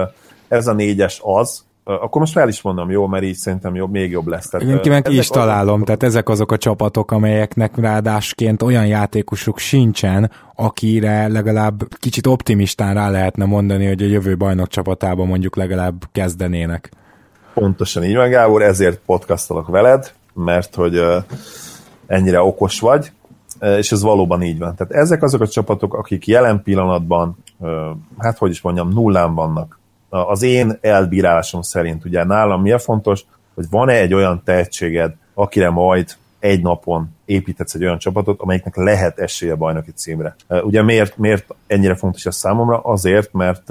ez 0.49 0.66
a 0.66 0.72
négyes 0.72 1.20
az, 1.24 1.66
akkor 1.89 2.20
most 2.20 2.32
fel 2.32 2.49
is 2.49 2.62
mondom, 2.62 2.91
jó, 2.91 3.07
mert 3.07 3.24
így 3.24 3.34
szerintem 3.34 3.74
jobb, 3.74 3.91
még 3.91 4.11
jobb 4.11 4.26
lesz. 4.26 4.49
Tehát, 4.49 4.84
Én 4.84 4.93
meg 4.93 5.09
is 5.09 5.28
találom, 5.28 5.74
azok... 5.74 5.87
tehát 5.87 6.03
ezek 6.03 6.28
azok 6.28 6.53
a 6.53 6.57
csapatok, 6.57 7.11
amelyeknek 7.11 7.76
ráadásként 7.76 8.62
olyan 8.62 8.87
játékosuk 8.87 9.59
sincsen, 9.59 10.30
akire 10.55 11.28
legalább 11.28 11.82
kicsit 12.01 12.26
optimistán 12.26 12.95
rá 12.95 13.11
lehetne 13.11 13.45
mondani, 13.45 13.87
hogy 13.87 14.03
a 14.03 14.07
jövő 14.07 14.37
bajnok 14.37 14.68
csapatában 14.68 15.26
mondjuk 15.26 15.57
legalább 15.57 15.95
kezdenének. 16.12 16.91
Pontosan 17.55 18.05
így 18.05 18.16
van, 18.16 18.30
Gábor, 18.30 18.62
ezért 18.62 19.01
podcastolok 19.07 19.68
veled, 19.68 20.12
mert 20.34 20.74
hogy 20.74 21.01
ennyire 22.07 22.41
okos 22.41 22.80
vagy, 22.80 23.12
és 23.61 23.93
ez 23.93 24.03
valóban 24.03 24.43
így 24.43 24.59
van. 24.59 24.74
Tehát 24.74 24.93
ezek 24.93 25.22
azok 25.22 25.41
a 25.41 25.49
csapatok, 25.49 25.95
akik 25.95 26.26
jelen 26.26 26.62
pillanatban, 26.62 27.37
hát 28.18 28.39
hogy 28.39 28.51
is 28.51 28.61
mondjam, 28.61 28.89
nullán 28.89 29.34
vannak 29.34 29.78
az 30.25 30.43
én 30.43 30.79
elbírálásom 30.81 31.62
szerint 31.62 32.05
ugye 32.05 32.25
nálam 32.25 32.62
mi 32.62 32.73
a 32.73 32.79
fontos, 32.79 33.25
hogy 33.55 33.67
van-e 33.71 33.93
egy 33.93 34.14
olyan 34.14 34.43
tehetséged, 34.45 35.12
akire 35.35 35.71
majd 35.71 36.09
egy 36.39 36.62
napon 36.62 37.14
építhetsz 37.25 37.75
egy 37.75 37.85
olyan 37.85 37.99
csapatot, 37.99 38.41
amelyiknek 38.41 38.77
lehet 38.77 39.19
esélye 39.19 39.55
bajnoki 39.55 39.91
címre. 39.91 40.37
Ugye 40.49 40.83
miért, 40.83 41.17
miért 41.17 41.55
ennyire 41.67 41.95
fontos 41.95 42.27
ez 42.27 42.37
számomra? 42.37 42.79
Azért, 42.79 43.33
mert 43.33 43.62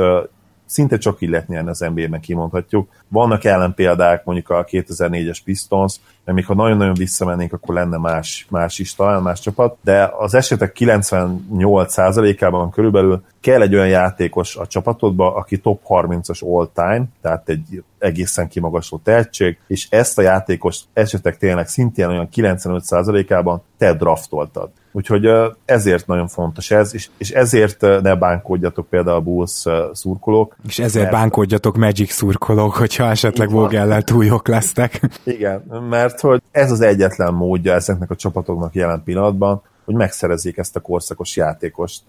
szinte 0.66 0.98
csak 0.98 1.22
így 1.22 1.30
lehet 1.30 1.68
az 1.68 1.80
NBA-ben, 1.80 2.20
kimondhatjuk. 2.20 2.90
Vannak 3.08 3.44
ellenpéldák, 3.44 4.26
mondjuk 4.26 4.50
a 4.50 4.66
2004-es 4.66 5.38
Pistons, 5.44 5.96
mert 6.24 6.38
még 6.38 6.46
ha 6.46 6.54
nagyon-nagyon 6.54 6.94
visszamennénk, 6.94 7.54
akkor 7.54 7.76
lenne 7.76 7.98
más, 7.98 8.48
más 8.50 8.80
is, 8.80 8.96
talán 8.96 9.22
más 9.22 9.40
csapat, 9.40 9.78
de 9.82 10.12
az 10.18 10.34
esetek 10.34 10.76
98%-ában 10.80 12.72
körülbelül 12.72 13.24
kell 13.42 13.62
egy 13.62 13.76
olyan 13.76 13.88
játékos 13.88 14.56
a 14.56 14.68
csapatodba, 14.68 15.36
aki 15.36 15.58
top 15.58 15.82
30-as 15.88 16.44
all-time, 16.44 17.06
tehát 17.22 17.50
egy 17.50 17.84
egészen 18.00 18.48
kimagasló 18.48 19.02
tehetség, 19.04 19.58
és 19.68 19.88
ezt 19.90 20.18
a 20.18 20.22
játékos 20.22 20.80
esetek 20.94 21.38
tényleg 21.38 21.68
szintén 21.68 22.08
olyan 22.08 22.30
95%-ában 22.36 23.62
te 23.78 23.94
draftoltad. 23.94 24.70
Úgyhogy 24.96 25.30
ezért 25.66 26.08
nagyon 26.08 26.28
fontos 26.28 26.72
ez, 26.72 26.94
és, 26.94 27.10
és 27.18 27.32
ezért 27.32 27.82
ne 27.82 28.16
bánkódjatok 28.16 28.88
például 28.90 29.18
a 29.18 29.22
Bulls 29.22 29.66
szurkolók. 29.94 30.56
És 30.68 30.80
ezért 30.80 31.06
mert... 31.06 31.18
bánkódjatok 31.18 31.78
Magic 31.78 32.12
szurkolók, 32.12 32.76
hogyha 32.76 33.04
esetleg 33.10 33.50
Vogellel 33.50 34.02
túl 34.02 34.26
jók 34.26 34.48
lesztek. 34.48 35.02
Igen, 35.24 35.64
mert 35.90 36.20
hogy 36.20 36.42
ez 36.52 36.72
az 36.72 36.82
egyetlen 36.82 37.34
módja 37.34 37.74
ezeknek 37.74 38.12
a 38.12 38.16
csapatoknak 38.16 38.74
jelen 38.74 39.04
pillanatban, 39.04 39.62
hogy 39.86 39.96
megszerezzék 39.96 40.58
ezt 40.58 40.76
a 40.76 40.80
korszakos 40.80 41.36
játékost. 41.36 42.04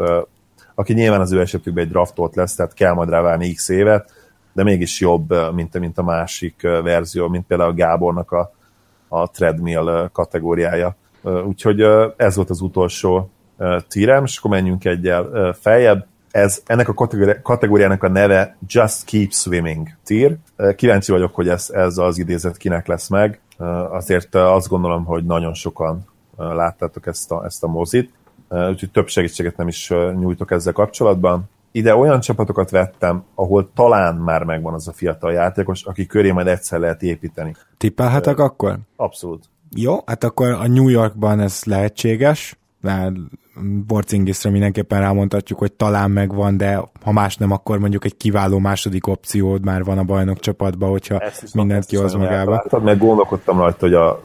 aki 0.75 0.93
nyilván 0.93 1.21
az 1.21 1.33
ő 1.33 1.41
esetükben 1.41 1.85
egy 1.85 1.91
draftolt 1.91 2.35
lesz, 2.35 2.55
tehát 2.55 2.75
kell 2.75 2.93
majd 2.93 3.09
rá 3.09 3.21
várni 3.21 3.53
x 3.53 3.69
évet, 3.69 4.13
de 4.53 4.63
mégis 4.63 5.01
jobb, 5.01 5.55
mint, 5.55 5.79
mint 5.79 5.99
a 5.99 6.03
másik 6.03 6.61
verzió, 6.63 7.29
mint 7.29 7.47
például 7.47 7.71
a 7.71 7.75
Gábornak 7.75 8.33
a, 8.33 8.53
a 9.09 9.31
treadmill 9.31 10.09
kategóriája. 10.13 10.97
Úgyhogy 11.47 11.81
ez 12.17 12.37
volt 12.37 12.51
az 12.51 12.61
utolsó 12.61 13.31
tírem, 13.89 14.25
és 14.25 14.39
akkor 14.39 14.51
menjünk 14.51 14.85
egyel 14.85 15.53
feljebb. 15.61 16.07
Ez, 16.31 16.63
ennek 16.67 16.89
a 16.89 17.09
kategóriának 17.43 18.03
a 18.03 18.09
neve 18.09 18.57
Just 18.67 19.05
Keep 19.05 19.33
Swimming 19.33 19.89
tír. 20.05 20.37
Kíváncsi 20.77 21.13
vagyok, 21.13 21.35
hogy 21.35 21.49
ez, 21.49 21.71
ez 21.71 21.99
az 21.99 22.19
idézet 22.19 22.57
kinek 22.57 22.87
lesz 22.87 23.09
meg. 23.09 23.41
Azért 23.91 24.35
azt 24.35 24.69
gondolom, 24.69 25.05
hogy 25.05 25.25
nagyon 25.25 25.55
sokan 25.55 26.05
láttátok 26.37 27.07
ezt 27.07 27.33
a, 27.33 27.45
ezt 27.45 27.65
a 27.65 27.67
mozit, 27.67 28.13
úgyhogy 28.49 28.91
több 28.91 29.09
segítséget 29.09 29.57
nem 29.57 29.69
is 29.69 29.89
nyújtok 30.19 30.51
ezzel 30.51 30.73
kapcsolatban. 30.73 31.49
Ide 31.73 31.95
olyan 31.95 32.21
csapatokat 32.21 32.71
vettem, 32.71 33.25
ahol 33.35 33.71
talán 33.75 34.15
már 34.15 34.43
megvan 34.45 34.75
az 34.75 34.89
a 34.89 34.93
fiatal 34.93 35.33
játékos, 35.33 35.85
aki 35.85 36.07
köré 36.07 36.31
majd 36.31 36.47
egyszer 36.47 36.81
lehet 36.81 37.03
építeni. 37.03 37.55
Tippelhetek 37.77 38.39
akkor? 38.39 38.79
Abszolút. 38.97 39.45
Jó, 39.75 39.99
hát 40.07 40.25
akkor 40.25 40.49
a 40.49 40.67
New 40.67 40.89
Yorkban 40.89 41.41
ez 41.41 41.63
lehetséges, 41.65 42.59
mert 42.81 43.15
Borcingisra 43.87 44.51
mindenképpen 44.51 45.01
rámondhatjuk, 45.01 45.59
hogy 45.59 45.73
talán 45.73 46.11
megvan, 46.11 46.57
de 46.57 46.81
ha 47.03 47.13
más 47.13 47.37
nem, 47.37 47.51
akkor 47.51 47.79
mondjuk 47.79 48.05
egy 48.05 48.17
kiváló 48.17 48.59
második 48.59 49.07
opciód 49.07 49.65
már 49.65 49.85
van 49.85 49.99
a 49.99 50.03
bajnok 50.03 50.41
csapatban, 50.41 50.91
hogyha 50.91 51.23
mindent 51.55 51.85
kihoz 51.85 52.15
magába. 52.15 52.51
Látod, 52.51 52.83
meg 52.83 52.99
gondolkodtam 52.99 53.59
rajta, 53.59 53.79
hogy 53.79 53.95
a, 53.95 54.23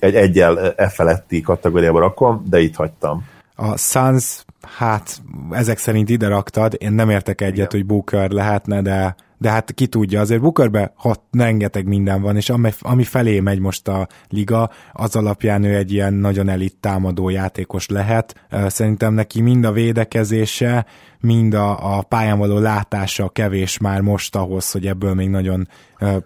egy 0.00 0.14
egyel 0.14 0.72
e 0.76 0.88
feletti 0.88 1.40
kategóriába 1.40 1.98
rakom, 1.98 2.44
de 2.48 2.60
itt 2.60 2.74
hagytam. 2.74 3.24
A 3.54 3.76
Suns, 3.76 4.44
hát 4.78 5.22
ezek 5.50 5.78
szerint 5.78 6.08
ide 6.08 6.28
raktad, 6.28 6.74
én 6.78 6.92
nem 6.92 7.10
értek 7.10 7.40
egyet, 7.40 7.54
Igen. 7.54 7.68
hogy 7.70 7.86
Booker 7.86 8.30
lehetne, 8.30 8.82
de 8.82 9.14
de 9.40 9.50
hát 9.50 9.72
ki 9.72 9.86
tudja, 9.86 10.20
azért 10.20 10.40
Bookerbe 10.40 10.92
hat 10.96 11.20
rengeteg 11.30 11.86
minden 11.86 12.22
van, 12.22 12.36
és 12.36 12.50
ami, 12.50 12.70
ami 12.80 13.04
felé 13.04 13.40
megy 13.40 13.58
most 13.58 13.88
a 13.88 14.08
liga, 14.28 14.70
az 14.92 15.16
alapján 15.16 15.64
ő 15.64 15.76
egy 15.76 15.92
ilyen 15.92 16.14
nagyon 16.14 16.48
elit 16.48 16.76
támadó 16.80 17.28
játékos 17.28 17.88
lehet. 17.88 18.34
Szerintem 18.66 19.14
neki 19.14 19.40
mind 19.40 19.64
a 19.64 19.72
védekezése, 19.72 20.86
mind 21.20 21.54
a, 21.54 21.96
a 21.98 22.02
pályán 22.02 22.38
való 22.38 22.58
látása 22.58 23.28
kevés 23.28 23.78
már 23.78 24.00
most 24.00 24.36
ahhoz, 24.36 24.70
hogy 24.70 24.86
ebből 24.86 25.14
még 25.14 25.28
nagyon 25.28 25.68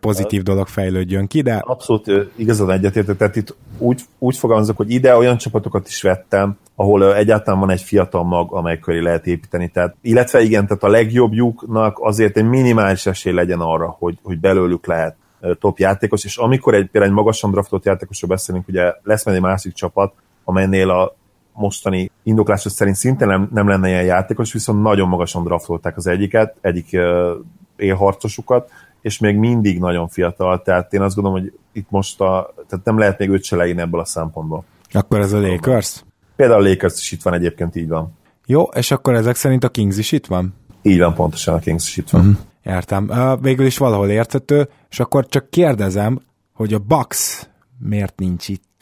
pozitív 0.01 0.43
dolog 0.43 0.67
fejlődjön 0.67 1.27
ki, 1.27 1.43
de... 1.43 1.55
Abszolút 1.57 2.11
igazad 2.37 2.71
egyetértek, 2.71 3.17
tehát 3.17 3.37
itt 3.37 3.57
úgy, 3.79 4.01
úgy 4.19 4.37
fogalmazok, 4.37 4.77
hogy 4.77 4.91
ide 4.91 5.17
olyan 5.17 5.37
csapatokat 5.37 5.89
is 5.89 6.03
vettem, 6.03 6.59
ahol 6.75 7.17
egyáltalán 7.17 7.61
van 7.61 7.71
egy 7.71 7.81
fiatal 7.81 8.25
mag, 8.25 8.53
amely 8.53 8.79
köré 8.79 8.99
lehet 8.99 9.27
építeni. 9.27 9.69
Tehát, 9.69 9.97
illetve 10.01 10.41
igen, 10.41 10.67
tehát 10.67 10.83
a 10.83 10.89
legjobbjuknak 10.89 11.99
azért 12.01 12.37
egy 12.37 12.49
minimális 12.49 13.07
esély 13.07 13.33
legyen 13.33 13.61
arra, 13.61 13.97
hogy, 13.99 14.19
hogy 14.23 14.39
belőlük 14.41 14.87
lehet 14.87 15.17
top 15.59 15.79
játékos, 15.79 16.25
és 16.25 16.37
amikor 16.37 16.75
egy, 16.75 16.87
például 16.91 17.13
egy 17.13 17.19
magasan 17.19 17.51
draftolt 17.51 17.85
játékosról 17.85 18.31
beszélünk, 18.31 18.69
ugye 18.69 18.93
lesz 19.03 19.25
majd 19.25 19.37
egy 19.37 19.43
másik 19.43 19.73
csapat, 19.73 20.13
amelynél 20.45 20.91
a 20.91 21.17
mostani 21.55 22.11
indoklása 22.23 22.71
szerint 22.71 22.97
szinte 22.97 23.25
nem, 23.25 23.49
nem 23.53 23.69
lenne 23.69 23.89
ilyen 23.89 24.05
játékos, 24.05 24.53
viszont 24.53 24.83
nagyon 24.83 25.09
magasan 25.09 25.45
draftolták 25.45 25.97
az 25.97 26.07
egyiket, 26.07 26.57
egyik 26.61 26.89
uh, 26.93 27.31
élharcosukat, 27.77 28.71
és 29.01 29.19
még 29.19 29.37
mindig 29.37 29.79
nagyon 29.79 30.09
fiatal, 30.09 30.63
tehát 30.63 30.93
én 30.93 31.01
azt 31.01 31.15
gondolom, 31.15 31.41
hogy 31.41 31.53
itt 31.73 31.91
most 31.91 32.21
a, 32.21 32.55
tehát 32.69 32.85
nem 32.85 32.99
lehet 32.99 33.19
még 33.19 33.29
őt 33.29 33.45
se 33.45 33.57
leírni 33.57 33.81
ebből 33.81 34.01
a 34.01 34.05
szempontból. 34.05 34.65
Akkor 34.93 35.21
ez 35.21 35.33
a 35.33 35.41
Lakers? 35.41 36.05
Például 36.37 36.65
a 36.65 36.69
Lakers 36.69 37.01
is 37.01 37.13
itt 37.13 37.23
van 37.23 37.35
egyébként, 37.35 37.77
így 37.77 37.89
van. 37.89 38.13
Jó, 38.47 38.63
és 38.63 38.91
akkor 38.91 39.15
ezek 39.15 39.37
szerint 39.37 39.65
a 39.65 39.69
Kings 39.69 39.99
is 39.99 40.13
itt 40.13 40.27
van? 40.27 40.55
Így 40.83 40.99
van, 40.99 41.15
pontosan 41.15 41.55
a 41.55 41.59
Kings 41.59 41.89
is 41.89 41.97
itt 41.97 42.11
van. 42.11 42.21
Uh-huh. 42.21 42.37
Értem. 42.63 43.09
Uh, 43.09 43.43
végül 43.43 43.67
is 43.67 43.79
valahol 43.79 44.09
értető, 44.09 44.69
és 44.91 45.01
akkor 45.01 45.27
csak 45.27 45.51
kérdezem, 45.51 46.21
hogy 46.53 46.75
a 46.75 46.79
Bucks 46.79 47.49
miért 47.79 48.19
nincs 48.19 48.49
itt? 48.49 48.74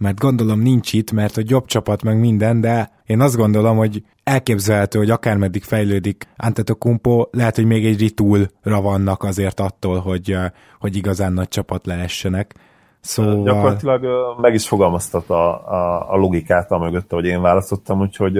Mert 0.00 0.18
gondolom 0.18 0.60
nincs 0.60 0.92
itt, 0.92 1.12
mert 1.12 1.36
a 1.36 1.42
jobb 1.44 1.64
csapat 1.64 2.02
meg 2.02 2.18
minden, 2.18 2.60
de 2.60 2.90
én 3.06 3.20
azt 3.20 3.36
gondolom, 3.36 3.76
hogy 3.76 4.02
elképzelhető, 4.24 4.98
hogy 4.98 5.10
akármeddig 5.10 5.62
fejlődik 5.62 6.28
Antetokounmpo, 6.36 7.26
lehet, 7.30 7.56
hogy 7.56 7.64
még 7.64 7.86
egy 7.86 7.98
ritulra 7.98 8.80
vannak 8.80 9.22
azért 9.22 9.60
attól, 9.60 9.98
hogy, 9.98 10.36
hogy 10.78 10.96
igazán 10.96 11.32
nagy 11.32 11.48
csapat 11.48 11.86
lehessenek. 11.86 12.54
Szóval... 13.00 13.44
Gyakorlatilag 13.44 14.04
meg 14.40 14.54
is 14.54 14.68
fogalmaztat 14.68 15.30
a, 15.30 15.70
a, 15.70 16.12
a 16.12 16.16
logikát 16.16 16.70
amögött, 16.70 17.10
hogy 17.10 17.24
én 17.24 17.40
választottam, 17.40 18.00
úgyhogy 18.00 18.38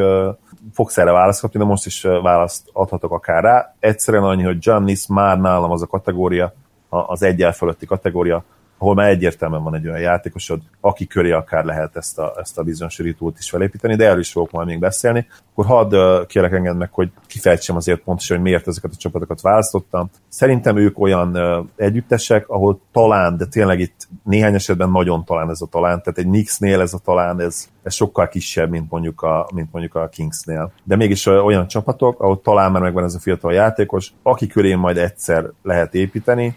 fogsz 0.72 0.98
erre 0.98 1.12
választhatni, 1.12 1.58
de 1.58 1.64
most 1.64 1.86
is 1.86 2.02
választ 2.02 2.70
adhatok 2.72 3.12
akár 3.12 3.42
rá. 3.42 3.74
Egyszerűen 3.78 4.24
annyi, 4.24 4.42
hogy 4.42 4.58
Giannis 4.58 5.06
már 5.06 5.38
nálam 5.38 5.70
az 5.70 5.82
a 5.82 5.86
kategória, 5.86 6.52
az 6.88 7.22
egyel 7.22 7.52
fölötti 7.52 7.86
kategória, 7.86 8.44
ahol 8.80 8.94
már 8.94 9.08
egyértelműen 9.08 9.62
van 9.62 9.74
egy 9.74 9.86
olyan 9.86 10.00
játékosod, 10.00 10.60
aki 10.80 11.06
köré 11.06 11.30
akár 11.30 11.64
lehet 11.64 11.96
ezt 11.96 12.18
a, 12.18 12.34
ezt 12.40 12.58
a 12.58 12.62
bizonyos 12.62 12.98
ritult 12.98 13.38
is 13.38 13.50
felépíteni, 13.50 13.96
de 13.96 14.04
erről 14.06 14.20
is 14.20 14.32
fogok 14.32 14.50
majd 14.50 14.66
még 14.66 14.78
beszélni. 14.78 15.26
Akkor 15.52 15.66
hadd 15.66 16.26
kérlek 16.26 16.52
enged 16.52 16.76
meg, 16.76 16.88
hogy 16.92 17.10
kifejtsem 17.26 17.76
azért 17.76 18.00
pontosan, 18.00 18.36
hogy 18.36 18.46
miért 18.46 18.68
ezeket 18.68 18.90
a 18.94 18.96
csapatokat 18.96 19.40
választottam. 19.40 20.10
Szerintem 20.28 20.76
ők 20.76 20.98
olyan 20.98 21.38
együttesek, 21.76 22.48
ahol 22.48 22.80
talán, 22.92 23.36
de 23.36 23.46
tényleg 23.46 23.80
itt 23.80 24.08
néhány 24.24 24.54
esetben 24.54 24.90
nagyon 24.90 25.24
talán 25.24 25.50
ez 25.50 25.60
a 25.60 25.66
talán, 25.66 26.02
tehát 26.02 26.18
egy 26.18 26.24
Knicksnél 26.26 26.80
ez 26.80 26.94
a 26.94 26.98
talán, 26.98 27.40
ez, 27.40 27.68
ez 27.82 27.94
sokkal 27.94 28.28
kisebb, 28.28 28.70
mint 28.70 28.90
mondjuk 28.90 29.22
a, 29.22 29.48
mint 29.54 29.72
mondjuk 29.72 29.94
a 29.94 30.08
Kingsnél. 30.08 30.72
De 30.84 30.96
mégis 30.96 31.26
olyan 31.26 31.66
csapatok, 31.66 32.20
ahol 32.20 32.40
talán 32.40 32.72
már 32.72 32.82
megvan 32.82 33.04
ez 33.04 33.14
a 33.14 33.20
fiatal 33.20 33.52
játékos, 33.52 34.12
aki 34.22 34.46
köré 34.46 34.74
majd 34.74 34.96
egyszer 34.96 35.50
lehet 35.62 35.94
építeni, 35.94 36.56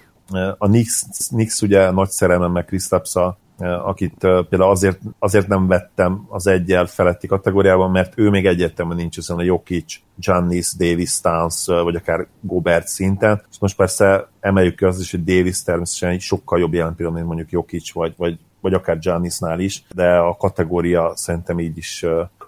a 0.57 0.67
Nix, 0.67 1.05
Nix 1.29 1.61
ugye 1.61 1.91
nagy 1.91 2.09
szerelmem 2.09 2.51
meg 2.51 2.65
Kristapsa, 2.65 3.37
akit 3.59 4.15
például 4.19 4.71
azért, 4.71 4.99
azért 5.19 5.47
nem 5.47 5.67
vettem 5.67 6.25
az 6.29 6.47
egyel 6.47 6.85
feletti 6.85 7.27
kategóriában, 7.27 7.91
mert 7.91 8.13
ő 8.15 8.29
még 8.29 8.45
egyértelműen 8.45 8.97
nincs 8.97 9.17
ezen 9.17 9.37
a 9.37 9.43
Jokic, 9.43 9.99
Giannis, 10.15 10.73
Davis, 10.77 11.09
Stans, 11.09 11.65
vagy 11.65 11.95
akár 11.95 12.27
Gobert 12.41 12.87
szinten. 12.87 13.41
És 13.51 13.57
most 13.59 13.75
persze 13.75 14.29
emeljük 14.39 14.75
ki 14.75 14.85
azt 14.85 14.99
is, 14.99 15.11
hogy 15.11 15.23
Davis 15.23 15.63
természetesen 15.63 16.19
sokkal 16.19 16.59
jobb 16.59 16.73
jelen 16.73 16.95
pillanat, 16.95 17.17
mint 17.17 17.27
mondjuk 17.27 17.51
Jokic, 17.51 17.93
vagy, 17.93 18.13
vagy, 18.17 18.39
vagy 18.61 18.73
akár 18.73 18.99
Giannisnál 18.99 19.59
is, 19.59 19.83
de 19.93 20.15
a 20.15 20.35
kategória 20.35 21.11
szerintem 21.15 21.59
így 21.59 21.77
is 21.77 22.05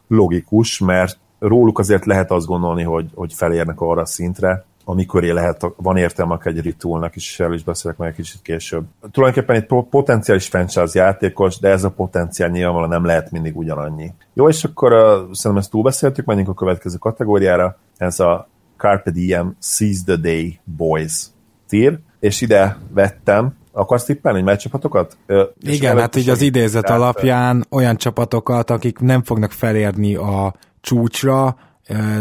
logikus, 0.07 0.79
mert 0.79 1.17
róluk 1.39 1.79
azért 1.79 2.05
lehet 2.05 2.31
azt 2.31 2.45
gondolni, 2.45 2.83
hogy, 2.83 3.09
hogy 3.15 3.33
felérnek 3.33 3.81
arra 3.81 4.01
a 4.01 4.05
szintre, 4.05 4.65
amikor 4.85 5.23
lehet, 5.23 5.65
van 5.77 5.97
értelme 5.97 6.39
egy 6.43 6.61
ritualnak 6.61 7.15
is, 7.15 7.39
erről 7.39 7.53
is 7.53 7.63
beszélek 7.63 7.97
meg 7.97 8.09
egy 8.09 8.15
kicsit 8.15 8.41
később. 8.41 8.83
Tulajdonképpen 9.11 9.55
egy 9.55 9.85
potenciális 9.89 10.47
franchise 10.47 10.99
játékos, 10.99 11.59
de 11.59 11.69
ez 11.69 11.83
a 11.83 11.91
potenciál 11.91 12.49
nyilvánvalóan 12.49 12.89
nem 12.89 13.05
lehet 13.05 13.31
mindig 13.31 13.57
ugyanannyi. 13.57 14.13
Jó, 14.33 14.49
és 14.49 14.63
akkor 14.63 14.93
uh, 14.93 14.99
szerintem 15.31 15.57
ezt 15.57 15.71
túlbeszéltük, 15.71 16.25
menjünk 16.25 16.49
a 16.49 16.53
következő 16.53 16.97
kategóriára, 16.97 17.77
ez 17.97 18.19
a 18.19 18.47
Carpe 18.77 19.11
Diem 19.11 19.55
Seize 19.61 20.03
the 20.05 20.15
Day 20.15 20.59
Boys 20.63 21.25
tier, 21.67 21.99
és 22.19 22.41
ide 22.41 22.77
vettem 22.93 23.53
Akarsz 23.77 24.03
tippelni, 24.03 24.37
hogy 24.37 24.47
mely 24.47 24.57
csapatokat? 24.57 25.17
Igen, 25.59 25.97
hát 25.97 26.15
így 26.15 26.29
az 26.29 26.41
idézet 26.41 26.89
alapján 26.89 27.65
olyan 27.69 27.97
csapatokat, 27.97 28.69
akik 28.69 28.99
nem 28.99 29.23
fognak 29.23 29.51
felérni 29.51 30.15
a 30.15 30.55
csúcsra, 30.81 31.57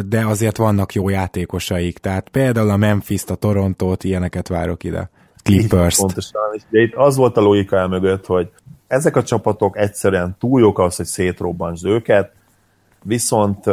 de 0.07 0.27
azért 0.27 0.57
vannak 0.57 0.93
jó 0.93 1.09
játékosaik, 1.09 1.99
tehát 1.99 2.28
például 2.28 2.70
a 2.70 2.77
Memphis-t, 2.77 3.31
a 3.31 3.35
Torontót, 3.35 4.05
ilyeneket 4.05 4.49
várok 4.49 4.85
ide. 4.85 5.11
Clippers-t. 5.43 6.01
Pontosan, 6.01 6.41
de 6.70 6.81
itt 6.81 6.95
az 6.95 7.16
volt 7.16 7.36
a 7.36 7.41
logika 7.41 7.77
el 7.77 7.89
mögött, 7.89 8.27
hogy 8.27 8.51
ezek 8.86 9.16
a 9.16 9.23
csapatok 9.23 9.78
egyszerűen 9.78 10.36
túl 10.39 10.61
jók 10.61 10.78
ahhoz, 10.78 10.97
hogy 10.97 11.07
szétrobbansd 11.07 11.85
őket, 11.86 12.32
viszont 13.03 13.65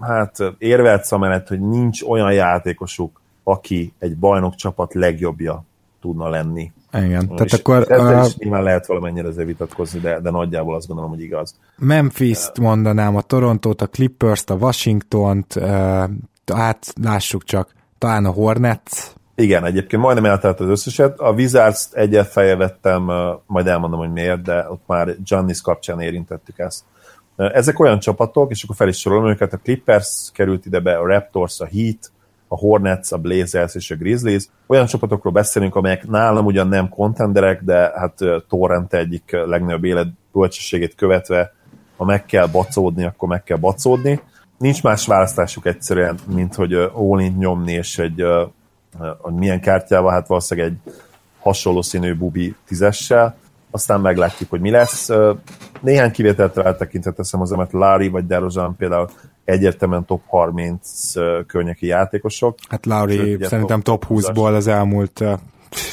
hát 0.00 0.36
érvelsz 0.58 1.12
amellett, 1.12 1.48
hogy 1.48 1.60
nincs 1.60 2.02
olyan 2.02 2.32
játékosuk, 2.32 3.20
aki 3.42 3.92
egy 3.98 4.16
bajnok 4.16 4.54
csapat 4.54 4.94
legjobbja 4.94 5.64
tudna 6.00 6.28
lenni. 6.28 6.72
Igen, 7.04 7.28
tehát 7.28 7.44
és 7.44 7.52
akkor... 7.52 7.86
Ezzel 7.88 8.20
uh, 8.20 8.26
is 8.26 8.36
nyilván 8.36 8.62
lehet 8.62 8.86
valamennyire 8.86 9.28
ezzel 9.28 9.44
vitatkozni, 9.44 10.00
de, 10.00 10.20
de 10.20 10.30
nagyjából 10.30 10.74
azt 10.74 10.86
gondolom, 10.86 11.10
hogy 11.10 11.20
igaz. 11.20 11.54
Memphis-t 11.78 12.58
mondanám, 12.58 13.16
a 13.16 13.22
Torontót, 13.22 13.82
a 13.82 13.86
Clippers-t, 13.86 14.50
a 14.50 14.54
Washington-t, 14.54 15.56
uh, 15.56 15.64
hát 16.54 16.92
lássuk 17.02 17.44
csak, 17.44 17.74
talán 17.98 18.24
a 18.24 18.30
Hornets. 18.30 19.14
Igen, 19.34 19.64
egyébként 19.64 20.02
majdnem 20.02 20.30
eltelt 20.30 20.60
az 20.60 20.68
összeset. 20.68 21.20
A 21.20 21.30
Wizards-t 21.30 21.94
egyet 21.94 22.26
feje 22.26 22.56
vettem, 22.56 23.08
uh, 23.08 23.14
majd 23.46 23.66
elmondom, 23.66 23.98
hogy 23.98 24.12
miért, 24.12 24.42
de 24.42 24.66
ott 24.70 24.82
már 24.86 25.16
Giannis 25.24 25.60
kapcsán 25.60 26.00
érintettük 26.00 26.58
ezt. 26.58 26.82
Ezek 27.36 27.78
olyan 27.78 27.98
csapatok, 27.98 28.50
és 28.50 28.62
akkor 28.62 28.76
fel 28.76 28.88
is 28.88 28.98
sorolom 28.98 29.28
őket, 29.28 29.52
a 29.52 29.56
Clippers 29.56 30.30
került 30.32 30.66
ide 30.66 30.80
be, 30.80 30.96
a 30.96 31.06
Raptors, 31.06 31.60
a 31.60 31.66
Heat, 31.66 32.10
a 32.48 32.56
Hornets, 32.56 33.12
a 33.12 33.18
Blazers 33.18 33.74
és 33.74 33.90
a 33.90 33.96
Grizzlies. 33.96 34.44
Olyan 34.66 34.86
csapatokról 34.86 35.32
beszélünk, 35.32 35.74
amelyek 35.74 36.06
nálam 36.06 36.44
ugyan 36.44 36.68
nem 36.68 36.88
kontenderek, 36.88 37.62
de 37.62 37.92
hát 37.94 38.18
Torrent 38.48 38.94
egyik 38.94 39.30
legnagyobb 39.30 39.84
élet 39.84 40.08
követve, 40.96 41.54
ha 41.96 42.04
meg 42.04 42.24
kell 42.24 42.46
bacódni, 42.46 43.04
akkor 43.04 43.28
meg 43.28 43.42
kell 43.42 43.56
bacódni. 43.56 44.20
nincs 44.58 44.82
más 44.82 45.06
választásuk 45.06 45.66
egyszerűen, 45.66 46.18
mint 46.34 46.54
hogy 46.54 46.74
all 46.74 47.20
nyomni, 47.38 47.72
és 47.72 47.98
egy, 47.98 48.24
hogy 49.18 49.34
milyen 49.34 49.60
kártyával, 49.60 50.10
hát 50.10 50.26
valószínűleg 50.26 50.70
egy 50.70 50.92
hasonló 51.40 51.82
színű 51.82 52.14
bubi 52.14 52.54
tízessel, 52.66 53.36
aztán 53.70 54.00
meglátjuk, 54.00 54.50
hogy 54.50 54.60
mi 54.60 54.70
lesz. 54.70 55.10
Néhány 55.80 56.10
kivételtre 56.10 56.62
eltekintve 56.62 57.10
teszem 57.10 57.40
az 57.40 57.50
mert 57.50 57.72
Larry 57.72 58.08
vagy 58.08 58.26
Derozan 58.26 58.76
például 58.76 59.08
egyértelműen 59.46 60.04
top 60.04 60.22
30 60.26 61.12
környéki 61.46 61.86
játékosok. 61.86 62.58
Hát 62.68 62.86
Larry 62.86 63.38
szerintem 63.40 63.80
top 63.80 64.06
20-ból 64.08 64.54
az 64.54 64.66
elmúlt 64.66 65.24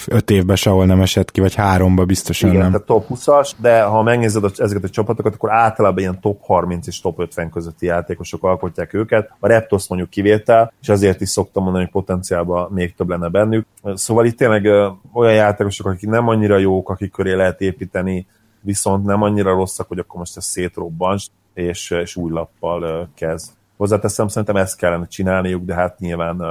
öt 0.08 0.30
évben 0.30 0.56
sehol 0.56 0.86
nem 0.86 1.02
esett 1.02 1.32
ki, 1.32 1.42
vagy 1.42 1.56
háromba 1.56 2.06
biztosan 2.06 2.50
Igen, 2.50 2.62
nem. 2.62 2.72
tehát 2.72 2.86
top 2.86 3.06
20-as, 3.10 3.52
de 3.58 3.82
ha 3.82 4.04
megnézed 4.04 4.44
ezeket 4.58 4.84
a 4.84 4.90
csapatokat, 4.90 5.34
akkor 5.34 5.52
általában 5.52 6.00
ilyen 6.00 6.20
top 6.20 6.42
30 6.42 6.88
és 6.88 7.02
top 7.02 7.20
50 7.20 7.50
közötti 7.50 7.86
játékosok 7.86 8.44
alkotják 8.44 8.94
őket. 8.94 9.32
A 9.40 9.48
Raptors 9.48 9.88
mondjuk 9.88 10.10
kivétel, 10.10 10.74
és 10.82 10.90
azért 10.90 11.22
is 11.22 11.30
szoktam 11.30 11.64
mondani, 11.64 11.84
hogy 11.84 11.94
potenciálban 11.94 12.72
még 12.72 12.96
több 12.96 13.10
lenne 13.10 13.28
bennük. 13.28 13.66
Szóval 13.94 14.26
itt 14.26 14.38
tényleg 14.38 14.66
olyan 15.14 15.34
játékosok, 15.34 15.86
akik 15.86 16.10
nem 16.10 16.28
annyira 16.28 16.58
jók, 16.58 16.90
akik 16.90 17.12
köré 17.12 17.34
lehet 17.34 17.62
építeni, 17.62 18.28
viszont 18.62 19.06
nem 19.06 19.22
annyira 19.22 19.54
rosszak, 19.54 19.88
hogy 19.88 20.00
akkor 20.00 20.20
most 20.20 20.38
ezt 20.38 20.48
szétrobbans, 20.48 21.30
és, 21.54 21.90
és 21.90 22.16
új 22.16 22.32
lappal 22.32 23.10
kezd. 23.16 23.52
Hozzáteszem, 23.78 24.28
szerintem 24.28 24.56
ezt 24.56 24.78
kellene 24.78 25.08
csinálniuk, 25.08 25.66
de 25.66 25.74
hát 25.74 26.00
nyilván 26.00 26.42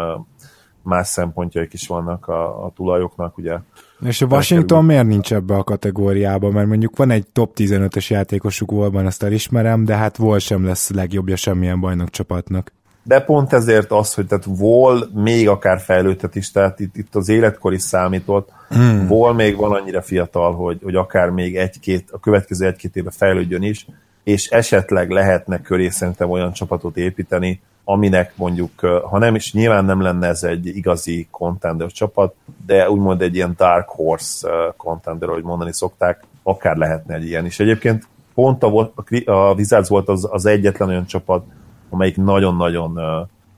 más 0.82 1.08
szempontjaik 1.08 1.72
is 1.72 1.86
vannak 1.86 2.28
a, 2.28 2.64
a 2.64 2.72
tulajoknak, 2.74 3.38
ugye. 3.38 3.56
És 4.04 4.22
a 4.22 4.26
Washington 4.26 4.84
miért 4.84 5.06
nincs 5.06 5.32
ebbe 5.32 5.54
a 5.54 5.64
kategóriába? 5.64 6.50
Mert 6.50 6.68
mondjuk 6.68 6.96
van 6.96 7.10
egy 7.10 7.26
top 7.32 7.52
15-ös 7.56 8.06
játékosuk 8.06 8.70
volban, 8.70 9.06
ezt 9.06 9.22
elismerem, 9.22 9.84
de 9.84 9.96
hát 9.96 10.18
Wall 10.18 10.38
sem 10.38 10.64
lesz 10.64 10.90
legjobbja 10.90 11.36
semmilyen 11.36 11.80
bajnok 11.80 12.10
csapatnak. 12.10 12.72
De 13.04 13.20
pont 13.20 13.52
ezért 13.52 13.90
az, 13.90 14.14
hogy 14.14 14.26
tehát 14.26 14.46
Wall 14.46 15.08
még 15.14 15.48
akár 15.48 15.80
fejlődhet 15.80 16.34
is, 16.34 16.50
tehát 16.50 16.80
itt, 16.80 16.96
itt 16.96 17.14
az 17.14 17.28
életkor 17.28 17.72
is 17.72 17.82
számított. 17.82 18.48
Hmm. 18.68 19.06
Wall 19.10 19.34
még 19.34 19.56
van 19.56 19.72
annyira 19.72 20.02
fiatal, 20.02 20.54
hogy, 20.54 20.78
hogy 20.82 20.94
akár 20.94 21.28
még 21.28 21.56
egy-két, 21.56 22.10
a 22.10 22.18
következő 22.18 22.66
egy-két 22.66 22.96
évben 22.96 23.12
fejlődjön 23.16 23.62
is, 23.62 23.86
és 24.24 24.48
esetleg 24.48 25.10
lehetne 25.10 25.60
köré 25.60 25.88
szerintem 25.88 26.30
olyan 26.30 26.52
csapatot 26.52 26.96
építeni, 26.96 27.60
aminek 27.84 28.32
mondjuk, 28.36 28.80
ha 28.80 29.18
nem 29.18 29.34
is, 29.34 29.52
nyilván 29.52 29.84
nem 29.84 30.00
lenne 30.00 30.26
ez 30.26 30.42
egy 30.42 30.66
igazi 30.66 31.26
contender 31.30 31.90
csapat, 31.90 32.34
de 32.66 32.90
úgymond 32.90 33.22
egy 33.22 33.34
ilyen 33.34 33.54
dark 33.56 33.88
horse 33.88 34.48
contender, 34.76 35.28
ahogy 35.28 35.42
mondani 35.42 35.72
szokták, 35.72 36.24
akár 36.42 36.76
lehetne 36.76 37.14
egy 37.14 37.24
ilyen 37.26 37.46
is. 37.46 37.60
Egyébként 37.60 38.06
pont 38.34 38.62
a, 38.62 38.92
a 39.24 39.54
Wizards 39.54 39.88
volt 39.88 40.08
az, 40.08 40.28
az 40.30 40.46
egyetlen 40.46 40.88
olyan 40.88 41.06
csapat, 41.06 41.44
amelyik 41.90 42.16
nagyon-nagyon 42.16 42.98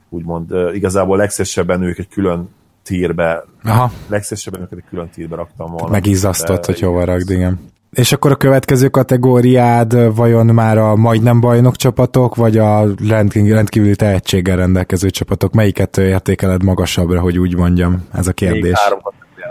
úgymond 0.09 0.55
igazából 0.73 1.17
legszívesebben 1.17 1.83
ők 1.83 1.99
egy 1.99 2.09
külön 2.09 2.49
tírbe, 2.83 3.45
Aha. 3.65 3.93
legszívesebben 4.07 4.61
őket 4.61 4.79
egy 4.79 4.85
külön 4.89 5.09
tírbe 5.09 5.37
raktam 5.37 5.71
volna. 5.71 5.89
Megizasztott, 5.89 6.65
hogy 6.65 6.81
hova 6.81 7.05
rakd, 7.05 7.31
igen. 7.31 7.73
És 7.95 8.13
akkor 8.13 8.31
a 8.31 8.37
következő 8.37 8.89
kategóriád 8.89 10.15
vajon 10.17 10.47
már 10.47 10.79
a 10.79 10.97
majdnem 10.97 11.41
bajnok 11.41 11.77
csapatok, 11.77 12.35
vagy 12.35 12.59
a 12.59 12.85
rendkívüli 13.09 13.97
tehetséggel 13.97 14.57
rendelkező 14.57 15.11
csapatok? 15.11 15.53
Melyiket 15.53 15.97
értékeled 15.97 16.63
magasabbra, 16.63 17.21
hogy 17.21 17.39
úgy 17.39 17.57
mondjam? 17.57 18.09
Ez 18.13 18.27
a 18.27 18.33
kérdés. 18.33 18.63
Még 18.63 18.77
három 18.77 18.99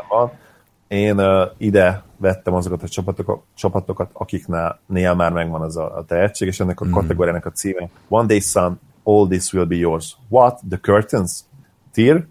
van. 0.09 0.31
Én 0.87 1.19
uh, 1.19 1.41
ide 1.57 2.03
vettem 2.17 2.53
azokat 2.53 2.83
a 2.83 2.87
csapatokat, 2.87 3.41
csapatokat 3.55 4.09
akiknél 4.13 4.79
néha 4.85 5.15
már 5.15 5.31
megvan 5.31 5.61
az 5.61 5.77
a, 5.77 5.97
a 5.97 6.03
tehetség, 6.05 6.47
és 6.47 6.59
ennek 6.59 6.81
a 6.81 6.85
mm. 6.85 6.91
kategóriának 6.91 7.45
a 7.45 7.51
címe 7.51 7.89
One 8.07 8.27
Day 8.27 8.39
Sun, 8.39 8.79
All 9.03 9.27
This 9.27 9.53
Will 9.53 9.65
Be 9.65 9.75
Yours. 9.75 10.17
What? 10.29 10.59
The 10.69 10.79
Curtains? 10.81 11.39
Tier? 11.91 12.25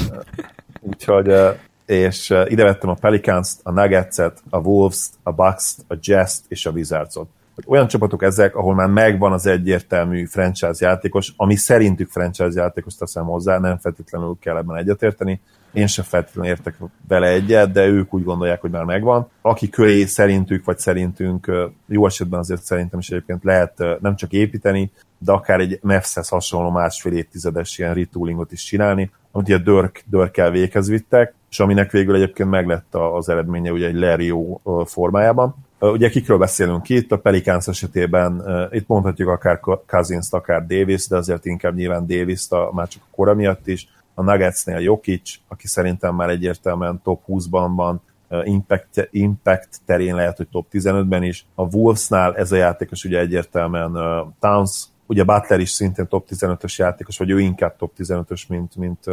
Úgyhogy 0.90 1.28
uh, 1.28 1.54
és 1.88 2.34
ide 2.46 2.64
vettem 2.64 2.90
a 2.90 2.94
Pelicans-t, 2.94 3.60
a 3.62 3.70
Nuggets-et, 3.70 4.42
a 4.50 4.58
Wolves-t, 4.58 5.14
a 5.22 5.32
Bucks-t, 5.32 5.84
a 5.88 5.94
Jazz-t 6.00 6.44
és 6.48 6.66
a 6.66 6.70
Wizards-ot. 6.70 7.28
Olyan 7.66 7.86
csapatok 7.86 8.22
ezek, 8.22 8.56
ahol 8.56 8.74
már 8.74 8.88
megvan 8.88 9.32
az 9.32 9.46
egyértelmű 9.46 10.24
franchise 10.24 10.86
játékos, 10.86 11.32
ami 11.36 11.54
szerintük 11.54 12.10
franchise 12.10 12.60
játékos 12.60 12.94
teszem 12.94 13.24
hozzá, 13.24 13.58
nem 13.58 13.78
feltétlenül 13.78 14.36
kell 14.40 14.56
ebben 14.56 14.76
egyetérteni. 14.76 15.40
Én 15.72 15.86
sem 15.86 16.04
feltétlenül 16.04 16.50
értek 16.50 16.76
vele 17.08 17.26
egyet, 17.28 17.72
de 17.72 17.86
ők 17.86 18.14
úgy 18.14 18.24
gondolják, 18.24 18.60
hogy 18.60 18.70
már 18.70 18.84
megvan. 18.84 19.28
Aki 19.42 19.68
köré 19.68 20.04
szerintük, 20.04 20.64
vagy 20.64 20.78
szerintünk, 20.78 21.52
jó 21.86 22.06
esetben 22.06 22.38
azért 22.38 22.62
szerintem 22.62 22.98
is 22.98 23.10
egyébként 23.10 23.44
lehet 23.44 23.82
nem 24.00 24.16
csak 24.16 24.32
építeni, 24.32 24.90
de 25.18 25.32
akár 25.32 25.60
egy 25.60 25.78
Mavs-hez 25.82 26.28
hasonló 26.28 26.70
másfél 26.70 27.12
évtizedes 27.12 27.78
ilyen 27.78 27.94
retoolingot 27.94 28.52
is 28.52 28.64
csinálni, 28.64 29.10
amit 29.32 29.48
ugye 29.48 29.58
Dörk, 29.58 30.04
Dörkkel 30.06 30.50
véghez 30.50 30.88
vittek, 30.88 31.34
és 31.50 31.60
aminek 31.60 31.90
végül 31.90 32.14
egyébként 32.14 32.50
meglett 32.50 32.94
az 32.94 33.28
eredménye 33.28 33.72
ugye 33.72 33.86
egy 33.86 33.94
Lerio 33.94 34.60
formájában. 34.84 35.54
Ugye 35.80 36.08
kikről 36.08 36.38
beszélünk 36.38 36.88
itt, 36.88 37.12
a 37.12 37.18
Pelicans 37.18 37.66
esetében 37.66 38.42
itt 38.70 38.86
mondhatjuk 38.86 39.28
akár 39.28 39.60
cousins 39.86 40.26
akár 40.30 40.66
Davis, 40.66 41.08
de 41.08 41.16
azért 41.16 41.44
inkább 41.44 41.74
nyilván 41.74 42.06
davis 42.06 42.50
a, 42.50 42.70
már 42.72 42.88
csak 42.88 43.02
a 43.04 43.14
kora 43.14 43.34
miatt 43.34 43.66
is. 43.66 43.88
A 44.14 44.22
Nuggetsnél 44.22 44.78
Jokic, 44.78 45.34
aki 45.48 45.66
szerintem 45.66 46.14
már 46.14 46.28
egyértelműen 46.28 47.00
top 47.02 47.22
20-ban 47.28 47.70
van, 47.76 48.02
impact, 48.44 49.08
impact 49.10 49.68
terén 49.86 50.14
lehet, 50.14 50.36
hogy 50.36 50.48
top 50.48 50.66
15-ben 50.72 51.22
is. 51.22 51.46
A 51.54 51.62
Wolvesnál 51.62 52.36
ez 52.36 52.52
a 52.52 52.56
játékos 52.56 53.04
ugye 53.04 53.18
egyértelműen 53.18 53.92
Towns, 54.40 54.84
Ugye 55.10 55.24
Butler 55.24 55.60
is 55.60 55.70
szintén 55.70 56.08
top 56.08 56.26
15-ös 56.30 56.76
játékos, 56.76 57.18
vagy 57.18 57.30
ő 57.30 57.40
inkább 57.40 57.76
top 57.76 57.92
15-ös, 57.98 58.48
mint, 58.48 58.76
mint 58.76 59.04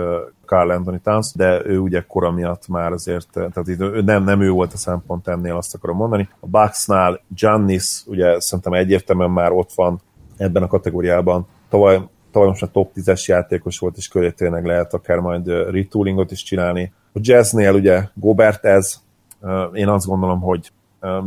Carl 0.45 0.71
Anthony 0.71 1.01
Towns, 1.01 1.31
de 1.35 1.65
ő 1.65 1.79
ugye 1.79 2.03
kora 2.07 2.31
miatt 2.31 2.67
már 2.67 2.91
azért, 2.91 3.27
tehát 3.31 3.65
nem, 4.05 4.23
nem 4.23 4.41
ő 4.41 4.49
volt 4.49 4.73
a 4.73 4.77
szempont 4.77 5.27
ennél, 5.27 5.55
azt 5.55 5.75
akarom 5.75 5.97
mondani. 5.97 6.29
A 6.39 6.47
Bucksnál 6.47 7.21
Giannis, 7.27 8.03
ugye 8.05 8.39
szerintem 8.39 8.73
egyértelműen 8.73 9.31
már 9.31 9.51
ott 9.51 9.73
van 9.73 10.01
ebben 10.37 10.63
a 10.63 10.67
kategóriában. 10.67 11.47
Tavaly, 11.69 12.01
tavaly 12.31 12.47
most 12.47 12.63
a 12.63 12.67
top 12.67 12.91
10-es 12.95 13.25
játékos 13.25 13.79
volt, 13.79 13.97
és 13.97 14.07
köré 14.07 14.31
tényleg 14.31 14.65
lehet 14.65 14.93
akár 14.93 15.19
majd 15.19 15.47
retoolingot 15.47 16.31
is 16.31 16.43
csinálni. 16.43 16.93
A 17.13 17.19
Jazznél 17.21 17.73
ugye 17.73 18.03
Gobert 18.13 18.65
ez, 18.65 19.03
én 19.73 19.87
azt 19.87 20.05
gondolom, 20.05 20.41
hogy 20.41 20.71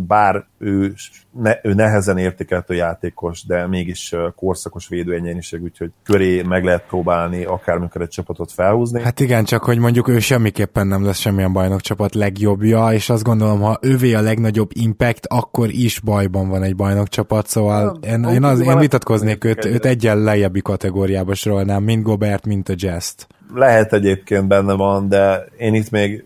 bár 0.07 0.47
ő, 0.59 0.95
ne, 1.31 1.53
ő 1.63 1.75
nehezen 1.75 2.19
értékelhető 2.19 2.75
játékos, 2.75 3.47
de 3.47 3.67
mégis 3.67 4.15
korszakos 4.37 4.89
védőegyeniség, 4.89 5.63
úgyhogy 5.63 5.91
köré 6.05 6.43
meg 6.43 6.65
lehet 6.65 6.85
próbálni 6.89 7.45
akármikor 7.45 8.03
egy 8.03 8.09
csapatot 8.09 8.53
felhúzni. 8.53 9.03
Hát 9.03 9.21
igen, 9.21 9.45
csak 9.45 9.65
hogy 9.65 9.79
mondjuk 9.79 10.09
ő 10.09 10.19
semmiképpen 10.19 10.87
nem 10.87 11.05
lesz 11.05 11.19
semmilyen 11.19 11.53
bajnokcsapat 11.53 12.15
legjobbja, 12.15 12.93
és 12.93 13.11
azt 13.11 13.23
gondolom, 13.23 13.61
ha 13.61 13.79
ővé 13.83 14.15
a 14.15 14.21
legnagyobb 14.21 14.71
impact, 14.73 15.27
akkor 15.27 15.69
is 15.71 16.01
bajban 16.01 16.49
van 16.49 16.63
egy 16.63 16.77
bajnokcsapat, 16.77 17.47
szóval 17.47 17.99
ja, 18.03 18.13
én, 18.13 18.25
én, 18.25 18.45
az, 18.45 18.61
én 18.61 18.79
vitatkoznék 18.79 19.45
őt, 19.45 19.65
őt 19.65 19.85
egyen 19.85 20.19
lejjebbi 20.19 20.61
kategóriába 20.61 21.35
sorolnám, 21.35 21.83
mint 21.83 22.03
Gobert, 22.03 22.47
mint 22.47 22.69
a 22.69 22.75
Jazz-t. 22.77 23.27
Lehet 23.55 23.93
egyébként 23.93 24.47
benne 24.47 24.73
van, 24.73 25.09
de 25.09 25.45
én 25.59 25.75
itt 25.75 25.91
még 25.91 26.25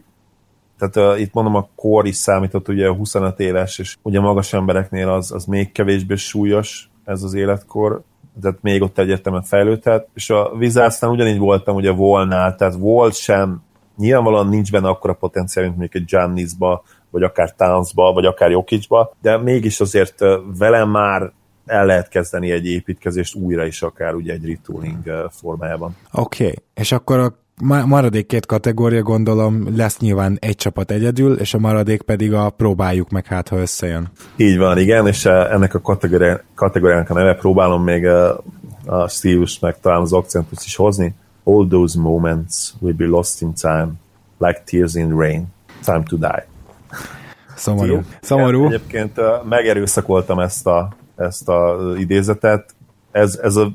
tehát 0.82 1.12
uh, 1.14 1.20
itt 1.20 1.32
mondom, 1.32 1.54
a 1.54 1.68
kor 1.76 2.06
is 2.06 2.16
számított, 2.16 2.68
ugye 2.68 2.88
25 2.88 3.40
éves, 3.40 3.78
és 3.78 3.96
ugye 4.02 4.20
magas 4.20 4.52
embereknél 4.52 5.08
az, 5.08 5.32
az 5.32 5.44
még 5.44 5.72
kevésbé 5.72 6.14
súlyos 6.14 6.90
ez 7.04 7.22
az 7.22 7.34
életkor, 7.34 8.02
tehát 8.40 8.58
még 8.62 8.82
ott 8.82 8.98
egyértelműen 8.98 9.44
fejlődhet, 9.44 10.08
és 10.14 10.30
a 10.30 10.52
Wizardsnál 10.54 11.10
ugyanígy 11.10 11.38
voltam 11.38 11.76
ugye 11.76 11.90
volnál, 11.90 12.54
tehát 12.54 12.74
volt 12.74 13.14
sem, 13.14 13.62
nyilvánvalóan 13.96 14.48
nincs 14.48 14.70
benne 14.70 14.88
akkora 14.88 15.12
potenciál, 15.12 15.64
mint 15.64 15.76
mondjuk 15.78 16.02
egy 16.02 16.08
Giannisba, 16.08 16.82
vagy 17.10 17.22
akár 17.22 17.54
Townsba, 17.56 18.12
vagy 18.12 18.24
akár 18.24 18.50
Jokicba, 18.50 19.14
de 19.20 19.38
mégis 19.38 19.80
azért 19.80 20.24
velem 20.58 20.90
már 20.90 21.32
el 21.66 21.86
lehet 21.86 22.08
kezdeni 22.08 22.50
egy 22.50 22.66
építkezést 22.66 23.34
újra 23.34 23.66
is, 23.66 23.82
akár 23.82 24.14
ugye 24.14 24.32
egy 24.32 24.46
retooling 24.46 25.28
formájában. 25.30 25.96
Oké, 26.12 26.44
okay. 26.44 26.56
és 26.74 26.92
akkor 26.92 27.18
a 27.18 27.40
maradék 27.62 28.26
két 28.26 28.46
kategória 28.46 29.02
gondolom 29.02 29.76
lesz 29.76 29.98
nyilván 29.98 30.36
egy 30.40 30.54
csapat 30.54 30.90
egyedül, 30.90 31.38
és 31.38 31.54
a 31.54 31.58
maradék 31.58 32.02
pedig 32.02 32.32
a 32.32 32.50
próbáljuk 32.50 33.10
meg 33.10 33.26
hát, 33.26 33.48
ha 33.48 33.56
összejön. 33.56 34.10
Így 34.36 34.58
van, 34.58 34.78
igen, 34.78 35.06
és 35.06 35.24
eh, 35.24 35.52
ennek 35.52 35.74
a 35.74 35.80
kategóriának 36.54 37.10
a 37.10 37.14
neve 37.14 37.34
próbálom 37.34 37.82
még 37.82 38.04
eh, 38.04 38.30
a 38.86 39.08
stílus 39.08 39.58
meg 39.58 39.80
talán 39.80 40.00
az 40.00 40.12
akcentus 40.12 40.64
is 40.64 40.76
hozni. 40.76 41.14
All 41.44 41.66
those 41.68 42.00
moments 42.00 42.72
will 42.80 42.94
be 42.94 43.06
lost 43.06 43.42
in 43.42 43.52
time, 43.54 43.88
like 44.38 44.62
tears 44.64 44.94
in 44.94 45.16
rain. 45.16 45.46
Time 45.84 46.02
to 46.08 46.16
die. 46.16 46.46
Szomorú. 47.56 48.00
Szomorú. 48.20 48.66
Egyébként 48.66 49.18
eh, 49.18 49.40
megerőszakoltam 49.48 50.38
ezt 50.38 50.66
a, 50.66 50.92
ezt 51.16 51.48
a 51.48 51.76
idézetet. 51.96 52.74
Ez, 53.10 53.38
ez 53.42 53.56
a 53.56 53.72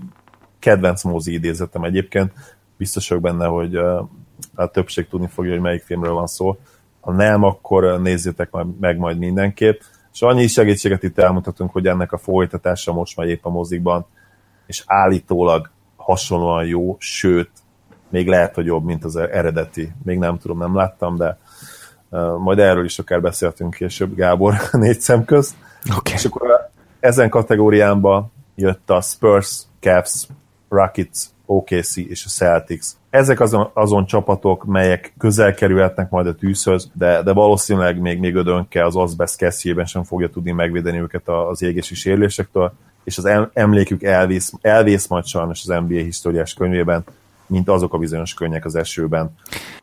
kedvenc 0.59 1.03
mózi 1.03 1.33
idézetem 1.33 1.83
egyébként 1.83 2.31
biztos 2.77 3.09
vagyok 3.09 3.23
benne, 3.23 3.45
hogy 3.45 3.75
a 4.55 4.67
többség 4.71 5.07
tudni 5.07 5.27
fogja, 5.27 5.51
hogy 5.51 5.61
melyik 5.61 5.83
filmről 5.83 6.13
van 6.13 6.27
szó. 6.27 6.57
Ha 6.99 7.11
nem, 7.11 7.43
akkor 7.43 8.01
nézzétek 8.01 8.49
meg 8.79 8.97
majd 8.97 9.17
mindenképp. 9.17 9.79
És 10.13 10.21
annyi 10.21 10.47
segítséget 10.47 11.03
itt 11.03 11.17
elmutatunk, 11.17 11.71
hogy 11.71 11.87
ennek 11.87 12.11
a 12.11 12.17
folytatása 12.17 12.93
most 12.93 13.17
már 13.17 13.27
épp 13.27 13.45
a 13.45 13.49
mozikban 13.49 14.05
és 14.67 14.83
állítólag 14.85 15.69
hasonlóan 15.95 16.65
jó, 16.65 16.95
sőt, 16.99 17.49
még 18.09 18.27
lehet, 18.27 18.55
hogy 18.55 18.65
jobb, 18.65 18.83
mint 18.83 19.03
az 19.03 19.15
eredeti. 19.15 19.91
Még 20.03 20.17
nem 20.17 20.37
tudom, 20.37 20.57
nem 20.57 20.75
láttam, 20.75 21.15
de 21.15 21.37
majd 22.37 22.59
erről 22.59 22.85
is 22.85 22.99
akár 22.99 23.21
beszéltünk 23.21 23.73
később, 23.73 24.15
Gábor, 24.15 24.53
négy 24.71 24.99
szem 24.99 25.25
közt. 25.25 25.55
Okay. 25.97 26.13
És 26.13 26.25
akkor 26.25 26.69
ezen 26.99 27.29
kategóriámba 27.29 28.29
jött 28.55 28.89
a 28.89 29.01
Spurs, 29.01 29.61
Cavs, 29.79 30.27
Rockets, 30.69 31.25
OKC 31.47 31.97
és 31.97 32.25
a 32.25 32.29
Celtics. 32.29 32.85
Ezek 33.09 33.39
azon, 33.39 33.69
azon 33.73 34.05
csapatok, 34.05 34.65
melyek 34.65 35.13
közel 35.17 35.53
kerülhetnek 35.53 36.09
majd 36.09 36.27
a 36.27 36.35
tűzhöz, 36.35 36.89
de, 36.93 37.21
de 37.23 37.33
valószínűleg 37.33 37.99
még, 37.99 38.19
még 38.19 38.35
ödönke 38.35 38.85
az 38.85 38.95
Azbest 38.95 39.37
kesztyében 39.37 39.85
sem 39.85 40.03
fogja 40.03 40.29
tudni 40.29 40.51
megvédeni 40.51 40.99
őket 40.99 41.27
az 41.27 41.61
égési 41.61 41.95
sérülésektől, 41.95 42.73
és 43.03 43.17
az 43.17 43.29
emlékük 43.53 44.03
elvész, 44.03 44.51
elvész 44.61 45.07
majd 45.07 45.25
sajnos 45.25 45.61
az 45.65 45.83
NBA 45.87 45.97
históriás 45.97 46.53
könyvében, 46.53 47.03
mint 47.47 47.69
azok 47.69 47.93
a 47.93 47.97
bizonyos 47.97 48.33
könnyek 48.33 48.65
az 48.65 48.75
esőben. 48.75 49.31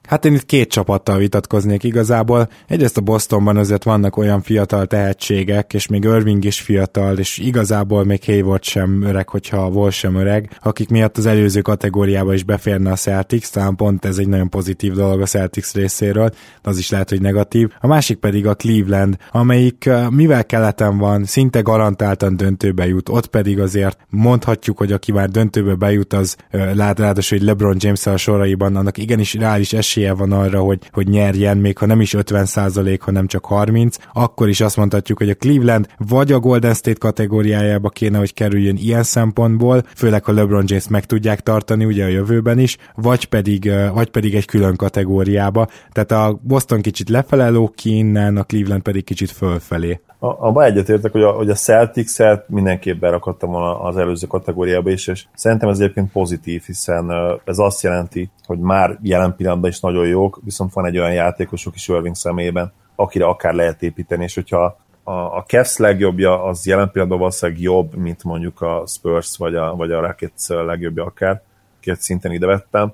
Hát 0.02 0.24
én 0.24 0.34
itt 0.34 0.46
két 0.46 0.70
csapattal 0.70 1.18
vitatkoznék 1.18 1.82
igazából. 1.82 2.48
Egyrészt 2.66 2.96
a 2.96 3.00
Bostonban 3.00 3.56
azért 3.56 3.84
vannak 3.84 4.16
olyan 4.16 4.42
fiatal 4.42 4.86
tehetségek, 4.86 5.74
és 5.74 5.86
még 5.86 6.04
Irving 6.04 6.44
is 6.44 6.60
fiatal, 6.60 7.18
és 7.18 7.38
igazából 7.38 8.04
még 8.04 8.24
Hayward 8.24 8.62
sem 8.62 9.02
öreg, 9.02 9.28
hogyha 9.28 9.68
Wall 9.68 9.90
sem 9.90 10.14
öreg, 10.14 10.58
akik 10.62 10.88
miatt 10.88 11.16
az 11.16 11.26
előző 11.26 11.60
kategóriába 11.60 12.34
is 12.34 12.42
beférne 12.42 12.90
a 12.90 12.96
Celtics, 12.96 13.50
talán 13.50 13.76
pont 13.76 14.04
ez 14.04 14.18
egy 14.18 14.28
nagyon 14.28 14.48
pozitív 14.48 14.92
dolog 14.92 15.20
a 15.20 15.26
Celtics 15.26 15.72
részéről, 15.72 16.28
de 16.62 16.70
az 16.70 16.78
is 16.78 16.90
lehet, 16.90 17.08
hogy 17.08 17.20
negatív. 17.20 17.70
A 17.80 17.86
másik 17.86 18.16
pedig 18.16 18.46
a 18.46 18.54
Cleveland, 18.54 19.16
amelyik 19.30 19.90
mivel 20.10 20.46
keleten 20.46 20.98
van, 20.98 21.24
szinte 21.24 21.60
garantáltan 21.60 22.36
döntőbe 22.36 22.86
jut, 22.86 23.08
ott 23.08 23.26
pedig 23.26 23.60
azért 23.60 23.98
mondhatjuk, 24.08 24.78
hogy 24.78 24.92
aki 24.92 25.12
már 25.12 25.28
döntőbe 25.28 25.74
bejut, 25.74 26.12
az 26.12 26.36
lát, 26.50 26.98
ráadásul, 26.98 27.38
hogy 27.38 27.46
LeBron 27.54 27.76
james 27.78 28.06
a 28.06 28.16
soraiban, 28.16 28.76
annak 28.76 28.98
igenis 28.98 29.34
reális 29.34 29.72
esélye 29.72 30.12
van 30.12 30.32
arra, 30.32 30.60
hogy, 30.60 30.78
hogy 30.92 31.08
nyerjen, 31.08 31.56
még 31.56 31.78
ha 31.78 31.86
nem 31.86 32.00
is 32.00 32.14
50% 32.18 32.98
hanem 33.00 33.26
csak 33.26 33.44
30, 33.44 33.96
akkor 34.12 34.48
is 34.48 34.60
azt 34.60 34.76
mondhatjuk, 34.76 35.18
hogy 35.18 35.30
a 35.30 35.34
Cleveland 35.34 35.86
vagy 36.08 36.32
a 36.32 36.38
Golden 36.38 36.74
State 36.74 36.98
kategóriájába 36.98 37.88
kéne, 37.88 38.18
hogy 38.18 38.34
kerüljön 38.34 38.76
ilyen 38.76 39.02
szempontból, 39.02 39.82
főleg 39.96 40.24
ha 40.24 40.32
LeBron 40.32 40.64
James 40.66 40.88
meg 40.88 41.04
tudják 41.04 41.40
tartani 41.40 41.84
ugye 41.84 42.04
a 42.04 42.08
jövőben 42.08 42.58
is, 42.58 42.76
vagy 42.94 43.24
pedig, 43.24 43.70
vagy 43.92 44.10
pedig 44.10 44.34
egy 44.34 44.44
külön 44.44 44.76
kategóriába. 44.76 45.68
Tehát 45.92 46.12
a 46.12 46.40
Boston 46.42 46.80
kicsit 46.80 47.08
lefele 47.08 47.52
ki 47.74 47.96
innen, 47.96 48.36
a 48.36 48.42
Cleveland 48.42 48.82
pedig 48.82 49.04
kicsit 49.04 49.30
fölfelé. 49.30 50.00
Abba 50.18 50.64
egyetértek, 50.64 51.12
hogy 51.12 51.22
a, 51.22 51.30
hogy 51.30 51.50
a 51.50 51.54
Celtics-et 51.54 52.48
mindenképp 52.48 53.00
berakadtam 53.00 53.54
az 53.54 53.96
előző 53.96 54.26
kategóriába 54.26 54.90
is, 54.90 55.06
és 55.06 55.24
szerintem 55.34 55.68
ez 55.68 55.78
egyébként 55.78 56.12
pozitív, 56.12 56.62
hiszen 56.66 57.10
ez 57.44 57.58
azt 57.58 57.82
jelenti, 57.82 58.30
hogy 58.46 58.58
már 58.58 58.98
jelen 59.02 59.36
pillanatban 59.36 59.70
is 59.70 59.80
nagyon 59.80 60.06
jók, 60.06 60.40
viszont 60.44 60.72
van 60.72 60.86
egy 60.86 60.98
olyan 60.98 61.12
játékosok 61.12 61.74
is 61.74 61.88
Irving 61.88 62.14
személyében, 62.14 62.72
akire 62.94 63.24
akár 63.24 63.54
lehet 63.54 63.82
építeni, 63.82 64.22
és 64.22 64.34
hogyha 64.34 64.78
a, 65.02 65.12
a 65.12 65.44
Cavs 65.46 65.76
legjobbja 65.76 66.44
az 66.44 66.66
jelen 66.66 66.90
pillanatban 66.90 67.18
valószínűleg 67.18 67.60
jobb, 67.60 67.94
mint 67.94 68.24
mondjuk 68.24 68.60
a 68.60 68.84
Spurs 68.86 69.36
vagy 69.36 69.54
a, 69.54 69.74
vagy 69.76 69.92
a 69.92 70.00
Rockets 70.00 70.48
legjobbja 70.48 71.04
akár, 71.04 71.42
két 71.80 72.00
szinten 72.00 72.32
ide 72.32 72.46
vettem, 72.46 72.92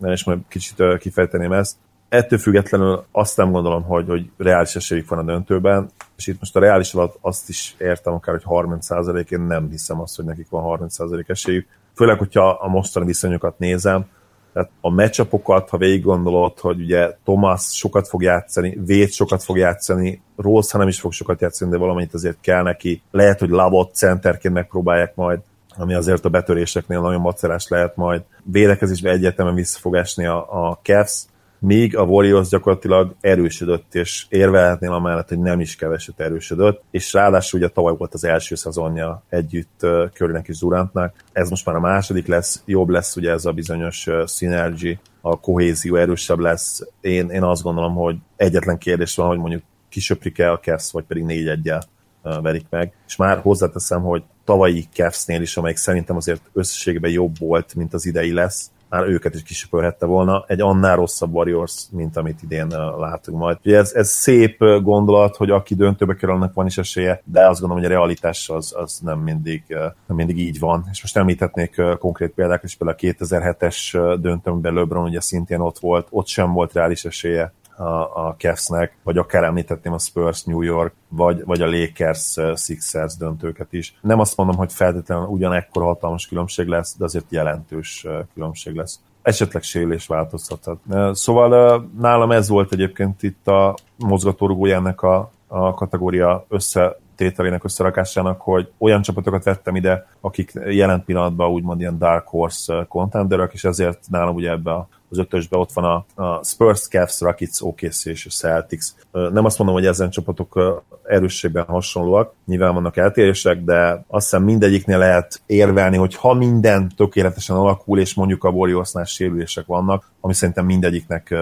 és 0.00 0.24
majd 0.24 0.38
kicsit 0.48 0.98
kifejteném 0.98 1.52
ezt. 1.52 1.76
Ettől 2.08 2.38
függetlenül 2.38 3.04
azt 3.12 3.36
nem 3.36 3.50
gondolom, 3.50 3.82
hogy, 3.82 4.08
hogy 4.08 4.30
reális 4.36 4.76
esélyük 4.76 5.08
van 5.08 5.18
a 5.18 5.22
döntőben, 5.22 5.90
és 6.16 6.26
itt 6.26 6.40
most 6.40 6.56
a 6.56 6.60
reális 6.60 6.94
alatt 6.94 7.18
azt 7.20 7.48
is 7.48 7.74
értem 7.78 8.12
akár, 8.12 8.40
hogy 8.42 8.66
30% 8.66 9.30
én 9.30 9.40
nem 9.40 9.70
hiszem 9.70 10.00
azt, 10.00 10.16
hogy 10.16 10.24
nekik 10.24 10.48
van 10.48 10.78
30% 10.80 11.28
esélyük. 11.28 11.66
Főleg, 11.94 12.18
hogyha 12.18 12.48
a 12.48 12.68
mostani 12.68 13.06
viszonyokat 13.06 13.58
nézem, 13.58 14.06
tehát 14.52 14.70
a 14.80 14.90
meccsapokat, 14.90 15.68
ha 15.68 15.76
végig 15.76 16.02
gondolod, 16.02 16.58
hogy 16.58 16.80
ugye 16.80 17.16
Thomas 17.24 17.76
sokat 17.76 18.08
fog 18.08 18.22
játszani, 18.22 18.78
Vét 18.84 19.12
sokat 19.12 19.42
fog 19.42 19.56
játszani, 19.56 20.22
Rose, 20.36 20.68
ha 20.72 20.78
nem 20.78 20.88
is 20.88 21.00
fog 21.00 21.12
sokat 21.12 21.40
játszani, 21.40 21.70
de 21.70 21.76
valamennyit 21.76 22.14
azért 22.14 22.40
kell 22.40 22.62
neki. 22.62 23.02
Lehet, 23.10 23.38
hogy 23.38 23.48
Lavot 23.48 23.94
centerként 23.94 24.54
megpróbálják 24.54 25.14
majd, 25.14 25.40
ami 25.76 25.94
azért 25.94 26.24
a 26.24 26.28
betöréseknél 26.28 27.00
nagyon 27.00 27.20
macerás 27.20 27.68
lehet 27.68 27.96
majd. 27.96 28.22
Védekezésben 28.42 29.12
egyértelműen 29.12 29.56
vissza 29.56 29.78
fog 29.78 29.94
esni 29.94 30.26
a, 30.26 30.68
a 30.68 30.78
Cavs, 30.82 31.24
míg 31.64 31.96
a 31.96 32.02
Warriors 32.02 32.48
gyakorlatilag 32.48 33.14
erősödött, 33.20 33.94
és 33.94 34.26
érvelhetnél 34.28 34.92
amellett, 34.92 35.28
hogy 35.28 35.38
nem 35.38 35.60
is 35.60 35.76
keveset 35.76 36.20
erősödött, 36.20 36.82
és 36.90 37.12
ráadásul 37.12 37.60
ugye 37.60 37.68
tavaly 37.68 37.94
volt 37.96 38.14
az 38.14 38.24
első 38.24 38.54
szezonja 38.54 39.22
együtt 39.28 39.86
Currynek 40.12 40.48
és 40.48 40.58
Durantnak, 40.58 41.14
ez 41.32 41.50
most 41.50 41.66
már 41.66 41.76
a 41.76 41.80
második 41.80 42.26
lesz, 42.26 42.62
jobb 42.64 42.88
lesz 42.88 43.16
ugye 43.16 43.30
ez 43.30 43.44
a 43.44 43.52
bizonyos 43.52 44.08
synergy, 44.26 44.98
a 45.20 45.40
kohézió 45.40 45.96
erősebb 45.96 46.38
lesz. 46.38 46.86
Én, 47.00 47.28
én 47.28 47.42
azt 47.42 47.62
gondolom, 47.62 47.94
hogy 47.94 48.16
egyetlen 48.36 48.78
kérdés 48.78 49.14
van, 49.14 49.26
hogy 49.26 49.38
mondjuk 49.38 49.62
kisöprik-e 49.88 50.52
a 50.52 50.58
Cavs, 50.58 50.90
vagy 50.92 51.04
pedig 51.04 51.24
négy 51.24 51.48
egyel 51.48 51.82
verik 52.22 52.66
meg. 52.70 52.92
És 53.06 53.16
már 53.16 53.38
hozzáteszem, 53.38 54.02
hogy 54.02 54.22
tavalyi 54.44 54.86
Cavs-nél 54.92 55.40
is, 55.40 55.56
amelyik 55.56 55.76
szerintem 55.76 56.16
azért 56.16 56.50
összességében 56.52 57.10
jobb 57.10 57.38
volt, 57.38 57.74
mint 57.74 57.94
az 57.94 58.06
idei 58.06 58.32
lesz, 58.32 58.70
már 58.94 59.08
őket 59.08 59.34
is 59.34 59.42
kisöpörhette 59.42 60.06
volna, 60.06 60.44
egy 60.46 60.60
annál 60.60 60.96
rosszabb 60.96 61.34
Warriors, 61.34 61.86
mint 61.90 62.16
amit 62.16 62.42
idén 62.42 62.66
látunk 62.98 63.38
majd. 63.38 63.58
Ez, 63.62 63.92
ez 63.92 64.10
szép 64.10 64.58
gondolat, 64.82 65.36
hogy 65.36 65.50
aki 65.50 65.74
döntőbe 65.74 66.14
kerül, 66.14 66.34
annak 66.34 66.54
van 66.54 66.66
is 66.66 66.78
esélye, 66.78 67.22
de 67.24 67.48
azt 67.48 67.60
gondolom, 67.60 67.82
hogy 67.82 67.92
a 67.92 67.96
realitás 67.96 68.48
az, 68.48 68.74
az 68.76 68.98
nem, 68.98 69.18
mindig, 69.18 69.64
nem 70.06 70.16
mindig 70.16 70.38
így 70.38 70.58
van. 70.58 70.84
És 70.90 71.02
most 71.02 71.16
említhetnék 71.16 71.80
konkrét 71.98 72.30
példákat, 72.30 72.64
és 72.64 72.76
például 72.76 72.98
a 73.02 73.24
2007-es 73.24 74.16
döntőmben 74.20 74.74
LeBron 74.74 75.04
ugye 75.04 75.20
szintén 75.20 75.60
ott 75.60 75.78
volt, 75.78 76.06
ott 76.10 76.26
sem 76.26 76.52
volt 76.52 76.72
reális 76.72 77.04
esélye 77.04 77.52
a, 77.76 78.26
a 78.26 78.34
Cavs-nek, 78.38 78.96
vagy 79.02 79.18
akár 79.18 79.42
említhetném 79.42 79.92
a 79.92 79.98
Spurs, 79.98 80.44
New 80.44 80.62
York, 80.62 80.94
vagy, 81.08 81.44
vagy 81.44 81.62
a 81.62 81.70
Lakers, 81.70 82.36
Sixers 82.56 83.16
döntőket 83.16 83.72
is. 83.72 83.94
Nem 84.00 84.20
azt 84.20 84.36
mondom, 84.36 84.56
hogy 84.56 84.72
feltétlenül 84.72 85.26
ugyanekkor 85.26 85.82
hatalmas 85.82 86.26
különbség 86.26 86.66
lesz, 86.66 86.96
de 86.98 87.04
azért 87.04 87.26
jelentős 87.28 88.06
különbség 88.34 88.74
lesz 88.74 89.00
esetleg 89.24 89.62
sérülés 89.62 90.06
változtathat. 90.06 90.78
Szóval 91.12 91.82
nálam 91.98 92.30
ez 92.30 92.48
volt 92.48 92.72
egyébként 92.72 93.22
itt 93.22 93.48
a 93.48 93.74
mozgatórugójának 93.96 95.02
a, 95.02 95.30
a 95.46 95.74
kategória 95.74 96.44
összetételének, 96.48 97.64
összerakásának, 97.64 98.40
hogy 98.40 98.72
olyan 98.78 99.02
csapatokat 99.02 99.44
vettem 99.44 99.76
ide, 99.76 100.06
akik 100.20 100.52
jelen 100.66 101.04
pillanatban 101.04 101.50
úgymond 101.50 101.80
ilyen 101.80 101.98
dark 101.98 102.26
horse 102.26 102.86
contenderek, 102.88 103.52
és 103.52 103.64
ezért 103.64 103.98
nálam 104.10 104.34
ugye 104.34 104.50
ebbe 104.50 104.72
a 104.72 104.88
az 105.14 105.24
ötösben 105.24 105.60
ott 105.60 105.72
van 105.72 105.84
a, 105.84 106.22
a 106.22 106.44
Spurs, 106.44 106.88
Cavs, 106.88 107.20
Rockets, 107.20 107.60
OKC 107.60 108.04
és 108.04 108.26
a 108.26 108.30
Celtics. 108.30 108.86
Nem 109.12 109.44
azt 109.44 109.58
mondom, 109.58 109.76
hogy 109.76 109.86
ezen 109.86 110.10
csapatok 110.10 110.82
erősségben 111.04 111.64
hasonlóak, 111.64 112.32
nyilván 112.46 112.74
vannak 112.74 112.96
eltérések, 112.96 113.64
de 113.64 114.04
azt 114.08 114.30
hiszem 114.30 114.42
mindegyiknél 114.42 114.98
lehet 114.98 115.40
érvelni, 115.46 115.96
hogy 115.96 116.14
ha 116.14 116.34
minden 116.34 116.92
tökéletesen 116.96 117.56
alakul, 117.56 117.98
és 117.98 118.14
mondjuk 118.14 118.44
a 118.44 118.48
Warriorsnál 118.48 119.04
sérülések 119.04 119.66
vannak, 119.66 120.12
ami 120.20 120.34
szerintem 120.34 120.64
mindegyiknek, 120.64 121.34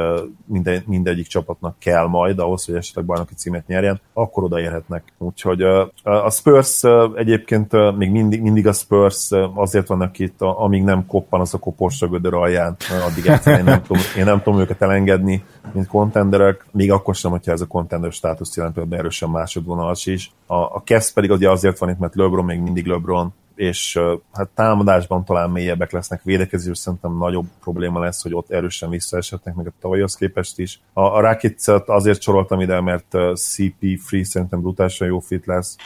minde, 0.47 0.83
mindegyik 0.87 1.27
csapatnak 1.27 1.79
kell 1.79 2.07
majd 2.07 2.39
ahhoz, 2.39 2.65
hogy 2.65 2.75
esetleg 2.75 3.05
bajnoki 3.05 3.35
címet 3.35 3.67
nyerjen, 3.67 4.01
akkor 4.13 4.45
odaérhetnek. 4.45 5.13
Úgyhogy 5.19 5.63
a 6.03 6.31
Spurs 6.31 6.83
egyébként 7.17 7.97
még 7.97 8.11
mindig, 8.11 8.43
mindig 8.43 8.67
a 8.67 8.73
Spurs 8.73 9.31
azért 9.55 9.87
vannak 9.87 10.19
itt, 10.19 10.41
amíg 10.41 10.83
nem 10.83 11.07
koppan 11.07 11.41
az 11.41 11.55
a 11.55 11.59
koporsra 11.59 12.09
gödör 12.09 12.35
alján, 12.35 12.77
addig 13.07 13.27
én 13.63 13.69
nem, 13.69 13.83
tudom, 13.83 14.03
én 14.17 14.25
nem 14.25 14.43
tudom 14.43 14.61
őket 14.61 14.83
elengedni, 14.83 15.45
mint 15.73 15.87
kontenderek, 15.87 16.67
még 16.71 16.93
akkor 16.93 17.15
sem, 17.15 17.31
hogyha 17.31 17.53
ez 17.53 17.61
a 17.61 17.67
contender 17.67 18.13
státusz 18.13 18.57
jelent, 18.57 18.75
például 18.75 18.99
erősen 18.99 19.31
másodvonalas 19.31 20.07
is. 20.07 20.33
A, 20.47 20.55
a 20.55 20.83
Cavs 20.85 21.13
pedig 21.13 21.31
ugye 21.31 21.51
azért 21.51 21.79
van 21.79 21.89
itt, 21.89 21.99
mert 21.99 22.15
LeBron 22.15 22.45
még 22.45 22.61
mindig 22.61 22.87
LeBron, 22.87 23.33
és 23.55 23.99
hát 24.33 24.49
támadásban 24.55 25.25
talán 25.25 25.51
mélyebbek 25.51 25.93
lesznek, 25.93 26.23
védekezés 26.23 26.79
szerintem 26.79 27.17
nagyobb 27.17 27.47
probléma 27.61 28.01
lesz, 28.01 28.23
hogy 28.23 28.35
ott 28.35 28.51
erősen 28.51 28.91
visszaesetnek, 28.91 29.55
meg 29.55 29.67
a 29.67 29.73
tavalyhoz 29.81 30.15
képest 30.15 30.59
is. 30.59 30.81
A, 30.93 31.01
a 31.01 31.21
rockets 31.21 31.69
azért 31.87 32.21
soroltam 32.21 32.61
ide, 32.61 32.81
mert 32.81 33.07
CP3 33.13 34.23
szerintem 34.23 34.61
brutálisan 34.61 35.07
jó 35.07 35.19
fit 35.19 35.47
lesz, 35.47 35.77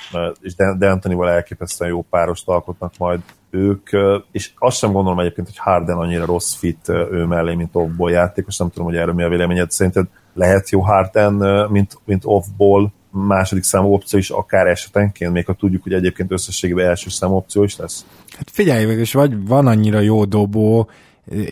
és 0.40 0.54
De 0.54 0.90
Anthony-val 0.90 1.30
elképesztően 1.30 1.90
jó 1.90 2.02
párost 2.10 2.48
alkotnak 2.48 2.92
majd 2.98 3.20
ők, 3.56 3.90
és 4.32 4.50
azt 4.58 4.76
sem 4.76 4.92
gondolom 4.92 5.18
egyébként, 5.18 5.46
hogy 5.46 5.58
Harden 5.58 5.96
annyira 5.96 6.24
rossz 6.24 6.54
fit 6.54 6.88
ő 6.88 7.24
mellé, 7.24 7.54
mint 7.54 7.70
off-ball 7.72 8.10
játékos, 8.10 8.56
nem 8.56 8.70
tudom, 8.70 8.86
hogy 8.86 8.96
erről 8.96 9.14
mi 9.14 9.22
a 9.22 9.28
véleményed. 9.28 9.70
Szerinted 9.70 10.06
lehet 10.34 10.70
jó 10.70 10.80
Harden, 10.80 11.68
mint, 11.70 11.98
mint 12.04 12.22
off-ball 12.24 12.92
második 13.10 13.62
számú 13.62 13.92
opció 13.92 14.18
is 14.18 14.30
akár 14.30 14.66
esetenként, 14.66 15.32
még 15.32 15.46
ha 15.46 15.52
tudjuk, 15.52 15.82
hogy 15.82 15.92
egyébként 15.92 16.32
összességében 16.32 16.86
első 16.86 17.10
számú 17.10 17.34
opció 17.34 17.62
is 17.62 17.76
lesz? 17.76 18.06
Hát 18.36 18.50
figyelj, 18.50 18.84
és 18.84 19.12
vagy 19.12 19.46
van 19.46 19.66
annyira 19.66 20.00
jó 20.00 20.24
dobó, 20.24 20.90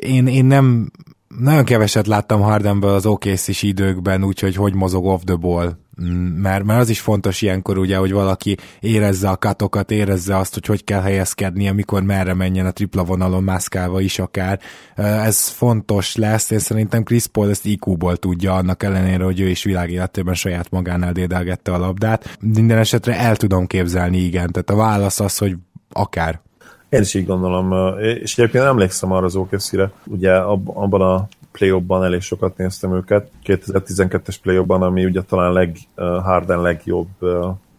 én, 0.01 0.27
én 0.27 0.45
nem 0.45 0.91
nagyon 1.39 1.65
keveset 1.65 2.07
láttam 2.07 2.41
Hardenből 2.41 2.95
az 2.95 3.07
okc 3.07 3.63
időkben, 3.63 4.25
úgyhogy 4.25 4.55
hogy 4.55 4.75
mozog 4.75 5.05
off 5.05 5.21
the 5.25 5.35
ball. 5.35 5.77
Mm, 6.03 6.07
mert, 6.17 6.71
az 6.71 6.89
is 6.89 7.01
fontos 7.01 7.43
ilyenkor 7.43 7.79
ugye, 7.79 7.97
hogy 7.97 8.13
valaki 8.13 8.57
érezze 8.81 9.29
a 9.29 9.37
katokat, 9.37 9.91
érezze 9.91 10.37
azt, 10.37 10.55
hogy 10.55 10.67
hogy 10.67 10.85
kell 10.85 11.01
helyezkedni, 11.01 11.69
amikor 11.69 12.03
merre 12.03 12.35
menjen 12.35 12.67
a 12.67 12.71
tripla 12.71 13.05
vonalon 13.05 13.43
mászkálva 13.43 14.01
is 14.01 14.19
akár. 14.19 14.61
Ez 14.97 15.49
fontos 15.49 16.17
lesz, 16.17 16.51
én 16.51 16.59
szerintem 16.59 17.03
Chris 17.03 17.27
Paul 17.27 17.51
ezt 17.51 17.67
IQ-ból 17.67 18.17
tudja, 18.17 18.55
annak 18.55 18.83
ellenére, 18.83 19.25
hogy 19.25 19.41
ő 19.41 19.49
is 19.49 19.65
világéletében 19.65 20.35
saját 20.35 20.71
magánál 20.71 21.13
dédelgette 21.13 21.73
a 21.73 21.79
labdát. 21.79 22.37
Minden 22.41 22.79
esetre 22.79 23.19
el 23.19 23.37
tudom 23.37 23.67
képzelni, 23.67 24.19
igen. 24.19 24.53
Tehát 24.53 24.71
a 24.71 24.77
válasz 24.77 25.21
az, 25.21 25.39
hogy 25.39 25.57
akár. 25.93 26.41
Én 26.89 27.01
is 27.01 27.15
így 27.15 27.27
gondolom, 27.27 27.99
és 27.99 28.39
egyébként 28.39 28.65
emlékszem 28.65 29.13
arra 29.13 29.25
az 29.25 29.37
OKC-re, 29.37 29.91
ugye 30.07 30.33
abban 30.37 31.01
a 31.01 31.29
play 31.59 31.85
elég 31.89 32.21
sokat 32.21 32.57
néztem 32.57 32.95
őket, 32.95 33.31
2012-es 33.45 34.37
play 34.43 34.57
ami 34.67 35.05
ugye 35.05 35.23
talán 35.23 35.53
leg, 35.53 35.77
Harden 35.97 36.61
legjobb 36.61 37.09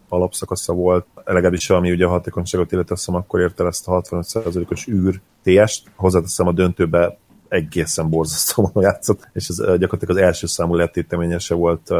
alapszakasza 0.10 0.74
volt, 0.74 1.06
legalábbis 1.26 1.70
ami 1.70 1.92
ugye 1.92 2.06
a 2.06 2.10
hatékonyságot 2.10 2.72
illetve 2.72 2.96
azt 2.96 3.10
akkor 3.10 3.40
érte 3.40 3.66
ezt 3.66 3.88
a 3.88 4.02
65%-os 4.02 4.88
űr 4.88 5.22
TS-t, 5.44 5.92
hozzáteszem 5.96 6.48
a 6.48 6.52
döntőbe 6.52 7.18
egészen 7.48 8.10
borzasztóan 8.10 8.72
játszott, 8.88 9.28
és 9.34 9.48
ez 9.48 9.58
gyakorlatilag 9.58 10.18
az 10.18 10.24
első 10.24 10.48
számú 10.48 10.76
letéteményese 10.76 11.54
volt 11.54 11.92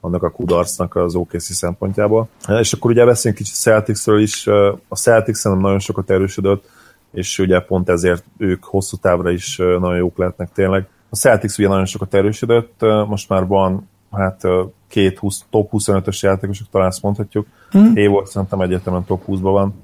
annak 0.00 0.22
a 0.22 0.30
kudarcnak 0.30 0.96
az 0.96 1.14
OKC 1.14 1.54
szempontjából. 1.54 2.28
És 2.60 2.72
akkor 2.72 2.90
ugye 2.90 3.04
beszéljünk 3.04 3.42
kicsit 3.42 3.58
Celticsről 3.58 4.20
is. 4.20 4.46
A 4.88 4.96
Celtics 4.96 5.36
szerintem 5.36 5.66
nagyon 5.66 5.80
sokat 5.80 6.10
erősödött, 6.10 6.68
és 7.12 7.38
ugye 7.38 7.60
pont 7.60 7.88
ezért 7.88 8.24
ők 8.36 8.64
hosszú 8.64 8.96
távra 8.96 9.30
is 9.30 9.56
nagyon 9.56 9.96
jók 9.96 10.18
lehetnek 10.18 10.52
tényleg. 10.52 10.88
A 11.10 11.16
Celtics 11.16 11.58
ugye 11.58 11.68
nagyon 11.68 11.84
sokat 11.84 12.14
erősödött, 12.14 12.80
most 13.06 13.28
már 13.28 13.46
van 13.46 13.88
hát 14.10 14.42
két 14.88 15.18
20, 15.18 15.44
top 15.50 15.70
25-ös 15.72 16.20
játékosok, 16.20 16.66
talán 16.70 16.88
ezt 16.88 17.02
mondhatjuk. 17.02 17.46
Hmm. 17.70 17.94
Hayward 17.94 18.26
szerintem 18.26 18.60
egyetemen 18.60 19.04
top 19.04 19.22
20-ban 19.26 19.38
van. 19.40 19.74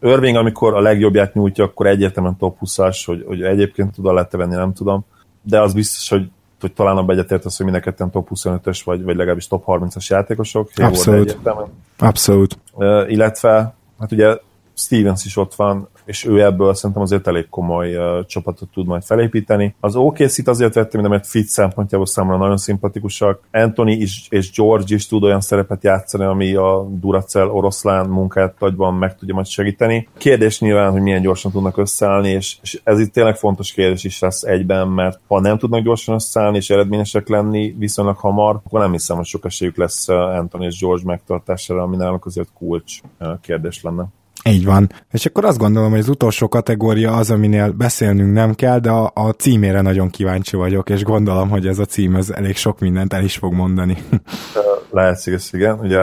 Irving, 0.00 0.36
amikor 0.36 0.74
a 0.74 0.80
legjobbját 0.80 1.34
nyújtja, 1.34 1.64
akkor 1.64 1.86
egyetemen 1.86 2.36
top 2.36 2.56
20-as, 2.60 3.02
hogy, 3.04 3.24
hogy 3.26 3.42
egyébként 3.42 3.94
tud 3.94 4.06
a 4.06 4.28
venni, 4.30 4.54
nem 4.54 4.72
tudom. 4.72 5.04
De 5.42 5.60
az 5.60 5.72
biztos, 5.72 6.08
hogy 6.08 6.30
hogy 6.62 6.72
talán 6.72 6.96
abban 6.96 7.14
egyetért 7.16 7.44
az, 7.44 7.56
hogy 7.56 7.66
mind 7.66 7.82
a 7.98 8.10
top 8.10 8.28
25-ös, 8.34 8.80
vagy, 8.84 9.02
vagy 9.02 9.16
legalábbis 9.16 9.46
top 9.46 9.64
30-as 9.66 10.06
játékosok. 10.06 10.70
Abszolút. 10.74 11.38
Abszolút. 11.98 12.58
Uh, 12.72 13.10
illetve, 13.10 13.74
hát 13.98 14.12
ugye 14.12 14.36
Stevens 14.74 15.24
is 15.24 15.36
ott 15.36 15.54
van, 15.54 15.88
és 16.04 16.24
ő 16.24 16.44
ebből 16.44 16.74
szerintem 16.74 17.02
azért 17.02 17.26
elég 17.26 17.48
komoly 17.48 17.96
uh, 17.96 18.26
csapatot 18.26 18.68
tud 18.72 18.86
majd 18.86 19.02
felépíteni. 19.02 19.74
Az 19.80 19.96
OKC-t 19.96 20.48
azért 20.48 20.74
vettem, 20.74 21.00
mert 21.00 21.26
fit 21.26 21.46
szempontjából 21.46 22.06
számomra 22.06 22.36
nagyon 22.36 22.56
szimpatikusak. 22.56 23.40
Anthony 23.52 23.88
is, 23.88 24.26
és 24.30 24.52
George 24.52 24.94
is 24.94 25.06
tud 25.06 25.22
olyan 25.22 25.40
szerepet 25.40 25.84
játszani, 25.84 26.24
ami 26.24 26.54
a 26.54 26.86
Duracell 26.90 27.46
oroszlán 27.46 28.08
munkát 28.08 28.54
agyban 28.58 28.94
meg 28.94 29.16
tudja 29.16 29.34
majd 29.34 29.46
segíteni. 29.46 30.08
Kérdés 30.16 30.60
nyilván, 30.60 30.90
hogy 30.90 31.00
milyen 31.00 31.22
gyorsan 31.22 31.50
tudnak 31.50 31.76
összeállni, 31.76 32.28
és, 32.28 32.56
és 32.62 32.80
ez 32.84 33.00
itt 33.00 33.12
tényleg 33.12 33.36
fontos 33.36 33.72
kérdés 33.72 34.04
is 34.04 34.18
lesz 34.18 34.42
egyben, 34.42 34.88
mert 34.88 35.20
ha 35.28 35.40
nem 35.40 35.58
tudnak 35.58 35.82
gyorsan 35.82 36.14
összeállni 36.14 36.56
és 36.56 36.70
eredményesek 36.70 37.28
lenni 37.28 37.74
viszonylag 37.78 38.16
hamar, 38.16 38.60
akkor 38.64 38.80
nem 38.80 38.92
hiszem, 38.92 39.16
hogy 39.16 39.26
sok 39.26 39.44
esélyük 39.44 39.76
lesz 39.76 40.08
Anthony 40.08 40.62
és 40.62 40.80
George 40.80 41.04
megtartására, 41.06 41.82
ami 41.82 41.96
nálunk 41.96 42.26
azért 42.26 42.48
kulcs 42.58 43.00
kérdés 43.40 43.82
lenne. 43.82 44.06
Így 44.44 44.64
van. 44.64 44.90
És 45.12 45.26
akkor 45.26 45.44
azt 45.44 45.58
gondolom, 45.58 45.90
hogy 45.90 45.98
az 45.98 46.08
utolsó 46.08 46.48
kategória 46.48 47.12
az, 47.12 47.30
aminél 47.30 47.70
beszélnünk 47.70 48.32
nem 48.32 48.54
kell, 48.54 48.78
de 48.78 48.90
a, 48.90 49.10
a 49.14 49.30
címére 49.30 49.80
nagyon 49.80 50.10
kíváncsi 50.10 50.56
vagyok, 50.56 50.90
és 50.90 51.02
gondolom, 51.02 51.48
hogy 51.48 51.66
ez 51.66 51.78
a 51.78 51.84
cím 51.84 52.16
ez 52.16 52.30
elég 52.30 52.56
sok 52.56 52.78
mindent 52.78 53.12
el 53.12 53.24
is 53.24 53.36
fog 53.36 53.52
mondani. 53.52 53.96
Lehetséges, 54.90 55.52
igen. 55.52 55.78
Ugye 55.78 56.00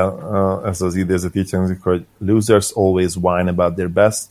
ez 0.64 0.82
az 0.82 0.96
idézet 0.96 1.36
így 1.36 1.52
hangzik, 1.52 1.84
hogy 1.84 2.06
losers 2.18 2.72
always 2.76 3.16
whine 3.16 3.50
about 3.50 3.76
their 3.76 3.92
best, 3.92 4.24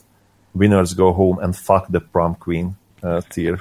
winners 0.51 0.95
go 0.95 1.11
home 1.11 1.43
and 1.43 1.55
fuck 1.55 1.85
the 1.91 2.01
prom 2.11 2.37
queen 2.37 2.71
uh, 3.01 3.17
tier. 3.27 3.59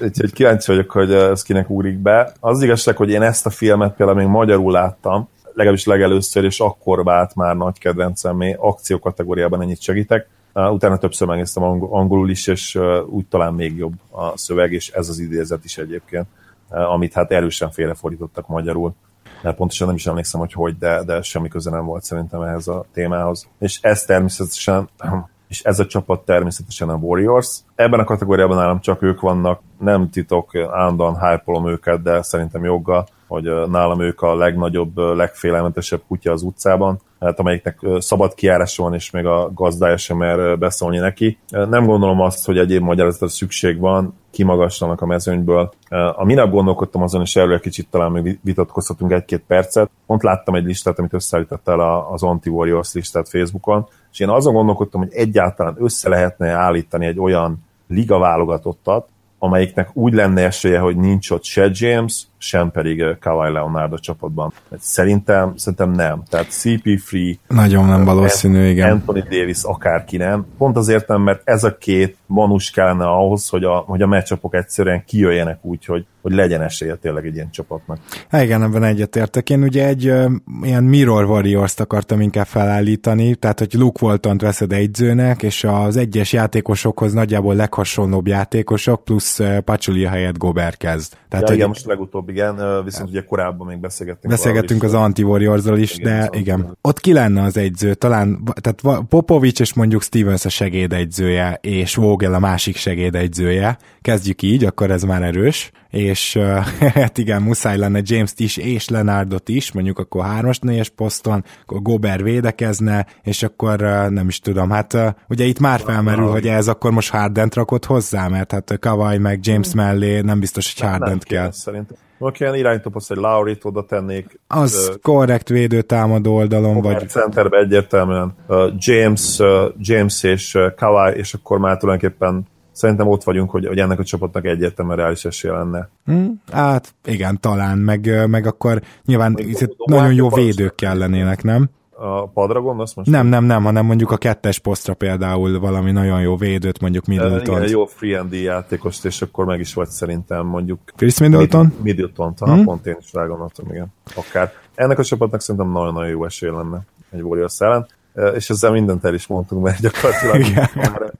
Úgyhogy 0.00 0.32
kíváncsi 0.32 0.72
vagyok, 0.72 0.90
hogy 0.90 1.12
ez 1.12 1.42
kinek 1.42 1.70
úrik 1.70 1.96
be. 1.96 2.32
Az 2.40 2.62
igazság, 2.62 2.96
hogy 2.96 3.10
én 3.10 3.22
ezt 3.22 3.46
a 3.46 3.50
filmet 3.50 3.94
például 3.94 4.18
még 4.18 4.26
magyarul 4.26 4.72
láttam, 4.72 5.28
legalábbis 5.58 5.86
legelőször, 5.86 6.44
és 6.44 6.60
akkor 6.60 7.04
vált 7.04 7.34
már 7.34 7.56
nagy 7.56 7.78
kedvencemé, 7.78 8.56
akció 8.58 8.98
kategóriában 8.98 9.62
ennyit 9.62 9.80
segítek. 9.80 10.28
Utána 10.52 10.98
többször 10.98 11.28
megnéztem 11.28 11.62
angolul 11.62 12.30
is, 12.30 12.46
és 12.46 12.78
úgy 13.06 13.26
talán 13.26 13.54
még 13.54 13.76
jobb 13.76 13.92
a 14.10 14.38
szöveg, 14.38 14.72
és 14.72 14.90
ez 14.90 15.08
az 15.08 15.18
idézet 15.18 15.64
is 15.64 15.78
egyébként, 15.78 16.26
amit 16.68 17.12
hát 17.12 17.30
erősen 17.30 17.70
félrefordítottak 17.70 18.48
magyarul. 18.48 18.94
Mert 19.42 19.56
pontosan 19.56 19.86
nem 19.86 19.96
is 19.96 20.06
emlékszem, 20.06 20.40
hogy 20.40 20.52
hogy, 20.52 20.78
de, 20.78 21.02
de 21.02 21.22
semmi 21.22 21.48
köze 21.48 21.70
nem 21.70 21.84
volt 21.84 22.02
szerintem 22.04 22.42
ehhez 22.42 22.68
a 22.68 22.84
témához. 22.92 23.48
És 23.58 23.78
ez 23.82 24.02
természetesen 24.02 24.88
és 25.48 25.62
ez 25.62 25.78
a 25.78 25.86
csapat 25.86 26.24
természetesen 26.24 26.88
a 26.88 26.94
Warriors. 26.94 27.60
Ebben 27.74 28.00
a 28.00 28.04
kategóriában 28.04 28.56
nálam 28.56 28.80
csak 28.80 29.02
ők 29.02 29.20
vannak, 29.20 29.60
nem 29.78 30.10
titok, 30.10 30.54
állandóan 30.54 31.20
hype 31.20 31.70
őket, 31.70 32.02
de 32.02 32.22
szerintem 32.22 32.64
joggal 32.64 33.08
hogy 33.28 33.68
nálam 33.70 34.00
ők 34.00 34.22
a 34.22 34.34
legnagyobb, 34.34 34.98
legfélelmetesebb 34.98 36.00
kutya 36.08 36.32
az 36.32 36.42
utcában, 36.42 37.00
hát 37.20 37.38
amelyiknek 37.38 37.78
szabad 37.98 38.34
kiárása 38.34 38.82
van, 38.82 38.94
és 38.94 39.10
még 39.10 39.26
a 39.26 39.50
gazdája 39.54 39.96
sem 39.96 40.16
mer 40.16 40.58
beszólni 40.58 40.98
neki. 40.98 41.38
Nem 41.48 41.86
gondolom 41.86 42.20
azt, 42.20 42.46
hogy 42.46 42.58
egyéb 42.58 42.82
magyarázatra 42.82 43.28
szükség 43.28 43.78
van, 43.78 44.14
kimagaslanak 44.30 45.00
a 45.00 45.06
mezőnyből. 45.06 45.72
A 46.16 46.24
minap 46.24 46.50
gondolkodtam 46.50 47.02
azon, 47.02 47.20
és 47.20 47.36
erről 47.36 47.60
kicsit 47.60 47.88
talán 47.90 48.12
még 48.12 48.38
vitatkozhatunk 48.42 49.12
egy-két 49.12 49.44
percet. 49.46 49.90
Pont 50.06 50.22
láttam 50.22 50.54
egy 50.54 50.64
listát, 50.64 50.98
amit 50.98 51.12
összeállítottál 51.12 52.06
az 52.10 52.22
Anti-Warriors 52.22 52.92
listát 52.92 53.28
Facebookon, 53.28 53.88
és 54.12 54.20
én 54.20 54.28
azon 54.28 54.54
gondolkodtam, 54.54 55.00
hogy 55.00 55.12
egyáltalán 55.12 55.76
össze 55.78 56.08
lehetne 56.08 56.50
állítani 56.50 57.06
egy 57.06 57.20
olyan 57.20 57.66
liga 57.88 58.18
válogatottat, 58.18 59.08
amelyiknek 59.38 59.90
úgy 59.92 60.12
lenne 60.12 60.44
esélye, 60.44 60.78
hogy 60.78 60.96
nincs 60.96 61.30
ott 61.30 61.44
se 61.44 61.70
James, 61.72 62.26
sem 62.38 62.70
pedig 62.70 63.04
Kawhi 63.20 63.52
Leonard 63.52 63.92
a 63.92 63.98
csapatban. 63.98 64.52
Szerintem, 64.78 65.52
szerintem 65.56 65.90
nem. 65.90 66.22
Tehát 66.30 66.46
CP3 66.50 67.36
nagyon 67.48 67.86
nem 67.86 68.04
valószínű, 68.04 68.68
igen. 68.68 68.90
Anthony 68.90 69.24
Davis 69.30 69.62
akárki 69.62 70.16
nem. 70.16 70.46
Pont 70.58 70.76
azért 70.76 71.08
nem, 71.08 71.22
mert 71.22 71.40
ez 71.44 71.64
a 71.64 71.76
két 71.76 72.16
manus 72.26 72.70
kellene 72.70 73.04
ahhoz, 73.04 73.48
hogy 73.48 73.64
a, 73.64 73.76
hogy 73.76 74.02
a 74.02 74.06
meccsapok 74.06 74.54
egyszerűen 74.54 75.04
kijöjjenek 75.04 75.58
úgy, 75.62 75.84
hogy, 75.84 76.06
hogy 76.22 76.32
legyen 76.32 76.62
esélye 76.62 76.94
tényleg 76.94 77.26
egy 77.26 77.34
ilyen 77.34 77.50
csapatnak. 77.50 77.98
Há, 78.28 78.42
igen, 78.42 78.62
ebben 78.62 78.84
egyetértek. 78.84 79.50
Én 79.50 79.62
ugye 79.62 79.86
egy 79.86 80.06
ö, 80.06 80.26
ilyen 80.62 80.84
Mirror 80.84 81.24
Warriors-t 81.24 81.80
akartam 81.80 82.20
inkább 82.20 82.46
felállítani, 82.46 83.34
tehát 83.34 83.58
hogy 83.58 83.74
Luke 83.74 84.06
Walton-t 84.06 84.40
veszed 84.40 84.72
egyzőnek, 84.72 85.42
és 85.42 85.64
az 85.64 85.96
egyes 85.96 86.32
játékosokhoz 86.32 87.12
nagyjából 87.12 87.54
leghasonlóbb 87.54 88.26
játékosok, 88.26 89.04
plusz 89.04 89.40
Pachulia 89.64 90.08
helyett 90.08 90.38
Gobert 90.38 90.76
kezd. 90.76 91.12
Tehát, 91.28 91.44
ja, 91.44 91.46
hogy... 91.46 91.56
igen, 91.56 91.68
most 91.68 91.86
legutóbb 91.86 92.27
igen, 92.28 92.84
viszont 92.84 93.08
ugye 93.08 93.24
korábban 93.24 93.66
még 93.66 93.80
beszélgettünk. 93.80 94.32
Beszélgettünk 94.32 94.82
az 94.82 94.94
anti 94.94 95.22
warriors 95.22 95.64
is, 95.64 95.96
igen, 95.96 96.20
de 96.30 96.38
igen. 96.38 96.76
Ott 96.80 97.00
ki 97.00 97.12
lenne 97.12 97.42
az 97.42 97.56
egyző? 97.56 97.94
Talán, 97.94 98.42
tehát 98.60 99.04
Popovics 99.08 99.60
és 99.60 99.74
mondjuk 99.74 100.02
Stevens 100.02 100.44
a 100.44 100.48
segédegyzője, 100.48 101.58
és 101.62 101.94
Vogel 101.94 102.34
a 102.34 102.38
másik 102.38 102.76
segédegyzője. 102.76 103.78
Kezdjük 104.00 104.42
így, 104.42 104.64
akkor 104.64 104.90
ez 104.90 105.02
már 105.02 105.22
erős 105.22 105.72
és 105.90 106.38
hát 106.94 107.18
igen, 107.18 107.42
muszáj 107.42 107.76
lenne 107.76 108.00
James-t 108.02 108.40
is, 108.40 108.56
és 108.56 108.88
Lenardot 108.88 109.48
is, 109.48 109.72
mondjuk 109.72 109.98
akkor 109.98 110.24
hármas 110.24 110.58
négyes 110.58 110.88
poszton, 110.88 111.44
akkor 111.62 111.82
Gober 111.82 112.22
védekezne, 112.22 113.06
és 113.22 113.42
akkor 113.42 113.78
nem 114.10 114.28
is 114.28 114.40
tudom, 114.40 114.70
hát 114.70 115.16
ugye 115.28 115.44
itt 115.44 115.58
már 115.58 115.80
felmerül, 115.80 116.30
hogy 116.30 116.46
ez 116.46 116.68
akkor 116.68 116.90
most 116.90 117.10
Hardent 117.10 117.54
rakott 117.54 117.84
hozzá, 117.84 118.28
mert 118.28 118.52
hát 118.52 118.78
Kawai 118.80 119.18
meg 119.18 119.38
James 119.42 119.74
mellé 119.74 120.20
nem 120.20 120.40
biztos, 120.40 120.74
hogy 120.74 120.88
Hardent 120.88 121.24
kell. 121.24 121.50
Szerintem. 121.52 121.96
Valaki 122.18 122.42
ilyen 122.42 122.54
iránytopos, 122.54 123.08
hogy 123.08 123.16
Laurit 123.16 123.64
oda 123.64 123.84
tennék. 123.84 124.40
Az 124.46 124.88
uh, 124.90 125.00
korrekt 125.00 125.48
védő 125.48 125.82
támadó 125.82 126.34
oldalon, 126.34 126.80
vagy... 126.80 127.08
Centerbe 127.08 127.58
egyértelműen 127.58 128.34
uh, 128.46 128.72
James, 128.78 129.38
uh, 129.38 129.48
James 129.78 130.22
és 130.22 130.54
uh, 130.54 130.74
Kawai, 130.74 131.16
és 131.16 131.34
akkor 131.34 131.58
már 131.58 131.76
tulajdonképpen 131.76 132.46
szerintem 132.72 133.08
ott 133.08 133.22
vagyunk, 133.22 133.50
hogy, 133.50 133.66
hogy 133.66 133.78
ennek 133.78 133.98
a 133.98 134.04
csapatnak 134.04 134.44
egyértelműen 134.44 134.96
reális 134.96 135.24
esélye 135.24 135.54
lenne. 135.54 135.88
Hmm, 136.04 136.42
hát 136.52 136.94
igen, 137.04 137.40
talán, 137.40 137.78
meg, 137.78 138.28
meg 138.28 138.46
akkor 138.46 138.80
nyilván 139.04 139.34
itt 139.38 139.76
nagyon 139.84 140.12
jó 140.12 140.28
védők 140.28 140.74
kellenének, 140.74 141.42
nem? 141.42 141.70
A 142.00 142.26
padra 142.26 142.60
gondolsz 142.60 142.94
most? 142.94 143.10
Nem, 143.10 143.26
nem, 143.26 143.44
nem, 143.44 143.62
hanem 143.62 143.86
mondjuk 143.86 144.10
a 144.10 144.16
kettes 144.16 144.58
posztra 144.58 144.94
például 144.94 145.60
valami 145.60 145.90
nagyon 145.90 146.20
jó 146.20 146.36
védőt, 146.36 146.80
mondjuk 146.80 147.04
Middleton. 147.04 147.56
Igen, 147.56 147.70
jó 147.70 147.86
free 147.86 148.18
and 148.18 148.32
játékost, 148.32 149.04
és 149.04 149.22
akkor 149.22 149.44
meg 149.44 149.60
is 149.60 149.74
vagy 149.74 149.88
szerintem 149.88 150.46
mondjuk... 150.46 150.80
Chris 150.96 151.18
Middleton? 151.18 151.74
Middleton, 151.82 152.34
hmm? 152.38 152.64
pont 152.64 152.86
én 152.86 152.96
is 153.00 153.12
rágondoltam, 153.12 153.66
igen. 153.70 153.92
Akár. 154.14 154.52
Ennek 154.74 154.98
a 154.98 155.04
csapatnak 155.04 155.40
szerintem 155.40 155.70
nagyon-nagyon 155.70 156.10
jó 156.10 156.24
esély 156.24 156.50
lenne 156.50 156.80
egy 157.10 157.22
Warriors 157.22 157.60
ellen 157.60 157.86
és 158.34 158.50
ezzel 158.50 158.70
mindent 158.70 159.04
el 159.04 159.14
is 159.14 159.26
mondtunk, 159.26 159.64
mert 159.64 159.80
gyakorlatilag 159.80 160.68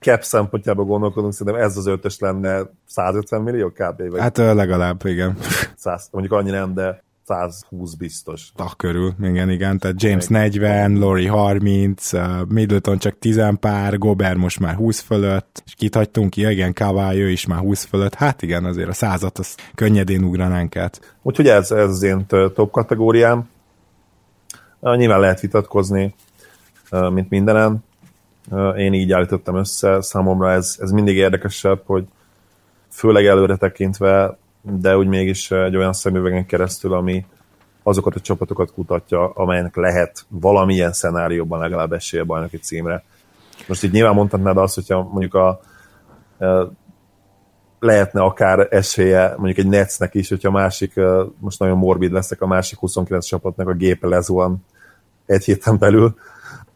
cap 0.01 0.23
szempontjából 0.23 0.85
gondolkodunk, 0.85 1.33
szerintem 1.33 1.63
ez 1.63 1.77
az 1.77 1.87
ötös 1.87 2.19
lenne 2.19 2.61
150 2.87 3.43
millió 3.43 3.69
kb. 3.69 4.11
Vagy 4.11 4.21
hát 4.21 4.37
legalább, 4.37 5.07
igen. 5.07 5.37
100, 5.77 6.09
mondjuk 6.13 6.33
annyi 6.35 6.51
nem, 6.51 6.75
de 6.75 7.03
120 7.29 7.95
biztos. 7.95 8.53
A 8.57 8.77
körül, 8.77 9.15
igen, 9.23 9.51
igen. 9.51 9.79
Tehát 9.79 10.03
James 10.03 10.27
40, 10.27 10.99
Lori 10.99 11.27
30, 11.27 12.11
Middleton 12.49 12.99
csak 12.99 13.19
10 13.19 13.43
pár, 13.61 13.99
Gober 13.99 14.37
most 14.37 14.61
már 14.61 14.75
20 14.75 15.01
fölött, 15.01 15.63
és 15.67 15.75
kit 15.75 15.95
hagytunk 15.95 16.31
ki, 16.31 16.51
igen, 16.51 16.73
Kawai, 16.73 17.19
ő 17.19 17.31
is 17.31 17.47
már 17.47 17.59
20 17.59 17.85
fölött. 17.85 18.15
Hát 18.15 18.43
igen, 18.43 18.65
azért 18.65 18.89
a 18.89 18.93
százat 18.93 19.39
az 19.39 19.57
könnyedén 19.75 20.25
ugranánk 20.25 20.77
át. 20.77 21.17
Úgyhogy 21.23 21.49
ez, 21.49 21.71
ez 21.71 21.89
az 21.89 22.03
én 22.03 22.27
top 22.27 22.71
kategóriám. 22.71 23.49
Nyilván 24.81 25.21
lehet 25.21 25.41
vitatkozni, 25.41 26.15
mint 26.91 27.31
mindenen. 27.31 27.85
Én 28.77 28.93
így 28.93 29.13
állítottam 29.13 29.57
össze, 29.57 30.01
számomra 30.01 30.51
ez, 30.51 30.77
ez 30.81 30.91
mindig 30.91 31.17
érdekesebb, 31.17 31.83
hogy 31.85 32.05
főleg 32.91 33.27
előre 33.27 33.57
tekintve, 33.57 34.39
de 34.63 34.97
úgy 34.97 35.07
mégis 35.07 35.51
egy 35.51 35.77
olyan 35.77 35.93
szemüvegen 35.93 36.47
keresztül, 36.47 36.95
ami 36.95 37.27
azokat 37.83 38.15
a 38.15 38.21
csapatokat 38.21 38.73
kutatja, 38.73 39.31
amelynek 39.31 39.77
lehet 39.77 40.27
valamilyen 40.29 40.93
szenárióban 40.93 41.61
legalább 41.61 41.93
esélye 41.93 42.25
bajnoki 42.25 42.57
címre. 42.57 43.05
Most 43.67 43.85
így 43.85 43.93
nyilván 43.93 44.15
mondhatnád 44.15 44.57
azt, 44.57 44.75
hogyha 44.75 45.03
mondjuk 45.03 45.35
a 45.35 45.61
lehetne 47.79 48.21
akár 48.21 48.67
esélye 48.71 49.35
mondjuk 49.37 49.59
egy 49.59 49.67
Netsnek 49.67 50.15
is, 50.15 50.29
hogyha 50.29 50.49
a 50.49 50.53
másik, 50.53 51.01
most 51.39 51.59
nagyon 51.59 51.79
morbid 51.79 52.13
leszek, 52.13 52.41
a 52.41 52.47
másik 52.47 52.79
29 52.79 53.27
csapatnak 53.27 53.69
a 53.69 53.73
gépe 53.73 54.07
lezuhan 54.07 54.65
egy 55.27 55.45
héten 55.45 55.79
belül, 55.79 56.15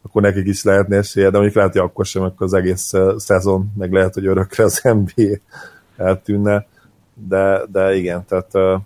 akkor 0.03 0.23
nekik 0.23 0.47
is 0.47 0.65
lehetne 0.65 0.97
esélye, 0.97 1.27
de 1.27 1.33
mondjuk 1.33 1.55
lehet, 1.55 1.73
hogy 1.73 1.81
akkor 1.81 2.07
sem, 2.07 2.23
akkor 2.23 2.47
az 2.47 2.55
egész 2.55 2.93
szezon, 3.17 3.73
meg 3.79 3.93
lehet, 3.93 4.15
hogy 4.15 4.27
örökre 4.27 4.65
az 4.65 4.81
NBA 5.05 5.37
eltűnne, 5.97 6.67
de, 7.29 7.63
de 7.73 7.95
igen, 7.95 8.25
tehát 8.25 8.83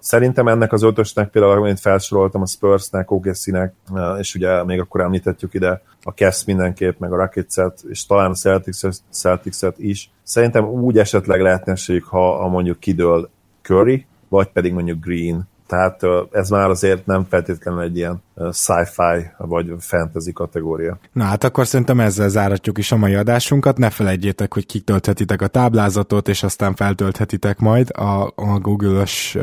szerintem 0.00 0.48
ennek 0.48 0.72
az 0.72 0.82
ötösnek 0.82 1.28
például, 1.28 1.52
amit 1.52 1.80
felsoroltam, 1.80 2.42
a 2.42 2.46
Spursnek, 2.46 3.10
OKC-nek, 3.10 3.74
és 4.18 4.34
ugye 4.34 4.64
még 4.64 4.80
akkor 4.80 5.00
említettük 5.00 5.54
ide 5.54 5.82
a 6.02 6.10
Cavs 6.10 6.44
mindenképp, 6.44 6.98
meg 6.98 7.12
a 7.12 7.16
Rockets-et, 7.16 7.80
és 7.88 8.06
talán 8.06 8.30
a 8.30 8.34
Celtics-et, 8.34 8.96
Celtics-et 9.10 9.78
is. 9.78 10.10
Szerintem 10.22 10.64
úgy 10.64 10.98
esetleg 10.98 11.40
lehetne 11.40 11.74
ha, 12.08 12.36
ha 12.36 12.48
mondjuk 12.48 12.78
kidől 12.80 13.30
Curry, 13.62 14.06
vagy 14.28 14.48
pedig 14.48 14.72
mondjuk 14.72 15.04
Green, 15.04 15.48
tehát 15.68 16.00
ez 16.30 16.48
már 16.50 16.68
azért 16.68 17.06
nem 17.06 17.26
feltétlenül 17.28 17.80
egy 17.80 17.96
ilyen 17.96 18.22
sci-fi 18.52 19.30
vagy 19.36 19.74
fantasy 19.78 20.32
kategória. 20.32 20.98
Na 21.12 21.24
hát 21.24 21.44
akkor 21.44 21.66
szerintem 21.66 22.00
ezzel 22.00 22.28
záratjuk 22.28 22.78
is 22.78 22.92
a 22.92 22.96
mai 22.96 23.14
adásunkat. 23.14 23.78
Ne 23.78 23.90
felejtjétek, 23.90 24.54
hogy 24.54 24.66
kitölthetitek 24.66 25.42
a 25.42 25.46
táblázatot, 25.46 26.28
és 26.28 26.42
aztán 26.42 26.74
feltölthetitek 26.74 27.58
majd 27.58 27.90
a, 27.90 28.32
a 28.34 28.58
Google-ös 28.58 29.38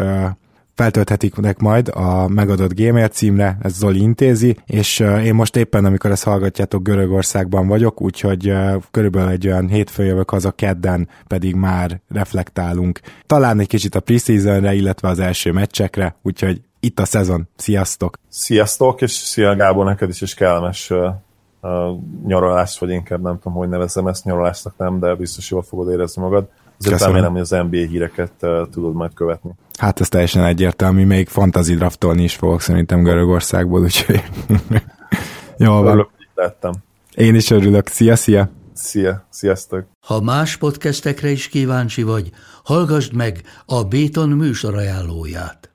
feltölthetik 0.75 1.57
majd 1.57 1.87
a 1.93 2.27
megadott 2.27 2.73
Gmail 2.73 3.07
címre, 3.07 3.57
ez 3.61 3.73
Zoli 3.73 4.01
intézi, 4.01 4.57
és 4.65 4.99
én 4.99 5.35
most 5.35 5.55
éppen, 5.55 5.85
amikor 5.85 6.11
ezt 6.11 6.23
hallgatjátok, 6.23 6.83
Görögországban 6.83 7.67
vagyok, 7.67 8.01
úgyhogy 8.01 8.53
körülbelül 8.91 9.29
egy 9.29 9.47
olyan 9.47 9.67
hétfő 9.67 10.05
jövök 10.05 10.29
haza, 10.29 10.51
kedden 10.51 11.09
pedig 11.27 11.55
már 11.55 12.01
reflektálunk. 12.09 12.99
Talán 13.25 13.59
egy 13.59 13.67
kicsit 13.67 13.95
a 13.95 13.99
preseasonre, 13.99 14.73
illetve 14.73 15.07
az 15.07 15.19
első 15.19 15.51
meccsekre, 15.51 16.15
úgyhogy 16.21 16.61
itt 16.79 16.99
a 16.99 17.05
szezon. 17.05 17.47
Sziasztok! 17.55 18.19
Sziasztok, 18.29 19.01
és 19.01 19.11
szia 19.11 19.55
Gábor, 19.55 19.85
neked 19.85 20.09
is 20.09 20.21
is 20.21 20.33
kellemes 20.33 20.89
uh, 20.89 21.07
nyaralást, 22.25 22.79
vagy 22.79 22.89
inkább 22.89 23.21
nem 23.21 23.39
tudom, 23.39 23.57
hogy 23.57 23.69
nevezem 23.69 24.07
ezt 24.07 24.25
nyaralásnak, 24.25 24.73
nem, 24.77 24.99
de 24.99 25.15
biztos 25.15 25.51
jól 25.51 25.61
fogod 25.61 25.91
érezni 25.91 26.21
magad. 26.21 26.47
Azért 26.79 27.01
remélem, 27.01 27.31
hogy 27.31 27.41
az 27.41 27.49
NBA 27.49 27.77
híreket 27.77 28.31
uh, 28.41 28.69
tudod 28.71 28.93
majd 28.93 29.13
követni. 29.13 29.51
Hát 29.77 29.99
ez 29.99 30.09
teljesen 30.09 30.43
egyértelmű, 30.43 31.05
még 31.05 31.27
fantasy 31.27 31.75
draftolni 31.75 32.23
is 32.23 32.35
fogok 32.35 32.61
szerintem 32.61 33.03
Görögországból, 33.03 33.81
úgyhogy 33.81 34.23
jó 35.57 35.73
van. 35.73 35.87
Örülök, 35.87 36.09
lettem. 36.35 36.73
Én 37.15 37.35
is 37.35 37.49
örülök. 37.49 37.87
Szia, 37.87 38.15
szia! 38.15 38.49
Szia, 38.73 39.27
sziasztok! 39.29 39.85
Ha 39.99 40.21
más 40.21 40.57
podcastekre 40.57 41.29
is 41.29 41.47
kíváncsi 41.47 42.03
vagy, 42.03 42.31
hallgassd 42.63 43.13
meg 43.13 43.41
a 43.65 43.83
Béton 43.83 44.29
műsor 44.29 44.75
ajánlóját. 44.75 45.74